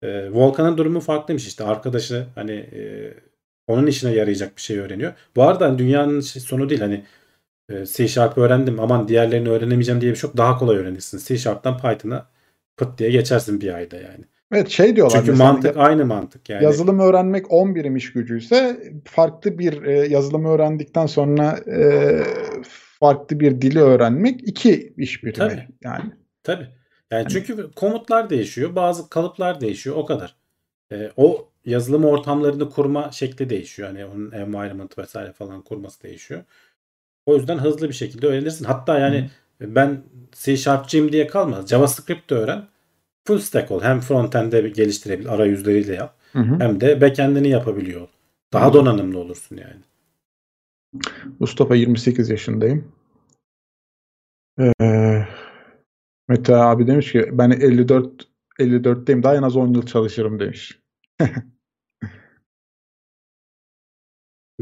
Ee, 0.01 0.31
Volkan'ın 0.31 0.77
durumu 0.77 0.99
farklıymış 0.99 1.47
işte. 1.47 1.63
Arkadaşı 1.63 2.27
hani 2.35 2.51
e, 2.51 3.13
onun 3.69 3.87
işine 3.87 4.11
yarayacak 4.11 4.57
bir 4.57 4.61
şey 4.61 4.79
öğreniyor. 4.79 5.13
Bu 5.35 5.43
arada 5.43 5.65
hani 5.65 5.77
dünyanın 5.77 6.19
sonu 6.19 6.69
değil 6.69 6.81
hani 6.81 7.03
e, 7.69 7.85
C 7.85 8.07
Sharp 8.07 8.37
öğrendim 8.37 8.79
aman 8.79 9.07
diğerlerini 9.07 9.49
öğrenemeyeceğim 9.49 10.01
diye 10.01 10.11
bir 10.11 10.17
şey 10.17 10.27
yok. 10.27 10.37
Daha 10.37 10.57
kolay 10.57 10.77
öğrenirsin. 10.77 11.19
C 11.25 11.37
Sharp'tan 11.37 11.77
Python'a 11.77 12.25
pıt 12.77 12.97
diye 12.97 13.09
geçersin 13.09 13.61
bir 13.61 13.73
ayda 13.73 13.95
yani. 13.95 14.25
Evet 14.51 14.69
şey 14.69 14.95
diyorlar 14.95 15.17
Çünkü 15.17 15.31
mesela 15.31 15.53
mantık 15.53 15.77
aynı 15.77 16.05
mantık 16.05 16.49
yani. 16.49 16.63
yazılım 16.63 16.99
öğrenmek 16.99 17.51
10 17.51 17.75
birim 17.75 17.95
iş 17.95 18.13
gücüyse 18.13 18.79
farklı 19.05 19.59
bir 19.59 19.83
e, 19.83 19.91
yazılımı 20.07 20.49
öğrendikten 20.49 21.05
sonra 21.05 21.59
e, 21.67 22.19
farklı 22.99 23.39
bir 23.39 23.61
dili 23.61 23.79
öğrenmek 23.81 24.47
iki 24.47 24.93
iş 24.97 25.23
birimi. 25.23 25.33
Tabii. 25.33 25.67
Yani 25.83 26.03
Tabii. 26.43 26.67
Yani 27.11 27.23
Hani- 27.23 27.29
çünkü 27.29 27.71
komutlar 27.75 28.29
değişiyor, 28.29 28.75
bazı 28.75 29.09
kalıplar 29.09 29.61
değişiyor 29.61 29.95
o 29.95 30.05
kadar. 30.05 30.35
E, 30.91 31.11
o 31.17 31.48
yazılım 31.65 32.05
ortamlarını 32.05 32.69
kurma 32.69 33.11
şekli 33.11 33.49
değişiyor. 33.49 33.87
Hani 33.87 34.05
onun 34.05 34.31
environment 34.31 34.97
vesaire 34.97 35.31
falan 35.31 35.61
kurması 35.61 36.03
değişiyor. 36.03 36.43
O 37.25 37.35
yüzden 37.35 37.57
hızlı 37.57 37.89
bir 37.89 37.93
şekilde 37.93 38.27
öğrenirsin. 38.27 38.65
Hatta 38.65 38.99
yani 38.99 39.29
ben 39.61 40.03
C 40.31 40.57
Sharp'cıyım 40.57 41.11
diye 41.11 41.27
kalma. 41.27 41.67
JavaScript 41.67 42.29
de 42.29 42.35
öğren. 42.35 42.67
full 43.27 43.39
stack 43.39 43.71
ol. 43.71 43.81
Hem 43.81 43.99
frontend'de 43.99 44.69
geliştirebil, 44.69 45.29
arayüzleriyle 45.29 45.95
yap. 45.95 46.15
Hı 46.33 46.39
hı. 46.39 46.59
Hem 46.59 46.81
de 46.81 47.01
backend'ini 47.01 47.49
yapabiliyor. 47.49 48.07
Daha 48.53 48.73
donanımlı 48.73 49.19
olursun 49.19 49.57
yani. 49.57 49.81
Mustafa 51.39 51.75
28 51.75 52.29
yaşındayım. 52.29 52.91
Ee, 54.59 55.25
Mete 56.27 56.55
abi 56.55 56.87
demiş 56.87 57.11
ki 57.11 57.29
ben 57.31 57.49
54 57.49 58.29
54'teyim 58.59 59.23
daha 59.23 59.35
en 59.35 59.43
az 59.43 59.57
10 59.57 59.73
yıl 59.73 59.85
çalışırım 59.85 60.39
demiş. 60.39 60.78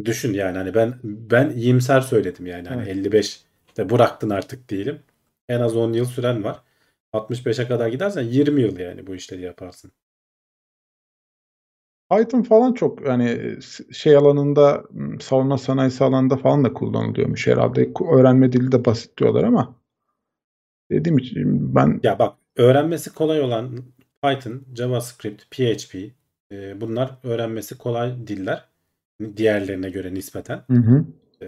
Düşün 0.06 0.34
yani 0.34 0.58
hani 0.58 0.74
ben 0.74 1.00
ben 1.04 1.50
iyimser 1.50 2.02
söyledim 2.02 2.46
yani 2.46 2.68
hani 2.70 2.82
Evet. 2.82 2.88
55 2.90 3.46
de 3.78 3.90
bıraktın 3.90 4.30
artık 4.30 4.70
diyelim. 4.70 5.04
En 5.50 5.60
az 5.60 5.76
10 5.76 5.94
yıl 5.94 6.06
süren 6.06 6.44
var. 6.44 6.64
65'e 7.14 7.68
kadar 7.68 7.88
gidersen 7.88 8.24
20 8.24 8.62
yıl 8.62 8.78
yani 8.80 9.08
bu 9.08 9.16
işleri 9.16 9.42
yaparsın. 9.42 9.92
Python 12.12 12.44
falan 12.44 12.74
çok 12.74 13.06
yani 13.06 13.56
s- 13.62 13.94
şey 13.94 14.16
alanında 14.18 14.84
m, 14.92 15.20
savunma 15.20 15.58
sanayisi 15.58 16.04
alanında 16.04 16.38
falan 16.38 16.64
da 16.64 16.74
kullanılıyormuş 16.74 17.48
herhalde. 17.48 17.84
Ku- 17.84 18.20
Öğrenme 18.20 18.52
dili 18.52 18.72
de 18.72 18.86
basit 18.86 19.18
diyorlar 19.18 19.44
ama 19.44 19.76
dediğim 20.92 21.18
için 21.18 21.76
ben 21.76 22.02
Ya 22.04 22.20
bak 22.20 22.38
öğrenmesi 22.56 23.14
kolay 23.14 23.42
olan 23.42 23.86
Python, 24.22 24.66
JavaScript, 24.76 25.44
PHP 25.52 26.14
e, 26.52 26.82
bunlar 26.82 27.12
öğrenmesi 27.24 27.78
kolay 27.78 28.28
diller. 28.28 28.66
Diğerlerine 29.38 29.90
göre 29.90 30.14
nispeten. 30.14 30.64
Hı 30.72 30.74
hı. 30.78 31.06
E, 31.42 31.48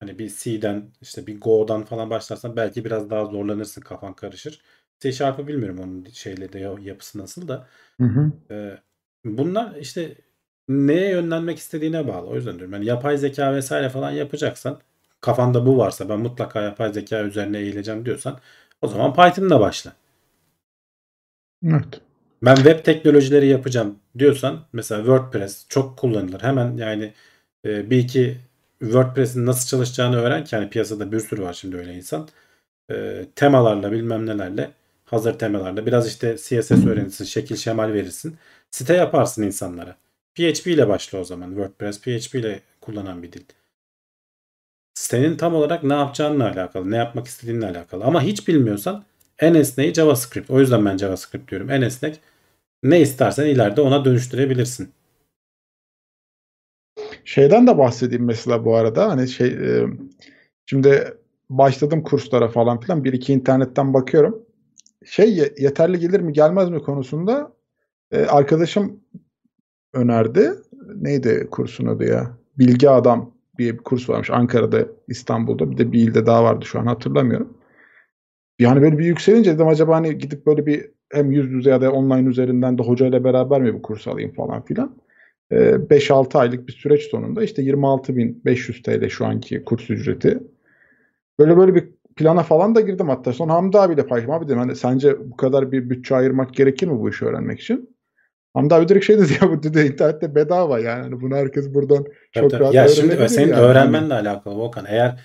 hani 0.00 0.18
bir 0.18 0.28
C'den 0.28 0.92
işte 1.02 1.26
bir 1.26 1.40
Go'dan 1.40 1.84
falan 1.84 2.10
başlarsan 2.10 2.56
belki 2.56 2.84
biraz 2.84 3.10
daha 3.10 3.24
zorlanırsın 3.26 3.80
kafan 3.80 4.14
karışır. 4.14 4.60
C 5.00 5.12
Sharp'ı 5.12 5.48
bilmiyorum 5.48 5.78
onun 5.78 6.04
şeyle 6.12 6.52
de 6.52 6.58
ya- 6.58 6.76
yapısı 6.80 7.18
nasıl 7.18 7.48
da. 7.48 7.68
Hı 8.00 8.04
hı. 8.06 8.32
Ee, 8.50 8.78
bunlar 9.24 9.76
işte 9.76 10.16
neye 10.68 11.10
yönlenmek 11.10 11.58
istediğine 11.58 12.08
bağlı. 12.08 12.26
O 12.26 12.36
yüzden 12.36 12.54
diyorum. 12.58 12.72
Yani 12.74 12.86
yapay 12.86 13.18
zeka 13.18 13.54
vesaire 13.54 13.88
falan 13.90 14.10
yapacaksan 14.10 14.80
kafanda 15.20 15.66
bu 15.66 15.78
varsa 15.78 16.08
ben 16.08 16.20
mutlaka 16.20 16.62
yapay 16.62 16.92
zeka 16.92 17.22
üzerine 17.24 17.58
eğileceğim 17.58 18.06
diyorsan 18.06 18.40
o 18.82 18.88
zaman 18.88 19.14
Python'la 19.14 19.60
başla. 19.60 19.92
Evet. 21.66 22.00
Ben 22.42 22.54
web 22.56 22.84
teknolojileri 22.84 23.46
yapacağım 23.46 23.98
diyorsan 24.18 24.66
mesela 24.72 25.00
WordPress 25.00 25.66
çok 25.68 25.98
kullanılır. 25.98 26.40
Hemen 26.40 26.76
yani 26.76 27.12
e, 27.64 27.90
bir 27.90 27.98
iki 27.98 28.36
WordPress'in 28.78 29.46
nasıl 29.46 29.68
çalışacağını 29.68 30.16
öğren 30.16 30.44
ki 30.44 30.56
hani 30.56 30.70
piyasada 30.70 31.12
bir 31.12 31.20
sürü 31.20 31.42
var 31.42 31.52
şimdi 31.54 31.76
öyle 31.76 31.94
insan. 31.94 32.28
E, 32.90 33.26
temalarla 33.36 33.92
bilmem 33.92 34.26
nelerle 34.26 34.70
hazır 35.04 35.38
temalarla 35.38 35.86
biraz 35.86 36.08
işte 36.08 36.36
CSS 36.36 36.86
öğrenirsin, 36.86 37.24
şekil 37.24 37.56
şemal 37.56 37.92
verirsin. 37.92 38.36
Site 38.70 38.94
yaparsın 38.94 39.42
insanlara. 39.42 39.96
PHP 40.34 40.66
ile 40.66 40.88
başla 40.88 41.18
o 41.18 41.24
zaman. 41.24 41.48
WordPress 41.48 42.00
PHP 42.00 42.34
ile 42.34 42.60
kullanan 42.80 43.22
bir 43.22 43.32
dil. 43.32 43.44
Sitenin 44.94 45.36
tam 45.36 45.54
olarak 45.54 45.82
ne 45.84 45.94
yapacağınla 45.94 46.50
alakalı, 46.50 46.90
ne 46.90 46.96
yapmak 46.96 47.26
istediğinle 47.26 47.66
alakalı. 47.66 48.04
Ama 48.04 48.22
hiç 48.22 48.48
bilmiyorsan 48.48 49.04
en 49.38 49.54
esneği 49.54 49.94
JavaScript. 49.94 50.50
O 50.50 50.60
yüzden 50.60 50.84
ben 50.84 50.96
JavaScript 50.96 51.50
diyorum. 51.50 51.70
En 51.70 51.82
esnek 51.82 52.20
ne 52.82 53.00
istersen 53.00 53.46
ileride 53.46 53.80
ona 53.80 54.04
dönüştürebilirsin. 54.04 54.92
Şeyden 57.24 57.66
de 57.66 57.78
bahsedeyim 57.78 58.24
mesela 58.24 58.64
bu 58.64 58.76
arada 58.76 59.10
hani 59.10 59.28
şey 59.28 59.48
e, 59.48 59.86
şimdi 60.66 61.14
başladım 61.50 62.02
kurslara 62.02 62.48
falan 62.48 62.80
filan 62.80 63.04
bir 63.04 63.12
iki 63.12 63.32
internetten 63.32 63.94
bakıyorum. 63.94 64.42
Şey 65.04 65.34
ye- 65.34 65.54
yeterli 65.58 65.98
gelir 65.98 66.20
mi 66.20 66.32
gelmez 66.32 66.70
mi 66.70 66.82
konusunda 66.82 67.52
e, 68.12 68.26
arkadaşım 68.26 69.00
önerdi. 69.94 70.52
Neydi 70.96 71.48
kursun 71.50 71.86
adı 71.86 72.04
ya? 72.04 72.38
Bilgi 72.58 72.90
Adam 72.90 73.34
diye 73.58 73.74
bir 73.74 73.78
kurs 73.84 74.08
varmış 74.10 74.30
Ankara'da, 74.30 74.86
İstanbul'da. 75.08 75.70
Bir 75.70 75.78
de 75.78 75.92
bir 75.92 76.00
ilde 76.00 76.26
daha 76.26 76.44
vardı 76.44 76.66
şu 76.66 76.80
an 76.80 76.86
hatırlamıyorum. 76.86 77.58
Yani 78.58 78.82
böyle 78.82 78.98
bir 78.98 79.04
yükselince 79.04 79.54
dedim 79.54 79.68
acaba 79.68 79.96
hani 79.96 80.18
gidip 80.18 80.46
böyle 80.46 80.66
bir 80.66 80.90
hem 81.12 81.32
yüz 81.32 81.50
yüze 81.50 81.70
ya 81.70 81.80
da 81.80 81.92
online 81.92 82.28
üzerinden 82.28 82.78
de 82.78 82.82
hocayla 82.82 83.24
beraber 83.24 83.60
mi 83.60 83.74
bu 83.74 83.82
kursu 83.82 84.10
alayım 84.10 84.32
falan 84.32 84.64
filan. 84.64 84.96
Ee, 85.52 85.56
5-6 85.90 86.38
aylık 86.38 86.68
bir 86.68 86.72
süreç 86.72 87.02
sonunda 87.02 87.42
işte 87.42 87.62
26.500 87.62 88.82
TL 88.82 89.08
şu 89.08 89.26
anki 89.26 89.64
kurs 89.64 89.90
ücreti. 89.90 90.38
Böyle 91.38 91.56
böyle 91.56 91.74
bir 91.74 91.88
plana 92.16 92.42
falan 92.42 92.74
da 92.74 92.80
girdim 92.80 93.08
hatta. 93.08 93.32
Sonra 93.32 93.52
Hamdi 93.52 93.78
abiyle 93.78 94.06
paylaştım. 94.06 94.34
Abi 94.34 94.46
dedim 94.46 94.58
hani 94.58 94.76
sence 94.76 95.30
bu 95.30 95.36
kadar 95.36 95.72
bir 95.72 95.90
bütçe 95.90 96.14
ayırmak 96.14 96.54
gerekir 96.54 96.88
mi 96.88 97.00
bu 97.00 97.10
işi 97.10 97.24
öğrenmek 97.24 97.60
için? 97.60 97.96
Hamdi 98.54 98.74
abi 98.74 98.88
direkt 98.88 99.06
şey 99.06 99.18
dedi 99.18 99.32
ya 99.42 99.50
bu 99.50 99.62
dedi 99.62 99.80
internette 99.80 100.34
bedava 100.34 100.78
yani. 100.78 101.02
Hani 101.02 101.20
bunu 101.20 101.36
herkes 101.36 101.74
buradan 101.74 102.04
çok 102.32 102.50
Tabii, 102.50 102.60
rahat. 102.62 102.74
Ya 102.74 102.88
şimdi 102.88 103.28
senin 103.28 103.48
yani. 103.48 103.60
öğrenmenle 103.60 104.14
alakalı 104.14 104.54
Volkan. 104.54 104.84
Eğer 104.88 105.20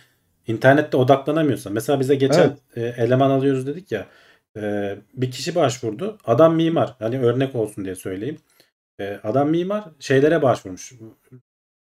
internette 0.47 0.97
odaklanamıyorsan 0.97 1.73
mesela 1.73 1.99
bize 1.99 2.15
geçen 2.15 2.57
e, 2.75 2.81
eleman 2.81 3.29
alıyoruz 3.29 3.67
dedik 3.67 3.91
ya 3.91 4.05
e, 4.57 4.95
bir 5.13 5.31
kişi 5.31 5.55
başvurdu. 5.55 6.17
Adam 6.25 6.55
mimar. 6.55 6.95
Hani 6.99 7.19
örnek 7.19 7.55
olsun 7.55 7.85
diye 7.85 7.95
söyleyeyim. 7.95 8.37
E, 8.99 9.19
adam 9.23 9.49
mimar 9.49 9.83
şeylere 9.99 10.41
başvurmuş. 10.41 10.93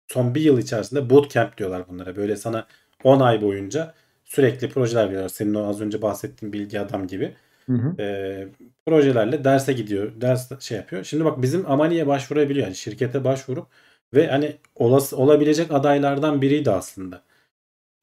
Son 0.08 0.36
bir 0.36 0.42
yıl 0.42 0.60
içerisinde 0.60 1.10
bootcamp 1.10 1.58
diyorlar 1.58 1.88
bunlara. 1.88 2.16
Böyle 2.16 2.36
sana 2.36 2.68
10 3.04 3.20
ay 3.20 3.42
boyunca 3.42 3.94
sürekli 4.26 4.70
projeler 4.70 5.06
veriyorlar. 5.06 5.30
Senin 5.30 5.54
o 5.54 5.68
az 5.68 5.82
önce 5.82 6.02
bahsettiğin 6.02 6.54
bilgi 6.54 6.80
adam 6.80 7.08
gibi. 7.08 7.36
Hı 7.66 7.74
hı. 7.74 8.02
e, 8.02 8.48
projelerle 8.86 9.44
derse 9.44 9.74
gidiyor. 9.74 10.22
Ders 10.22 10.62
şey 10.62 10.78
yapıyor. 10.78 11.04
Şimdi 11.04 11.26
bak 11.26 11.42
bizim 11.42 11.72
Amani'ye 11.72 12.08
başvurabiliyor. 12.08 12.66
Yani 12.66 12.76
şirkete 12.76 13.24
başvurup 13.24 13.68
ve 14.14 14.28
hani 14.28 14.58
olası 14.76 15.18
olabilecek 15.18 15.72
adaylardan 15.72 16.42
biriydi 16.42 16.72
aslında. 16.72 17.22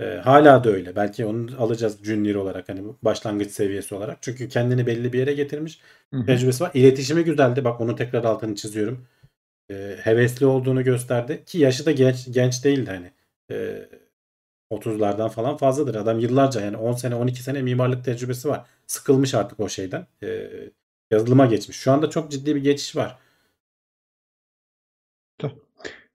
E, 0.00 0.04
hala 0.04 0.64
da 0.64 0.70
öyle. 0.70 0.96
Belki 0.96 1.26
onu 1.26 1.50
alacağız 1.58 2.04
junior 2.04 2.34
olarak 2.34 2.68
hani 2.68 2.82
başlangıç 3.02 3.50
seviyesi 3.50 3.94
olarak. 3.94 4.18
Çünkü 4.22 4.48
kendini 4.48 4.86
belli 4.86 5.12
bir 5.12 5.18
yere 5.18 5.32
getirmiş. 5.32 5.80
Hı 6.14 6.20
hı. 6.20 6.26
Tecrübesi 6.26 6.64
var. 6.64 6.70
İletişimi 6.74 7.24
güzeldi. 7.24 7.64
Bak 7.64 7.80
onu 7.80 7.96
tekrar 7.96 8.24
altını 8.24 8.54
çiziyorum. 8.54 9.06
E, 9.70 9.96
hevesli 10.02 10.46
olduğunu 10.46 10.84
gösterdi 10.84 11.44
ki 11.46 11.58
yaşı 11.58 11.86
da 11.86 11.92
genç 11.92 12.32
genç 12.32 12.64
değildi 12.64 12.90
hani. 12.90 13.12
E, 13.50 13.88
30'lardan 14.70 15.28
falan 15.30 15.56
fazladır. 15.56 15.94
Adam 15.94 16.18
yıllarca 16.20 16.60
yani 16.60 16.76
10 16.76 16.92
sene 16.92 17.14
12 17.14 17.42
sene 17.42 17.62
mimarlık 17.62 18.04
tecrübesi 18.04 18.48
var. 18.48 18.66
Sıkılmış 18.86 19.34
artık 19.34 19.60
o 19.60 19.68
şeyden. 19.68 20.06
E, 20.22 20.50
yazılıma 21.10 21.46
geçmiş. 21.46 21.76
Şu 21.76 21.92
anda 21.92 22.10
çok 22.10 22.30
ciddi 22.30 22.54
bir 22.56 22.62
geçiş 22.62 22.96
var. 22.96 23.18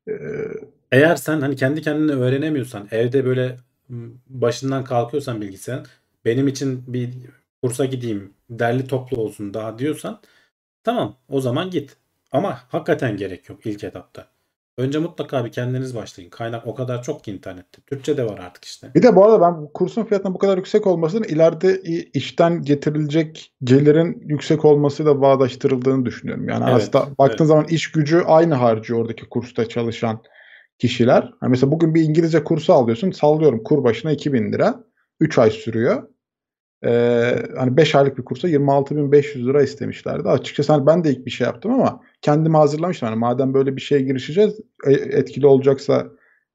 Ee, 0.07 0.13
Eğer 0.91 1.15
sen 1.15 1.41
hani 1.41 1.55
kendi 1.55 1.81
kendine 1.81 2.11
öğrenemiyorsan, 2.11 2.87
evde 2.91 3.25
böyle 3.25 3.57
başından 4.27 4.83
kalkıyorsan 4.83 5.41
bilgisayarın, 5.41 5.85
benim 6.25 6.47
için 6.47 6.83
bir 6.87 7.09
kursa 7.63 7.85
gideyim, 7.85 8.33
derli 8.49 8.87
toplu 8.87 9.17
olsun 9.17 9.53
daha 9.53 9.79
diyorsan, 9.79 10.21
tamam 10.83 11.15
o 11.29 11.41
zaman 11.41 11.69
git. 11.69 11.97
Ama 12.31 12.59
hakikaten 12.69 13.17
gerek 13.17 13.49
yok 13.49 13.65
ilk 13.65 13.83
etapta. 13.83 14.27
Önce 14.77 14.99
mutlaka 14.99 15.45
bir 15.45 15.51
kendiniz 15.51 15.95
başlayın. 15.95 16.29
Kaynak 16.29 16.67
o 16.67 16.75
kadar 16.75 17.03
çok 17.03 17.23
ki 17.23 17.31
internette. 17.31 17.81
Türkçe 17.87 18.17
de 18.17 18.25
var 18.25 18.37
artık 18.37 18.65
işte. 18.65 18.91
Bir 18.95 19.03
de 19.03 19.15
bu 19.15 19.25
arada 19.25 19.41
ben 19.41 19.67
kursun 19.73 20.03
fiyatının 20.03 20.33
bu 20.33 20.37
kadar 20.37 20.57
yüksek 20.57 20.87
olmasının 20.87 21.23
ileride 21.23 21.81
işten 22.13 22.61
getirilecek 22.61 23.53
gelirin 23.63 24.23
yüksek 24.25 24.65
olmasıyla 24.65 25.21
bağdaştırıldığını 25.21 26.05
düşünüyorum. 26.05 26.49
Yani 26.49 26.63
Evet, 26.69 26.75
aslında 26.75 27.17
baktığın 27.17 27.43
evet. 27.43 27.47
zaman 27.47 27.65
iş 27.65 27.91
gücü 27.91 28.21
aynı 28.25 28.53
harcıyor 28.53 28.99
oradaki 28.99 29.29
kursta 29.29 29.69
çalışan 29.69 30.21
kişiler. 30.79 31.33
Hani 31.39 31.49
mesela 31.49 31.71
bugün 31.71 31.95
bir 31.95 32.01
İngilizce 32.01 32.43
kursu 32.43 32.73
alıyorsun. 32.73 33.11
Sallıyorum 33.11 33.63
kur 33.63 33.83
başına 33.83 34.11
2000 34.11 34.53
lira. 34.53 34.83
3 35.19 35.37
ay 35.37 35.49
sürüyor. 35.51 36.03
Ee, 36.85 37.35
hani 37.57 37.77
5 37.77 37.95
aylık 37.95 38.17
bir 38.17 38.25
kursa 38.25 38.49
26.500 38.49 39.45
lira 39.45 39.63
istemişlerdi. 39.63 40.29
Açıkçası 40.29 40.73
hani 40.73 40.85
ben 40.85 41.03
de 41.03 41.11
ilk 41.11 41.25
bir 41.25 41.31
şey 41.31 41.47
yaptım 41.47 41.73
ama 41.73 42.01
kendimi 42.21 42.57
hazırlamıştım. 42.57 43.09
Hani 43.09 43.19
madem 43.19 43.53
böyle 43.53 43.75
bir 43.75 43.81
şeye 43.81 44.01
girişeceğiz 44.01 44.59
e, 44.87 44.91
etkili 44.91 45.47
olacaksa 45.47 46.07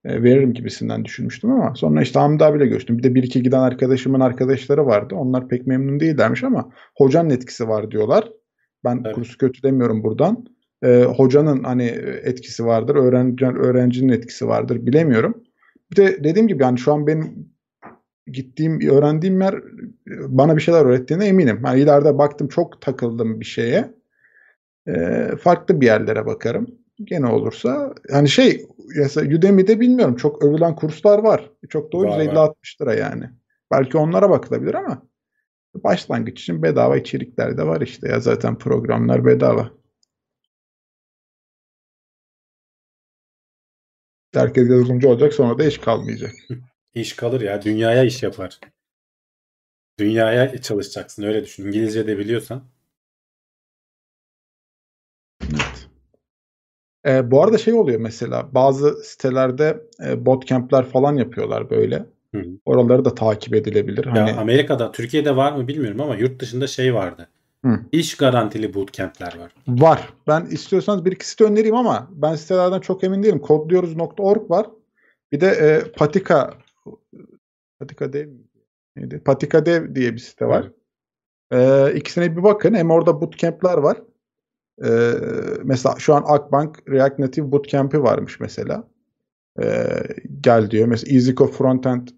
e, 0.05 0.23
veririm 0.23 0.53
gibisinden 0.53 1.05
düşünmüştüm 1.05 1.51
ama 1.51 1.74
sonra 1.74 2.03
işte 2.03 2.19
Hamdi 2.19 2.45
abiyle 2.45 2.66
görüştüm. 2.66 2.99
Bir 2.99 3.03
de 3.03 3.15
bir 3.15 3.23
iki 3.23 3.43
giden 3.43 3.61
arkadaşımın 3.61 4.20
arkadaşları 4.20 4.86
vardı. 4.86 5.15
Onlar 5.15 5.49
pek 5.49 5.66
memnun 5.66 6.01
değillermiş 6.01 6.45
ama 6.45 6.70
hocanın 6.97 7.31
etkisi 7.31 7.69
var 7.69 7.90
diyorlar. 7.90 8.28
Ben 8.85 9.03
Tabii. 9.03 9.15
kursu 9.15 9.39
kötü 9.39 9.62
demiyorum 9.62 10.03
buradan. 10.03 10.45
E, 10.82 11.05
hocanın 11.05 11.64
hani 11.64 11.84
etkisi 12.22 12.66
vardır, 12.66 12.96
öğrenci, 12.96 13.46
öğrencinin 13.46 14.12
etkisi 14.12 14.48
vardır 14.48 14.86
bilemiyorum. 14.86 15.44
Bir 15.90 15.96
de 15.96 16.24
dediğim 16.24 16.48
gibi 16.48 16.62
yani 16.62 16.78
şu 16.78 16.92
an 16.92 17.06
benim 17.06 17.48
gittiğim, 18.26 18.80
öğrendiğim 18.90 19.40
yer 19.40 19.55
bana 20.09 20.56
bir 20.56 20.60
şeyler 20.60 20.84
öğrettiğine 20.84 21.26
eminim. 21.26 21.60
Yani 21.66 21.80
ileride 21.80 22.18
baktım 22.18 22.48
çok 22.48 22.80
takıldım 22.80 23.40
bir 23.40 23.44
şeye. 23.44 23.94
E, 24.88 25.26
farklı 25.40 25.80
bir 25.80 25.86
yerlere 25.86 26.26
bakarım. 26.26 26.66
Gene 27.05 27.26
olursa 27.26 27.94
hani 28.10 28.28
şey 28.28 28.66
mesela 28.96 29.36
Udemy'de 29.36 29.80
bilmiyorum 29.80 30.16
çok 30.16 30.44
övülen 30.44 30.74
kurslar 30.76 31.18
var. 31.18 31.50
Çok 31.68 31.92
da 31.92 31.98
Var, 31.98 32.05
ucuz 32.05 32.28
var. 32.28 32.34
50-60 32.34 32.82
lira 32.82 32.94
yani. 32.94 33.24
Belki 33.72 33.98
onlara 33.98 34.30
bakılabilir 34.30 34.74
ama 34.74 35.02
Başlangıç 35.74 36.40
için 36.40 36.62
bedava 36.62 36.96
içerikler 36.96 37.59
de 37.59 37.66
var 37.66 37.80
işte 37.80 38.09
ya 38.09 38.20
zaten 38.20 38.59
programlar 38.59 39.24
bedava. 39.24 39.70
Herkes 44.34 44.70
yazılımcı 44.70 45.09
olacak 45.09 45.34
sonra 45.34 45.59
da 45.59 45.64
iş 45.64 45.78
kalmayacak. 45.78 46.32
İş 46.94 47.12
kalır 47.12 47.40
ya. 47.40 47.62
Dünyaya 47.62 48.05
iş 48.05 48.22
yapar. 48.22 48.60
Dünyaya 49.98 50.59
çalışacaksın. 50.62 51.22
Öyle 51.22 51.44
düşün. 51.44 51.66
İngilizce 51.66 52.06
de 52.06 52.18
biliyorsan. 52.18 52.64
Evet. 55.42 55.88
Ee, 57.06 57.30
bu 57.30 57.42
arada 57.42 57.59
şey 57.59 57.74
oluyor 57.74 58.00
mesela 58.00 58.55
bazı 58.55 59.05
sitelerde 59.05 59.82
e, 60.06 60.26
bootcamp'ler 60.26 60.84
falan 60.84 61.16
yapıyorlar 61.16 61.70
böyle. 61.70 62.06
Hı. 62.34 62.44
Oraları 62.64 63.05
da 63.05 63.14
takip 63.14 63.55
edilebilir. 63.55 64.06
Ya 64.06 64.12
Hani 64.12 64.32
Amerika'da, 64.32 64.92
Türkiye'de 64.92 65.36
var 65.36 65.52
mı 65.52 65.68
bilmiyorum 65.68 66.00
ama 66.00 66.16
yurt 66.16 66.40
dışında 66.40 66.66
şey 66.66 66.94
vardı. 66.94 67.28
Hı. 67.64 67.80
İş 67.93 68.16
garantili 68.16 68.74
bootcamp'ler 68.74 69.39
var. 69.39 69.55
var. 69.68 70.14
Ben 70.26 70.47
istiyorsanız 70.47 71.05
bir 71.05 71.12
iki 71.12 71.28
site 71.28 71.44
önereyim 71.44 71.76
ama 71.76 72.09
ben 72.12 72.35
sitelerden 72.35 72.80
çok 72.80 73.05
emin 73.05 73.22
değilim. 73.22 73.39
Kodluyoruz.org 73.39 74.51
var. 74.51 74.66
Bir 75.32 75.40
de 75.40 75.47
e, 75.47 75.93
Patika 75.93 76.55
Patika 77.78 78.12
Dev 78.12 78.28
neydi? 78.97 79.22
Patika 79.24 79.66
Dev 79.66 79.94
diye 79.94 80.12
bir 80.12 80.18
site 80.18 80.47
var. 80.47 80.72
E, 81.52 81.93
ikisine 81.94 82.36
bir 82.36 82.43
bakın. 82.43 82.74
Hem 82.74 82.90
orada 82.90 83.20
bootcamp'ler 83.20 83.78
var. 83.78 84.02
E, 84.85 84.89
mesela 85.64 85.94
şu 85.98 86.14
an 86.14 86.24
Akbank 86.26 86.89
React 86.90 87.18
Native 87.18 87.52
Bootcamp'i 87.52 88.02
varmış 88.02 88.40
mesela. 88.40 88.89
E, 89.62 89.86
gel 90.40 90.70
diyor. 90.70 90.89
Mesela 90.89 91.16
EasyCode 91.16 91.52
Frontend 91.52 92.09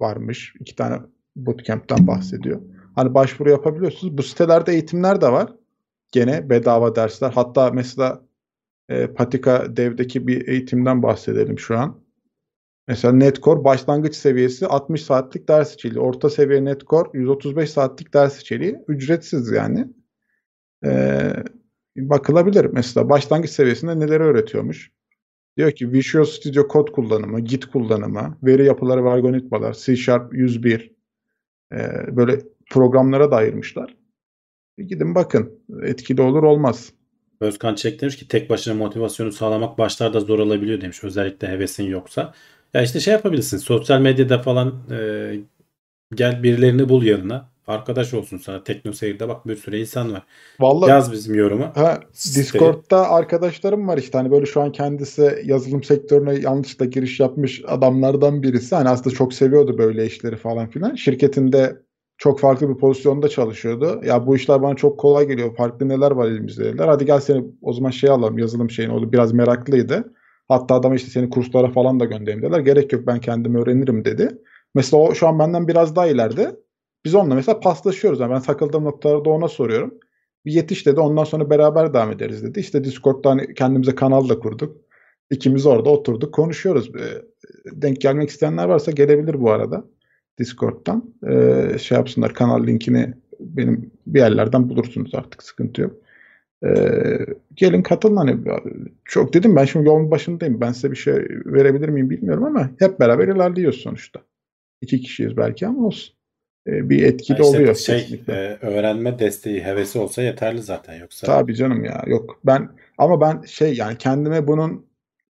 varmış. 0.00 0.54
İki 0.60 0.76
tane 0.76 1.00
bootcamp'ten 1.36 2.06
bahsediyor. 2.06 2.60
Hani 2.94 3.14
başvuru 3.14 3.50
yapabiliyorsunuz. 3.50 4.18
Bu 4.18 4.22
sitelerde 4.22 4.72
eğitimler 4.72 5.20
de 5.20 5.32
var. 5.32 5.52
Gene 6.12 6.50
bedava 6.50 6.96
dersler. 6.96 7.30
Hatta 7.30 7.70
mesela 7.70 8.22
e, 8.88 9.06
Patika 9.06 9.76
Dev'deki 9.76 10.26
bir 10.26 10.48
eğitimden 10.48 11.02
bahsedelim 11.02 11.58
şu 11.58 11.78
an. 11.78 12.04
Mesela 12.88 13.14
Netcore 13.14 13.64
başlangıç 13.64 14.14
seviyesi 14.14 14.66
60 14.66 15.02
saatlik 15.02 15.48
ders 15.48 15.74
içeriği. 15.74 16.00
Orta 16.00 16.30
seviye 16.30 16.64
Netcore 16.64 17.08
135 17.14 17.70
saatlik 17.70 18.14
ders 18.14 18.40
içeriği. 18.40 18.76
Ücretsiz 18.88 19.50
yani. 19.50 19.88
Ee, 20.84 21.32
bakılabilir. 21.96 22.64
Mesela 22.64 23.08
başlangıç 23.08 23.50
seviyesinde 23.50 23.98
neleri 23.98 24.22
öğretiyormuş? 24.22 24.90
Diyor 25.56 25.72
ki 25.72 25.92
Visual 25.92 26.24
Studio 26.24 26.68
Code 26.68 26.92
kullanımı, 26.92 27.40
Git 27.40 27.66
kullanımı, 27.66 28.38
veri 28.42 28.64
yapıları 28.64 29.04
ve 29.04 29.10
algoritmalar, 29.10 29.72
C 29.72 29.96
Sharp 29.96 30.34
101 30.34 30.94
ee, 31.72 32.16
böyle 32.16 32.40
programlara 32.70 33.30
da 33.30 33.36
ayırmışlar. 33.36 33.94
Bir 34.78 34.84
gidin 34.84 35.14
bakın. 35.14 35.60
Etkili 35.82 36.22
olur 36.22 36.42
olmaz. 36.42 36.92
Özkan 37.40 37.74
Çelik 37.74 38.00
demiş 38.00 38.16
ki 38.16 38.28
tek 38.28 38.50
başına 38.50 38.74
motivasyonu 38.74 39.32
sağlamak 39.32 39.78
başlarda 39.78 40.20
zor 40.20 40.38
olabiliyor 40.38 40.80
demiş. 40.80 41.04
Özellikle 41.04 41.48
hevesin 41.48 41.84
yoksa. 41.84 42.34
Ya 42.74 42.82
işte 42.82 43.00
şey 43.00 43.12
yapabilirsin. 43.12 43.58
Sosyal 43.58 44.00
medyada 44.00 44.42
falan 44.42 44.74
e, 44.90 45.36
gel 46.14 46.42
birilerini 46.42 46.88
bul 46.88 47.02
yanına. 47.02 47.54
Arkadaş 47.66 48.14
olsun 48.14 48.38
sana. 48.38 48.64
Tekno 48.64 48.92
Seyir'de 48.92 49.28
bak 49.28 49.48
bir 49.48 49.56
sürü 49.56 49.76
insan 49.76 50.12
var. 50.12 50.22
Vallahi 50.60 50.90
Yaz 50.90 51.12
bizim 51.12 51.34
yorumu. 51.34 51.72
Ha. 51.74 52.00
Discord'da 52.12 53.10
arkadaşlarım 53.10 53.88
var 53.88 53.98
işte 53.98 54.18
hani 54.18 54.30
böyle 54.30 54.46
şu 54.46 54.60
an 54.60 54.72
kendisi 54.72 55.42
yazılım 55.44 55.82
sektörüne 55.82 56.34
yanlışlıkla 56.34 56.86
giriş 56.86 57.20
yapmış 57.20 57.62
adamlardan 57.66 58.42
birisi. 58.42 58.74
Hani 58.74 58.88
aslında 58.88 59.16
çok 59.16 59.34
seviyordu 59.34 59.78
böyle 59.78 60.06
işleri 60.06 60.36
falan 60.36 60.70
filan. 60.70 60.94
Şirketinde 60.94 61.76
çok 62.24 62.40
farklı 62.40 62.68
bir 62.68 62.74
pozisyonda 62.74 63.28
çalışıyordu. 63.28 64.00
Ya 64.04 64.26
bu 64.26 64.36
işler 64.36 64.62
bana 64.62 64.74
çok 64.74 65.00
kolay 65.00 65.26
geliyor. 65.26 65.56
Farklı 65.56 65.88
neler 65.88 66.10
var 66.10 66.28
elimizde 66.28 66.64
dediler. 66.64 66.88
Hadi 66.88 67.06
gel 67.06 67.20
seni 67.20 67.44
o 67.62 67.72
zaman 67.72 67.90
şey 67.90 68.10
alalım 68.10 68.38
yazılım 68.38 68.70
şeyini. 68.70 68.92
O 68.92 69.12
biraz 69.12 69.32
meraklıydı. 69.32 70.14
Hatta 70.48 70.74
adam 70.74 70.94
işte 70.94 71.10
seni 71.10 71.30
kurslara 71.30 71.70
falan 71.70 72.00
da 72.00 72.04
göndereyim 72.04 72.42
dediler. 72.42 72.60
Gerek 72.60 72.92
yok 72.92 73.06
ben 73.06 73.20
kendim 73.20 73.54
öğrenirim 73.54 74.04
dedi. 74.04 74.38
Mesela 74.74 75.02
o 75.02 75.14
şu 75.14 75.28
an 75.28 75.38
benden 75.38 75.68
biraz 75.68 75.96
daha 75.96 76.06
ileride. 76.06 76.56
Biz 77.04 77.14
onunla 77.14 77.34
mesela 77.34 77.60
paslaşıyoruz. 77.60 78.20
Yani 78.20 78.32
ben 78.32 78.42
takıldığım 78.42 78.84
noktalarda 78.84 79.30
ona 79.30 79.48
soruyorum. 79.48 79.94
Bir 80.46 80.52
yetiş 80.52 80.86
dedi. 80.86 81.00
Ondan 81.00 81.24
sonra 81.24 81.50
beraber 81.50 81.94
devam 81.94 82.12
ederiz 82.12 82.42
dedi. 82.42 82.60
İşte 82.60 82.84
Discord'da 82.84 83.30
hani 83.30 83.54
kendimize 83.54 83.94
kanal 83.94 84.28
da 84.28 84.38
kurduk. 84.38 84.76
İkimiz 85.30 85.66
orada 85.66 85.90
oturduk 85.90 86.34
konuşuyoruz. 86.34 86.90
Ee, 86.96 87.22
Denk 87.72 88.00
gelmek 88.00 88.28
isteyenler 88.30 88.64
varsa 88.64 88.90
gelebilir 88.90 89.40
bu 89.40 89.50
arada. 89.50 89.84
Discord'dan. 90.38 91.14
Ee, 91.28 91.78
şey 91.78 91.98
yapsınlar 91.98 92.34
kanal 92.34 92.66
linkini 92.66 93.14
benim 93.40 93.90
bir 94.06 94.18
yerlerden 94.20 94.68
bulursunuz 94.68 95.14
artık 95.14 95.42
sıkıntı 95.42 95.80
yok. 95.82 95.96
Ee, 96.66 97.18
gelin 97.54 97.82
katılın 97.82 98.16
hani 98.16 98.36
çok 99.04 99.34
dedim 99.34 99.56
ben 99.56 99.64
şimdi 99.64 99.86
yolun 99.88 100.10
başındayım. 100.10 100.60
Ben 100.60 100.72
size 100.72 100.90
bir 100.90 100.96
şey 100.96 101.14
verebilir 101.44 101.88
miyim 101.88 102.10
bilmiyorum 102.10 102.44
ama 102.44 102.70
hep 102.78 103.00
beraber 103.00 103.28
ilerliyoruz 103.28 103.80
sonuçta. 103.80 104.20
İki 104.80 105.00
kişiyiz 105.00 105.36
belki 105.36 105.66
ama 105.66 105.86
olsun. 105.86 106.14
Ee, 106.66 106.90
bir 106.90 107.02
etkili 107.02 107.40
Ya 107.40 107.44
işte 107.46 107.58
oluyor 107.58 107.74
şey 107.74 107.98
kesinlikle. 107.98 108.32
e, 108.32 108.66
öğrenme 108.66 109.18
desteği 109.18 109.62
hevesi 109.64 109.98
olsa 109.98 110.22
yeterli 110.22 110.62
zaten 110.62 111.00
yoksa. 111.00 111.26
Tabii 111.26 111.54
canım 111.54 111.84
ya 111.84 112.04
yok 112.06 112.40
ben 112.44 112.68
ama 112.98 113.20
ben 113.20 113.42
şey 113.42 113.74
yani 113.74 113.98
kendime 113.98 114.46
bunun 114.46 114.86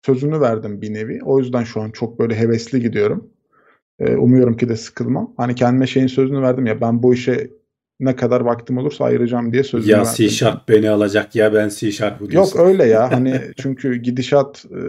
sözünü 0.07 0.41
verdim 0.41 0.83
bir 0.83 0.95
nevi. 0.95 1.21
O 1.25 1.39
yüzden 1.39 1.65
şu 1.65 1.81
an 1.81 1.91
çok 1.91 2.19
böyle 2.19 2.39
hevesli 2.39 2.81
gidiyorum. 2.81 3.31
Ee, 3.99 4.17
umuyorum 4.17 4.57
ki 4.57 4.69
de 4.69 4.77
sıkılmam. 4.77 5.35
Hani 5.37 5.55
kendime 5.55 5.87
şeyin 5.87 6.07
sözünü 6.07 6.43
verdim 6.43 6.67
ya 6.67 6.81
ben 6.81 7.03
bu 7.03 7.15
işe 7.15 7.51
ne 8.01 8.17
kadar 8.17 8.41
vaktim 8.41 8.79
olursa 8.79 9.05
ayıracağım 9.05 9.53
diye 9.53 9.65
sözünü 9.65 9.93
Ya 9.93 9.99
verdim. 9.99 10.13
C 10.15 10.29
Sharp 10.29 10.69
beni 10.69 10.91
alacak 10.91 11.37
ya 11.37 11.55
ben 11.55 11.69
C 11.69 11.93
Sharp'ı 11.93 12.35
Yok 12.35 12.57
öyle 12.57 12.85
ya 12.85 13.13
hani 13.13 13.41
çünkü 13.57 13.97
gidişat 13.97 14.65
e, 14.71 14.81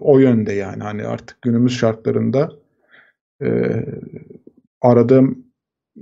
o 0.00 0.18
yönde 0.18 0.52
yani 0.52 0.82
hani 0.82 1.04
artık 1.04 1.42
günümüz 1.42 1.72
şartlarında 1.72 2.52
e, 3.42 3.48
aradığım 4.80 5.44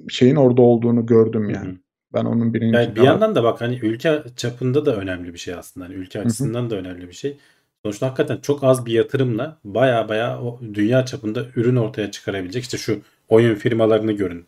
şeyin 0.08 0.36
orada 0.36 0.62
olduğunu 0.62 1.06
gördüm 1.06 1.50
yani. 1.50 1.68
hı. 1.68 1.76
Ben 2.14 2.24
onun 2.24 2.54
bilincinde 2.54 2.76
Yani 2.76 2.96
bir 2.96 3.02
yandan 3.02 3.34
da 3.34 3.44
bak 3.44 3.60
hani 3.60 3.78
ülke 3.82 4.22
çapında 4.36 4.86
da 4.86 4.96
önemli 4.96 5.34
bir 5.34 5.38
şey 5.38 5.54
aslında. 5.54 5.86
Hani 5.86 5.94
ülke 5.94 6.20
açısından 6.20 6.70
da 6.70 6.76
önemli 6.76 7.08
bir 7.08 7.12
şey. 7.12 7.36
Sonuçta 7.84 8.06
hakikaten 8.06 8.36
çok 8.36 8.64
az 8.64 8.86
bir 8.86 8.92
yatırımla 8.92 9.58
baya 9.64 10.08
baya 10.08 10.42
o 10.42 10.60
dünya 10.74 11.04
çapında 11.06 11.46
ürün 11.56 11.76
ortaya 11.76 12.10
çıkarabilecek. 12.10 12.62
İşte 12.62 12.78
şu 12.78 13.02
oyun 13.28 13.54
firmalarını 13.54 14.12
görün. 14.12 14.46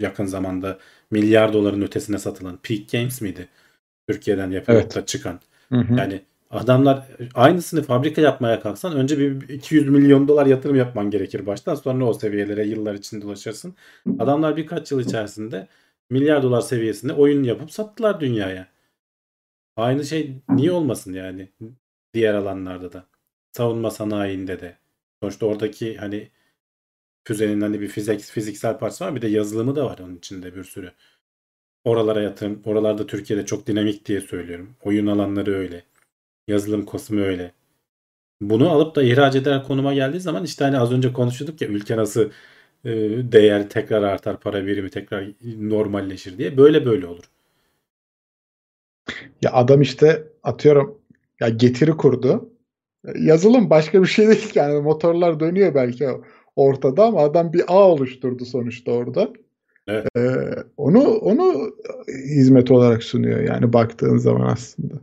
Yakın 0.00 0.24
zamanda 0.24 0.78
milyar 1.10 1.52
doların 1.52 1.82
ötesine 1.82 2.18
satılan 2.18 2.58
Peak 2.62 2.90
Games 2.92 3.20
miydi? 3.20 3.48
Türkiye'den 4.08 4.50
yapılıp 4.50 4.80
Evet. 4.82 4.94
da 4.94 5.06
çıkan. 5.06 5.40
Hı 5.72 5.78
hı. 5.78 5.94
Yani 5.98 6.22
adamlar 6.50 7.06
aynısını 7.34 7.82
fabrika 7.82 8.20
yapmaya 8.20 8.60
kalksan 8.60 8.96
önce 8.96 9.18
bir 9.18 9.48
200 9.48 9.88
milyon 9.88 10.28
dolar 10.28 10.46
yatırım 10.46 10.76
yapman 10.76 11.10
gerekir 11.10 11.46
baştan. 11.46 11.74
Sonra 11.74 12.04
o 12.04 12.14
seviyelere 12.14 12.66
yıllar 12.66 12.94
içinde 12.94 13.26
ulaşırsın. 13.26 13.74
Adamlar 14.18 14.56
birkaç 14.56 14.92
yıl 14.92 15.00
içerisinde 15.00 15.68
milyar 16.10 16.42
dolar 16.42 16.60
seviyesinde 16.60 17.12
oyun 17.12 17.42
yapıp 17.42 17.72
sattılar 17.72 18.20
dünyaya. 18.20 18.68
Aynı 19.76 20.04
şey 20.04 20.42
niye 20.48 20.72
olmasın 20.72 21.12
yani 21.12 21.48
diğer 22.18 22.34
alanlarda 22.34 22.92
da. 22.92 23.06
Savunma 23.52 23.90
sanayinde 23.90 24.60
de. 24.60 24.78
Sonuçta 25.22 25.46
oradaki 25.46 25.96
hani 25.96 26.30
füzenin 27.24 27.60
hani 27.60 27.80
bir 27.80 27.88
fizik, 27.88 28.20
fiziksel 28.20 28.78
parçası 28.78 29.04
var 29.04 29.16
bir 29.16 29.22
de 29.22 29.28
yazılımı 29.28 29.76
da 29.76 29.86
var 29.86 29.98
onun 29.98 30.16
içinde 30.16 30.56
bir 30.56 30.64
sürü. 30.64 30.92
Oralara 31.84 32.22
yatırım, 32.22 32.62
oralarda 32.64 33.06
Türkiye'de 33.06 33.46
çok 33.46 33.66
dinamik 33.66 34.06
diye 34.06 34.20
söylüyorum. 34.20 34.76
Oyun 34.82 35.06
alanları 35.06 35.54
öyle. 35.54 35.84
Yazılım 36.48 36.86
kısmı 36.86 37.22
öyle. 37.22 37.52
Bunu 38.40 38.70
alıp 38.70 38.96
da 38.96 39.02
ihraç 39.02 39.36
eder 39.36 39.64
konuma 39.64 39.94
geldiği 39.94 40.20
zaman 40.20 40.44
işte 40.44 40.64
hani 40.64 40.78
az 40.78 40.92
önce 40.92 41.12
konuşuyorduk 41.12 41.60
ya 41.62 41.68
ülke 41.68 41.96
nasıl 41.96 42.30
e, 42.84 42.90
değer 43.32 43.70
tekrar 43.70 44.02
artar, 44.02 44.40
para 44.40 44.66
birimi 44.66 44.90
tekrar 44.90 45.24
normalleşir 45.44 46.38
diye. 46.38 46.56
Böyle 46.56 46.86
böyle 46.86 47.06
olur. 47.06 47.24
Ya 49.42 49.52
adam 49.52 49.82
işte 49.82 50.28
atıyorum 50.42 50.97
ya 51.40 51.48
getiri 51.48 51.90
kurdu. 51.90 52.52
Yazılım 53.18 53.70
başka 53.70 54.02
bir 54.02 54.06
şey 54.06 54.26
değil 54.28 54.52
yani 54.54 54.80
motorlar 54.80 55.40
dönüyor 55.40 55.74
belki 55.74 56.08
ortada 56.56 57.04
ama 57.04 57.20
adam 57.20 57.52
bir 57.52 57.64
ağ 57.68 57.88
oluşturdu 57.88 58.44
sonuçta 58.44 58.92
orada. 58.92 59.32
Evet. 59.88 60.06
Ee, 60.16 60.20
onu 60.76 61.00
onu 61.08 61.72
hizmet 62.08 62.70
olarak 62.70 63.02
sunuyor 63.02 63.40
yani 63.40 63.72
baktığın 63.72 64.16
zaman 64.16 64.46
aslında. 64.46 64.94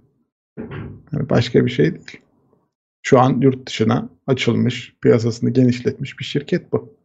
Yani 1.13 1.29
başka 1.29 1.65
bir 1.65 1.71
şey 1.71 1.85
değil. 1.85 2.19
Şu 3.03 3.19
an 3.19 3.41
yurt 3.41 3.67
dışına 3.67 4.09
açılmış, 4.27 4.95
piyasasını 5.01 5.49
genişletmiş 5.49 6.19
bir 6.19 6.23
şirket 6.23 6.71
bu. 6.71 6.95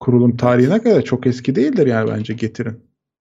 Kurulum 0.00 0.36
tarihine 0.36 0.82
kadar 0.82 1.02
çok 1.02 1.26
eski 1.26 1.54
değildir 1.54 1.86
yani 1.86 2.10
bence 2.10 2.34
getirin. 2.34 2.80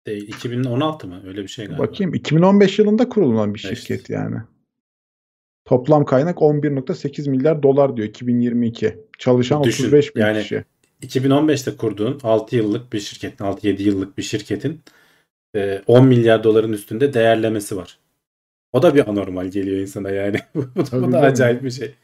Değil, 0.07 0.27
2016 0.27 1.07
mı? 1.07 1.21
Öyle 1.27 1.43
bir 1.43 1.47
şey 1.47 1.65
galiba. 1.65 1.83
Bakayım 1.83 2.13
2015 2.13 2.79
yılında 2.79 3.09
kurulan 3.09 3.53
bir 3.53 3.65
Evet. 3.67 3.77
şirket 3.77 4.09
yani. 4.09 4.35
Toplam 5.67 6.05
kaynak 6.05 6.37
11.8 6.37 7.29
milyar 7.29 7.63
dolar 7.63 7.97
diyor 7.97 8.07
2022. 8.07 8.97
Çalışan 9.17 9.63
Düşün, 9.63 9.83
35 9.83 10.15
bin 10.15 10.21
yani 10.21 10.41
kişi. 10.41 10.63
2015'te 11.01 11.77
kurduğun 11.77 12.19
6 12.23 12.55
yıllık 12.55 12.93
bir 12.93 12.99
şirketin, 12.99 13.45
6-7 13.45 13.81
yıllık 13.81 14.17
bir 14.17 14.23
şirketin 14.23 14.81
e, 15.55 15.81
10 15.87 16.07
milyar 16.07 16.43
doların 16.43 16.73
üstünde 16.73 17.13
değerlemesi 17.13 17.77
var. 17.77 17.99
O 18.73 18.81
da 18.81 18.95
bir 18.95 19.09
anormal 19.09 19.47
geliyor 19.47 19.77
insana 19.77 20.09
yani. 20.09 20.37
bu 20.55 20.61
da, 20.75 20.83
Tabii 20.83 21.07
bu 21.07 21.11
da 21.11 21.19
acayip 21.19 21.63
bir 21.63 21.71
şey. 21.71 21.95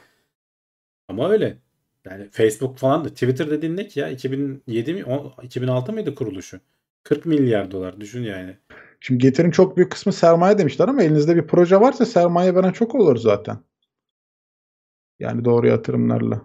Ama 1.07 1.29
öyle. 1.29 1.57
Yani 2.05 2.27
Facebook 2.31 2.77
falan 2.77 3.05
da 3.05 3.09
Twitter 3.09 3.51
dediğin 3.51 3.77
ne 3.77 3.87
ki 3.87 3.99
ya? 3.99 4.09
2007 4.09 4.93
mi? 4.93 5.05
O- 5.05 5.33
2006 5.43 5.93
mıydı 5.93 6.15
kuruluşu? 6.15 6.59
40 7.03 7.25
milyar 7.25 7.71
dolar 7.71 8.01
düşün 8.01 8.23
yani. 8.23 8.57
Şimdi 8.99 9.19
getirin 9.21 9.51
çok 9.51 9.77
büyük 9.77 9.91
kısmı 9.91 10.13
sermaye 10.13 10.57
demişler 10.57 10.87
ama 10.87 11.03
elinizde 11.03 11.35
bir 11.35 11.47
proje 11.47 11.81
varsa 11.81 12.05
sermaye 12.05 12.55
veren 12.55 12.71
çok 12.71 12.95
olur 12.95 13.17
zaten. 13.17 13.57
Yani 15.19 15.45
doğru 15.45 15.67
yatırımlarla. 15.67 16.41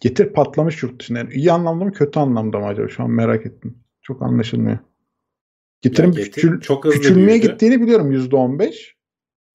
Getir 0.00 0.32
patlamış 0.32 0.82
yurt 0.82 1.00
dışında. 1.00 1.18
Yani 1.18 1.32
iyi 1.34 1.52
anlamda 1.52 1.84
mı 1.84 1.92
kötü 1.92 2.18
anlamda 2.20 2.58
mı 2.58 2.66
acaba? 2.66 2.88
Şu 2.88 3.02
an 3.02 3.10
merak 3.10 3.46
ettim. 3.46 3.78
Çok 4.02 4.22
anlaşılmıyor. 4.22 4.78
Getir'in 5.80 6.12
Getir 6.12 6.32
küçül, 6.32 6.60
çok 6.60 6.84
hızlı 6.84 6.96
küçülmeye 7.00 7.26
büyüdü. 7.28 7.46
gittiğini 7.52 7.80
biliyorum 7.82 8.12
%15. 8.12 8.96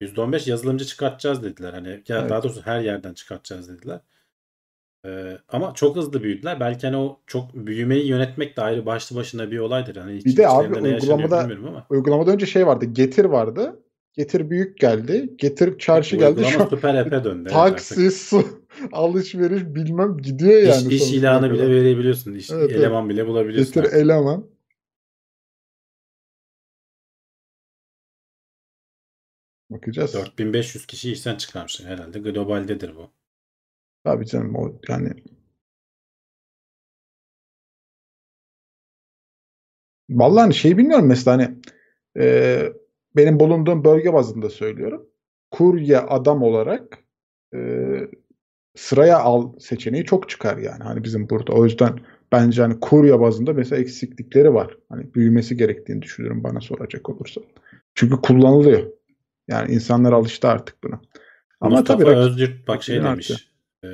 %15 0.00 0.50
yazılımcı 0.50 0.84
çıkartacağız 0.84 1.42
dediler. 1.42 1.72
Hani 1.72 1.88
ya 1.88 2.18
Evet. 2.20 2.30
daha 2.30 2.42
doğrusu 2.42 2.62
her 2.62 2.80
yerden 2.80 3.14
çıkartacağız 3.14 3.68
dediler. 3.68 4.00
Ee, 5.06 5.38
ama 5.48 5.74
çok 5.74 5.96
hızlı 5.96 6.22
büyüdüler. 6.22 6.60
Belki 6.60 6.86
hani 6.86 6.96
o 6.96 7.20
çok 7.26 7.54
büyümeyi 7.54 8.06
yönetmek 8.06 8.56
de 8.56 8.62
ayrı 8.62 8.86
başlı 8.86 9.16
başına 9.16 9.50
bir 9.50 9.58
olaydır. 9.58 9.96
Hani 9.96 10.16
iç, 10.16 10.26
Bir 10.26 10.36
de 10.36 10.48
abi 10.48 10.74
uygulamada- 10.74 11.68
ama. 11.68 11.86
Uygulamada 11.90 12.30
önce 12.30 12.46
şey 12.46 12.66
vardı. 12.66 12.84
Getir 12.84 13.24
vardı. 13.24 13.82
Getir 14.12 14.50
büyük 14.50 14.78
geldi. 14.78 15.34
Getir 15.38 15.78
çarşı 15.78 16.16
geldi. 16.16 16.40
Uygulama 16.40 16.70
süper 16.70 16.94
app'e 16.94 17.24
döndü. 17.24 17.40
evet 17.42 17.52
taksi, 17.52 18.10
su, 18.10 18.44
alışveriş 18.92 19.62
bilmem 19.64 20.18
gidiyor 20.18 20.62
yani. 20.62 20.94
İş, 20.94 21.02
iş 21.02 21.12
ilanı 21.12 21.40
kadar. 21.40 21.52
bile 21.54 21.70
verebiliyorsun. 21.70 22.34
İş, 22.34 22.50
Evet, 22.50 22.62
evet. 22.70 22.76
eleman 22.80 23.08
bile 23.08 23.26
bulabiliyorsun. 23.26 23.74
Getir 23.74 23.80
artık. 23.86 24.00
eleman. 24.00 24.46
Bakacağız. 29.70 30.14
4500 30.14 30.86
kişi 30.86 31.12
işten 31.12 31.36
çıkarmışlar 31.36 31.88
herhalde. 31.88 32.18
Globaldedir 32.18 32.96
bu. 32.96 33.10
Tabii 34.04 34.26
canım 34.26 34.56
o 34.56 34.80
yani 34.88 35.10
Vallahi 40.10 40.42
hani 40.42 40.54
şey 40.54 40.78
bilmiyorum 40.78 41.06
mesela 41.06 41.36
hani 41.36 41.54
e, 42.18 42.72
benim 43.16 43.40
bulunduğum 43.40 43.84
bölge 43.84 44.12
bazında 44.12 44.50
söylüyorum. 44.50 45.06
Kurye 45.50 45.98
adam 45.98 46.42
olarak 46.42 46.98
e, 47.54 47.58
sıraya 48.74 49.18
al 49.18 49.52
seçeneği 49.58 50.04
çok 50.04 50.28
çıkar 50.28 50.56
yani 50.56 50.82
hani 50.82 51.04
bizim 51.04 51.30
burada. 51.30 51.52
O 51.52 51.64
yüzden 51.64 52.00
bence 52.32 52.62
hani 52.62 52.80
kurye 52.80 53.20
bazında 53.20 53.52
mesela 53.52 53.82
eksiklikleri 53.82 54.54
var. 54.54 54.76
Hani 54.88 55.14
büyümesi 55.14 55.56
gerektiğini 55.56 56.02
düşünüyorum 56.02 56.44
bana 56.44 56.60
soracak 56.60 57.08
olursa. 57.10 57.40
Çünkü 57.94 58.16
kullanılıyor. 58.16 58.86
Yani 59.48 59.72
insanlar 59.74 60.12
alıştı 60.12 60.48
artık 60.48 60.84
buna. 60.84 61.00
Ama 61.60 61.76
Mustafa 61.76 62.04
tabii 62.04 62.16
Özyurt 62.16 62.68
bak 62.68 62.82
şey 62.82 63.02
demiş. 63.02 63.51
E, 63.84 63.88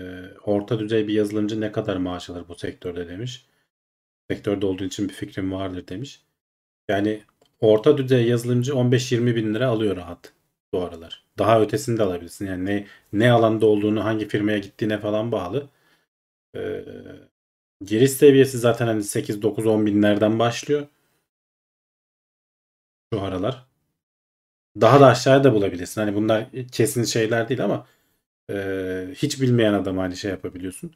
orta 0.45 0.79
düzey 0.79 1.09
bir 1.09 1.15
yazılımcı 1.15 1.61
ne 1.61 1.73
kadar 1.73 1.97
maaş 1.97 2.31
alır 2.31 2.45
bu 2.49 2.55
sektörde 2.55 3.09
demiş. 3.09 3.47
Sektörde 4.31 4.67
olduğu 4.67 4.85
için 4.85 5.09
bir 5.09 5.15
fikrim 5.15 5.53
vardır 5.53 5.89
demiş. 5.89 6.23
Yani 6.89 7.23
orta 7.61 7.99
düzey 7.99 8.27
yazılımcı 8.29 8.73
15-20 8.73 9.37
bin 9.37 9.55
lira 9.55 9.69
alıyor 9.69 9.97
rahat 9.97 10.33
bu 10.73 10.83
aralar. 10.85 11.25
Daha 11.39 11.61
ötesini 11.61 11.99
de 11.99 12.03
alabilirsin. 12.03 12.47
Yani 12.47 12.65
ne, 12.65 12.87
ne 13.13 13.33
alanda 13.33 13.67
olduğunu, 13.67 14.05
hangi 14.05 14.29
firmaya 14.29 14.59
gittiğine 14.59 14.99
falan 14.99 15.33
bağlı. 15.33 15.69
Ee, 16.57 16.85
giriş 17.85 18.11
seviyesi 18.11 18.59
zaten 18.59 18.87
hani 18.87 19.03
8-9-10 19.05 19.87
binlerden 19.87 20.39
başlıyor. 20.39 20.87
Şu 23.13 23.21
aralar. 23.23 23.67
Daha 24.81 25.01
da 25.01 25.07
aşağıya 25.07 25.45
da 25.45 25.55
bulabilirsin. 25.55 26.01
Hani 26.01 26.15
bunlar 26.15 26.47
kesin 26.73 27.05
şeyler 27.05 27.49
değil 27.49 27.65
ama 27.65 27.87
e, 28.51 29.09
hiç 29.15 29.41
bilmeyen 29.41 29.73
adam 29.73 29.99
hani 29.99 30.17
şey 30.17 30.31
yapabiliyorsun. 30.31 30.93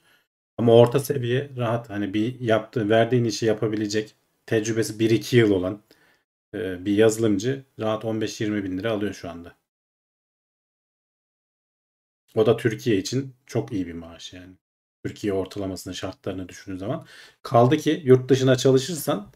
Ama 0.58 0.74
orta 0.76 1.00
seviye 1.00 1.50
rahat 1.56 1.90
hani 1.90 2.14
bir 2.14 2.40
yaptığı 2.40 2.88
verdiğin 2.90 3.24
işi 3.24 3.46
yapabilecek 3.46 4.14
tecrübesi 4.46 5.00
1-2 5.00 5.36
yıl 5.36 5.50
olan 5.50 5.82
e, 6.54 6.84
bir 6.84 6.96
yazılımcı 6.96 7.64
rahat 7.80 8.04
15-20 8.04 8.64
bin 8.64 8.78
lira 8.78 8.92
alıyor 8.92 9.14
şu 9.14 9.30
anda. 9.30 9.56
O 12.34 12.46
da 12.46 12.56
Türkiye 12.56 12.96
için 12.96 13.34
çok 13.46 13.72
iyi 13.72 13.86
bir 13.86 13.92
maaş 13.92 14.32
yani. 14.32 14.54
Türkiye 15.04 15.32
ortalamasının 15.32 15.94
şartlarını 15.94 16.48
düşündüğün 16.48 16.78
zaman. 16.78 17.06
Kaldı 17.42 17.76
ki 17.76 18.02
yurt 18.04 18.28
dışına 18.30 18.56
çalışırsan 18.56 19.32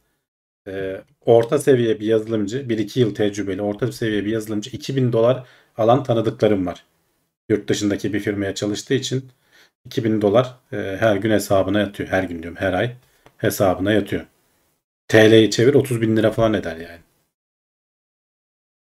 e, 0.69 1.03
orta 1.27 1.59
seviye 1.59 2.01
bir 2.01 2.07
yazılımcı 2.07 2.69
1-2 2.69 3.01
yıl 3.01 3.15
tecrübeli 3.15 3.63
orta 3.63 3.93
seviye 3.93 4.25
bir 4.25 4.31
yazılımcı 4.33 4.71
2000 4.71 5.13
dolar 5.13 5.49
alan 5.77 6.05
tanıdıklarım 6.05 6.67
var. 6.67 6.87
Yurt 7.49 7.69
dışındaki 7.69 8.13
bir 8.13 8.21
firmaya 8.21 8.55
çalıştığı 8.55 8.95
için 8.95 9.31
2000 9.85 10.23
dolar 10.23 10.57
e, 10.73 10.77
her 10.77 11.17
gün 11.17 11.31
hesabına 11.31 11.81
yatıyor. 11.81 12.09
Her 12.09 12.25
gün 12.25 12.43
diyorum 12.43 12.59
her 12.61 12.73
ay 12.73 12.97
hesabına 13.39 13.93
yatıyor. 13.93 14.27
TL'yi 15.09 15.51
çevir 15.51 15.75
30 15.75 16.01
bin 16.01 16.17
lira 16.17 16.31
falan 16.31 16.55
eder 16.55 16.77
yani. 16.77 17.01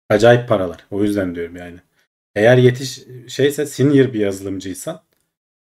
Acayip 0.09 0.49
paralar. 0.49 0.85
O 0.91 1.03
yüzden 1.03 1.35
diyorum 1.35 1.55
yani. 1.55 1.79
Eğer 2.35 2.57
yetiş 2.57 3.01
şeyse 3.27 3.65
senior 3.65 4.13
bir 4.13 4.19
yazılımcıysan 4.19 5.03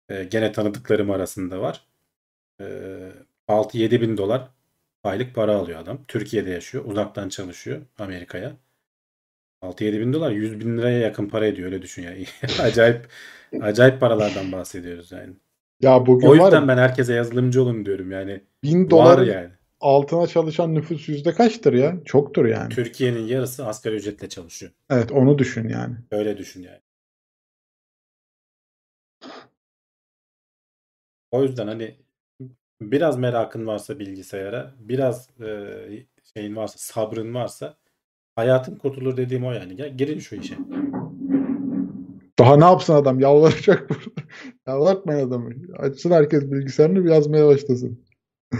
e, 0.09 0.25
gene 0.25 0.53
tanıdıklarım 0.53 1.11
arasında 1.11 1.61
var. 1.61 1.87
E, 2.61 2.65
6-7 3.49 4.01
bin 4.01 4.17
dolar 4.17 4.49
aylık 5.05 5.35
para 5.35 5.57
alıyor 5.57 5.81
adam. 5.81 6.05
Türkiye'de 6.09 6.51
yaşıyor. 6.51 6.85
Uzaktan 6.85 7.29
çalışıyor 7.29 7.83
Amerika'ya. 7.99 8.57
6-7 9.65 10.01
bin 10.01 10.13
dolar 10.13 10.31
100 10.31 10.61
bin 10.61 10.79
liraya 10.79 10.99
yakın 10.99 11.29
para 11.29 11.47
ediyor 11.47 11.67
öyle 11.73 11.83
düşün 11.83 12.03
yani. 12.03 12.25
acayip 12.63 13.09
acayip 13.61 14.01
paralardan 14.01 14.53
bahsediyoruz 14.53 15.13
yani. 15.13 15.33
ya 15.81 16.07
bugün 16.07 16.27
O 16.29 16.39
var 16.39 16.45
yüzden 16.45 16.63
ya 16.63 16.69
ben 16.69 16.77
herkese 16.79 17.15
yazılımcı 17.15 17.63
olun 17.63 17.87
diyorum 17.87 18.11
yani. 18.11 18.41
1000 18.63 18.91
Var 18.91 18.91
doların 18.91 19.25
yani. 19.33 19.51
altına 19.81 20.27
çalışan 20.27 20.75
nüfus 20.75 21.09
yüzde 21.09 21.33
kaçtır 21.33 21.73
ya? 21.73 21.97
Çoktur 22.05 22.45
yani. 22.47 22.69
Türkiye'nin 22.69 23.27
yarısı 23.27 23.67
asgari 23.67 23.95
ücretle 23.95 24.29
çalışıyor. 24.29 24.73
Evet 24.91 25.13
onu 25.13 25.39
düşün 25.39 25.69
yani. 25.69 25.97
Öyle 26.11 26.37
düşün 26.39 26.63
yani. 26.63 26.81
O 31.31 31.43
yüzden 31.43 31.67
hani 31.67 31.97
biraz 32.81 33.19
merakın 33.19 33.67
varsa 33.67 33.99
bilgisayara, 33.99 34.75
biraz 34.79 35.31
e, 35.41 36.07
şeyin 36.35 36.57
varsa, 36.57 36.79
sabrın 36.79 37.35
varsa 37.35 37.77
hayatın 38.37 38.77
kurtulur 38.77 39.17
dediğim 39.17 39.45
o 39.45 39.53
yani. 39.53 39.77
Gel, 39.77 39.97
girin 39.97 40.19
şu 40.19 40.37
işe. 40.37 40.55
Daha 42.39 42.57
ne 42.57 42.65
yapsın 42.65 42.95
adam? 42.95 43.21
Yalvaracak 43.21 43.91
burada. 43.91 44.29
Yalvartmayın 44.67 45.29
adamı. 45.29 45.51
Açsın 45.79 46.11
herkes 46.11 46.51
bilgisayarını 46.53 47.05
bir 47.05 47.11
yazmaya 47.11 47.47
başlasın. 47.47 48.05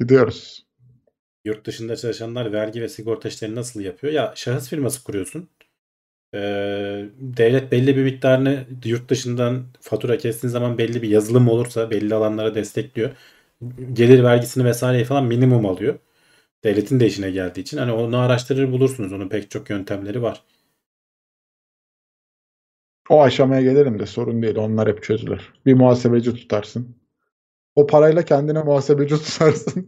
Gidiyoruz. 0.00 0.66
Yurt 1.44 1.66
dışında 1.66 1.96
çalışanlar 1.96 2.52
vergi 2.52 2.82
ve 2.82 2.88
sigorta 2.88 3.28
işlerini 3.28 3.56
nasıl 3.56 3.80
yapıyor? 3.80 4.12
Ya 4.12 4.32
şahıs 4.36 4.68
firması 4.68 5.04
kuruyorsun. 5.04 5.48
Ee, 6.34 7.06
devlet 7.18 7.72
belli 7.72 7.96
bir 7.96 8.04
miktarını 8.04 8.66
yurt 8.84 9.08
dışından 9.08 9.66
fatura 9.80 10.18
kestiğin 10.18 10.52
zaman 10.52 10.78
belli 10.78 11.02
bir 11.02 11.08
yazılım 11.08 11.48
olursa 11.48 11.90
belli 11.90 12.14
alanlara 12.14 12.54
destekliyor. 12.54 13.10
Gelir 13.92 14.22
vergisini 14.24 14.64
vesaire 14.64 15.04
falan 15.04 15.24
minimum 15.24 15.66
alıyor. 15.66 15.98
Devletin 16.64 17.00
de 17.00 17.06
işine 17.06 17.30
geldiği 17.30 17.60
için. 17.60 17.78
Hani 17.78 17.92
onu 17.92 18.18
araştırır 18.18 18.72
bulursunuz. 18.72 19.12
Onun 19.12 19.28
pek 19.28 19.50
çok 19.50 19.70
yöntemleri 19.70 20.22
var. 20.22 20.42
O 23.08 23.22
aşamaya 23.22 23.62
gelelim 23.62 23.98
de 23.98 24.06
sorun 24.06 24.42
değil. 24.42 24.56
Onlar 24.56 24.88
hep 24.88 25.02
çözülür. 25.02 25.52
Bir 25.66 25.74
muhasebeci 25.74 26.34
tutarsın. 26.34 26.96
O 27.74 27.86
parayla 27.86 28.24
kendine 28.24 28.62
muhasebeci 28.62 29.14
tutarsın. 29.24 29.86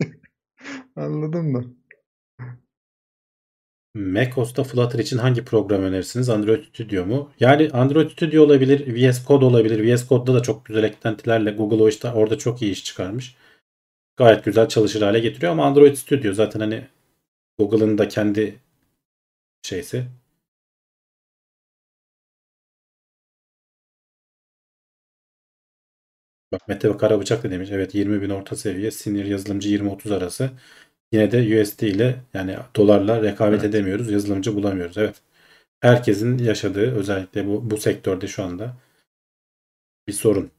Anladın 0.97 1.45
mı? 1.45 1.77
macOS'ta 3.95 4.65
Flutter 4.65 4.99
için 4.99 5.19
hangi 5.19 5.45
program 5.45 5.83
önerirsiniz? 5.83 6.29
Android 6.29 6.65
Studio 6.65 7.07
mu? 7.07 7.31
Yani 7.41 7.71
Android 7.73 8.11
Studio 8.11 8.43
olabilir, 8.43 9.11
VS 9.11 9.27
Code 9.27 9.45
olabilir. 9.45 9.97
VS 9.97 10.09
Code'da 10.09 10.35
da 10.35 10.43
çok 10.43 10.65
güzel 10.65 10.85
eklentilerle 10.85 11.51
Google 11.51 11.83
o 11.83 11.89
işte 11.89 12.11
orada 12.11 12.39
çok 12.39 12.63
iyi 12.63 12.73
iş 12.73 12.85
çıkarmış. 12.85 13.37
Gayet 14.17 14.45
güzel 14.45 14.69
çalışır 14.69 15.03
hale 15.03 15.19
getiriyor 15.21 15.53
ama 15.53 15.65
Android 15.67 15.97
Studio 15.97 16.33
zaten 16.33 16.61
hani 16.61 16.87
Google'ın 17.59 17.99
da 17.99 18.09
kendi 18.09 18.61
şeysi. 19.63 20.07
Bak 26.53 26.69
Mete 26.69 26.97
Karabıçak 26.97 27.45
da 27.45 27.51
demiş. 27.51 27.69
Evet 27.73 27.95
20 27.95 28.23
bin 28.23 28.31
orta 28.31 28.57
seviye. 28.57 28.91
Senior 28.91 29.25
yazılımcı 29.25 29.69
20-30 29.69 30.15
arası. 30.15 30.51
Yine 31.13 31.33
de 31.33 31.63
USD 31.63 31.89
ile 31.89 32.17
yani 32.35 32.57
dolarla 32.77 33.23
rekabet 33.23 33.61
Evet. 33.61 33.75
edemiyoruz. 33.75 34.11
Yazılımcı 34.11 34.55
bulamıyoruz. 34.57 34.99
Evet. 34.99 35.23
Herkesin 35.81 36.39
yaşadığı 36.39 36.97
özellikle 36.97 37.47
bu, 37.47 37.71
bu 37.71 37.77
sektörde 37.77 38.27
şu 38.29 38.45
anda 38.45 38.77
bir 40.09 40.13
sorun. 40.13 40.51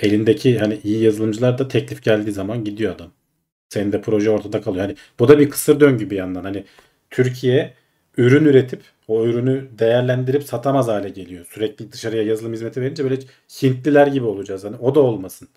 Elindeki 0.00 0.58
hani 0.58 0.80
iyi 0.84 1.02
yazılımcılar 1.02 1.58
da 1.58 1.68
teklif 1.68 2.02
geldiği 2.02 2.32
zaman 2.32 2.64
gidiyor 2.64 2.94
adam. 2.94 3.12
Senin 3.68 3.92
de 3.92 4.00
proje 4.02 4.30
ortada 4.30 4.60
kalıyor. 4.60 4.86
Hani 4.86 4.96
bu 5.18 5.28
da 5.28 5.38
bir 5.38 5.50
kısır 5.50 5.80
döngü 5.80 6.10
bir 6.10 6.16
yandan. 6.16 6.44
Hani 6.44 6.64
Türkiye 7.10 7.74
ürün 8.16 8.44
üretip 8.44 8.82
o 9.08 9.26
ürünü 9.26 9.68
değerlendirip 9.78 10.44
satamaz 10.44 10.88
hale 10.88 11.08
geliyor. 11.08 11.46
Sürekli 11.50 11.92
dışarıya 11.92 12.22
yazılım 12.22 12.52
hizmeti 12.52 12.80
verince 12.80 13.04
böyle 13.04 13.18
Hintliler 13.62 14.06
gibi 14.06 14.24
olacağız. 14.26 14.64
Hani 14.64 14.76
o 14.76 14.94
da 14.94 15.00
olmasın. 15.00 15.48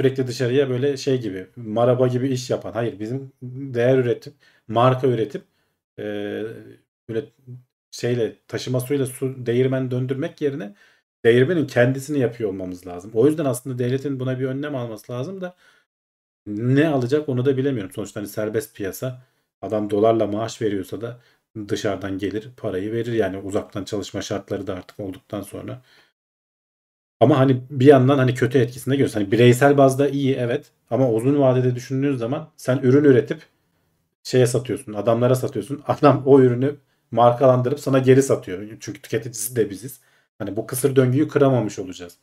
Sürekli 0.00 0.26
dışarıya 0.26 0.70
böyle 0.70 0.96
şey 0.96 1.20
gibi 1.20 1.46
maraba 1.56 2.08
gibi 2.08 2.28
iş 2.28 2.50
yapan. 2.50 2.72
Hayır 2.72 3.00
bizim 3.00 3.32
değer 3.42 3.98
üretip 3.98 4.34
marka 4.68 5.06
üretip 5.08 5.42
e, 5.98 6.02
böyle 7.08 7.24
şeyle 7.90 8.36
taşıma 8.48 8.80
suyla 8.80 9.06
su 9.06 9.46
değirmen 9.46 9.90
döndürmek 9.90 10.40
yerine 10.40 10.74
değirmenin 11.24 11.66
kendisini 11.66 12.18
yapıyor 12.18 12.50
olmamız 12.50 12.86
lazım. 12.86 13.10
O 13.14 13.26
yüzden 13.26 13.44
aslında 13.44 13.78
devletin 13.78 14.20
buna 14.20 14.38
bir 14.40 14.44
önlem 14.44 14.76
alması 14.76 15.12
lazım 15.12 15.40
da 15.40 15.56
ne 16.46 16.88
alacak 16.88 17.28
onu 17.28 17.44
da 17.44 17.56
bilemiyorum. 17.56 17.92
Sonuçta 17.92 18.20
hani 18.20 18.28
serbest 18.28 18.76
piyasa 18.76 19.22
adam 19.62 19.90
dolarla 19.90 20.26
maaş 20.26 20.62
veriyorsa 20.62 21.00
da 21.00 21.20
dışarıdan 21.68 22.18
gelir 22.18 22.50
parayı 22.56 22.92
verir 22.92 23.12
yani 23.12 23.38
uzaktan 23.38 23.84
çalışma 23.84 24.22
şartları 24.22 24.66
da 24.66 24.74
artık 24.74 25.00
olduktan 25.00 25.42
sonra. 25.42 25.82
Ama 27.20 27.38
hani 27.38 27.62
bir 27.70 27.86
yandan 27.86 28.18
hani 28.18 28.34
kötü 28.34 28.58
etkisini 28.58 28.98
de. 28.98 29.14
Hani 29.14 29.32
bireysel 29.32 29.76
bazda 29.78 30.08
iyi 30.08 30.34
evet 30.34 30.66
ama 30.90 31.10
uzun 31.10 31.40
vadede 31.40 31.74
düşündüğün 31.74 32.16
zaman 32.16 32.50
sen 32.56 32.78
ürün 32.78 33.04
üretip 33.04 33.42
şeye 34.24 34.46
satıyorsun, 34.46 34.92
adamlara 34.92 35.34
satıyorsun. 35.34 35.82
Adam 35.86 36.22
o 36.26 36.40
ürünü 36.40 36.76
markalandırıp 37.10 37.80
sana 37.80 37.98
geri 37.98 38.22
satıyor. 38.22 38.68
Çünkü 38.80 39.02
tüketicisi 39.02 39.56
de 39.56 39.70
biziz. 39.70 40.00
Hani 40.42 40.56
bu 40.56 40.66
kısır 40.66 40.96
döngüyü 40.96 41.28
kıramamış 41.28 41.78
olacağız. 41.78 42.18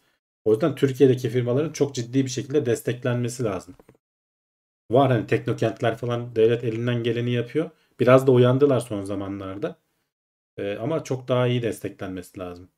O 0.46 0.52
yüzden 0.52 0.76
Türkiye'deki 0.76 1.30
firmaların 1.30 1.72
çok 1.72 1.96
ciddi 1.96 2.26
bir 2.26 2.30
şekilde 2.30 2.66
desteklenmesi 2.66 3.44
lazım. 3.44 3.76
Var 4.91 5.12
hani 5.12 5.28
teknokentler 5.28 5.98
falan 5.98 6.36
devlet 6.36 6.64
elinden 6.64 7.04
geleni 7.04 7.32
yapıyor. 7.32 7.70
Biraz 8.00 8.28
da 8.28 8.32
uyandılar 8.32 8.80
son 8.80 9.02
zamanlarda. 9.04 9.76
Ee, 10.58 10.78
ama 10.78 11.04
çok 11.04 11.28
daha 11.28 11.48
iyi 11.48 11.62
desteklenmesi 11.62 12.40
lazım. 12.40 12.70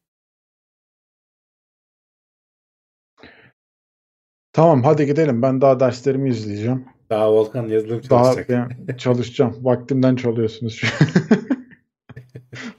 Tamam 4.54 4.84
hadi 4.84 5.06
gidelim. 5.06 5.42
Ben 5.42 5.62
daha 5.62 5.80
derslerimi 5.80 6.30
izleyeceğim. 6.30 6.86
Daha 7.10 7.34
Volkan 7.34 7.68
yazılım 7.68 8.02
Daha 8.10 8.24
çalışacak. 8.24 8.72
ben 8.88 8.98
çalışacağım. 8.98 9.58
Vaktimden 9.62 10.16
çalıyorsunuz 10.16 10.74
şu. 10.74 10.88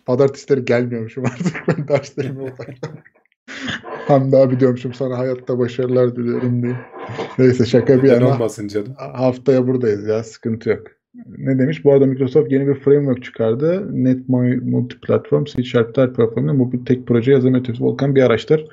Pazartesileri 0.07 0.65
gelmiyormuşum 0.65 1.25
artık. 1.25 1.55
Ben 1.69 1.89
derslerime 1.89 2.43
odaklanıyorum. 2.43 3.03
Hamdi 4.09 4.37
abi 4.37 4.61
diyormuşum 4.61 4.95
sana 4.95 5.19
hayatta 5.19 5.59
başarılar 5.59 6.17
diliyorum 6.17 6.63
diye. 6.63 6.77
Neyse 7.39 7.67
şaka 7.67 8.03
bir 8.03 8.09
yana. 8.11 8.29
olmasın 8.29 8.69
canım. 8.69 8.95
Haftaya 8.97 9.67
buradayız 9.67 10.07
ya 10.07 10.25
sıkıntı 10.25 10.71
yok. 10.71 10.87
Ne 11.27 11.59
demiş? 11.59 11.85
Bu 11.85 11.93
arada 11.93 12.07
Microsoft 12.07 12.53
yeni 12.53 12.67
bir 12.69 12.75
framework 12.75 13.25
çıkardı. 13.25 13.89
Net 13.93 14.29
Multiplatform 14.29 15.45
C 15.45 15.65
Sharp'lar 15.65 16.15
platformunda 16.15 16.53
mobil 16.53 16.85
tek 16.85 17.07
proje 17.07 17.33
yazım 17.33 17.55
ötesi 17.55 17.85
Volkan 17.85 18.15
bir 18.15 18.23
araştır. 18.23 18.67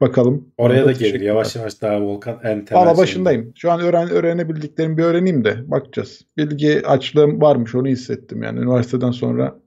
Bakalım. 0.00 0.48
Oraya 0.58 0.84
da 0.84 0.92
gelir. 0.92 1.20
Yavaş 1.20 1.56
yavaş 1.56 1.82
daha 1.82 2.00
Volkan 2.02 2.38
en 2.42 2.64
temel 2.64 2.80
Valla 2.82 2.84
şeyinde. 2.84 3.02
başındayım. 3.02 3.52
Şu 3.56 3.70
an 3.72 3.80
öğren 3.80 4.10
öğrenebildiklerimi 4.10 4.98
bir 4.98 5.02
öğreneyim 5.02 5.44
de 5.44 5.54
bakacağız. 5.70 6.20
Bilgi 6.36 6.86
açlığım 6.86 7.40
varmış 7.40 7.74
onu 7.74 7.86
hissettim 7.88 8.42
yani. 8.42 8.58
Üniversiteden 8.60 9.10
sonra 9.10 9.58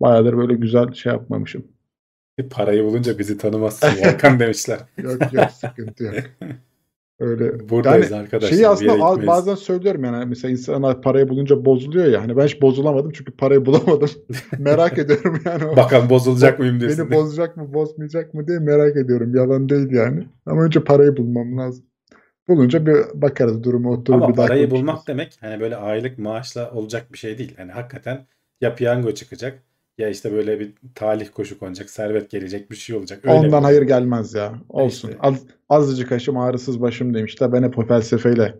bayağıdır 0.00 0.36
böyle 0.36 0.54
güzel 0.54 0.92
şey 0.92 1.12
yapmamışım. 1.12 1.64
Parayı 2.50 2.84
bulunca 2.84 3.18
bizi 3.18 3.38
tanımazsın 3.38 3.88
Volkan 3.88 4.40
demişler. 4.40 4.78
Yok 5.02 5.32
yok 5.32 5.50
sıkıntı 5.50 6.04
yok. 6.04 6.14
Öyle. 7.20 7.68
Buradayız 7.68 8.10
Yani 8.10 8.22
arkadaşlar. 8.22 8.56
Şeyi 8.56 8.68
aslında 8.68 9.26
bazen 9.26 9.54
söylüyorum 9.54 10.04
yani 10.04 10.24
mesela 10.24 10.52
insanlar 10.52 11.02
parayı 11.02 11.28
bulunca 11.28 11.64
bozuluyor 11.64 12.06
ya. 12.06 12.22
Hani 12.22 12.36
ben 12.36 12.46
hiç 12.46 12.62
bozulamadım 12.62 13.12
çünkü 13.12 13.32
parayı 13.32 13.66
bulamadım. 13.66 14.10
merak 14.58 14.98
ediyorum 14.98 15.40
yani. 15.44 15.64
o. 15.64 15.76
Bakalım 15.76 16.10
bozulacak 16.10 16.58
mıyım 16.58 16.80
diyorsun. 16.80 17.10
Beni 17.10 17.18
bozacak 17.18 17.56
mı 17.56 17.74
bozmayacak 17.74 18.34
mı 18.34 18.48
diye 18.48 18.58
merak 18.58 18.96
ediyorum. 18.96 19.34
Yalan 19.34 19.68
değil 19.68 19.90
yani. 19.92 20.28
Ama 20.46 20.62
önce 20.62 20.84
parayı 20.84 21.16
bulmam 21.16 21.58
lazım. 21.58 21.84
Bulunca 22.48 22.86
bir 22.86 22.96
bakarız 23.14 23.62
durumu 23.62 23.92
oturur 23.92 24.16
Ama 24.16 24.28
bir 24.28 24.36
daha 24.36 24.46
parayı 24.46 24.70
bulmak 24.70 25.06
demek 25.08 25.38
hani 25.40 25.60
böyle 25.60 25.76
aylık 25.76 26.18
maaşla 26.18 26.70
olacak 26.70 27.12
bir 27.12 27.18
şey 27.18 27.38
değil. 27.38 27.54
Hani 27.56 27.72
hakikaten 27.72 28.26
ya 28.60 28.74
piyango 28.74 29.12
çıkacak 29.12 29.62
ya 29.98 30.08
işte 30.08 30.32
böyle 30.32 30.60
bir 30.60 30.72
talih 30.94 31.28
koşu 31.34 31.58
konacak, 31.58 31.90
servet 31.90 32.30
gelecek 32.30 32.70
bir 32.70 32.76
şey 32.76 32.96
olacak. 32.96 33.20
Öyle 33.24 33.34
Ondan 33.36 33.60
bir- 33.60 33.64
hayır 33.64 33.82
gelmez 33.82 34.34
ya. 34.34 34.54
Olsun. 34.68 35.08
İşte. 35.08 35.20
Az, 35.22 35.44
azıcık 35.68 36.12
aşım 36.12 36.36
ağrısız 36.36 36.80
başım 36.80 37.14
demişler. 37.14 37.52
Ben 37.52 37.62
hep 37.62 37.78
o 37.78 37.86
felsefeyle 37.86 38.54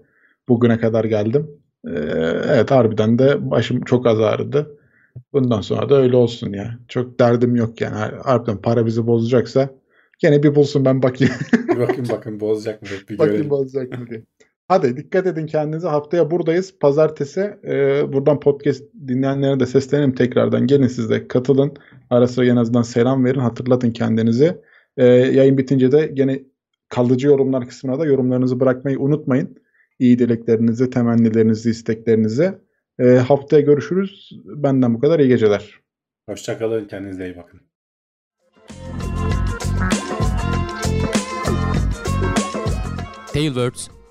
bugüne 0.49 0.79
kadar 0.79 1.05
geldim. 1.05 1.51
Ee, 1.87 1.91
evet 2.49 2.71
harbiden 2.71 3.19
de 3.19 3.51
başım 3.51 3.81
çok 3.81 4.07
az 4.07 4.21
ağrıdı. 4.21 4.79
Bundan 5.33 5.61
sonra 5.61 5.89
da 5.89 5.95
öyle 5.97 6.17
olsun 6.17 6.53
ya. 6.53 6.79
Çok 6.89 7.21
derdim 7.21 7.57
yok 7.57 7.81
yani. 7.81 7.95
Harbiden 8.25 8.57
para 8.63 8.87
bizi 8.87 9.07
bozacaksa 9.07 9.71
gene 10.19 10.43
bir 10.43 10.55
bulsun 10.55 10.85
ben 10.85 11.03
bakayım. 11.03 11.35
Bir 11.69 11.81
bakın 11.81 12.07
bakın 12.11 12.41
bozacak 12.41 12.83
mı? 12.83 12.89
Bir 13.11 13.19
bakayım 13.19 13.51
bozacak 13.51 13.99
mı 13.99 14.07
diye. 14.11 14.23
Hadi 14.69 14.97
dikkat 14.97 15.27
edin 15.27 15.47
kendinize. 15.47 15.89
Haftaya 15.89 16.31
buradayız. 16.31 16.79
Pazartesi 16.79 17.41
e, 17.65 18.05
buradan 18.13 18.41
podcast 18.41 18.85
dinleyenlere 19.09 19.61
de 19.61 19.67
seslenelim 19.67 20.15
tekrardan. 20.15 20.67
Gelin 20.67 20.87
siz 20.87 21.11
de 21.11 21.29
katılın. 21.29 21.77
Ara 22.11 22.29
sıra 22.29 22.47
en 22.47 22.57
azından 22.57 22.83
selam 22.83 23.25
verin. 23.25 23.41
Hatırlatın 23.41 23.91
kendinizi. 23.91 24.61
E, 24.97 25.05
yayın 25.07 25.59
bitince 25.59 25.93
de 25.93 26.07
gene 26.07 26.41
kalıcı 26.89 27.27
yorumlar 27.27 27.69
kısmına 27.69 27.99
da 27.99 28.07
yorumlarınızı 28.07 28.61
bırakmayı 28.61 29.01
unutmayın. 29.01 29.57
İyi 29.99 30.19
dileklerinizi, 30.19 30.91
temennilerinizi, 30.91 31.71
isteklerinizi. 31.71 32.55
E, 32.99 33.05
haftaya 33.05 33.63
görüşürüz. 33.63 34.31
Benden 34.45 34.95
bu 34.95 35.01
kadar. 35.01 35.21
İyi 35.21 35.29
geceler. 35.29 35.81
Hoşçakalın. 36.29 36.85
Kendinize 36.85 37.27
iyi 37.27 37.37
bakın. 37.37 37.61
Tailwords 43.33 43.98